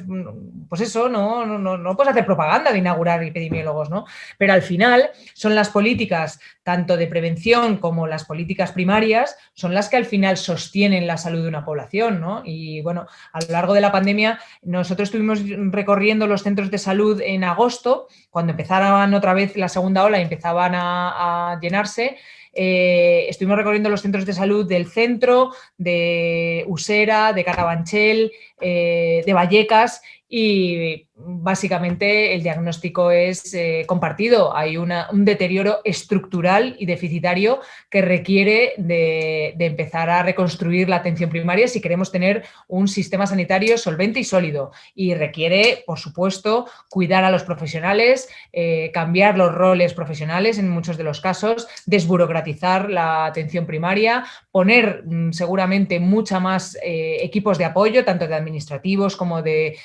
pues 0.68 0.80
eso, 0.80 1.08
no, 1.08 1.46
no, 1.46 1.76
no 1.76 1.96
puedes 1.96 2.12
hacer 2.12 2.26
propaganda 2.26 2.72
de 2.72 2.78
inaugurar 2.78 3.22
epidemiólogos, 3.22 3.90
¿no? 3.90 4.04
Pero 4.38 4.52
al 4.52 4.62
final 4.62 5.10
son 5.34 5.54
las 5.54 5.70
políticas 5.70 6.40
tanto 6.62 6.96
de 6.96 7.06
prevención 7.06 7.78
como 7.78 8.06
las 8.06 8.24
políticas 8.24 8.72
primarias, 8.72 9.36
son 9.54 9.74
las 9.74 9.88
que 9.88 9.96
al 9.96 10.04
final 10.04 10.36
sostienen 10.36 11.06
la 11.06 11.16
salud 11.16 11.42
de 11.42 11.48
una 11.48 11.64
población, 11.64 12.20
¿no? 12.20 12.42
Y 12.44 12.80
bueno, 12.82 13.06
a 13.32 13.40
lo 13.40 13.46
largo 13.52 13.74
de 13.74 13.80
la 13.80 13.92
pandemia 13.92 14.40
nosotros 14.62 15.08
estuvimos 15.08 15.40
recorriendo 15.72 16.26
los 16.26 16.42
centros 16.42 16.70
de 16.70 16.78
salud 16.78 17.20
en 17.24 17.44
agosto, 17.44 18.08
cuando 18.30 18.52
empezaban 18.52 19.12
otra 19.14 19.34
vez 19.34 19.56
la 19.56 19.68
segunda 19.68 20.04
ola 20.04 20.18
y 20.18 20.22
empezaban 20.22 20.72
a, 20.74 21.58
llenarse. 21.60 22.16
Eh, 22.54 23.26
estuvimos 23.28 23.56
recorriendo 23.56 23.88
los 23.88 24.02
centros 24.02 24.26
de 24.26 24.34
salud 24.34 24.68
del 24.68 24.86
centro, 24.86 25.52
de 25.78 26.64
Usera, 26.68 27.32
de 27.32 27.44
Carabanchel, 27.44 28.32
eh, 28.60 29.22
de 29.24 29.32
Vallecas 29.32 30.02
y 30.34 31.08
básicamente 31.14 32.34
el 32.34 32.42
diagnóstico 32.42 33.10
es 33.10 33.52
eh, 33.52 33.84
compartido. 33.86 34.56
Hay 34.56 34.78
un 34.78 34.90
deterioro 35.26 35.80
estructural 35.84 36.74
y 36.78 36.86
deficitario 36.86 37.60
que 37.90 38.00
requiere 38.00 38.72
de, 38.78 39.54
empezar 39.58 40.08
a 40.08 40.22
reconstruir 40.22 40.88
la 40.88 40.96
atención 40.96 41.28
primaria 41.28 41.68
si 41.68 41.82
queremos 41.82 42.10
tener 42.10 42.44
un 42.66 42.88
sistema 42.88 43.26
sanitario 43.26 43.76
solvente 43.76 44.20
y 44.20 44.24
sólido. 44.24 44.72
Y 44.94 45.14
requiere, 45.14 45.84
por 45.86 45.98
supuesto, 45.98 46.66
cuidar 46.88 47.24
a 47.24 47.30
los 47.30 47.42
profesionales, 47.42 48.28
eh, 48.54 48.90
cambiar 48.94 49.36
los 49.36 49.52
roles 49.54 49.92
profesionales 49.92 50.58
en 50.58 50.70
muchos 50.70 50.96
de 50.96 51.04
los 51.04 51.20
casos, 51.20 51.68
desburocratizar 51.84 52.88
la 52.88 53.26
atención 53.26 53.66
primaria, 53.66 54.24
poner 54.50 55.02
mm, 55.04 55.32
seguramente 55.32 56.00
mucha 56.00 56.40
más 56.40 56.76
eh, 56.82 57.18
equipos 57.20 57.58
de 57.58 57.66
apoyo, 57.66 58.04
tanto 58.04 58.26
de 58.26 58.34
administrativos 58.34 59.14
como 59.14 59.42
de 59.42 59.76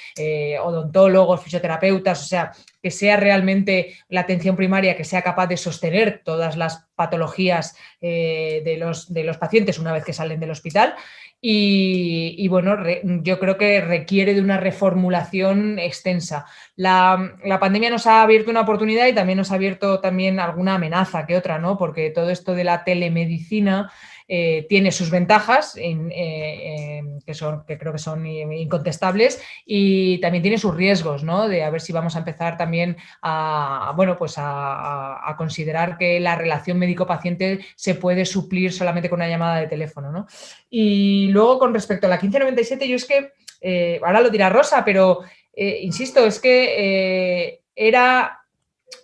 odontólogos 0.61 1.41
fisioterapeutas, 1.41 2.21
o 2.21 2.25
sea, 2.25 2.51
que 2.81 2.91
sea 2.91 3.17
realmente 3.17 3.95
la 4.09 4.21
atención 4.21 4.55
primaria 4.55 4.95
que 4.95 5.03
sea 5.03 5.21
capaz 5.21 5.47
de 5.47 5.57
sostener 5.57 6.21
todas 6.23 6.57
las 6.57 6.87
patologías 6.95 7.75
eh, 8.01 8.61
de, 8.63 8.77
los, 8.77 9.13
de, 9.13 9.23
los, 9.23 9.37
pacientes 9.37 9.79
una 9.79 9.93
vez 9.93 10.03
que 10.03 10.13
salen 10.13 10.39
del 10.39 10.51
hospital. 10.51 10.95
Y, 11.39 12.47
bueno, 12.47 12.77
yo 13.03 13.39
creo 13.39 13.57
que 13.57 13.79
requiere 13.79 14.33
de 14.33 14.41
una 14.41 14.57
reformulación 14.57 15.77
extensa. 15.77 16.45
La, 16.75 17.35
la, 17.43 17.59
pandemia 17.59 17.91
nos 17.91 18.07
ha 18.07 18.23
abierto 18.23 18.49
una 18.49 18.61
oportunidad 18.61 19.05
y 19.05 19.13
también 19.13 19.37
nos 19.37 19.51
ha 19.51 19.55
abierto 19.55 19.99
también 19.99 20.39
alguna 20.39 20.75
amenaza 20.75 21.27
que 21.27 21.37
otra, 21.37 21.59
¿no? 21.59 21.77
Porque 21.77 22.09
todo 22.09 22.31
esto 22.31 22.55
de 22.55 22.63
la 22.63 22.83
telemedicina 22.83 23.91
eh, 24.29 24.65
tiene 24.67 24.91
sus 24.91 25.09
ventajas, 25.09 25.77
eh, 25.77 27.01
que, 27.25 27.33
son, 27.33 27.63
que 27.65 27.77
creo 27.77 27.93
que 27.93 27.99
son 27.99 28.25
incontestables, 28.25 29.41
y 29.65 30.19
también 30.19 30.41
tiene 30.41 30.57
sus 30.57 30.75
riesgos, 30.75 31.23
¿no? 31.23 31.47
De 31.47 31.63
a 31.63 31.69
ver 31.69 31.79
si 31.79 31.93
vamos 31.93 32.15
a 32.15 32.19
empezar 32.19 32.57
también 32.57 32.97
a, 33.21 33.93
bueno, 33.95 34.17
pues 34.17 34.35
a, 34.37 35.33
considerar 35.37 35.97
que 35.97 36.19
la 36.19 36.35
relación 36.35 36.79
médico-paciente 36.79 37.59
se 37.75 37.95
puede 37.95 38.25
suplir 38.25 38.73
solamente 38.73 39.09
con 39.09 39.19
una 39.19 39.29
llamada 39.29 39.59
de 39.59 39.67
teléfono, 39.67 40.11
¿no? 40.11 40.27
Y 40.69 41.27
luego, 41.29 41.59
con 41.59 41.73
respecto 41.73 42.07
a 42.07 42.09
la 42.09 42.15
1597, 42.17 42.87
yo 42.87 42.95
es 42.95 43.05
que, 43.05 43.31
eh, 43.61 43.99
ahora 44.03 44.21
lo 44.21 44.29
dirá 44.29 44.49
Rosa, 44.49 44.83
pero 44.83 45.21
insisto, 45.55 46.23
es 46.25 46.39
que 46.39 47.61
era 47.75 48.46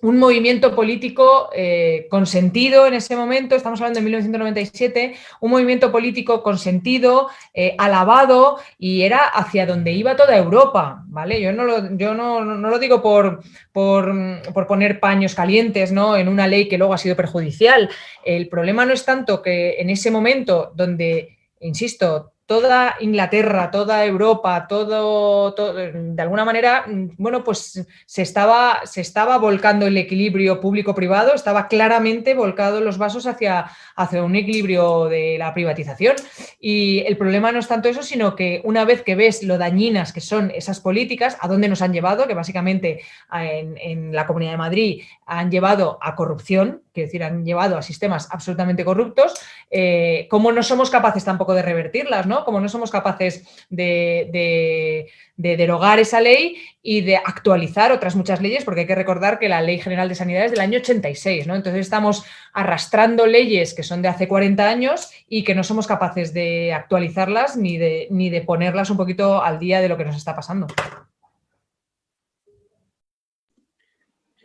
un 0.04 0.20
movimiento 0.20 0.76
político 0.76 1.50
eh, 1.56 2.08
consentido 2.10 2.86
en 2.86 2.94
ese 2.94 3.16
momento, 3.16 3.56
estamos 3.56 3.80
hablando 3.80 4.00
de 4.00 4.04
1997, 4.04 5.16
un 5.40 5.52
movimiento 5.52 5.94
político 5.94 6.44
consentido, 6.44 7.30
eh, 7.54 7.74
alabado 7.78 8.58
y 8.78 9.04
era 9.04 9.24
hacia 9.24 9.66
donde 9.66 9.94
iba 9.94 10.18
toda 10.18 10.38
Europa, 10.38 11.04
¿vale? 11.08 11.40
Yo 11.40 11.54
no 11.54 11.64
lo, 11.64 11.96
yo 11.96 12.14
no, 12.14 12.44
lo 12.44 12.80
digo 12.80 13.02
por, 13.02 13.44
por, 13.72 14.14
por, 14.54 14.68
poner 14.68 15.00
paños 15.00 15.36
calientes 15.36 15.94
¿no? 15.94 16.18
en 16.18 16.28
una 16.28 16.48
ley 16.48 16.68
que 16.68 16.78
luego 16.78 16.94
ha 16.94 16.98
sido 16.98 17.16
perjudicial. 17.16 17.90
El 18.26 18.50
problema 18.50 18.86
no 18.86 18.92
es 18.92 19.06
tanto 19.06 19.42
que 19.42 19.80
en 19.80 19.90
ese 19.90 20.12
momento 20.12 20.74
donde, 20.76 21.38
insisto, 21.62 22.33
toda 22.46 22.96
Inglaterra, 23.00 23.72
toda 23.72 24.06
Europa, 24.06 24.68
todo, 24.68 25.52
de 25.52 26.22
alguna 26.22 26.44
manera, 26.44 26.86
bueno, 27.18 27.44
pues 27.44 27.88
se 28.06 28.22
estaba, 28.22 28.82
se 28.84 29.02
estaba 29.02 29.38
volcando 29.38 29.88
el 29.88 29.98
equilibrio 29.98 30.60
público-privado, 30.60 31.34
estaba 31.34 31.68
claramente 31.68 32.34
volcado 32.34 32.82
los 32.82 32.98
vasos 32.98 33.28
hacia, 33.28 33.72
hacia 33.96 34.24
un 34.24 34.36
equilibrio 34.36 35.06
de 35.06 35.38
la 35.40 35.54
privatización. 35.54 36.16
Y 36.60 37.00
el 37.08 37.18
problema 37.18 37.52
no 37.52 37.60
es 37.60 37.68
tanto 37.68 37.88
eso, 37.88 38.04
sino 38.04 38.36
que 38.36 38.62
una 38.66 38.84
vez 38.84 39.04
que 39.04 39.16
ves 39.16 39.44
lo 39.44 39.58
dañinas 39.58 40.12
que 40.12 40.22
son 40.22 40.52
esas 40.52 40.82
políticas, 40.82 41.38
a 41.40 41.48
dónde 41.48 41.70
nos 41.70 41.82
han 41.82 41.94
llevado, 41.94 42.28
que 42.28 42.34
básicamente 42.34 43.02
en, 43.32 43.78
en 43.78 44.14
la 44.14 44.28
Comunidad 44.28 44.52
de 44.52 44.58
Madrid 44.58 45.04
han 45.26 45.50
llevado 45.50 45.98
a 46.02 46.16
corrupción, 46.16 46.83
quiero 46.94 47.08
decir, 47.08 47.24
han 47.24 47.44
llevado 47.44 47.78
a 47.78 47.82
sistemas 47.82 48.28
absolutamente 48.32 48.86
corruptos, 48.86 49.34
eh, 49.72 50.28
¿cómo 50.30 50.52
no 50.52 50.62
somos 50.62 50.92
capaces 50.92 51.26
tampoco 51.26 51.56
de 51.56 51.64
revertirlas, 51.64 52.28
¿no? 52.28 52.46
Cómo 52.46 52.60
no 52.60 52.70
somos 52.70 52.92
capaces 52.92 53.44
de, 53.70 55.10
derogar 55.36 56.00
esa 56.00 56.22
ley 56.22 56.62
y 56.84 57.02
de 57.02 57.18
actualizar 57.18 57.92
otras 57.92 58.16
muchas 58.16 58.42
leyes, 58.42 58.64
porque 58.64 58.82
hay 58.82 58.88
que 58.88 58.96
recordar 58.96 59.40
que 59.40 59.50
la 59.50 59.62
Ley 59.62 59.80
General 59.80 60.08
de 60.08 60.16
Sanidad 60.16 60.46
es 60.46 60.52
del 60.52 60.60
año 60.60 60.80
86, 60.80 61.48
¿no? 61.48 61.56
Entonces 61.56 61.82
estamos 61.82 62.24
arrastrando 62.54 63.26
leyes 63.26 63.74
que 63.74 63.82
son 63.82 64.04
de 64.04 64.10
hace 64.10 64.28
40 64.28 64.70
años 64.70 65.10
y 65.28 65.44
que 65.44 65.56
no 65.56 65.64
somos 65.64 65.88
capaces 65.88 66.34
de 66.34 66.74
actualizarlas 66.74 67.58
ni 67.58 67.78
de, 67.78 68.08
ni 68.12 68.30
de 68.30 68.42
ponerlas 68.42 68.92
un 68.92 68.98
poquito 68.98 69.44
al 69.44 69.58
día 69.58 69.82
de 69.82 69.90
lo 69.90 69.98
que 69.98 70.06
nos 70.06 70.16
está 70.16 70.36
pasando. 70.36 70.68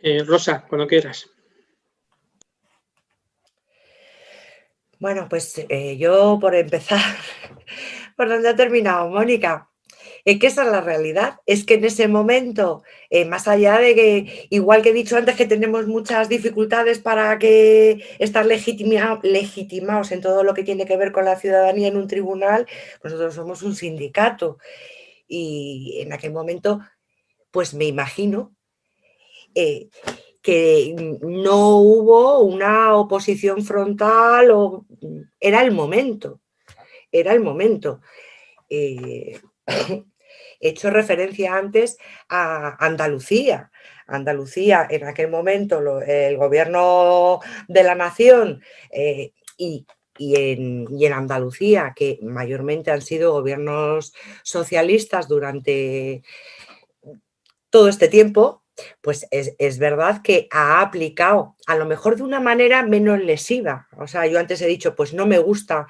Eh, 0.01 0.23
Rosa, 0.23 0.65
cuando 0.67 0.87
quieras. 0.87 1.29
Bueno, 4.99 5.27
pues 5.29 5.65
eh, 5.69 5.97
yo 5.97 6.39
por 6.41 6.55
empezar, 6.55 6.99
por 8.17 8.27
donde 8.27 8.49
ha 8.49 8.55
terminado 8.55 9.09
Mónica, 9.09 9.69
es 10.25 10.39
que 10.39 10.47
esa 10.47 10.63
es 10.63 10.71
la 10.71 10.81
realidad, 10.81 11.39
es 11.45 11.63
que 11.65 11.75
en 11.75 11.85
ese 11.85 12.07
momento, 12.09 12.83
eh, 13.09 13.23
más 13.25 13.47
allá 13.47 13.77
de 13.79 13.95
que, 13.95 14.47
igual 14.49 14.81
que 14.81 14.89
he 14.89 14.93
dicho 14.93 15.15
antes, 15.15 15.37
que 15.37 15.45
tenemos 15.45 15.87
muchas 15.87 16.27
dificultades 16.27 16.99
para 16.99 17.39
que 17.39 18.03
estar 18.19 18.45
legitimados 18.45 20.11
en 20.11 20.21
todo 20.21 20.43
lo 20.43 20.53
que 20.53 20.63
tiene 20.63 20.85
que 20.85 20.97
ver 20.97 21.13
con 21.13 21.25
la 21.25 21.37
ciudadanía 21.37 21.87
en 21.87 21.97
un 21.97 22.07
tribunal, 22.07 22.67
nosotros 23.03 23.33
somos 23.35 23.63
un 23.63 23.75
sindicato. 23.75 24.57
Y 25.27 25.99
en 26.01 26.13
aquel 26.13 26.33
momento, 26.33 26.81
pues 27.51 27.73
me 27.73 27.85
imagino 27.85 28.55
eh, 29.55 29.89
que 30.41 31.17
no 31.21 31.77
hubo 31.77 32.39
una 32.39 32.95
oposición 32.95 33.63
frontal 33.63 34.51
o 34.51 34.85
era 35.39 35.61
el 35.61 35.71
momento, 35.71 36.41
era 37.11 37.33
el 37.33 37.41
momento. 37.41 38.01
Eh, 38.69 39.39
he 40.59 40.69
hecho 40.69 40.89
referencia 40.89 41.55
antes 41.55 41.97
a 42.29 42.85
Andalucía. 42.85 43.71
Andalucía, 44.07 44.87
en 44.89 45.05
aquel 45.05 45.29
momento, 45.29 46.01
el 46.01 46.37
gobierno 46.37 47.39
de 47.67 47.83
la 47.83 47.95
nación 47.95 48.61
eh, 48.91 49.33
y, 49.57 49.85
en, 50.17 50.87
y, 50.89 51.05
en, 51.05 51.13
Andalucía, 51.13 51.93
que 51.95 52.17
mayormente 52.23 52.91
han 52.91 53.01
sido 53.01 53.33
gobiernos 53.33 54.13
socialistas 54.41 55.27
durante 55.27 56.23
todo 57.69 57.87
este 57.87 58.07
tiempo, 58.07 58.63
pues 59.01 59.27
es, 59.31 59.79
verdad 59.79 60.21
que 60.21 60.47
ha 60.51 60.81
aplicado, 60.81 61.55
a 61.67 61.75
lo 61.75 61.85
mejor 61.85 62.15
de 62.15 62.23
una 62.23 62.39
manera 62.39 62.83
menos 62.83 63.19
lesiva. 63.19 63.87
O 63.97 64.07
sea, 64.07 64.25
yo 64.27 64.39
antes 64.39 64.61
he 64.61 64.67
dicho, 64.67 64.95
pues 64.95 65.13
no 65.13 65.25
me 65.25 65.39
gusta 65.39 65.87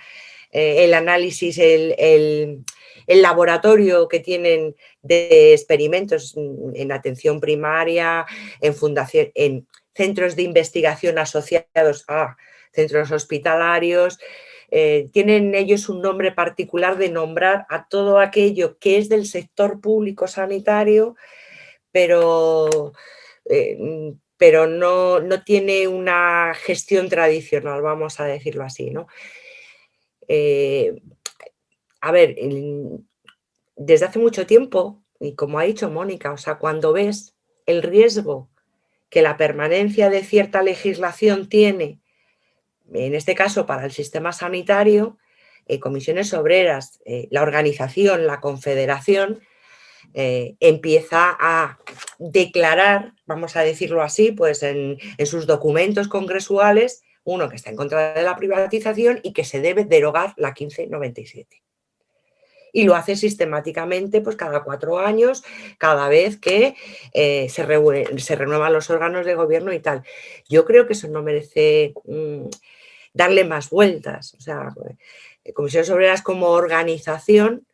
eh, 0.52 0.86
el 0.86 0.94
análisis, 0.94 1.58
el, 1.58 2.64
laboratorio 3.08 4.08
que 4.08 4.20
tienen 4.20 4.76
de 5.02 5.54
experimentos 5.54 6.36
en 6.36 6.92
atención 6.92 7.40
primaria, 7.40 8.26
en 8.62 8.76
fundación, 8.76 9.32
en 9.34 9.68
centros 9.96 10.36
de 10.36 10.44
investigación 10.44 11.18
asociados 11.18 12.06
a 12.08 12.38
centros 12.72 13.12
hospitalarios. 13.12 14.20
Eh, 14.72 15.10
tienen 15.12 15.56
ellos 15.56 15.90
un 15.90 16.02
nombre 16.02 16.32
particular 16.32 16.98
de 16.98 17.10
nombrar 17.10 17.66
a 17.70 17.88
todo 17.88 18.20
aquello 18.20 18.78
que 18.78 19.00
es 19.00 19.10
del 19.10 19.26
sector 19.26 19.82
público 19.82 20.28
sanitario 20.28 21.16
pero, 21.92 22.94
eh, 23.46 23.78
mm, 23.80 24.20
pero 24.38 24.68
no, 24.68 25.22
tiene 25.44 25.88
una 25.88 26.54
gestión 26.56 27.10
tradicional, 27.10 27.82
vamos 27.82 28.20
a 28.20 28.26
decirlo 28.26 28.64
así. 28.64 28.90
¿no? 28.90 29.08
Eh, 30.28 31.02
a 32.02 32.12
ver, 32.12 32.36
desde 33.76 34.06
hace 34.06 34.20
mucho 34.20 34.46
tiempo, 34.46 35.04
y 35.20 35.36
como 35.36 35.60
ha 35.60 35.64
dicho 35.64 35.90
Mónica, 35.90 36.32
o 36.32 36.38
sea, 36.38 36.56
cuando 36.56 36.94
ves 36.94 37.36
el 37.66 37.84
riesgo 37.84 38.50
que 39.10 39.22
la 39.22 39.38
permanencia 39.38 40.10
de 40.10 40.24
cierta 40.24 40.62
legislación 40.62 41.50
tiene, 41.50 42.00
en 42.94 43.16
este 43.16 43.36
caso 43.36 43.66
para 43.66 43.86
el 43.86 43.92
sistema 43.92 44.32
sanitario, 44.32 45.18
eh, 45.66 45.80
comisiones 45.80 46.34
obreras, 46.34 47.00
la 47.30 47.42
organización, 47.42 48.26
la 48.26 48.40
confederación, 48.40 49.42
eh, 50.14 50.56
empieza 50.60 51.38
a 51.40 51.80
declarar, 52.18 53.14
vamos 53.26 53.56
a 53.56 53.62
decirlo 53.62 54.02
así, 54.02 54.32
pues 54.32 54.64
en, 54.64 54.98
sus 55.26 55.46
documentos 55.46 56.08
congresuales, 56.08 57.04
uno 57.24 57.50
que 57.50 57.56
está 57.56 57.70
en 57.70 57.76
contra 57.76 58.14
de 58.14 58.24
la 58.24 58.36
privatización 58.36 59.20
y 59.24 59.34
que 59.34 59.44
se 59.44 59.62
debe 59.62 59.86
derogar 59.86 60.34
la 60.38 60.50
1597 60.50 61.62
y 62.72 62.84
lo 62.84 62.96
hace 62.96 63.16
sistemáticamente 63.16 64.22
pues 64.22 64.36
cada 64.36 64.64
cuatro 64.64 65.00
años, 65.00 65.44
cada 65.80 66.08
vez 66.08 66.38
que 66.38 66.76
eh, 67.14 67.50
se, 67.50 67.66
renuevan 67.66 68.74
los 68.74 68.92
órganos 68.92 69.26
de 69.26 69.34
gobierno 69.34 69.74
y 69.74 69.80
tal. 69.80 70.04
Yo 70.48 70.66
creo 70.66 70.86
que 70.86 70.94
eso 70.94 71.08
no 71.08 71.24
merece 71.24 71.94
mm, 72.06 72.46
darle 73.12 73.44
más 73.44 73.72
vueltas. 73.72 74.36
O 74.36 74.40
sea, 74.40 74.72
eh, 75.44 75.54
Comisiones 75.54 75.90
Obreras 75.90 76.22
como 76.22 76.50
organización 76.50 77.66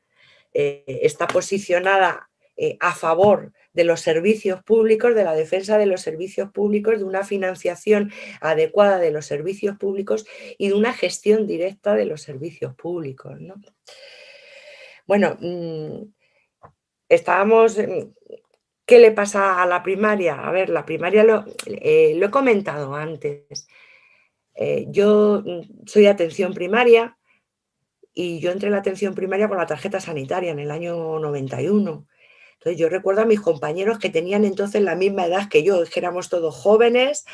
eh, 0.57 0.85
está 1.01 1.27
posicionada 1.27 2.29
eh, 2.55 2.77
a 2.79 2.95
favor 2.95 3.51
de 3.73 3.83
los 3.83 3.99
servicios 3.99 4.63
públicos, 4.63 5.13
de 5.13 5.25
la 5.25 5.35
defensa 5.35 5.77
de 5.77 5.85
los 5.85 5.99
servicios 5.99 6.49
públicos, 6.49 6.97
de 6.97 7.03
una 7.03 7.25
financiación 7.25 8.09
adecuada 8.39 8.97
de 8.97 9.11
los 9.11 9.25
servicios 9.25 9.77
públicos 9.77 10.25
y 10.57 10.69
de 10.69 10.75
una 10.75 10.93
gestión 10.93 11.45
directa 11.45 11.93
de 11.93 12.05
los 12.05 12.21
servicios 12.21 12.73
públicos. 12.73 13.37
Bueno, 15.05 15.37
mm, 15.41 16.03
estábamos... 17.09 17.77
¿Qué 18.85 18.99
le 18.99 19.11
pasa 19.11 19.61
a 19.61 19.65
la 19.65 19.83
primaria? 19.83 20.35
A 20.35 20.51
ver, 20.51 20.69
la 20.69 20.85
primaria 20.85 21.23
lo, 21.25 21.43
eh, 21.65 22.17
he 22.21 22.29
comentado 22.29 22.95
antes. 22.95 23.67
yo 24.87 25.43
mm, 25.45 25.85
soy 25.85 26.03
de 26.03 26.09
atención 26.09 26.53
primaria, 26.53 27.14
y 28.15 28.39
yo 28.39 28.51
entré 28.51 28.67
en 28.67 28.71
la 28.71 28.79
atención 28.79 29.13
primaria 29.13 29.49
con 29.49 29.57
la 29.57 29.67
tarjeta 29.67 29.99
sanitaria 29.99 30.51
en 30.51 30.59
el 30.59 30.71
año 30.71 31.19
91. 31.19 32.07
Entonces 32.53 32.79
yo 32.79 32.89
recuerdo 32.89 33.21
a 33.21 33.25
mis 33.25 33.41
compañeros 33.41 33.99
que 33.99 34.09
tenían 34.09 34.45
entonces 34.45 34.81
la 34.81 34.95
misma 34.95 35.25
edad 35.25 35.49
que 35.49 35.61
yo, 35.61 35.83
que 35.83 35.99
éramos 35.99 36.29
todos 36.29 36.55
jóvenes 36.55 37.25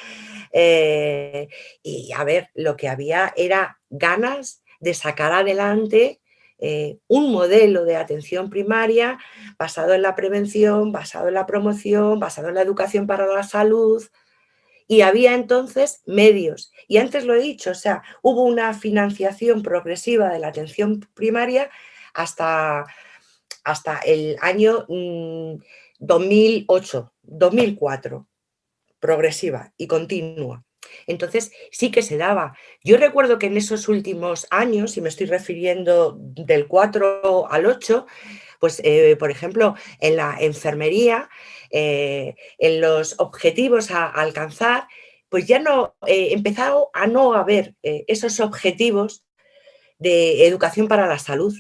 eh, 0.52 1.48
y 1.84 2.12
a 2.14 2.24
ver, 2.24 2.50
lo 2.56 2.76
que 2.76 2.90
había 2.90 3.32
era 3.38 3.80
ganas 3.90 4.64
de 4.80 4.96
sacar 4.96 5.32
adelante 5.32 6.20
eh, 6.58 6.98
un 7.08 7.32
modelo 7.32 7.86
de 7.86 7.96
atención 7.96 8.50
primaria 8.50 9.20
basado 9.58 9.94
en 9.94 10.02
la 10.02 10.16
prevención, 10.16 10.92
basado 10.92 11.28
en 11.28 11.36
la 11.36 11.46
promoción, 11.46 12.20
basado 12.20 12.50
en 12.50 12.56
la 12.56 12.62
educación 12.62 13.08
para 13.08 13.26
la 13.28 13.44
salud, 13.44 14.04
y 14.92 15.02
había 15.04 15.36
entonces 15.36 16.02
medios. 16.06 16.70
Y 16.86 16.98
antes 16.98 17.24
lo 17.24 17.34
he 17.34 17.42
dicho, 17.42 17.72
o 17.72 17.76
sea, 17.76 18.04
hubo 18.22 18.44
una 18.44 18.74
financiación 18.74 19.64
progresiva 19.64 20.28
de 20.28 20.40
la 20.40 20.50
atención 20.50 21.08
primaria 21.14 21.70
hasta, 22.14 22.84
hasta 23.64 24.00
el 24.00 24.36
año 24.42 24.86
2008, 26.00 27.04
mm, 27.04 27.38
2004, 27.38 28.28
progresiva 29.00 29.72
y 29.78 29.88
continua. 29.88 30.66
Entonces 31.08 31.54
sí 31.72 31.90
que 31.90 32.02
se 32.02 32.18
daba. 32.18 32.58
Yo 32.84 32.98
recuerdo 32.98 33.40
que 33.40 33.48
en 33.48 33.56
esos 33.56 33.88
últimos 33.88 34.46
años, 34.50 34.98
y 34.98 35.02
me 35.02 35.08
estoy 35.08 35.28
refiriendo 35.28 36.18
del 36.20 36.68
4 36.68 37.50
al 37.50 37.66
8, 37.66 38.08
Pues, 38.60 38.80
eh, 38.84 39.16
por 39.18 39.32
ejemplo, 39.32 39.74
en 40.00 40.18
la 40.18 40.38
enfermería, 40.40 41.30
eh, 41.72 42.36
en 42.58 42.82
los 42.82 43.20
objetivos 43.20 43.92
a, 43.92 44.08
alcanzar, 44.08 44.88
pues 45.30 45.48
ya 45.48 45.60
no 45.60 45.96
he 46.06 46.34
empezado 46.34 46.90
a 46.94 47.08
no 47.08 47.34
haber 47.34 47.76
esos 47.82 48.42
objetivos 48.42 49.24
de 49.98 50.46
educación 50.46 50.88
para 50.88 51.08
la 51.08 51.20
salud, 51.20 51.56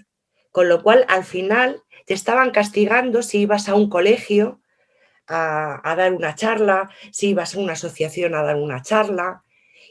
con 0.52 0.68
lo 0.68 0.84
cual 0.84 1.06
al 1.08 1.24
final 1.24 1.84
te 2.06 2.14
estaban 2.14 2.52
castigando 2.52 3.22
si 3.22 3.40
ibas 3.40 3.70
a 3.70 3.76
un 3.76 3.90
colegio 3.90 4.62
a, 5.28 5.96
dar 5.96 6.14
una 6.14 6.36
charla, 6.36 6.90
si 7.12 7.30
ibas 7.30 7.56
a 7.56 7.60
una 7.60 7.74
asociación 7.74 8.36
a 8.36 8.44
dar 8.44 8.58
una 8.58 8.82
charla, 8.82 9.44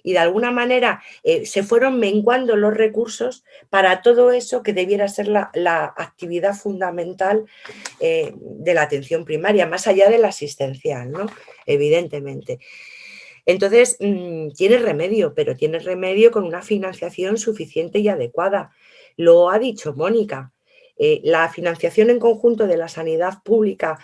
y 0.02 0.12
de 0.12 0.18
alguna 0.18 0.50
manera 0.50 1.02
eh, 1.22 1.46
se 1.46 1.62
fueron 1.62 1.98
menguando 1.98 2.56
los 2.56 2.74
recursos 2.74 3.44
para 3.68 4.02
todo 4.02 4.32
eso 4.32 4.62
que 4.62 4.72
debiera 4.72 5.08
ser 5.08 5.28
la, 5.28 5.50
actividad 5.96 6.54
fundamental 6.54 7.44
eh, 8.00 8.32
de 8.36 8.74
la 8.74 8.82
atención 8.82 9.24
primaria, 9.24 9.66
más 9.66 9.86
allá 9.86 10.10
de 10.10 10.18
la 10.18 10.28
asistencial, 10.28 11.10
¿no? 11.10 11.26
Evidentemente. 11.66 12.58
Entonces, 13.46 13.96
mm, 14.00 14.50
tiene 14.50 14.78
remedio, 14.78 15.34
pero 15.34 15.56
tiene 15.56 15.78
remedio 15.78 16.30
con 16.30 16.44
una 16.44 16.62
financiación 16.62 17.38
suficiente 17.38 17.98
y 17.98 18.08
adecuada. 18.08 18.70
Lo 19.16 19.50
ha 19.50 19.58
dicho 19.58 19.94
Mónica. 19.94 20.52
Eh, 20.96 21.20
la 21.24 21.48
financiación 21.48 22.10
en 22.10 22.18
conjunto 22.18 22.66
de 22.66 22.76
la 22.76 22.88
sanidad 22.88 23.42
pública 23.42 23.98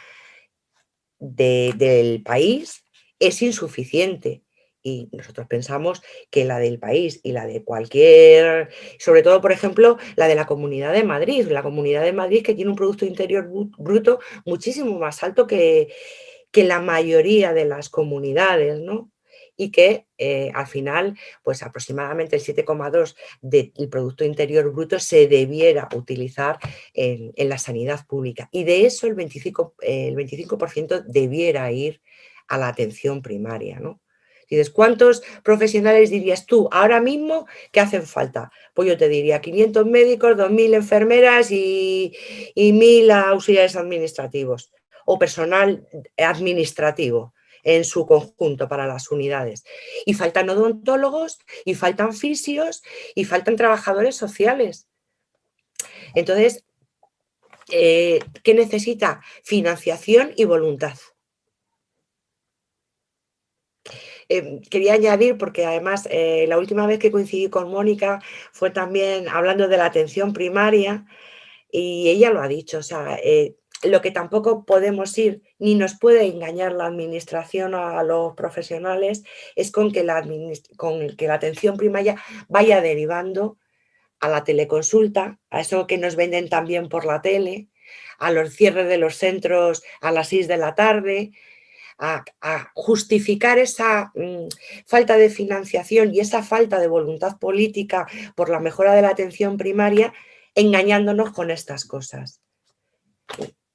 del 1.18 2.22
país 2.22 2.84
es 3.18 3.42
insuficiente. 3.42 4.42
Y 4.86 5.08
nosotros 5.10 5.48
pensamos 5.48 6.00
que 6.30 6.44
la 6.44 6.60
del 6.60 6.78
país 6.78 7.18
y 7.24 7.32
la 7.32 7.44
de 7.44 7.64
cualquier, 7.64 8.68
sobre 9.00 9.24
todo, 9.24 9.40
por 9.40 9.50
ejemplo, 9.50 9.98
la 10.14 10.28
de 10.28 10.36
la 10.36 10.46
Comunidad 10.46 10.92
de 10.92 11.02
Madrid, 11.02 11.48
la 11.48 11.64
Comunidad 11.64 12.04
de 12.04 12.12
Madrid 12.12 12.44
que 12.44 12.54
tiene 12.54 12.70
un 12.70 12.76
Producto 12.76 13.04
Interior 13.04 13.48
Bruto 13.48 14.20
muchísimo 14.44 14.96
más 14.96 15.24
alto 15.24 15.48
que, 15.48 15.92
que 16.52 16.62
la 16.62 16.80
mayoría 16.80 17.52
de 17.52 17.64
las 17.64 17.88
comunidades, 17.88 18.78
¿no? 18.78 19.10
y 19.56 19.72
que 19.72 20.06
eh, 20.18 20.52
al 20.54 20.68
final, 20.68 21.18
pues 21.42 21.64
aproximadamente 21.64 22.36
el 22.36 22.42
7,2 22.42 23.16
del 23.40 23.72
Producto 23.90 24.24
Interior 24.24 24.70
Bruto 24.70 25.00
se 25.00 25.26
debiera 25.26 25.88
utilizar 25.96 26.58
en, 26.94 27.32
la 27.36 27.58
sanidad 27.58 28.06
pública. 28.06 28.48
Y 28.52 28.62
de 28.62 28.86
eso 28.86 29.08
el 29.08 29.16
25%, 29.16 29.72
el 29.80 30.14
25 30.14 30.58
debiera 31.08 31.72
ir 31.72 32.02
a 32.46 32.56
la 32.56 32.68
atención 32.68 33.20
primaria. 33.20 33.80
¿no? 33.80 34.00
Dices, 34.48 34.70
¿cuántos 34.70 35.22
profesionales 35.42 36.10
dirías 36.10 36.46
tú 36.46 36.68
ahora 36.70 37.00
mismo 37.00 37.46
que 37.72 37.80
hacen 37.80 38.06
falta? 38.06 38.50
Pues 38.74 38.88
yo 38.88 38.96
te 38.96 39.08
diría 39.08 39.40
500 39.40 39.86
médicos, 39.86 40.36
2.000 40.36 40.74
enfermeras 40.74 41.50
y, 41.50 42.16
y 42.54 42.72
1.000 42.72 43.10
auxiliares 43.30 43.76
administrativos 43.76 44.72
o 45.04 45.18
personal 45.18 45.86
administrativo 46.16 47.34
en 47.66 47.84
su 47.84 48.06
conjunto 48.06 48.68
para 48.68 48.86
las 48.86 49.10
unidades. 49.10 49.64
Y 50.04 50.14
faltan 50.14 50.48
odontólogos, 50.48 51.38
y 51.64 51.74
faltan 51.74 52.14
fisios, 52.14 52.82
y 53.14 53.24
faltan 53.24 53.56
trabajadores 53.56 54.14
sociales. 54.14 54.88
Entonces, 56.14 56.64
eh, 57.72 58.20
¿qué 58.44 58.54
necesita? 58.54 59.20
Financiación 59.42 60.32
y 60.36 60.44
voluntad. 60.44 60.96
Eh, 64.28 64.60
quería 64.70 64.94
añadir, 64.94 65.38
porque 65.38 65.64
además 65.64 66.08
eh, 66.10 66.46
la 66.48 66.58
última 66.58 66.86
vez 66.86 66.98
que 66.98 67.12
coincidí 67.12 67.48
con 67.48 67.70
Mónica 67.70 68.20
fue 68.52 68.70
también 68.70 69.28
hablando 69.28 69.68
de 69.68 69.76
la 69.76 69.86
atención 69.86 70.32
primaria 70.32 71.06
y 71.70 72.08
ella 72.08 72.30
lo 72.30 72.40
ha 72.40 72.48
dicho, 72.48 72.78
o 72.78 72.82
sea, 72.82 73.18
lo 73.82 74.00
que 74.00 74.10
tampoco 74.10 74.64
podemos 74.64 75.16
ir 75.18 75.42
ni 75.58 75.74
nos 75.74 75.98
puede 75.98 76.26
engañar 76.26 76.72
la 76.72 76.86
administración 76.86 77.74
a 77.74 78.02
los 78.02 78.34
profesionales 78.34 79.22
es 79.54 79.70
con 79.70 79.92
que 79.92 80.04
la, 80.04 80.26
con 80.76 81.16
que 81.16 81.26
la 81.26 81.34
atención 81.34 81.76
primaria 81.76 82.16
vaya 82.48 82.80
derivando 82.80 83.58
a 84.20 84.28
la 84.28 84.44
teleconsulta, 84.44 85.38
a 85.50 85.60
eso 85.60 85.86
que 85.86 85.98
nos 85.98 86.16
venden 86.16 86.48
también 86.48 86.88
por 86.88 87.04
la 87.04 87.20
tele, 87.20 87.68
a 88.18 88.32
los 88.32 88.54
cierres 88.54 88.88
de 88.88 88.98
los 88.98 89.16
centros 89.16 89.82
a 90.00 90.10
las 90.10 90.28
6 90.28 90.48
de 90.48 90.56
la 90.56 90.74
tarde, 90.74 91.32
a, 91.98 92.70
justificar 92.74 93.58
esa 93.58 94.12
mm, 94.14 94.48
falta 94.86 95.16
de 95.16 95.30
financiación 95.30 96.14
y 96.14 96.20
esa 96.20 96.42
falta 96.42 96.78
de 96.78 96.88
voluntad 96.88 97.38
política 97.38 98.06
por 98.34 98.50
la 98.50 98.60
mejora 98.60 98.94
de 98.94 99.02
la 99.02 99.10
atención 99.10 99.56
primaria, 99.56 100.12
engañándonos 100.54 101.32
con 101.32 101.50
estas 101.50 101.84
cosas. 101.84 102.40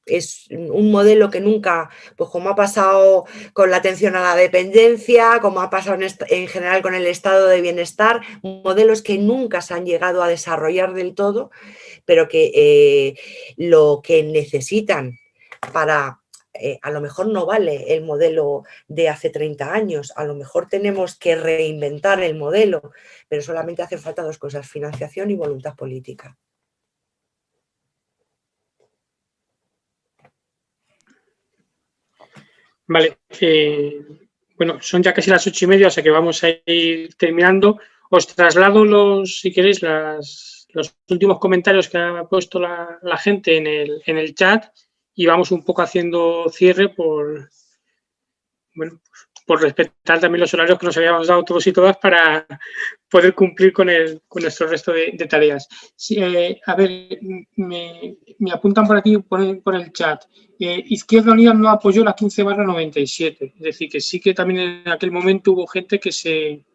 Es 0.06 0.48
un 0.50 0.92
modelo 0.92 1.30
que 1.30 1.40
nunca, 1.40 1.90
pues 2.18 2.30
como 2.32 2.50
ha 2.50 2.56
pasado 2.56 3.26
con 3.54 3.70
la 3.70 3.78
atención 3.78 4.16
a 4.16 4.22
la 4.22 4.36
dependencia, 4.36 5.40
como 5.42 5.62
ha 5.62 5.70
pasado 5.70 5.98
en, 6.28 6.48
general 6.48 6.82
con 6.82 6.96
el 6.96 7.06
estado 7.06 7.48
de 7.48 7.62
bienestar, 7.62 8.22
modelos 8.42 9.04
que 9.04 9.20
nunca 9.20 9.62
se 9.62 9.76
han 9.76 9.86
llegado 9.86 10.24
a 10.24 10.28
desarrollar 10.28 10.94
del 10.94 11.14
todo, 11.14 11.52
pero 12.06 12.28
que 12.28 12.52
eh, 12.56 13.20
lo 13.58 14.02
que 14.04 14.24
necesitan 14.24 15.20
para, 15.72 16.21
eh, 16.54 16.80
a 16.82 16.92
lo 16.92 17.02
mejor 17.02 17.28
no 17.28 17.46
vale 17.46 17.94
el 17.96 18.04
modelo 18.04 18.64
de 18.88 19.10
hace 19.10 19.30
30 19.30 19.74
años, 19.74 20.14
a 20.16 20.26
lo 20.26 20.36
mejor 20.36 20.68
tenemos 20.68 21.16
que 21.18 21.36
reinventar 21.36 22.22
el 22.22 22.36
modelo, 22.36 22.92
pero 23.28 23.42
solamente 23.42 23.82
hace 23.82 23.98
falta 23.98 24.24
dos 24.24 24.38
cosas, 24.38 24.70
financiación 24.70 25.32
y 25.32 25.36
voluntad 25.36 25.76
política. 25.76 26.38
Vale, 32.88 33.20
eh, 33.40 34.02
bueno, 34.58 34.78
son 34.82 35.02
ya 35.02 35.14
casi 35.14 35.30
las 35.30 35.48
ocho 35.48 35.66
y 35.66 35.68
media, 35.70 35.88
o 35.88 35.90
sea 35.90 36.04
que 36.04 36.10
vamos 36.12 36.44
a 36.44 36.50
ir 36.66 37.16
terminando. 37.16 37.80
Os 38.10 38.28
traslado 38.28 38.84
los, 38.84 39.40
si 39.40 39.54
queréis, 39.54 39.82
los 39.82 40.98
últimos 41.10 41.40
comentarios 41.40 41.88
que 41.88 41.98
ha 41.98 42.26
puesto 42.26 42.60
la, 42.60 43.18
gente 43.18 43.56
en 43.56 43.68
el, 43.68 44.02
en 44.06 44.18
el, 44.18 44.36
chat 44.36 44.66
y 45.22 45.28
vamos 45.28 45.52
un 45.52 45.64
poco 45.64 45.84
haciendo 45.84 46.50
cierre 46.50 46.90
por, 46.90 47.48
bueno, 48.74 49.00
por 49.46 49.62
respetar 49.62 50.20
también 50.20 50.40
los 50.40 50.52
horarios 50.56 50.80
que 50.80 50.86
nos 50.88 50.98
habíamos 50.98 51.28
dado 51.28 51.44
todos 51.44 51.68
y 51.68 51.72
todas 51.72 51.96
para 51.98 52.48
poder 53.08 53.36
cumplir 53.36 53.72
con, 53.72 53.88
el, 53.92 54.24
con 54.28 54.42
nuestro 54.42 54.66
resto 54.66 54.92
de, 54.92 55.12
tareas. 55.30 55.68
Eh, 56.10 56.60
a 56.66 56.74
ver, 56.74 57.20
me, 57.56 58.18
apuntan 58.52 58.88
por 58.88 58.98
aquí, 58.98 59.20
por 59.20 59.62
por 59.62 59.76
el 59.76 59.94
chat. 59.94 60.24
Eh, 60.60 60.86
Izquierda 60.88 61.34
Unida 61.34 61.54
no 61.54 61.70
apoyó 61.70 62.04
la 62.04 62.16
15 62.16 62.42
barra 62.42 62.64
97. 62.64 63.54
Es 63.58 63.62
decir, 63.62 63.90
que 63.92 64.02
sí 64.02 64.20
que 64.20 64.34
también 64.34 64.82
en 64.86 64.90
aquel 64.90 65.12
momento 65.12 65.52
hubo 65.52 65.68
gente 65.68 66.00
que 66.00 66.12
se, 66.12 66.66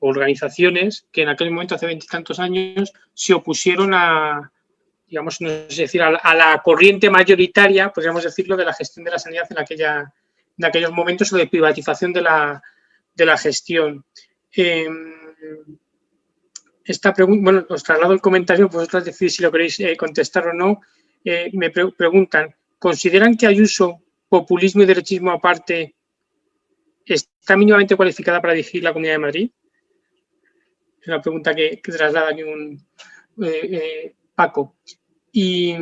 organizaciones 0.00 1.06
que 1.12 1.22
en 1.22 1.28
aquel 1.28 1.52
momento, 1.52 1.76
hace 1.76 1.86
veintitantos 1.86 2.40
años, 2.40 2.92
se 3.14 3.32
opusieron 3.32 3.94
a, 3.94 4.50
digamos, 5.08 5.40
no 5.40 5.48
sé 5.68 5.82
decir, 5.82 6.02
a, 6.02 6.34
la 6.34 6.60
corriente 6.64 7.08
mayoritaria, 7.10 7.92
podríamos 7.92 8.24
decirlo, 8.24 8.56
de 8.56 8.64
la 8.64 8.74
gestión 8.74 9.04
de 9.04 9.10
la 9.12 9.18
sanidad 9.18 9.46
en, 9.50 9.58
aquella, 9.58 10.12
en 10.58 10.64
aquellos 10.64 10.92
momentos 10.92 11.32
o 11.32 11.36
de 11.36 11.46
privatización 11.46 12.12
de 12.12 12.22
la, 12.22 12.62
de 13.14 13.26
la 13.26 13.38
gestión. 13.38 14.04
Em, 14.52 15.14
esta 16.84 17.12
pregunta, 17.12 17.42
bueno, 17.42 17.66
os 17.68 17.82
traslado 17.82 18.12
el 18.12 18.20
comentario, 18.20 18.68
vosotros 18.68 19.04
decís 19.04 19.36
si 19.36 19.42
lo 19.42 19.52
queréis 19.52 19.78
eh, 19.80 19.96
contestar 19.96 20.48
o 20.48 20.52
no. 20.52 20.80
Eh, 21.24 21.50
me 21.52 21.70
preguntan, 21.70 22.54
¿Consideran 22.78 23.36
que 23.36 23.46
Ayuso, 23.46 24.02
populismo 24.28 24.82
y 24.82 24.86
derechismo 24.86 25.30
aparte, 25.30 25.94
está 27.04 27.56
mínimamente 27.56 27.96
cualificada 27.96 28.40
para 28.40 28.52
dirigir 28.52 28.82
la 28.82 28.92
Comunidad 28.92 29.14
de 29.14 29.18
Madrid? 29.18 29.50
Es 31.00 31.08
una 31.08 31.22
pregunta 31.22 31.54
que, 31.54 31.80
traslada 31.82 32.30
aquí 32.30 32.42
un 32.42 32.84
eh, 33.42 34.14
Paco. 34.36 34.76
Y, 35.32 35.74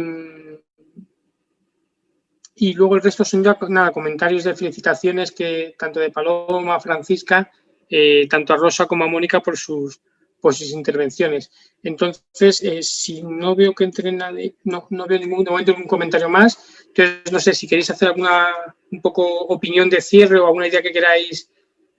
luego 2.74 2.96
el 2.96 3.02
resto 3.02 3.24
son 3.24 3.44
ya 3.44 3.58
nada, 3.68 3.92
comentarios 3.92 4.44
de 4.44 4.54
felicitaciones 4.54 5.32
que 5.32 5.74
tanto 5.78 6.00
de 6.00 6.10
Paloma, 6.10 6.80
Francisca, 6.80 7.50
eh, 7.90 8.26
tanto 8.28 8.54
a 8.54 8.56
Rosa 8.56 8.86
como 8.86 9.04
a 9.04 9.08
Mónica 9.08 9.40
por 9.40 9.58
sus, 9.58 10.00
por 10.40 10.54
sus 10.54 10.70
intervenciones. 10.70 11.50
Entonces, 11.82 12.62
eh, 12.62 12.82
si 12.82 13.22
no 13.22 13.54
veo 13.54 13.74
que 13.74 13.84
entre 13.84 14.10
nadie, 14.12 14.56
no, 14.64 14.86
no 14.90 15.06
veo 15.06 15.18
ningún 15.18 15.44
momento 15.44 15.72
ningún 15.72 15.88
comentario 15.88 16.28
más, 16.28 16.86
entonces 16.88 17.32
no 17.32 17.40
sé 17.40 17.54
si 17.54 17.66
queréis 17.66 17.90
hacer 17.90 18.08
alguna 18.08 18.48
un 18.90 19.00
poco 19.00 19.26
opinión 19.26 19.90
de 19.90 20.00
cierre 20.00 20.38
o 20.38 20.46
alguna 20.46 20.68
idea 20.68 20.82
que 20.82 20.92
queráis 20.92 21.50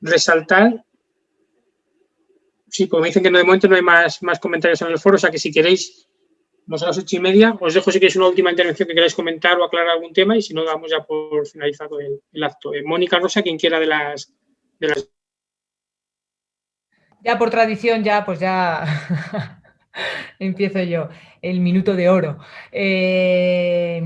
resaltar. 0.01 0.85
Sí, 2.69 2.87
pues 2.87 3.01
me 3.01 3.07
dicen 3.07 3.23
que 3.23 3.31
no, 3.31 3.37
de 3.37 3.43
momento 3.43 3.67
no 3.67 3.75
hay 3.75 3.81
más, 3.81 4.21
más 4.23 4.39
comentarios 4.39 4.81
en 4.81 4.89
el 4.89 4.99
foro, 4.99 5.15
o 5.15 5.19
sea 5.19 5.31
que 5.31 5.39
si 5.39 5.51
queréis, 5.51 6.07
no 6.67 6.77
a 6.77 6.85
las 6.85 6.97
ocho 6.97 7.15
y 7.15 7.19
media, 7.19 7.55
os 7.59 7.73
dejo 7.73 7.91
si 7.91 7.99
queréis 7.99 8.15
una 8.15 8.27
última 8.27 8.49
intervención 8.49 8.87
que 8.87 8.95
queráis 8.95 9.13
comentar 9.13 9.59
o 9.59 9.63
aclarar 9.63 9.89
algún 9.89 10.13
tema 10.13 10.35
y 10.35 10.41
si 10.41 10.53
no, 10.53 10.63
damos 10.63 10.89
ya 10.89 11.03
por 11.03 11.47
finalizado 11.47 11.99
el, 11.99 12.43
acto. 12.43 12.73
Eh, 12.73 12.83
Mónica 12.83 13.19
Rosa, 13.19 13.41
quien 13.41 13.57
quiera 13.57 13.79
de 13.79 13.85
las, 13.85 14.33
de 14.79 14.87
las 14.87 15.09
ya 17.25 17.39
por 17.39 17.49
tradición, 17.49 18.03
ya, 18.03 18.23
pues 18.23 18.39
ya. 18.39 18.85
Empiezo 20.39 20.83
yo, 20.83 21.09
el 21.41 21.59
minuto 21.59 21.95
de 21.95 22.09
oro. 22.09 22.37
Eh, 22.71 23.99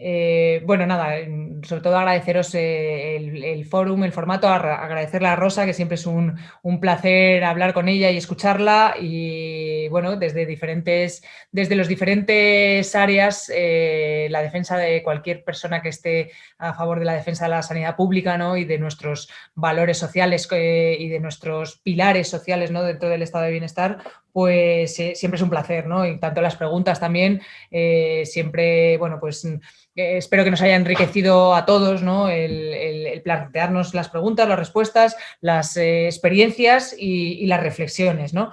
eh, 0.00 0.62
bueno, 0.64 0.86
nada, 0.86 1.18
sobre 1.66 1.82
todo 1.82 1.96
agradeceros 1.96 2.54
eh, 2.54 3.16
el, 3.16 3.44
el 3.44 3.64
fórum, 3.66 4.04
el 4.04 4.12
formato, 4.12 4.48
agradecerle 4.48 5.28
a 5.28 5.36
Rosa, 5.36 5.66
que 5.66 5.74
siempre 5.74 5.96
es 5.96 6.06
un, 6.06 6.38
placer 6.80 7.44
hablar 7.44 7.74
con 7.74 7.88
ella 7.88 8.10
y 8.10 8.16
escucharla. 8.16 8.94
Y 9.00 9.88
bueno, 9.88 10.16
desde 10.16 10.46
diferentes, 10.46 11.22
desde 11.50 11.76
los 11.76 11.88
diferentes 11.88 12.94
áreas, 12.94 13.48
la 13.48 14.42
defensa 14.42 14.76
de 14.76 15.02
cualquier 15.02 15.44
persona 15.44 15.82
que 15.82 15.88
esté 15.88 16.30
a 16.58 16.74
favor 16.74 16.98
de 16.98 17.04
la 17.04 17.14
defensa 17.14 17.44
de 17.44 17.50
la 17.50 17.62
sanidad 17.62 17.96
pública 17.96 18.38
¿no? 18.38 18.56
y 18.56 18.64
de 18.64 18.78
nuestros 18.78 19.28
valores 19.54 19.98
sociales 19.98 20.48
y 20.50 21.08
de 21.08 21.20
nuestros 21.20 21.78
pilares 21.78 22.28
sociales 22.28 22.70
¿no? 22.70 22.82
dentro 22.82 23.08
del 23.08 23.22
estado 23.22 23.44
de 23.44 23.50
bienestar, 23.50 23.98
pues 24.36 24.94
siempre 24.94 25.36
es 25.36 25.40
un 25.40 25.48
placer, 25.48 25.86
¿no? 25.86 26.04
Y 26.04 26.18
tanto 26.18 26.42
las 26.42 26.56
preguntas 26.56 27.00
también, 27.00 27.40
eh, 27.70 28.24
siempre, 28.26 28.98
bueno, 28.98 29.16
pues 29.18 29.46
mm, 29.46 29.54
eh, 29.94 30.18
espero 30.18 30.44
que 30.44 30.50
nos 30.50 30.60
haya 30.60 30.76
enriquecido 30.76 31.54
a 31.54 31.64
todos, 31.64 32.02
¿no? 32.02 32.28
El, 32.28 33.22
plantearnos 33.24 33.94
las 33.94 34.10
preguntas, 34.10 34.46
las 34.46 34.58
respuestas, 34.58 35.16
las 35.40 35.78
eh, 35.78 36.04
experiencias 36.04 36.94
y, 36.98 37.46
las 37.46 37.62
reflexiones, 37.62 38.34
¿no? 38.34 38.52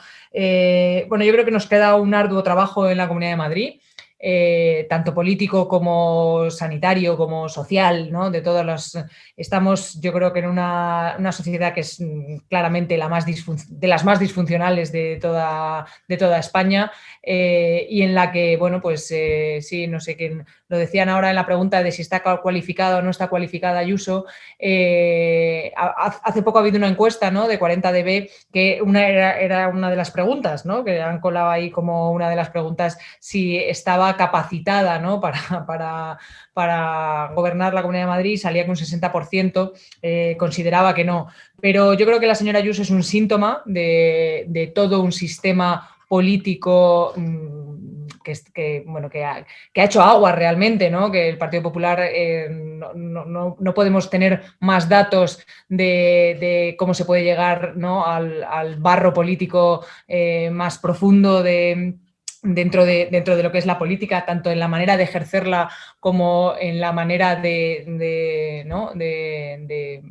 bueno, 1.09 1.25
yo 1.25 1.33
creo 1.33 1.43
que 1.43 1.51
nos 1.51 1.67
queda 1.67 1.95
un 1.95 2.13
arduo 2.13 2.43
trabajo 2.43 2.89
en 2.89 2.97
la 2.97 3.09
Comunidad 3.09 3.31
de 3.31 3.35
Madrid. 3.35 3.79
Eh, 4.25 4.87
tanto 4.89 5.13
político 5.13 5.67
como 5.67 6.49
sanitario, 6.49 7.17
como 7.17 7.49
social, 7.49 8.09
¿no? 8.09 8.31
De 8.31 8.39
todas 8.39 8.65
las. 8.65 9.05
Estamos, 9.35 9.99
yo 9.99 10.13
creo 10.13 10.31
que 10.31 10.39
en 10.39 10.45
una, 10.45 11.17
sociedad 11.33 11.73
que 11.73 11.81
es 11.81 11.99
mm, 11.99 12.37
claramente 12.47 12.95
la 12.95 13.09
más 13.09 13.25
de 13.25 13.87
las 13.89 14.05
más 14.05 14.21
disfuncionales 14.21 14.93
de 14.93 15.17
toda, 15.17 15.85
de 16.07 16.15
toda 16.15 16.39
España 16.39 16.89
eh, 17.21 17.85
y 17.89 18.03
en 18.03 18.15
la 18.15 18.31
que, 18.31 18.55
bueno, 18.55 18.79
pues 18.79 19.11
eh, 19.11 19.59
sí, 19.61 19.87
no 19.87 19.99
sé 19.99 20.15
quién 20.15 20.45
lo 20.73 20.79
decían 20.79 21.07
ahora 21.07 21.29
en 21.29 21.35
la 21.35 21.45
pregunta 21.45 21.83
de 21.83 21.91
si 21.91 22.01
está 22.01 22.23
cualificada 22.41 22.97
o 22.97 23.03
no 23.03 23.11
está 23.11 23.27
cualificada 23.27 23.77
Ayuso. 23.77 24.25
hace 24.57 26.41
poco 26.41 26.57
ha 26.57 26.61
habido 26.61 26.77
una 26.77 26.87
encuesta 26.87 27.29
¿no? 27.29 27.47
de 27.47 27.59
40DB 27.59 28.31
que 28.51 28.79
una 28.81 29.07
era, 29.07 29.67
una 29.67 29.91
de 29.91 29.95
las 29.95 30.09
preguntas, 30.09 30.65
¿no? 30.65 30.83
que 30.83 30.99
han 30.99 31.19
colado 31.19 31.51
ahí 31.51 31.69
como 31.69 32.11
una 32.11 32.27
de 32.27 32.35
las 32.35 32.49
preguntas 32.49 32.97
si 33.19 33.55
estaba 33.55 34.17
capacitada 34.17 34.97
¿no? 34.97 35.21
para, 35.21 35.63
para, 35.67 36.17
para, 36.55 37.31
gobernar 37.35 37.75
la 37.75 37.83
Comunidad 37.83 38.05
de 38.05 38.09
Madrid, 38.09 38.39
salía 38.39 38.63
con 38.63 38.71
un 38.71 38.77
60%, 38.77 39.73
eh, 40.01 40.35
consideraba 40.39 40.95
que 40.95 41.03
no. 41.03 41.27
Pero 41.61 41.93
yo 41.93 42.07
creo 42.07 42.19
que 42.19 42.25
la 42.25 42.33
señora 42.33 42.57
Ayuso 42.57 42.81
es 42.81 42.89
un 42.89 43.03
síntoma 43.03 43.61
de, 43.65 44.71
todo 44.73 45.01
un 45.01 45.11
sistema 45.11 45.87
político 46.07 47.13
mm, 47.15 47.92
que, 48.23 48.83
bueno, 48.87 49.09
que, 49.09 49.23
ha, 49.23 49.45
hecho 49.73 50.01
agua 50.01 50.31
realmente, 50.31 50.89
¿no? 50.89 51.11
que 51.11 51.29
el 51.29 51.37
Partido 51.37 51.63
Popular 51.63 51.99
eh, 52.01 52.47
no, 52.49 53.73
podemos 53.75 54.09
tener 54.09 54.41
más 54.59 54.89
datos 54.89 55.45
de, 55.69 56.75
cómo 56.77 56.93
se 56.93 57.05
puede 57.05 57.23
llegar 57.23 57.73
¿no? 57.75 58.05
al, 58.05 58.77
barro 58.79 59.13
político 59.13 59.85
eh, 60.07 60.49
más 60.49 60.79
profundo 60.79 61.43
de, 61.43 61.95
dentro 62.41 62.85
de, 62.85 63.09
dentro 63.11 63.35
de 63.35 63.43
lo 63.43 63.51
que 63.51 63.57
es 63.57 63.65
la 63.65 63.77
política, 63.77 64.25
tanto 64.25 64.49
en 64.49 64.59
la 64.59 64.67
manera 64.67 64.97
de 64.97 65.03
ejercerla 65.03 65.69
como 65.99 66.53
en 66.59 66.79
la 66.79 66.91
manera 66.91 67.35
de, 67.35 68.63
¿no? 68.65 68.91
de 68.93 70.01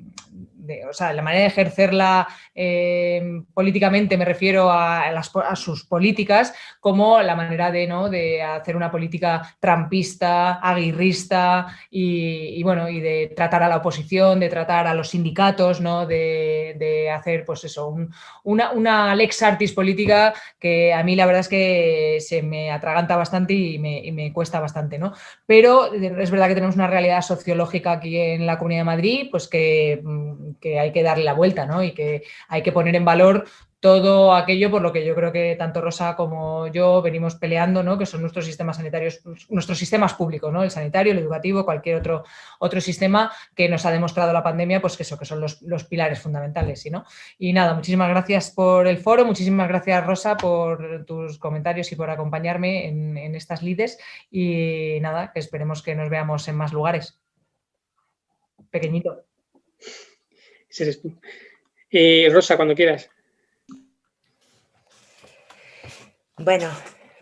o 0.88 0.92
sea, 0.92 1.12
la 1.12 1.22
manera 1.22 1.42
de 1.42 1.48
ejercerla 1.48 2.28
eh, 2.54 3.42
políticamente, 3.54 4.16
me 4.16 4.24
refiero 4.24 4.70
a, 4.70 5.22
sus 5.54 5.84
políticas, 5.84 6.54
como 6.80 7.20
la 7.22 7.36
manera 7.36 7.70
de, 7.70 7.86
¿no? 7.86 8.08
de 8.08 8.42
hacer 8.42 8.76
una 8.76 8.90
política 8.90 9.56
trampista, 9.60 10.54
aguirrista 10.54 11.66
y, 11.90 12.62
bueno, 12.62 12.88
y 12.88 13.00
de 13.00 13.32
tratar 13.34 13.62
a 13.62 13.68
la 13.68 13.78
oposición, 13.78 14.40
de 14.40 14.48
tratar 14.48 14.86
a 14.86 14.94
los 14.94 15.10
sindicatos, 15.10 15.80
¿no? 15.80 16.06
de, 16.06 17.10
hacer, 17.12 17.44
pues 17.44 17.64
eso, 17.64 17.94
una, 18.44 19.14
lex 19.14 19.42
artis 19.42 19.72
política 19.72 20.32
que 20.58 20.92
a 20.92 21.02
mí 21.02 21.16
la 21.16 21.26
verdad 21.26 21.40
es 21.40 21.48
que 21.48 22.18
se 22.20 22.42
me 22.42 22.70
atraganta 22.70 23.16
bastante 23.16 23.54
y 23.54 23.78
me, 23.78 24.32
cuesta 24.32 24.60
bastante, 24.60 24.98
¿no? 24.98 25.12
Pero 25.46 25.92
es 25.92 26.30
verdad 26.30 26.48
que 26.48 26.54
tenemos 26.54 26.76
una 26.76 26.86
realidad 26.86 27.20
sociológica 27.20 27.92
aquí 27.92 28.16
en 28.16 28.46
la 28.46 28.58
Comunidad 28.58 28.80
de 28.80 28.84
Madrid, 28.84 29.28
pues 29.30 29.48
que 29.48 30.00
mm, 30.02 30.51
que 30.60 30.78
hay 30.78 30.92
que 30.92 31.02
darle 31.02 31.24
la 31.24 31.34
vuelta, 31.34 31.66
¿no? 31.66 31.82
Y 31.82 31.92
que 31.92 32.22
hay 32.48 32.62
que 32.62 32.72
poner 32.72 32.96
en 32.96 33.04
valor 33.04 33.46
todo 33.82 34.32
aquello 34.32 34.70
por 34.70 34.80
lo 34.80 34.92
que 34.92 35.04
yo 35.04 35.12
creo 35.16 35.32
que 35.32 35.56
tanto 35.56 35.80
Rosa 35.80 36.14
como 36.14 36.68
yo 36.68 37.02
venimos 37.02 37.34
peleando, 37.34 37.82
¿no? 37.82 37.98
que 37.98 38.06
son 38.06 38.20
nuestros 38.20 38.46
sistemas 38.46 38.76
sanitarios, 38.76 39.22
nuestros 39.48 39.76
sistemas 39.76 40.14
públicos, 40.14 40.52
¿no? 40.52 40.62
el 40.62 40.70
sanitario, 40.70 41.10
el 41.10 41.18
educativo, 41.18 41.64
cualquier 41.64 41.96
otro, 41.96 42.22
otro 42.60 42.80
sistema 42.80 43.32
que 43.56 43.68
nos 43.68 43.84
ha 43.84 43.90
demostrado 43.90 44.32
la 44.32 44.44
pandemia, 44.44 44.80
pues 44.80 44.96
que 44.96 45.02
eso, 45.02 45.18
que 45.18 45.24
son 45.24 45.40
los, 45.40 45.84
pilares 45.90 46.20
fundamentales. 46.20 46.80
¿sí, 46.80 46.90
no? 46.90 47.04
Y 47.40 47.52
nada, 47.52 47.74
muchísimas 47.74 48.08
gracias 48.08 48.52
por 48.52 48.86
el 48.86 48.98
foro, 48.98 49.24
muchísimas 49.24 49.66
gracias 49.66 50.06
Rosa 50.06 50.36
por 50.36 51.04
tus 51.04 51.38
comentarios 51.38 51.90
y 51.90 51.96
por 51.96 52.08
acompañarme 52.08 52.86
en, 52.86 53.18
en 53.18 53.34
estas 53.34 53.64
lides 53.64 53.98
y 54.30 54.98
nada, 55.00 55.32
que 55.32 55.40
esperemos 55.40 55.82
que 55.82 55.96
nos 55.96 56.08
veamos 56.08 56.46
en 56.46 56.54
más 56.54 56.72
lugares. 56.72 57.18
Pequeñito 58.70 59.24
eres 60.80 61.00
tú. 61.00 61.12
Eh, 61.90 62.28
Rosa, 62.32 62.56
cuando 62.56 62.74
quieras. 62.74 63.10
Bueno, 66.38 66.70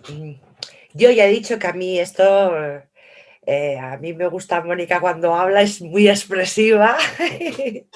mm, 0.09 0.33
yo 0.95 1.11
ya 1.11 1.27
he 1.27 1.31
dicho 1.31 1.59
que 1.59 1.67
a 1.67 1.73
mí 1.73 1.99
esto, 1.99 2.55
eh, 3.47 3.79
a 3.79 3.99
mí 3.99 4.15
me 4.15 4.29
gusta 4.29 4.63
Mónica 4.63 5.01
cuando 5.01 5.35
habla, 5.35 5.63
es 5.63 5.83
muy 5.83 6.09
expresiva. 6.09 6.97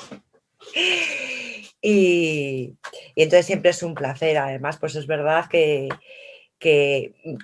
y, 1.81 2.75
entonces 3.15 3.47
siempre 3.47 3.71
es 3.71 3.83
un 3.83 3.95
placer. 3.95 4.37
Además, 4.37 4.79
pues 4.79 4.97
es 4.97 5.07
verdad 5.07 5.47
que, 5.49 5.89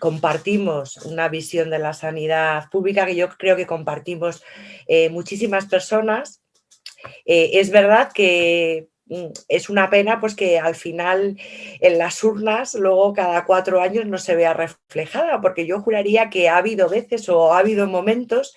compartimos 0.01 0.97
una 1.05 1.29
visión 1.29 1.69
de 1.69 1.79
la 1.79 1.93
sanidad 1.93 2.71
pública 2.71 3.05
que 3.05 3.15
yo 3.15 3.29
creo 3.29 3.55
que 3.55 3.67
compartimos 3.67 4.43
eh, 4.87 5.11
muchísimas 5.11 5.67
personas 5.67 6.41
eh, 7.25 7.51
es 7.55 7.71
verdad 7.71 8.11
que 8.13 8.89
mm, 9.07 9.27
es 9.49 9.69
una 9.69 9.91
pena 9.91 10.21
pues 10.21 10.35
que 10.35 10.59
al 10.59 10.75
final 10.75 11.37
en 11.81 11.99
las 11.99 12.23
urnas 12.25 12.75
luego 12.75 13.13
cada 13.13 13.45
cuatro 13.45 13.81
años 13.81 14.07
no 14.07 14.19
se 14.19 14.37
vea 14.37 14.55
reflejada, 14.55 15.41
porque 15.41 15.67
yo 15.67 15.81
juraría 15.81 16.31
que 16.31 16.49
ha 16.49 16.57
habido 16.57 16.89
veces 16.89 17.29
o 17.29 17.53
ha 17.53 17.59
habido 17.59 17.87
momentos 17.87 18.57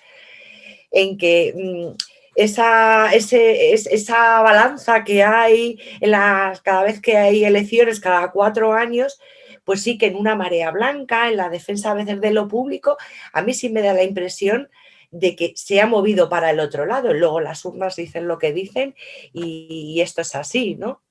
en 0.90 1.18
que 1.18 1.54
mm, 1.56 1.96
esa, 2.36 3.12
esa 3.14 4.42
balanza 4.42 5.04
que 5.04 5.22
hay 5.22 5.78
en 6.00 6.10
las, 6.10 6.60
cada 6.62 6.82
vez 6.84 7.00
que 7.00 7.16
hay 7.16 7.44
elecciones, 7.44 8.00
cada 8.00 8.30
cuatro 8.32 8.72
años, 8.72 9.20
pues 9.64 9.82
sí 9.82 9.98
que 9.98 10.06
en 10.06 10.16
una 10.16 10.34
marea 10.34 10.70
blanca, 10.70 11.28
en 11.28 11.36
la 11.36 11.48
defensa 11.48 11.90
a 11.90 11.94
veces 11.94 12.20
de 12.20 12.32
lo 12.32 12.48
público, 12.48 12.96
a 13.32 13.42
mí 13.42 13.54
sí 13.54 13.68
me 13.68 13.82
da 13.82 13.92
la 13.94 14.02
impresión 14.02 14.68
de 15.14 15.36
que 15.36 15.52
se 15.54 15.80
ha 15.80 15.86
movido 15.86 16.28
para 16.28 16.50
el 16.50 16.58
otro 16.58 16.86
lado. 16.86 17.14
Luego 17.14 17.40
las 17.40 17.64
urnas 17.64 17.94
dicen 17.96 18.26
lo 18.26 18.38
que 18.38 18.52
dicen 18.52 18.94
y, 19.32 20.00
esto 20.00 20.22
es 20.22 20.34
así, 20.34 20.74
¿no? 20.74 21.02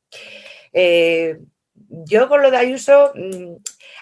Eh, 0.74 1.40
yo 1.74 2.28
con 2.28 2.42
lo 2.42 2.52
de 2.52 2.58
Ayuso, 2.58 3.14
mm, 3.16 3.56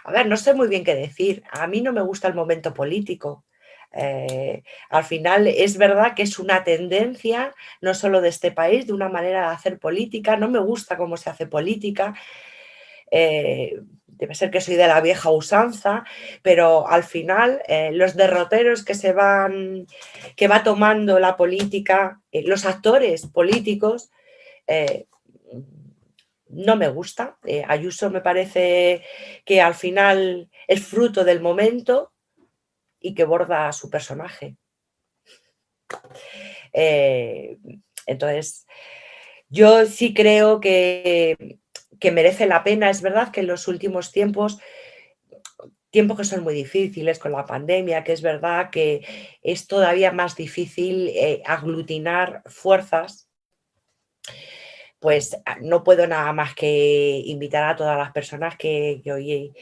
a 0.06 0.12
ver, 0.12 0.28
no 0.28 0.38
sé 0.38 0.54
muy 0.56 0.68
bien 0.68 0.84
qué 0.84 0.96
decir. 0.96 1.44
A 1.52 1.68
mí 1.68 1.82
no 1.82 1.94
me 1.94 2.02
gusta 2.02 2.28
el 2.28 2.34
momento 2.34 2.74
político. 2.74 3.46
Eh, 3.94 4.64
al 4.90 5.04
final 5.04 5.48
es 5.48 5.78
verdad 5.78 6.16
que 6.16 6.24
es 6.24 6.40
una 6.40 6.64
tendencia, 6.64 7.54
no 7.82 7.94
solo 7.94 8.22
de 8.22 8.30
este 8.30 8.52
país, 8.52 8.88
de 8.88 8.94
una 8.94 9.10
manera 9.10 9.42
de 9.42 9.54
hacer 9.56 9.78
política. 9.80 10.36
No 10.36 10.50
me 10.50 10.60
gusta 10.60 10.98
cómo 10.98 11.16
se 11.16 11.30
hace 11.30 11.46
política. 11.46 12.16
Eh, 13.12 13.80
debe 14.22 14.36
ser 14.36 14.52
que 14.52 14.62
soy 14.62 14.76
de 14.76 14.88
la 14.88 15.02
vieja 15.02 15.32
usanza, 15.32 16.06
pero 16.44 16.88
al 16.88 17.04
final 17.04 17.64
eh, 17.68 17.90
los 17.92 18.16
derroteros 18.16 18.86
que 18.86 18.94
se 18.94 19.14
van, 19.14 19.88
que 20.36 20.48
va 20.48 20.64
tomando 20.64 21.20
la 21.20 21.36
política, 21.36 22.22
eh, 22.32 22.44
los 22.44 22.68
actores 22.68 23.26
políticos, 23.26 24.12
eh, 24.68 25.08
no 26.50 26.76
me 26.76 26.88
gusta. 26.90 27.40
Ayuso 27.68 28.12
me 28.12 28.22
parece 28.22 29.04
que 29.44 29.60
al 29.60 29.74
final 29.74 30.52
es 30.68 30.86
fruto 30.86 31.24
del 31.24 31.42
momento 31.42 32.12
y 33.00 33.16
que 33.16 33.24
borda 33.24 33.70
a 33.70 33.74
su 33.74 33.90
personaje. 33.90 34.56
entonces, 38.06 38.68
yo 39.50 39.86
sí 39.86 40.14
creo 40.14 40.60
que 40.60 41.61
que 42.02 42.12
merece 42.12 42.48
la 42.48 42.64
pena. 42.64 42.90
Es 42.90 43.02
verdad 43.02 43.32
que 43.32 43.42
en 43.42 43.48
los 43.48 43.70
últimos 43.70 44.12
tiempos, 44.12 44.60
tiempos 45.92 46.18
que 46.18 46.26
son 46.26 46.44
muy 46.44 46.56
difíciles 46.56 47.20
con 47.20 47.32
la 47.32 47.46
pandemia, 47.46 48.04
que 48.04 48.12
es 48.12 48.22
verdad 48.22 48.72
que 48.72 49.06
es 49.44 49.68
todavía 49.68 50.12
más 50.12 50.36
difícil 50.36 51.10
eh, 51.10 51.44
aglutinar 51.46 52.42
fuerzas, 52.48 53.30
pues 55.00 55.38
ah, 55.46 55.58
no 55.62 55.84
puedo 55.84 56.08
nada 56.08 56.34
más 56.34 56.56
que 56.56 57.22
invitar 57.26 57.70
a 57.70 57.76
todas 57.76 57.98
las 57.98 58.12
personas 58.12 58.58
que, 58.58 59.02
hoy 59.06 59.54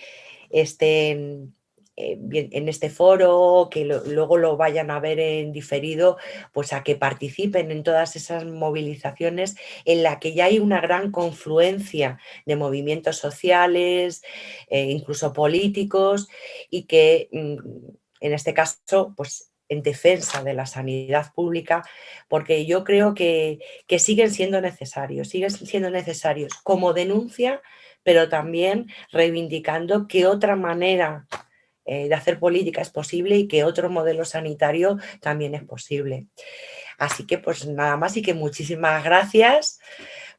estén 0.49 1.19
eh, 1.19 1.58
en 1.99 2.69
este 2.69 2.89
foro, 2.89 3.67
que 3.69 3.83
luego 3.83 4.37
lo 4.37 4.57
vayan 4.57 4.89
a 4.91 4.99
ver 4.99 5.19
en 5.19 5.51
diferido, 5.51 6.17
pues 6.53 6.73
a 6.73 6.83
que 6.83 6.95
participen 6.95 7.71
en 7.71 7.83
todas 7.83 8.15
esas 8.15 8.45
movilizaciones 8.45 9.55
en 9.85 10.03
la 10.03 10.19
que 10.19 10.33
ya 10.33 10.45
hay 10.45 10.59
una 10.59 10.81
gran 10.81 11.11
confluencia 11.11 12.19
de 12.45 12.55
movimientos 12.55 13.17
sociales, 13.17 14.21
eh, 14.69 14.85
incluso 14.91 15.33
políticos, 15.33 16.29
y 16.69 16.83
que 16.83 17.29
mm, 17.31 17.57
en 18.21 18.33
este 18.33 18.53
caso, 18.53 19.13
pues 19.15 19.51
en 19.69 19.83
defensa 19.83 20.43
de 20.43 20.53
la 20.53 20.65
sanidad 20.65 21.31
pública, 21.33 21.83
porque 22.27 22.65
yo 22.65 22.83
creo 22.83 23.13
que, 23.13 23.59
que 23.87 23.99
siguen 23.99 24.31
siendo 24.31 24.61
necesarios, 24.61 25.29
siguen 25.29 25.51
siendo 25.51 25.91
necesarios 25.91 26.53
como 26.63 26.93
denuncia, 26.93 27.61
pero 28.03 28.29
también 28.29 28.87
reivindicando 29.11 30.07
que 30.07 30.25
otra 30.25 30.55
manera 30.55 31.27
eh, 31.89 32.07
de 32.07 32.13
hacer 32.13 32.37
política 32.37 32.81
es 32.81 32.91
posible 32.91 33.35
y 33.35 33.47
que 33.47 33.63
otro 33.63 33.89
modelo 33.89 34.23
sanitario 34.23 34.97
también 35.21 35.55
es 35.55 35.63
posible. 35.63 36.27
Así 36.99 37.25
que 37.25 37.39
pues 37.39 37.65
nada 37.65 37.97
más 37.97 38.15
y 38.15 38.21
que 38.21 38.35
muchísimas 38.35 39.03
gracias 39.03 39.79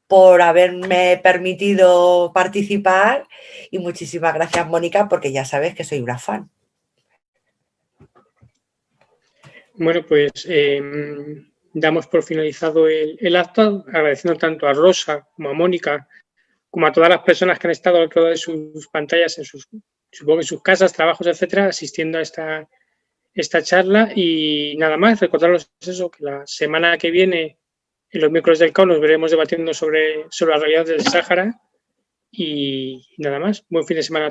por 0.06 0.43
haberme 0.43 1.20
permitido 1.22 2.31
participar 2.32 3.27
y 3.70 3.81
muchísimas 3.81 4.32
gracias 4.32 4.68
Mónica 4.68 5.09
porque 5.09 5.32
ya 5.32 5.44
sabes 5.44 5.74
que 5.74 5.82
soy 5.82 5.98
una 6.01 6.18
fan. 6.18 6.48
Bueno, 9.74 10.06
pues 10.06 10.47
em, 10.48 11.51
damos 11.72 12.06
por 12.06 12.22
finalizado 12.22 12.86
el, 12.86 13.16
el, 13.20 13.35
acto, 13.35 13.85
agradeciendo 13.89 14.39
tanto 14.39 14.68
a 14.68 14.72
Rosa 14.72 15.27
como 15.35 15.48
a 15.48 15.55
Mónica, 15.55 16.06
como 16.70 16.86
a 16.86 16.93
todas 16.93 17.10
las 17.10 17.22
personas 17.22 17.59
que 17.59 17.66
han 17.66 17.72
estado 17.72 17.98
al 17.98 18.09
de 18.09 18.36
sus 18.36 18.86
pantallas 18.89 19.36
en 19.39 19.44
sus 19.44 19.68
supongo 20.11 20.39
que 20.39 20.47
sus 20.47 20.62
casas, 20.62 20.93
trabajos, 20.93 21.27
etcétera, 21.27 21.66
asistiendo 21.66 22.19
a 22.19 22.23
esta, 22.23 22.69
esta 23.35 23.62
charla. 23.62 24.12
Y 24.15 24.77
nada 24.77 24.97
más, 24.97 25.20
recordarles 25.20 25.70
eso, 25.81 26.11
que 26.11 26.24
la 26.24 26.47
semana 26.47 26.99
que 26.99 27.11
viene, 27.11 27.59
en 28.11 28.20
los 28.20 28.31
miércoles 28.31 28.59
del 28.59 28.73
CAO, 28.73 28.87
nos 28.87 29.01
veremos 29.01 29.31
debatiendo 29.31 29.73
sobre, 29.73 30.27
sobre 30.31 30.55
la 30.55 30.61
realidad 30.61 30.87
del 30.87 31.03
Sáhara. 31.03 31.61
Y 32.32 33.07
nada 33.19 33.39
más, 33.39 33.65
buen 33.69 33.87
fin 33.87 33.97
de 33.97 34.03
semana. 34.03 34.28